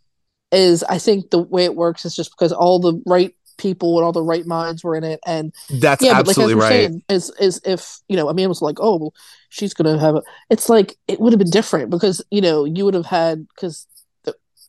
Is 0.50 0.82
I 0.84 0.98
think 0.98 1.30
the 1.30 1.42
way 1.42 1.64
it 1.64 1.76
works 1.76 2.04
is 2.04 2.14
just 2.16 2.30
because 2.30 2.52
all 2.52 2.80
the 2.80 3.00
right 3.06 3.34
people 3.58 3.98
and 3.98 4.04
all 4.04 4.12
the 4.12 4.22
right 4.22 4.46
minds 4.46 4.82
were 4.82 4.96
in 4.96 5.04
it 5.04 5.20
and 5.26 5.52
That's 5.68 6.02
yeah, 6.02 6.14
but 6.14 6.28
like 6.28 6.38
as 6.38 6.38
absolutely 6.38 6.54
right. 6.54 6.68
saying, 6.68 7.02
is 7.08 7.30
is 7.38 7.60
if 7.64 7.98
you 8.08 8.16
know 8.16 8.28
a 8.28 8.34
man 8.34 8.48
was 8.48 8.62
like, 8.62 8.76
oh, 8.80 8.96
well, 8.96 9.14
she's 9.50 9.74
gonna 9.74 9.98
have 9.98 10.14
a. 10.14 10.22
It's 10.48 10.68
like 10.68 10.96
it 11.06 11.20
would 11.20 11.32
have 11.32 11.38
been 11.38 11.50
different 11.50 11.90
because 11.90 12.24
you 12.30 12.40
know 12.40 12.64
you 12.64 12.84
would 12.84 12.94
have 12.94 13.06
had 13.06 13.46
because 13.48 13.86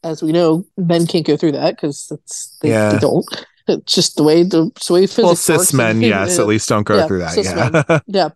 as 0.03 0.24
we 0.24 0.32
know, 0.32 0.66
men 0.78 1.06
can't 1.07 1.26
go 1.26 1.36
through 1.38 1.52
that 1.53 1.76
because 1.76 2.11
they, 2.61 2.70
Yeah. 2.70 2.91
they 2.94 2.99
don't. 2.99 3.26
It's 3.68 3.94
just 3.94 4.16
the 4.16 4.24
way 4.24 4.44
the, 4.44 4.72
the 4.88 4.94
way 4.94 5.02
physics 5.02 5.24
well, 5.24 5.36
cis 5.36 5.74
men, 5.74 5.98
and- 5.98 6.02
yes, 6.02 6.40
at 6.40 6.48
least 6.48 6.68
don't 6.70 6.84
go 6.88 6.98
Yeah, 6.98 7.07
through 7.07 7.20
that. 7.20 7.38
Yeah. 7.38 7.99
yeah. 8.07 8.30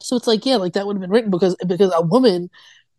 So 0.00 0.16
it's 0.16 0.26
like, 0.26 0.46
yeah, 0.46 0.56
like 0.56 0.74
that 0.74 0.86
would 0.86 0.96
have 0.96 1.00
been 1.00 1.10
written 1.10 1.30
because 1.30 1.56
because 1.66 1.92
a 1.94 2.02
woman 2.02 2.48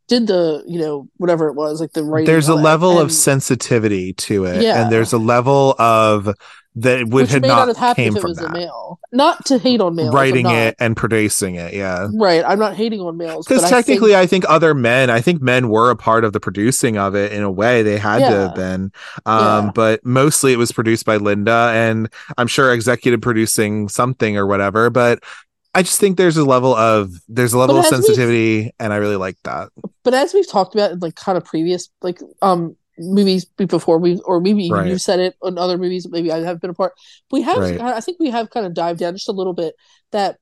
did 0.07 0.27
the, 0.27 0.63
you 0.67 0.79
know, 0.79 1.07
whatever 1.17 1.47
it 1.47 1.53
was, 1.53 1.81
like 1.81 1.93
the 1.93 2.03
right 2.03 2.25
there's 2.25 2.47
a 2.47 2.55
level 2.55 2.99
of 2.99 3.11
sensitivity 3.11 4.13
to 4.13 4.45
it. 4.45 4.61
Yeah. 4.61 4.83
And 4.83 4.91
there's 4.91 5.13
a 5.13 5.17
level 5.17 5.75
of 5.79 6.33
that 6.81 7.05
would 7.05 7.13
which 7.13 7.31
have 7.31 7.41
may 7.41 7.47
not, 7.47 7.67
have 7.67 7.77
happened 7.77 7.95
came 8.05 8.13
if 8.13 8.17
it 8.17 8.21
from 8.21 8.29
was 8.31 8.39
a 8.39 8.43
that. 8.43 8.51
male. 8.51 8.99
Not 9.11 9.45
to 9.45 9.57
hate 9.57 9.81
on 9.81 9.95
males. 9.95 10.13
Writing 10.13 10.45
it 10.47 10.75
and 10.79 10.95
producing 10.95 11.55
it. 11.55 11.73
Yeah. 11.73 12.07
Right. 12.13 12.43
I'm 12.45 12.59
not 12.59 12.75
hating 12.75 12.99
on 13.01 13.17
males. 13.17 13.47
Because 13.47 13.69
technically, 13.69 14.13
I 14.15 14.21
I 14.21 14.27
think 14.27 14.43
other 14.49 14.73
men, 14.73 15.09
I 15.09 15.21
think 15.21 15.41
men 15.41 15.69
were 15.69 15.89
a 15.89 15.95
part 15.95 16.25
of 16.25 16.33
the 16.33 16.39
producing 16.39 16.97
of 16.97 17.15
it 17.15 17.31
in 17.31 17.41
a 17.43 17.49
way. 17.51 17.81
They 17.83 17.97
had 17.97 18.17
to 18.19 18.23
Yeah. 18.25 18.41
have 18.47 18.55
been. 18.55 18.91
Um, 19.25 19.65
Yeah. 19.65 19.71
But 19.73 20.05
mostly 20.05 20.51
it 20.53 20.57
was 20.57 20.71
produced 20.71 21.05
by 21.05 21.15
Linda, 21.17 21.71
and 21.73 22.09
I'm 22.37 22.47
sure 22.47 22.73
executive 22.73 23.21
producing 23.21 23.87
something 23.89 24.37
or 24.37 24.45
whatever. 24.45 24.89
But 24.89 25.19
I 25.73 25.83
just 25.83 25.99
think 25.99 26.17
there's 26.17 26.37
a 26.37 26.43
level 26.45 26.75
of 26.75 27.11
there's 27.29 27.53
a 27.53 27.57
level 27.57 27.77
of 27.77 27.85
sensitivity, 27.85 28.71
and 28.79 28.91
I 28.91 28.97
really 28.97 29.15
like 29.15 29.37
that. 29.43 29.69
but 30.03 30.13
as 30.13 30.33
we've 30.33 30.49
talked 30.49 30.73
about 30.75 30.91
in 30.91 30.99
like 30.99 31.15
kind 31.15 31.37
of 31.37 31.45
previous 31.45 31.89
like 32.01 32.19
um 32.41 32.75
movies 32.99 33.45
before 33.45 33.97
we 33.99 34.19
or 34.25 34.39
maybe 34.41 34.69
Right. 34.69 34.87
you've 34.89 35.01
said 35.01 35.19
it 35.19 35.35
on 35.41 35.57
other 35.57 35.77
movies 35.77 36.07
maybe 36.09 36.31
I 36.31 36.39
have 36.39 36.59
been 36.59 36.69
a 36.69 36.73
part 36.73 36.93
we 37.31 37.41
have 37.43 37.57
Right. 37.57 37.79
I 37.79 37.99
think 38.01 38.19
we 38.19 38.29
have 38.29 38.49
kind 38.49 38.65
of 38.65 38.73
dived 38.73 38.99
down 38.99 39.13
just 39.13 39.29
a 39.29 39.33
little 39.33 39.53
bit 39.53 39.75
that 40.11 40.37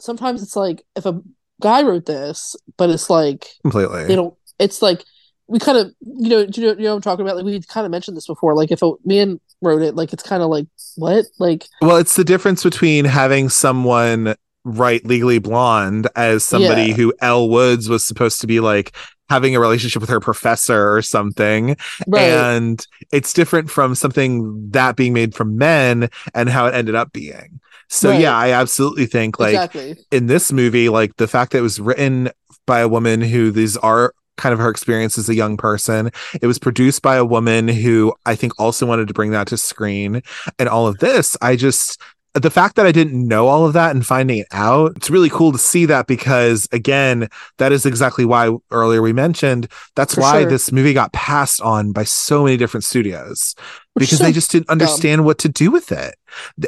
sometimes 0.00 0.42
it's 0.42 0.56
like 0.56 0.82
if 0.94 1.06
a 1.06 1.20
guy 1.60 1.82
wrote 1.82 2.06
this 2.06 2.54
but 2.76 2.90
it's 2.90 3.10
like 3.10 3.46
Completely. 3.62 4.04
they 4.04 4.14
don't 4.14 4.34
it's 4.58 4.82
like 4.82 5.02
we 5.48 5.58
kind 5.58 5.78
of 5.78 5.92
you 6.00 6.28
know 6.28 6.40
you 6.40 6.62
know, 6.62 6.72
you 6.72 6.74
know 6.76 6.90
what 6.90 6.96
I'm 6.96 7.02
talking 7.02 7.24
about 7.24 7.36
like 7.36 7.44
we 7.44 7.60
kind 7.62 7.84
of 7.86 7.90
mentioned 7.90 8.16
this 8.16 8.26
before 8.26 8.54
like 8.54 8.70
if 8.70 8.82
a 8.82 8.92
man 9.04 9.40
wrote 9.62 9.82
it 9.82 9.94
like 9.94 10.12
it's 10.12 10.22
kind 10.22 10.42
of 10.42 10.50
like 10.50 10.66
what 10.96 11.24
like 11.38 11.66
Well, 11.80 11.96
it's 11.96 12.16
the 12.16 12.24
difference 12.24 12.62
between 12.62 13.04
having 13.04 13.48
someone 13.48 14.34
write 14.68 15.06
Legally 15.06 15.38
Blonde 15.38 16.08
as 16.16 16.44
somebody 16.44 16.86
Yeah. 16.86 16.94
who 16.94 17.14
Elle 17.20 17.48
Woods 17.48 17.88
was 17.88 18.04
supposed 18.04 18.40
to 18.40 18.46
be 18.46 18.58
like 18.60 18.94
having 19.28 19.54
a 19.56 19.60
relationship 19.60 20.00
with 20.00 20.10
her 20.10 20.20
professor 20.20 20.92
or 20.94 21.02
something. 21.02 21.76
right 22.06 22.22
And 22.22 22.84
it's 23.12 23.32
different 23.32 23.70
from 23.70 23.94
something 23.94 24.70
that 24.72 24.96
being 24.96 25.12
made 25.12 25.34
from 25.34 25.56
men 25.56 26.08
and 26.34 26.48
how 26.48 26.66
it 26.66 26.74
ended 26.74 26.94
up 26.96 27.12
being. 27.12 27.60
So 27.88 28.10
Right. 28.10 28.20
yeah, 28.20 28.36
I 28.36 28.50
absolutely 28.50 29.06
think 29.06 29.38
like 29.38 29.54
exactly 29.54 29.96
in 30.10 30.26
this 30.26 30.52
movie, 30.52 30.88
like 30.88 31.16
the 31.16 31.28
fact 31.28 31.52
that 31.52 31.58
it 31.58 31.62
was 31.62 31.80
written 31.80 32.30
by 32.66 32.80
a 32.80 32.88
woman 32.88 33.20
who 33.20 33.52
these 33.52 33.76
are 33.76 34.12
kind 34.36 34.52
of 34.52 34.58
her 34.58 34.68
experience 34.68 35.16
as 35.16 35.28
a 35.28 35.34
young 35.34 35.56
person. 35.56 36.10
It 36.42 36.46
was 36.46 36.58
produced 36.58 37.00
by 37.02 37.16
a 37.16 37.24
woman 37.24 37.68
who 37.68 38.12
I 38.26 38.34
think 38.34 38.52
also 38.60 38.84
wanted 38.84 39.08
to 39.08 39.14
bring 39.14 39.30
that 39.30 39.46
to 39.48 39.56
screen 39.56 40.22
and 40.58 40.68
all 40.68 40.86
of 40.86 40.98
this. 40.98 41.36
I 41.40 41.56
just 41.56 41.98
the 42.42 42.50
fact 42.50 42.76
that 42.76 42.86
I 42.86 42.92
didn't 42.92 43.26
know 43.26 43.48
all 43.48 43.66
of 43.66 43.72
that 43.72 43.94
and 43.94 44.04
finding 44.06 44.38
it 44.38 44.46
out, 44.52 44.96
it's 44.96 45.10
really 45.10 45.30
cool 45.30 45.52
to 45.52 45.58
see 45.58 45.86
that 45.86 46.06
because 46.06 46.68
again, 46.72 47.28
that 47.58 47.72
is 47.72 47.86
exactly 47.86 48.24
why 48.24 48.54
earlier 48.70 49.02
we 49.02 49.12
mentioned 49.12 49.68
that's 49.94 50.14
For 50.14 50.20
why 50.20 50.40
sure. 50.42 50.50
this 50.50 50.72
movie 50.72 50.92
got 50.92 51.12
passed 51.12 51.60
on 51.60 51.92
by 51.92 52.04
so 52.04 52.44
many 52.44 52.56
different 52.56 52.84
studios 52.84 53.54
Which 53.94 54.02
because 54.04 54.18
so 54.18 54.24
they 54.24 54.32
just 54.32 54.50
didn't 54.50 54.68
understand 54.68 55.24
what 55.24 55.38
to 55.38 55.48
do 55.48 55.70
with 55.70 55.92
it. 55.92 56.16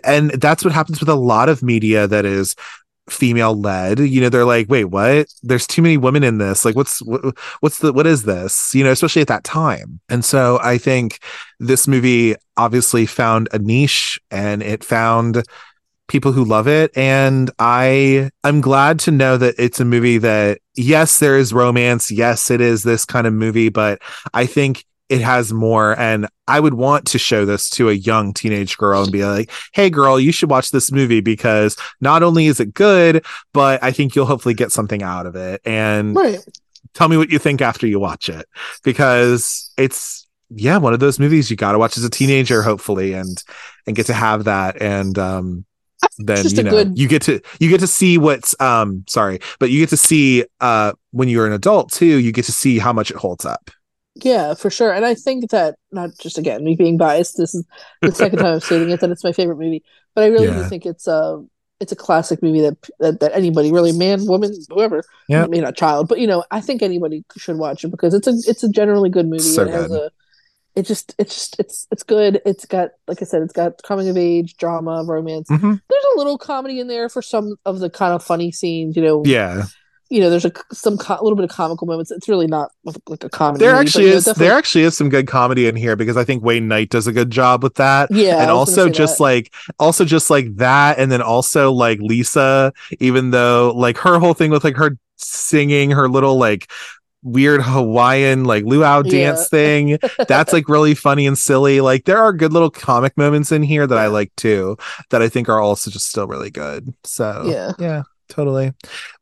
And 0.05 0.31
that's 0.31 0.65
what 0.65 0.73
happens 0.73 1.01
with 1.01 1.09
a 1.09 1.15
lot 1.15 1.49
of 1.49 1.63
media 1.63 2.07
that 2.07 2.25
is 2.25 2.55
female 3.11 3.59
led. 3.59 3.99
You 3.99 4.21
know, 4.21 4.29
they're 4.29 4.45
like, 4.45 4.69
"Wait, 4.69 4.85
what? 4.85 5.29
There's 5.43 5.67
too 5.67 5.83
many 5.83 5.97
women 5.97 6.25
in 6.25 6.39
this. 6.39 6.65
Like 6.65 6.77
what's 6.77 7.01
what, 7.03 7.37
what's 7.61 7.79
the 7.79 7.93
what 7.93 8.07
is 8.07 8.25
this?" 8.25 8.75
You 8.75 8.85
know, 8.85 8.91
especially 8.93 9.23
at 9.23 9.29
that 9.29 9.45
time. 9.45 10.01
And 10.09 10.25
so 10.25 10.59
I 10.63 10.79
think 10.79 11.21
this 11.59 11.89
movie 11.89 12.37
obviously 12.57 13.07
found 13.07 13.49
a 13.53 13.59
niche 13.59 14.21
and 14.31 14.63
it 14.63 14.85
found 14.85 15.45
people 16.09 16.33
who 16.33 16.43
love 16.43 16.67
it 16.67 16.91
and 16.97 17.51
i 17.59 18.31
i'm 18.43 18.63
glad 18.63 18.99
to 18.99 19.11
know 19.11 19.37
that 19.37 19.55
it's 19.59 19.79
a 19.79 19.85
movie 19.85 20.17
that 20.17 20.59
yes 20.75 21.19
there 21.19 21.37
is 21.37 21.53
romance 21.53 22.11
yes 22.11 22.51
it 22.51 22.63
is 22.63 22.83
this 22.83 23.05
kind 23.05 23.27
of 23.27 23.33
movie 23.35 23.69
but 23.69 24.01
i 24.33 24.47
think 24.47 24.87
it 25.09 25.21
has 25.21 25.53
more. 25.53 25.99
And 25.99 26.29
i 26.47 26.59
would 26.59 26.75
want 26.75 27.07
to 27.07 27.19
show 27.19 27.45
this 27.45 27.69
to 27.69 27.91
a 27.91 27.93
young 27.93 28.33
teenage 28.33 28.79
girl 28.79 29.03
and 29.03 29.13
be 29.13 29.23
like 29.25 29.51
hey 29.75 29.91
girl 29.91 30.19
you 30.19 30.33
should 30.33 30.49
watch 30.49 30.71
this 30.71 30.91
movie 30.91 31.21
because 31.21 31.77
not 32.01 32.23
only 32.23 32.47
is 32.47 32.59
it 32.59 32.73
good 32.73 33.23
but 33.53 33.83
i 33.83 33.93
think 33.93 34.17
you'll 34.17 34.25
hopefully 34.25 34.55
get 34.55 34.73
something 34.73 35.03
out 35.03 35.27
of 35.27 35.37
it. 35.37 35.61
And 35.67 36.17
right. 36.17 36.39
tell 36.95 37.09
me 37.09 37.17
what 37.17 37.31
you 37.31 37.39
think 37.39 37.61
after 37.61 37.87
you 37.87 38.01
watch 38.01 38.29
it 38.29 38.47
because 38.83 39.71
it's 39.77 40.27
yeah 40.51 40.79
one 40.79 40.95
of 40.95 41.01
those 41.01 41.19
movies 41.19 41.51
you 41.51 41.57
got 41.57 41.73
to 41.73 41.79
watch 41.79 41.99
as 41.99 42.05
a 42.05 42.11
teenager 42.11 42.63
hopefully 42.63 43.13
and 43.13 43.43
and 43.87 43.95
get 43.95 44.07
to 44.07 44.15
have 44.15 44.45
that. 44.45 44.81
And 44.81 45.19
um 45.19 45.65
then 46.19 46.47
you 46.47 46.63
know 46.63 46.71
good- 46.71 46.99
you 46.99 47.09
get 47.09 47.23
to 47.23 47.41
you 47.59 47.69
get 47.69 47.81
to 47.81 47.87
see 47.87 48.19
what's 48.19 48.59
um 48.61 49.05
sorry 49.09 49.41
but 49.59 49.71
you 49.71 49.81
get 49.81 49.89
to 49.89 49.97
see 49.97 50.45
uh 50.61 50.93
when 51.11 51.29
you're 51.29 51.47
an 51.47 51.53
adult 51.53 51.93
too 51.93 52.07
you 52.07 52.33
get 52.33 52.45
to 52.45 52.53
see 52.53 52.79
how 52.79 52.93
much 52.93 53.11
it 53.11 53.17
holds 53.17 53.45
up 53.45 53.71
Yeah, 54.23 54.55
for 54.55 54.71
sure. 54.71 54.93
And 54.93 55.05
I 55.05 55.15
think 55.15 55.51
that 55.51 55.77
not 55.93 56.11
just 56.21 56.39
again 56.39 56.65
me 56.65 56.75
being 56.77 56.97
biased. 56.99 57.37
This 57.37 57.55
is 57.55 57.65
the 58.03 58.13
second 58.13 58.39
time 58.39 58.55
I'm 58.55 58.61
stating 58.69 58.91
it 58.91 59.01
that 59.01 59.11
it's 59.11 59.25
my 59.25 59.33
favorite 59.33 59.59
movie, 59.59 59.85
but 60.15 60.25
I 60.25 60.29
really 60.29 60.49
do 60.49 60.65
think 60.65 60.87
it's 60.87 61.07
a 61.07 61.43
it's 61.81 61.93
a 61.93 61.97
classic 61.97 62.43
movie 62.43 62.61
that 62.63 62.77
that, 62.99 63.21
that 63.21 63.33
anybody, 63.35 63.71
really 63.73 63.93
man, 63.93 64.27
woman, 64.27 64.53
whoever, 64.71 65.05
Yeah. 65.29 65.43
maybe 65.47 65.61
not 65.61 65.77
child, 65.77 66.09
but 66.09 66.19
you 66.19 66.27
know, 66.27 66.45
I 66.51 66.61
think 66.61 66.83
anybody 66.83 67.25
should 67.37 67.57
watch 67.59 67.85
it 67.85 67.89
because 67.93 68.15
it's 68.15 68.27
a 68.27 68.35
it's 68.51 68.65
a 68.65 68.69
generally 68.69 69.11
good 69.11 69.27
movie. 69.27 69.43
So 69.43 69.63
it 69.63 69.71
has 69.71 69.87
good. 69.89 70.01
a 70.01 70.11
it 70.75 70.83
just 70.87 71.15
it's 71.19 71.35
just 71.35 71.57
it's 71.61 71.87
it's 71.93 72.03
good. 72.03 72.41
It's 72.45 72.65
got 72.65 72.91
like 73.07 73.23
I 73.23 73.25
said, 73.25 73.43
it's 73.43 73.53
got 73.53 73.81
coming 73.85 74.09
of 74.09 74.17
age, 74.17 74.57
drama, 74.57 75.05
romance. 75.07 75.49
Mhm. 75.49 75.81
There's 75.89 76.05
a 76.15 76.19
little 76.19 76.39
comedy 76.39 76.81
in 76.81 76.89
there 76.89 77.09
for 77.09 77.23
some 77.23 77.55
of 77.65 77.79
the 77.79 77.91
kind 77.91 78.13
of 78.15 78.25
funny 78.25 78.51
scenes. 78.53 78.97
You 78.97 79.03
know, 79.03 79.23
yeah 79.25 79.65
you 80.11 80.21
know, 80.21 80.31
there's 80.31 80.45
a 80.47 80.53
some 80.73 80.97
co- 80.97 81.23
little 81.23 81.37
bit 81.37 81.45
of 81.45 81.51
comical 81.51 81.87
moments. 81.87 82.11
It's 82.11 82.29
really 82.29 82.47
not 82.47 82.71
like 83.07 83.25
a 83.25 83.29
comedy. 83.29 83.65
there 83.65 83.73
movie, 83.75 83.87
actually 83.87 84.05
you 84.05 84.11
know, 84.11 84.17
is 84.17 84.25
definitely- 84.25 84.47
there 84.49 84.57
actually 84.59 84.85
is 84.85 84.97
some 84.97 85.09
good 85.11 85.27
comedy 85.27 85.67
in 85.67 85.77
here 85.77 85.97
because 85.97 86.17
i 86.17 86.25
think 86.25 86.43
wayne 86.43 86.67
knight 86.69 86.89
does 86.91 87.07
a 87.07 87.13
good 87.13 87.31
job 87.31 87.63
with 87.63 87.75
that 87.75 88.11
Yeah, 88.11 88.41
and 88.41 88.51
I 88.51 88.55
was 88.55 88.71
gonna 88.75 88.83
also 88.87 88.89
just 88.89 89.19
that. 89.19 89.23
like 89.25 89.55
also 89.79 90.05
just 90.07 90.31
like 90.31 90.57
that 90.57 90.99
and 90.99 91.13
then 91.13 91.21
also 91.23 91.73
like 91.73 91.99
lisa 92.01 92.73
even 93.01 93.31
though 93.31 93.73
like 93.77 93.99
her 93.99 94.19
whole 94.19 94.33
thing 94.35 94.51
with 94.51 94.65
like 94.65 94.77
her 94.77 94.97
singing 95.17 95.91
her 95.91 96.09
little 96.09 96.37
like 96.39 96.71
weird 97.23 97.61
Hawaiian 97.63 98.45
like 98.45 98.65
luau 98.65 99.03
dance 99.03 99.41
Yeah. 99.41 99.45
thing. 99.59 99.99
That's 100.29 100.53
like 100.53 100.69
really 100.69 100.95
funny 100.95 101.27
and 101.27 101.37
silly. 101.37 101.81
Like 101.81 102.05
there 102.05 102.19
are 102.19 102.33
good 102.33 102.53
little 102.53 102.71
comic 102.71 103.17
moments 103.19 103.51
in 103.51 103.63
here 103.65 103.87
that 103.89 103.99
I 103.99 104.07
like 104.07 104.31
too, 104.37 104.77
that 105.11 105.21
I 105.21 105.29
think 105.29 105.49
are 105.49 105.61
also 105.61 105.91
just 105.91 106.09
still 106.09 106.29
really 106.29 106.51
good. 106.51 106.95
So 107.03 107.43
Yeah. 107.47 107.73
yeah, 107.79 108.03
totally. 108.29 108.73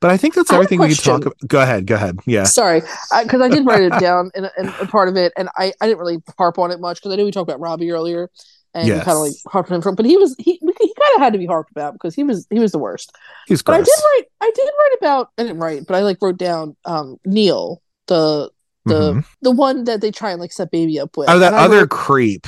But 0.00 0.10
I 0.10 0.16
think 0.16 0.34
that's 0.34 0.50
I 0.50 0.54
everything 0.56 0.78
we 0.80 0.88
can 0.88 0.96
talk 0.96 1.22
about. 1.26 1.36
Go 1.46 1.60
ahead, 1.60 1.86
go 1.86 1.94
ahead. 1.96 2.18
Yeah. 2.26 2.44
Sorry, 2.44 2.80
because 3.22 3.40
I, 3.40 3.48
did 3.48 3.66
write 3.66 3.82
it 3.82 3.92
down 4.00 4.30
in, 4.34 4.44
in 4.58 4.68
a 4.80 4.86
part 4.86 5.08
of 5.08 5.16
it, 5.16 5.32
and 5.36 5.48
I, 5.56 5.72
I 5.80 5.86
didn't 5.86 5.98
really 5.98 6.18
harp 6.38 6.58
on 6.58 6.70
it 6.70 6.80
much 6.80 6.98
because 6.98 7.12
I 7.12 7.16
knew 7.16 7.24
we 7.24 7.30
talked 7.30 7.48
about 7.48 7.60
Robbie 7.60 7.90
earlier, 7.90 8.30
and 8.74 8.86
Yes. 8.88 9.04
kind 9.04 9.16
of 9.16 9.22
like 9.22 9.32
harped 9.48 9.70
on 9.70 9.76
him 9.76 9.82
from. 9.82 9.94
But 9.94 10.06
he 10.06 10.16
was 10.16 10.34
he 10.38 10.52
he 10.60 10.94
kind 10.94 11.14
of 11.16 11.20
had 11.20 11.32
to 11.32 11.38
be 11.38 11.46
harped 11.46 11.70
about 11.70 11.92
because 11.94 12.14
he 12.14 12.22
was 12.24 12.46
he 12.50 12.58
was 12.58 12.72
the 12.72 12.78
worst. 12.78 13.12
He's 13.46 13.62
But 13.62 13.74
I 13.74 13.78
did 13.78 13.88
write 13.88 14.24
I 14.42 14.52
did 14.54 14.64
write 14.64 14.96
about 15.00 15.30
I 15.38 15.42
didn't 15.44 15.58
write, 15.58 15.86
but 15.86 15.96
I 15.96 16.00
like 16.00 16.18
wrote 16.20 16.36
down 16.38 16.76
um 16.84 17.16
Neil 17.24 17.82
the 18.06 18.50
the 18.84 19.14
Mhm. 19.14 19.24
the 19.42 19.50
one 19.50 19.84
that 19.84 20.00
they 20.00 20.10
try 20.12 20.30
and 20.30 20.40
like 20.40 20.52
set 20.52 20.70
baby 20.70 21.00
up 21.00 21.16
with. 21.16 21.28
Oh, 21.28 21.38
that 21.38 21.54
And 21.54 21.56
other 21.62 21.78
wrote- 21.80 21.90
creep. 21.90 22.46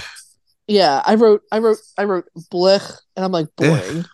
yeah, 0.67 1.03
I 1.05 1.15
wrote 1.15 1.43
I 1.51 1.59
wrote 1.61 1.79
I 1.97 2.05
wrote 2.05 2.27
blech, 2.53 2.93
and 3.17 3.25
I'm 3.25 3.33
like 3.33 3.49
boring. 3.57 4.05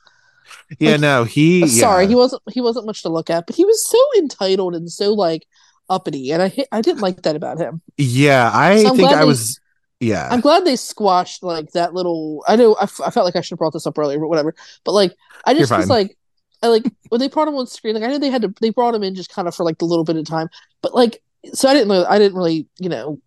Yeah, 0.79 0.93
Like, 0.93 1.01
no, 1.01 1.25
he 1.25 1.61
yeah. 1.61 1.67
Sorry, 1.67 2.07
he 2.07 2.15
wasn't 2.15 2.43
he 2.53 2.61
wasn't 2.61 2.87
much 2.87 3.03
to 3.03 3.09
look 3.09 3.31
at, 3.31 3.47
but 3.47 3.57
he 3.57 3.65
was 3.65 3.89
so 3.89 3.99
entitled 4.17 4.75
and 4.75 4.91
so 4.91 5.13
like 5.15 5.47
uppity, 5.89 6.31
and 6.33 6.43
I 6.43 6.53
I 6.73 6.81
didn't 6.81 7.03
like 7.03 7.23
that 7.23 7.37
about 7.37 7.59
him. 7.59 7.83
Yeah, 7.99 8.51
I 8.53 8.83
So 8.83 8.95
think 8.97 9.11
I 9.11 9.21
they- 9.21 9.25
was 9.27 9.61
yeah. 10.01 10.29
I'm 10.31 10.41
glad 10.41 10.65
they 10.65 10.77
squashed 10.77 11.43
like 11.43 11.71
that 11.73 11.95
little. 11.95 12.45
I 12.49 12.57
know 12.57 12.75
I, 12.75 12.83
f- 12.85 13.01
I 13.05 13.11
felt 13.11 13.25
like 13.25 13.37
I 13.37 13.41
should 13.41 13.53
have 13.53 13.59
brought 13.59 13.73
this 13.73 13.87
up 13.87 13.99
earlier, 13.99 14.19
but 14.19 14.29
whatever. 14.29 14.55
But 14.85 14.93
like, 14.93 15.15
I 15.47 15.55
just 15.55 15.71
was 15.73 15.89
like, 15.89 16.19
I 16.63 16.67
like 16.69 16.85
when 17.09 17.21
they 17.21 17.29
brought 17.29 17.49
him 17.49 17.55
on 17.55 17.67
screen. 17.67 17.95
Like, 17.95 18.05
I 18.05 18.09
know 18.09 18.19
they 18.19 18.29
had 18.31 18.43
to. 18.43 18.53
They 18.61 18.71
brought 18.71 18.95
him 18.95 19.03
in 19.03 19.15
just 19.15 19.31
kind 19.31 19.49
of 19.49 19.55
for 19.55 19.65
like 19.65 19.79
the 19.79 19.85
little 19.87 20.05
bit 20.05 20.17
of 20.17 20.27
time, 20.27 20.49
but 20.83 20.95
like, 20.95 21.23
so 21.55 21.69
I 21.69 21.75
didn't 21.75 21.89
know. 21.89 22.05
I 22.07 22.19
didn't 22.19 22.37
really, 22.37 22.67
you 22.79 22.89
know, 22.89 23.19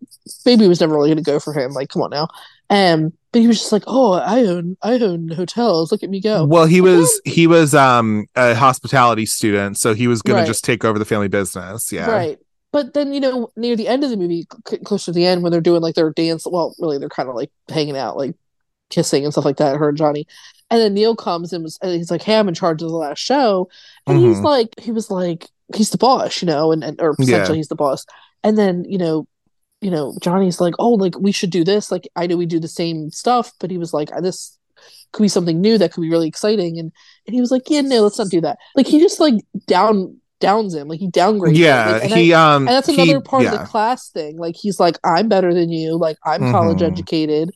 baby 0.44 0.68
was 0.68 0.80
never 0.80 0.94
really 0.94 1.08
going 1.08 1.16
to 1.24 1.28
go 1.28 1.40
for 1.40 1.52
him. 1.52 1.72
Like, 1.72 1.88
come 1.88 2.02
on 2.02 2.10
now. 2.10 2.28
Um, 2.70 3.12
but 3.32 3.40
he 3.40 3.46
was 3.46 3.58
just 3.58 3.72
like, 3.72 3.84
oh, 3.86 4.12
I 4.14 4.40
own, 4.46 4.76
I 4.82 4.94
own 4.94 5.28
hotels. 5.28 5.92
Look 5.92 6.02
at 6.02 6.10
me 6.10 6.20
go. 6.20 6.44
Well, 6.44 6.66
he 6.66 6.80
was 6.80 7.20
he 7.24 7.46
was 7.46 7.74
um 7.74 8.26
a 8.36 8.54
hospitality 8.54 9.26
student, 9.26 9.78
so 9.78 9.94
he 9.94 10.06
was 10.08 10.22
gonna 10.22 10.40
Right. 10.40 10.46
just 10.46 10.64
take 10.64 10.84
over 10.84 10.98
the 10.98 11.04
family 11.04 11.28
business. 11.28 11.92
Yeah. 11.92 12.10
Right. 12.10 12.38
But 12.72 12.92
then, 12.94 13.12
you 13.14 13.20
know, 13.20 13.48
near 13.56 13.76
the 13.76 13.88
end 13.88 14.04
of 14.04 14.10
the 14.10 14.16
movie, 14.18 14.46
c- 14.68 14.76
close 14.78 15.06
to 15.06 15.12
the 15.12 15.24
end, 15.24 15.42
when 15.42 15.50
they're 15.52 15.60
doing 15.62 15.80
like 15.80 15.94
their 15.94 16.10
dance, 16.12 16.46
well, 16.46 16.74
really, 16.78 16.98
they're 16.98 17.08
kind 17.08 17.28
of 17.28 17.34
like 17.34 17.50
hanging 17.70 17.96
out, 17.96 18.16
like 18.18 18.34
kissing 18.90 19.24
and 19.24 19.32
stuff 19.32 19.44
like 19.46 19.56
that, 19.56 19.76
her 19.76 19.88
and 19.88 19.96
Johnny. 19.98 20.26
And 20.70 20.78
then 20.80 20.92
Neil 20.92 21.16
comes 21.16 21.54
and, 21.54 21.64
was, 21.64 21.78
and 21.80 21.92
he's 21.92 22.10
like, 22.10 22.20
Hey, 22.22 22.38
I'm 22.38 22.46
in 22.48 22.52
charge 22.54 22.82
of 22.82 22.90
the 22.90 22.94
last 22.96 23.20
show. 23.20 23.70
And 24.06 24.18
he's 24.18 24.36
Mhm. 24.36 24.44
like, 24.44 24.68
he 24.78 24.92
was 24.92 25.10
like, 25.10 25.48
he's 25.74 25.88
the 25.90 25.96
boss, 25.98 26.42
you 26.42 26.46
know, 26.46 26.70
and, 26.72 26.84
and 26.84 27.00
or 27.00 27.14
Yeah. 27.18 27.24
essentially 27.24 27.58
he's 27.58 27.68
the 27.68 27.74
boss. 27.74 28.04
And 28.44 28.58
then, 28.58 28.84
you 28.86 28.98
know, 28.98 29.26
you 29.80 29.90
know, 29.90 30.16
Johnny's 30.20 30.60
like, 30.60 30.74
Oh, 30.78 30.90
like 30.90 31.18
we 31.18 31.32
should 31.32 31.50
do 31.50 31.64
this. 31.64 31.90
Like, 31.92 32.08
I 32.16 32.26
know 32.26 32.36
we 32.36 32.46
do 32.46 32.60
the 32.60 32.68
same 32.68 33.10
stuff, 33.10 33.52
but 33.60 33.70
he 33.70 33.78
was 33.78 33.92
like, 33.92 34.10
This 34.22 34.56
could 35.12 35.22
be 35.22 35.28
something 35.28 35.60
new 35.60 35.78
that 35.78 35.92
could 35.92 36.02
be 36.02 36.10
really 36.10 36.28
exciting. 36.28 36.78
And, 36.78 36.92
and 37.26 37.34
he 37.34 37.40
was 37.40 37.50
like, 37.50 37.62
Yeah, 37.68 37.82
no, 37.82 38.02
let's 38.02 38.18
not 38.18 38.28
do 38.30 38.40
that. 38.42 38.58
Like, 38.76 38.86
he 38.86 39.00
just 39.00 39.20
like 39.20 39.34
down, 39.66 40.16
downs 40.40 40.74
him, 40.74 40.88
like 40.88 41.00
he 41.00 41.08
downgrades 41.10 41.50
him. 41.50 41.62
Yeah, 41.62 41.90
Like, 41.92 42.04
and 42.04 42.14
I- 42.14 42.18
he 42.18 42.32
um 42.32 42.66
and 42.68 42.76
that's 42.76 42.88
he- 42.88 42.94
another 43.00 43.20
part 43.20 43.42
yeah. 43.44 43.52
of 43.54 43.58
the 43.60 43.64
class 43.66 44.10
thing. 44.10 44.36
Like 44.38 44.54
he's 44.56 44.78
like, 44.80 44.96
I'm 45.04 45.28
better 45.28 45.52
than 45.54 45.70
you. 45.70 45.96
Like 45.96 46.16
I'm 46.24 46.50
college 46.52 46.78
Mhm. 46.78 46.92
educated. 46.92 47.50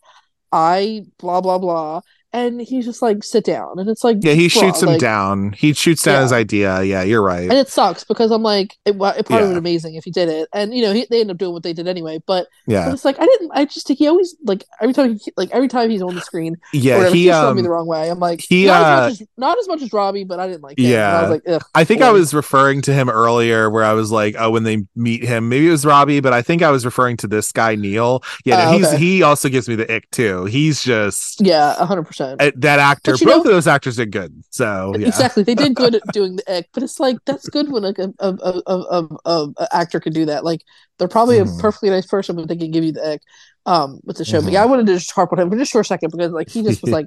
I 0.51 1.03
blah 1.19 1.40
blah 1.40 1.59
blah. 1.59 2.01
And 2.35 2.61
he's 2.61 2.85
just 2.87 3.03
like, 3.03 3.23
sit 3.25 3.45
down. 3.45 3.79
And 3.79 3.89
it's 3.91 4.03
like, 4.03 4.17
Yeah, 4.21 4.33
he 4.33 4.47
bruh, 4.47 4.61
shoots 4.61 4.83
him 4.83 4.89
like- 4.89 5.01
down. 5.01 5.53
He 5.53 5.73
shoots 5.75 6.03
down 6.03 6.15
Yeah. 6.15 6.23
his 6.23 6.33
idea. 6.33 6.83
Yeah, 6.83 7.03
you're 7.03 7.23
right. 7.23 7.43
And 7.43 7.53
it 7.53 7.69
sucks 7.69 8.05
because 8.05 8.31
I'm 8.31 8.43
like, 8.43 8.77
it, 8.87 8.91
it 8.91 8.97
probably 8.97 9.15
Yeah. 9.15 9.41
would 9.43 9.49
have 9.49 9.57
amazing 9.57 9.95
if 9.97 10.05
he 10.05 10.11
did 10.11 10.29
it. 10.29 10.49
And 10.53 10.75
you 10.75 10.83
know, 10.83 10.93
he, 10.93 11.07
they 11.11 11.21
end 11.21 11.31
up 11.31 11.37
doing 11.39 11.53
what 11.53 11.63
they 11.63 11.73
did 11.73 11.87
anyway. 11.89 12.23
But, 12.27 12.47
but 12.67 12.73
yeah, 12.73 12.93
it's 12.93 13.05
like 13.05 13.21
I 13.21 13.27
didn't. 13.27 13.51
I 13.55 13.65
just 13.67 13.87
he 13.89 14.07
always 14.09 14.35
like 14.45 14.65
every 14.81 14.95
time 14.95 15.19
he 15.23 15.33
like 15.37 15.51
every 15.51 15.69
time 15.69 15.91
he's 15.91 16.01
on 16.01 16.15
the 16.15 16.21
screen, 16.23 16.57
yeah. 16.73 16.97
whatever, 16.97 17.15
He 17.15 17.25
he's 17.25 17.33
showing 17.33 17.57
me 17.57 17.61
um 17.61 17.65
the 17.65 17.71
wrong 17.71 17.87
way. 17.87 18.09
I'm 18.11 18.19
like, 18.21 18.41
he, 18.41 18.65
not, 18.67 18.83
uh, 18.83 18.87
as 19.07 19.13
much 19.13 19.21
as, 19.21 19.29
not 19.37 19.59
as 19.59 19.69
much 19.69 19.83
as 19.83 19.93
Robbie, 19.93 20.25
but 20.25 20.41
I 20.41 20.47
didn't 20.47 20.63
like. 20.63 20.79
Him. 20.79 20.87
And 20.87 21.03
I 21.03 21.23
was 21.23 21.31
like, 21.31 21.43
Ugh, 21.47 21.63
I 21.75 21.85
think 21.85 22.01
I 22.01 22.11
was 22.11 22.33
referring 22.33 22.81
to 22.83 22.95
him 22.95 23.11
earlier, 23.11 23.69
where 23.69 23.85
I 23.85 23.93
was 23.93 24.11
like, 24.11 24.35
oh, 24.39 24.51
when 24.51 24.63
they 24.63 24.87
meet 24.97 25.23
him, 25.23 25.51
maybe 25.51 25.69
it 25.69 25.71
was 25.71 25.85
Robbie, 25.85 26.21
but 26.21 26.33
I 26.33 26.41
think 26.41 26.63
I 26.63 26.71
was 26.71 26.87
referring 26.87 27.19
to 27.19 27.27
this 27.27 27.53
guy 27.53 27.75
Neil. 27.75 28.23
Yeah, 28.47 28.65
no, 28.65 28.71
Oh, 28.71 28.79
he's 28.79 28.87
okay. 28.89 28.97
he 28.97 29.23
also 29.23 29.51
gives 29.51 29.69
me 29.69 29.75
the 29.75 29.93
ick 29.95 30.11
too. 30.11 30.47
He's 30.47 30.83
just 30.83 31.41
yeah, 31.43 31.75
hundred 31.85 32.05
percent. 32.05 32.22
Uh, 32.23 32.51
that 32.57 32.78
actor. 32.78 33.12
Both 33.12 33.23
know- 33.23 33.39
of 33.39 33.44
those 33.44 33.66
actors 33.66 33.97
did 33.97 34.11
good. 34.12 34.43
So 34.51 34.94
yeah, 34.99 35.09
Exactly, 35.09 35.43
they 35.43 35.55
did 35.55 35.74
good 35.74 35.94
at 35.97 36.03
doing 36.12 36.36
the 36.36 36.51
egg. 36.51 36.66
but 36.74 36.82
it's 36.82 36.99
like 37.01 37.16
that's 37.24 37.49
good 37.49 37.70
when 37.70 37.82
like 37.82 37.99
a 37.99 38.12
a, 38.19 38.28
a, 38.43 39.09
a, 39.27 39.49
a, 39.59 39.69
actor 39.77 40.01
can 40.01 40.12
do 40.12 40.24
that. 40.27 40.44
Like 40.44 40.62
they're 40.99 41.09
probably 41.09 41.39
Mhm. 41.39 41.59
a 41.59 41.61
perfectly 41.61 41.90
nice 41.90 42.07
person, 42.07 42.36
but 42.36 42.49
they 42.49 42.57
can 42.57 42.70
give 42.70 42.85
you 42.85 42.93
the 42.93 43.07
egg 43.07 43.20
um 43.66 44.01
with 44.05 44.16
the 44.16 44.24
show. 44.24 44.40
But 44.40 44.49
Mhm. 44.51 44.53
yeah, 44.53 44.62
I 44.62 44.66
wanted 44.66 44.86
to 44.86 44.94
just 44.94 45.11
harp 45.12 45.32
on 45.32 45.39
him 45.40 45.51
for 45.51 45.57
just 45.57 45.73
for 45.73 45.81
a 45.81 45.85
second 45.85 46.11
because 46.12 46.32
like 46.32 46.49
he 46.51 46.62
just 46.62 46.82
was 46.82 46.90
like, 46.99 47.07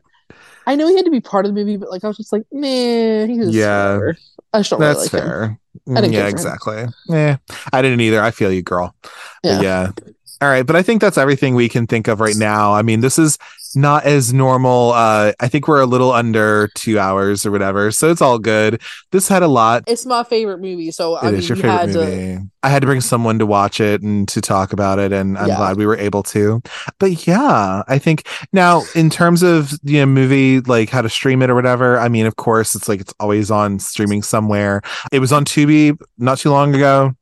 I 0.68 0.76
know 0.76 0.88
he 0.88 0.96
had 0.96 1.06
to 1.06 1.12
be 1.12 1.22
part 1.22 1.46
of 1.46 1.54
the 1.54 1.56
movie, 1.60 1.78
but 1.78 1.90
like 1.92 2.04
I 2.04 2.08
was 2.08 2.18
just 2.18 2.32
like, 2.34 2.44
man, 2.52 3.30
he 3.30 3.40
was 3.40 3.56
Yeah. 3.56 4.00
I 4.54 4.60
just 4.60 4.70
don't 4.70 4.80
really 4.80 4.94
That's 4.94 5.14
like 5.14 5.22
him. 5.22 5.30
fair. 5.30 5.60
I 5.90 6.02
didn't 6.02 6.14
yeah, 6.14 6.20
for 6.22 6.28
him. 6.28 6.32
exactly. 6.34 6.86
Yeah, 7.10 7.38
I 7.74 7.82
didn't 7.82 8.00
either. 8.00 8.22
I 8.22 8.32
feel 8.32 8.52
you, 8.52 8.62
girl. 8.62 8.96
Yeah. 9.44 9.62
yeah. 9.62 9.92
All 10.42 10.48
right, 10.50 10.66
but 10.66 10.76
I 10.78 10.82
think 10.82 11.02
that's 11.02 11.18
everything 11.18 11.56
we 11.56 11.68
can 11.70 11.88
think 11.88 12.08
of 12.08 12.20
right 12.22 12.36
now. 12.38 12.74
I 12.74 12.82
mean, 12.82 13.02
this 13.02 13.18
is 13.20 13.38
not 13.76 14.06
as 14.06 14.34
normal. 14.34 14.92
Uh, 14.94 15.34
I 15.40 15.48
think 15.48 15.68
we're 15.68 15.82
a 15.82 15.86
little 15.86 16.12
under 16.12 16.70
two 16.76 17.00
hours 17.00 17.46
or 17.46 17.52
whatever, 17.52 17.92
so 17.92 18.10
it's 18.12 18.22
all 18.22 18.40
good. 18.40 18.82
This 19.12 19.28
had 19.28 19.44
a 19.44 19.48
lot. 19.48 19.84
It's 19.88 20.06
my 20.06 20.24
favorite 20.24 20.60
movie, 20.60 20.92
so 20.92 21.16
I 21.16 21.28
It 21.28 21.32
mean, 21.32 21.36
is 21.40 21.50
your 21.50 21.56
you 21.58 21.62
favorite 21.64 21.78
had 21.80 21.94
to. 21.94 22.00
movie. 22.06 22.40
I 22.64 22.70
had 22.70 22.82
to 22.82 22.88
bring 22.88 23.02
someone 23.02 23.38
to 23.40 23.46
watch 23.46 23.80
it 23.80 24.02
and 24.02 24.28
to 24.30 24.42
talk 24.42 24.74
about 24.74 24.98
it, 25.00 25.12
and 25.12 25.38
I'm 25.38 25.48
Yeah. 25.48 25.58
glad 25.58 25.78
we 25.78 25.86
were 25.86 25.98
able 25.98 26.24
to. 26.24 26.62
But 27.00 27.28
yeah, 27.28 27.84
I 27.88 28.00
think 28.00 28.28
now 28.54 28.84
in 28.96 29.10
terms 29.10 29.44
of 29.44 29.74
you 29.84 30.00
know 30.00 30.06
movie 30.08 30.62
like 30.62 30.90
how 30.90 31.02
to 31.02 31.10
stream 31.10 31.42
it 31.42 31.50
or 31.50 31.56
whatever. 31.56 32.00
I 32.00 32.10
mean, 32.10 32.26
of 32.26 32.36
course, 32.38 32.76
it's 32.76 32.90
like 32.90 33.02
it's 33.02 33.14
always 33.20 33.52
on 33.52 33.80
streaming 33.80 34.24
somewhere. 34.24 34.82
It 35.12 35.20
was 35.20 35.32
on 35.32 35.46
Tubi 35.46 35.98
not 36.18 36.38
too 36.40 36.50
long 36.50 36.74
ago. 36.74 37.14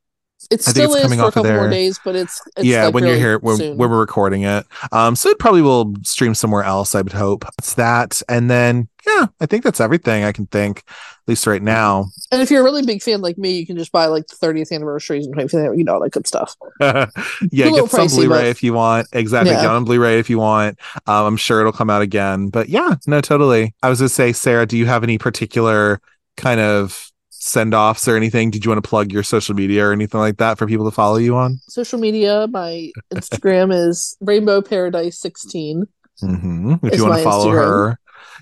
It 0.50 0.62
still 0.62 0.94
is 0.94 1.02
coming 1.02 1.18
for 1.18 1.24
a 1.24 1.26
off 1.28 1.36
of 1.36 1.42
couple 1.44 1.52
more 1.52 1.62
there. 1.62 1.70
days, 1.70 2.00
but 2.04 2.16
it's, 2.16 2.40
it's 2.56 2.66
yeah, 2.66 2.86
like 2.86 2.94
when 2.94 3.04
you're 3.04 3.16
here 3.16 3.38
when, 3.38 3.76
when 3.76 3.90
we're 3.90 3.98
recording 4.00 4.42
it. 4.42 4.66
Um, 4.92 5.16
so 5.16 5.28
it 5.30 5.38
probably 5.38 5.62
will 5.62 5.94
stream 6.02 6.34
somewhere 6.34 6.62
else. 6.64 6.94
I 6.94 7.02
would 7.02 7.12
hope 7.12 7.44
it's 7.58 7.74
that, 7.74 8.22
and 8.28 8.50
then 8.50 8.88
yeah, 9.06 9.26
I 9.40 9.46
think 9.46 9.64
that's 9.64 9.80
everything 9.80 10.24
I 10.24 10.32
can 10.32 10.46
think, 10.46 10.78
at 10.78 11.28
least 11.28 11.46
right 11.46 11.62
now. 11.62 12.06
And 12.32 12.40
if 12.40 12.50
you're 12.50 12.62
a 12.62 12.64
really 12.64 12.84
big 12.86 13.02
fan 13.02 13.20
like 13.20 13.36
me, 13.36 13.58
you 13.58 13.66
can 13.66 13.76
just 13.76 13.92
buy 13.92 14.06
like 14.06 14.26
the 14.28 14.36
30th 14.36 14.72
anniversaries 14.72 15.26
and 15.26 15.78
you 15.78 15.84
know 15.84 15.94
all 15.94 16.00
that 16.00 16.12
good 16.12 16.26
stuff. 16.26 16.56
yeah, 16.80 17.06
get 17.50 17.90
some 17.90 18.06
Blu-ray 18.08 18.28
but- 18.28 18.46
if 18.46 18.62
you 18.62 18.72
want. 18.72 19.08
Exactly, 19.12 19.52
Yeah. 19.52 19.62
get 19.62 19.70
on 19.70 19.84
Blu-ray 19.84 20.18
if 20.18 20.30
you 20.30 20.38
want. 20.38 20.78
Um, 21.06 21.26
I'm 21.26 21.36
sure 21.36 21.60
it'll 21.60 21.72
come 21.72 21.90
out 21.90 22.02
again. 22.02 22.48
But 22.48 22.68
yeah, 22.68 22.94
no, 23.06 23.20
totally. 23.20 23.74
I 23.82 23.90
was 23.90 24.00
gonna 24.00 24.08
say, 24.08 24.32
Sarah, 24.32 24.66
do 24.66 24.78
you 24.78 24.86
have 24.86 25.02
any 25.02 25.18
particular 25.18 26.00
kind 26.36 26.60
of 26.60 27.10
send-offs 27.44 28.08
or 28.08 28.16
anything? 28.16 28.50
Did 28.50 28.64
you 28.64 28.70
want 28.70 28.82
to 28.82 28.88
plug 28.88 29.12
your 29.12 29.22
social 29.22 29.54
media 29.54 29.84
or 29.86 29.92
anything 29.92 30.20
like 30.20 30.38
that 30.38 30.58
for 30.58 30.66
people 30.66 30.84
to 30.86 30.90
follow 30.90 31.16
you 31.16 31.36
on? 31.36 31.58
Social 31.68 31.98
media, 31.98 32.46
my 32.50 32.90
Instagram 33.12 33.72
is 33.88 34.16
Rainbow 34.20 34.62
Paradise 34.62 35.18
16. 35.20 35.86
hmm 36.20 36.74
If 36.82 36.96
you 36.96 37.04
want 37.04 37.18
to 37.18 37.24
follow 37.24 37.52
Instagram. 37.52 37.54
her, 37.54 37.98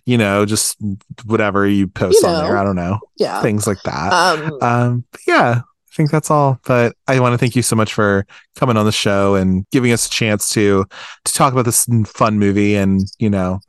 you 0.07 0.19
know, 0.19 0.47
just 0.47 0.77
whatever 1.25 1.67
you 1.67 1.89
post 1.89 2.23
You 2.23 2.29
on 2.29 2.45
there. 2.45 2.57
I 2.57 2.65
don't 2.65 2.77
know 2.77 2.99
Yeah. 3.19 3.43
things 3.43 3.67
like 3.67 3.83
that. 3.85 4.13
Um, 4.13 4.59
Um, 4.63 5.05
but 5.11 5.21
yeah, 5.27 5.61
I 5.63 5.95
think 5.95 6.11
that's 6.11 6.31
all. 6.31 6.59
But 6.65 6.95
I 7.09 7.19
want 7.21 7.35
to 7.35 7.39
thank 7.39 7.55
you 7.57 7.63
so 7.63 7.77
much 7.77 7.93
for 7.93 8.25
coming 8.57 8.77
on 8.77 8.87
the 8.87 8.93
show 8.93 9.35
and 9.35 9.67
giving 9.71 9.93
us 9.93 10.07
a 10.07 10.11
chance 10.11 10.49
to 10.51 10.85
to 11.25 11.33
talk 11.35 11.53
about 11.53 11.65
this 11.65 11.87
fun 12.07 12.39
movie 12.39 12.77
and 12.77 13.01
you 13.19 13.29
know 13.29 13.61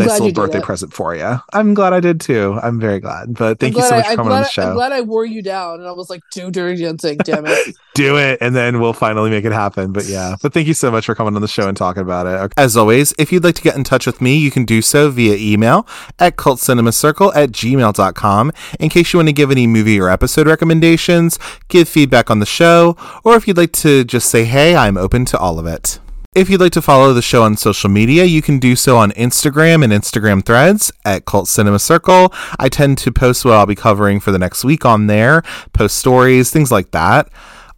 I'm 0.00 0.06
nice 0.06 0.20
little 0.20 0.32
birthday 0.32 0.60
present 0.60 0.92
for 0.92 1.14
you. 1.14 1.40
I'm 1.52 1.74
glad 1.74 1.92
I 1.92 2.00
did 2.00 2.20
too. 2.20 2.58
I'm 2.62 2.80
very 2.80 3.00
glad. 3.00 3.34
But 3.34 3.58
thank 3.58 3.76
you 3.76 3.82
so 3.82 3.96
much 3.96 4.06
I, 4.06 4.10
for 4.10 4.16
coming 4.16 4.30
glad 4.30 4.36
on 4.36 4.42
the 4.44 4.48
show. 4.48 4.68
I'm 4.68 4.74
glad 4.74 4.92
I 4.92 5.00
wore 5.00 5.24
you 5.24 5.42
down, 5.42 5.80
and 5.80 5.88
I 5.88 5.92
was 5.92 6.10
like, 6.10 6.22
"Do 6.30 6.50
dirty 6.50 6.82
dancing, 6.82 7.18
damn 7.18 7.44
it!" 7.46 7.76
do 7.96 8.18
it 8.18 8.36
and 8.42 8.54
then 8.54 8.78
we'll 8.78 8.92
finally 8.92 9.30
make 9.30 9.46
it 9.46 9.52
happen 9.52 9.90
but 9.90 10.04
yeah 10.04 10.36
but 10.42 10.52
thank 10.52 10.68
you 10.68 10.74
so 10.74 10.90
much 10.90 11.06
for 11.06 11.14
coming 11.14 11.34
on 11.34 11.40
the 11.40 11.48
show 11.48 11.66
and 11.66 11.78
talking 11.78 12.02
about 12.02 12.26
it 12.26 12.52
as 12.58 12.76
always 12.76 13.14
if 13.18 13.32
you'd 13.32 13.42
like 13.42 13.54
to 13.54 13.62
get 13.62 13.74
in 13.74 13.82
touch 13.82 14.04
with 14.04 14.20
me 14.20 14.36
you 14.36 14.50
can 14.50 14.66
do 14.66 14.82
so 14.82 15.10
via 15.10 15.34
email 15.36 15.86
at 16.18 16.36
cultcinemacircle 16.36 17.34
at 17.34 17.50
gmail.com 17.52 18.52
in 18.78 18.90
case 18.90 19.12
you 19.12 19.18
want 19.18 19.28
to 19.28 19.32
give 19.32 19.50
any 19.50 19.66
movie 19.66 19.98
or 19.98 20.10
episode 20.10 20.46
recommendations 20.46 21.38
give 21.68 21.88
feedback 21.88 22.30
on 22.30 22.38
the 22.38 22.46
show 22.46 22.94
or 23.24 23.34
if 23.34 23.48
you'd 23.48 23.56
like 23.56 23.72
to 23.72 24.04
just 24.04 24.28
say 24.28 24.44
hey 24.44 24.76
i'm 24.76 24.98
open 24.98 25.24
to 25.24 25.38
all 25.38 25.58
of 25.58 25.64
it 25.64 25.98
if 26.36 26.50
you'd 26.50 26.60
like 26.60 26.72
to 26.72 26.82
follow 26.82 27.14
the 27.14 27.22
show 27.22 27.42
on 27.44 27.56
social 27.56 27.88
media, 27.88 28.24
you 28.24 28.42
can 28.42 28.58
do 28.58 28.76
so 28.76 28.98
on 28.98 29.10
Instagram 29.12 29.82
and 29.82 29.90
Instagram 29.90 30.44
threads 30.44 30.92
at 31.02 31.24
Cult 31.24 31.48
Cinema 31.48 31.78
Circle. 31.78 32.30
I 32.58 32.68
tend 32.68 32.98
to 32.98 33.10
post 33.10 33.46
what 33.46 33.54
I'll 33.54 33.64
be 33.64 33.74
covering 33.74 34.20
for 34.20 34.32
the 34.32 34.38
next 34.38 34.62
week 34.62 34.84
on 34.84 35.06
there, 35.06 35.40
post 35.72 35.96
stories, 35.96 36.50
things 36.50 36.70
like 36.70 36.90
that. 36.90 37.30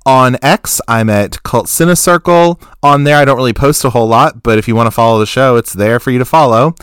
On 0.07 0.37
X, 0.41 0.81
I'm 0.89 1.11
at 1.11 1.43
Cult 1.43 1.67
Cine 1.67 1.97
Circle. 1.97 2.59
On 2.83 3.05
there, 3.05 3.17
I 3.17 3.27
don't 3.27 3.37
really 3.37 3.53
post 3.53 3.85
a 3.85 3.91
whole 3.91 4.07
lot, 4.07 4.43
but 4.43 4.57
if 4.57 4.67
you 4.67 4.75
want 4.75 4.87
to 4.87 4.91
follow 4.91 5.19
the 5.19 5.27
show, 5.27 5.57
it's 5.57 5.75
there 5.75 6.01
for 6.01 6.11
you 6.11 6.19
to 6.19 6.25
follow. 6.25 6.75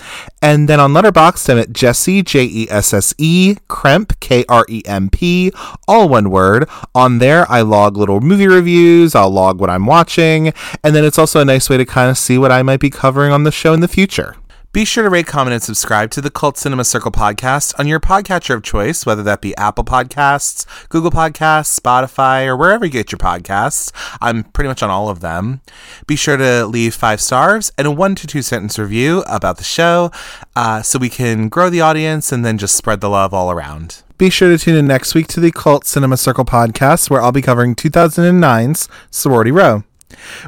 And 0.42 0.70
then 0.70 0.80
on 0.80 0.94
Letterboxd, 0.94 1.50
I'm 1.50 1.58
at 1.58 1.74
Jesse, 1.74 2.22
J 2.22 2.44
E 2.44 2.68
S 2.70 2.94
S 2.94 3.16
E, 3.18 3.56
Kremp, 3.68 4.20
K 4.20 4.46
R 4.48 4.66
E 4.70 4.84
M 4.86 5.10
P, 5.10 5.52
all 5.88 6.08
one 6.08 6.30
word. 6.30 6.70
On 6.94 7.18
there, 7.18 7.50
I 7.50 7.62
log 7.62 7.98
little 7.98 8.22
movie 8.22 8.48
reviews, 8.48 9.16
I'll 9.16 9.32
log 9.32 9.60
what 9.60 9.72
I'm 9.72 9.88
watching, 9.88 10.54
and 10.84 10.96
then 10.96 11.04
it's 11.04 11.18
also 11.18 11.40
a 11.40 11.46
nice 11.46 11.70
way 11.70 11.78
to 11.78 11.86
kind 11.86 12.12
of 12.12 12.18
see 12.18 12.38
what 12.38 12.52
I 12.52 12.62
might 12.62 12.80
be 12.80 12.92
covering 12.92 13.32
on 13.32 13.44
the 13.44 13.52
show 13.52 13.74
in 13.74 13.80
the 13.80 13.88
future. 13.88 14.36
Be 14.76 14.84
sure 14.84 15.06
to 15.06 15.10
rate, 15.10 15.26
comment, 15.26 15.54
and 15.54 15.64
subscribe 15.64 16.12
to 16.12 16.20
the 16.20 16.30
Cult 16.30 16.58
Cinema 16.58 16.84
Circle 16.84 17.12
podcast 17.12 17.74
on 17.80 17.88
your 17.88 18.02
podcatcher 18.02 18.56
of 18.56 18.62
choice, 18.62 19.06
whether 19.06 19.24
that 19.24 19.40
be 19.40 19.56
Apple 19.56 19.86
Podcasts, 19.86 20.66
Google 20.90 21.12
Podcasts, 21.12 21.80
Spotify, 21.80 22.46
or 22.46 22.58
wherever 22.58 22.84
you 22.84 22.92
get 22.92 23.10
your 23.10 23.18
podcasts. 23.18 23.94
I'm 24.20 24.44
pretty 24.44 24.68
much 24.68 24.84
on 24.84 24.90
all 24.90 25.08
of 25.08 25.22
them. 25.22 25.62
Be 26.08 26.18
sure 26.18 26.36
to 26.36 26.66
leave 26.66 26.94
five 26.94 27.22
stars 27.22 27.72
and 27.78 27.88
a 27.88 27.92
one 27.92 28.16
to 28.16 28.28
two 28.28 28.42
sentence 28.42 28.78
review 28.78 29.24
about 29.30 29.56
the 29.60 29.64
show 29.64 30.12
uh, 30.58 30.82
so 30.82 31.00
we 31.00 31.08
can 31.08 31.48
grow 31.48 31.70
the 31.70 31.80
audience 31.80 32.34
and 32.34 32.44
then 32.44 32.58
just 32.58 32.76
spread 32.76 33.00
the 33.00 33.10
love 33.10 33.34
all 33.34 33.50
around. 33.50 34.04
Be 34.18 34.30
sure 34.30 34.50
to 34.50 34.58
tune 34.58 34.76
in 34.76 34.88
next 34.88 35.16
week 35.16 35.28
to 35.28 35.40
the 35.40 35.54
Cult 35.54 35.86
Cinema 35.86 36.18
Circle 36.18 36.44
podcast, 36.44 37.10
where 37.10 37.22
I'll 37.22 37.32
be 37.32 37.42
covering 37.42 37.76
2009's 37.76 38.90
Sorority 39.10 39.52
Row. 39.52 39.86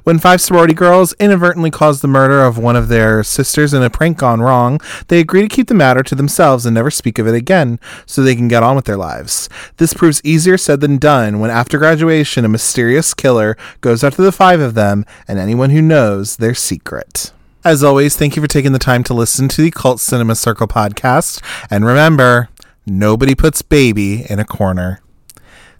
When 0.03 0.19
five 0.19 0.39
sorority 0.39 0.73
girls 0.73 1.13
inadvertently 1.19 1.71
cause 1.71 2.01
the 2.01 2.07
murder 2.07 2.43
of 2.43 2.57
one 2.57 2.75
of 2.75 2.87
their 2.87 3.23
sisters 3.23 3.73
in 3.73 3.83
a 3.83 3.89
prank 3.89 4.17
gone 4.17 4.41
wrong, 4.41 4.79
they 5.07 5.19
agree 5.19 5.41
to 5.41 5.47
keep 5.47 5.67
the 5.67 5.73
matter 5.73 6.03
to 6.03 6.15
themselves 6.15 6.65
and 6.65 6.75
never 6.75 6.91
speak 6.91 7.19
of 7.19 7.27
it 7.27 7.35
again 7.35 7.79
so 8.05 8.21
they 8.21 8.35
can 8.35 8.47
get 8.47 8.63
on 8.63 8.75
with 8.75 8.85
their 8.85 8.97
lives. 8.97 9.49
This 9.77 9.93
proves 9.93 10.21
easier 10.23 10.57
said 10.57 10.79
than 10.81 10.97
done 10.97 11.39
when 11.39 11.49
after 11.49 11.77
graduation 11.77 12.45
a 12.45 12.49
mysterious 12.49 13.13
killer 13.13 13.57
goes 13.81 14.03
after 14.03 14.21
the 14.21 14.31
five 14.31 14.59
of 14.59 14.75
them 14.75 15.05
and 15.27 15.39
anyone 15.39 15.71
who 15.71 15.81
knows 15.81 16.37
their 16.37 16.53
secret. 16.53 17.31
As 17.65 17.83
always, 17.83 18.15
thank 18.15 18.35
you 18.35 18.41
for 18.41 18.47
taking 18.47 18.71
the 18.71 18.79
time 18.79 19.03
to 19.05 19.13
listen 19.13 19.49
to 19.49 19.61
the 19.61 19.71
Cult 19.71 19.99
Cinema 19.99 20.35
Circle 20.35 20.67
podcast. 20.67 21.41
And 21.69 21.85
remember, 21.85 22.49
nobody 22.85 23.35
puts 23.35 23.61
baby 23.61 24.25
in 24.29 24.39
a 24.39 24.45
corner. 24.45 25.01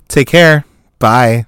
Take 0.10 0.28
care. 0.28 0.66
Bye. 1.00 1.46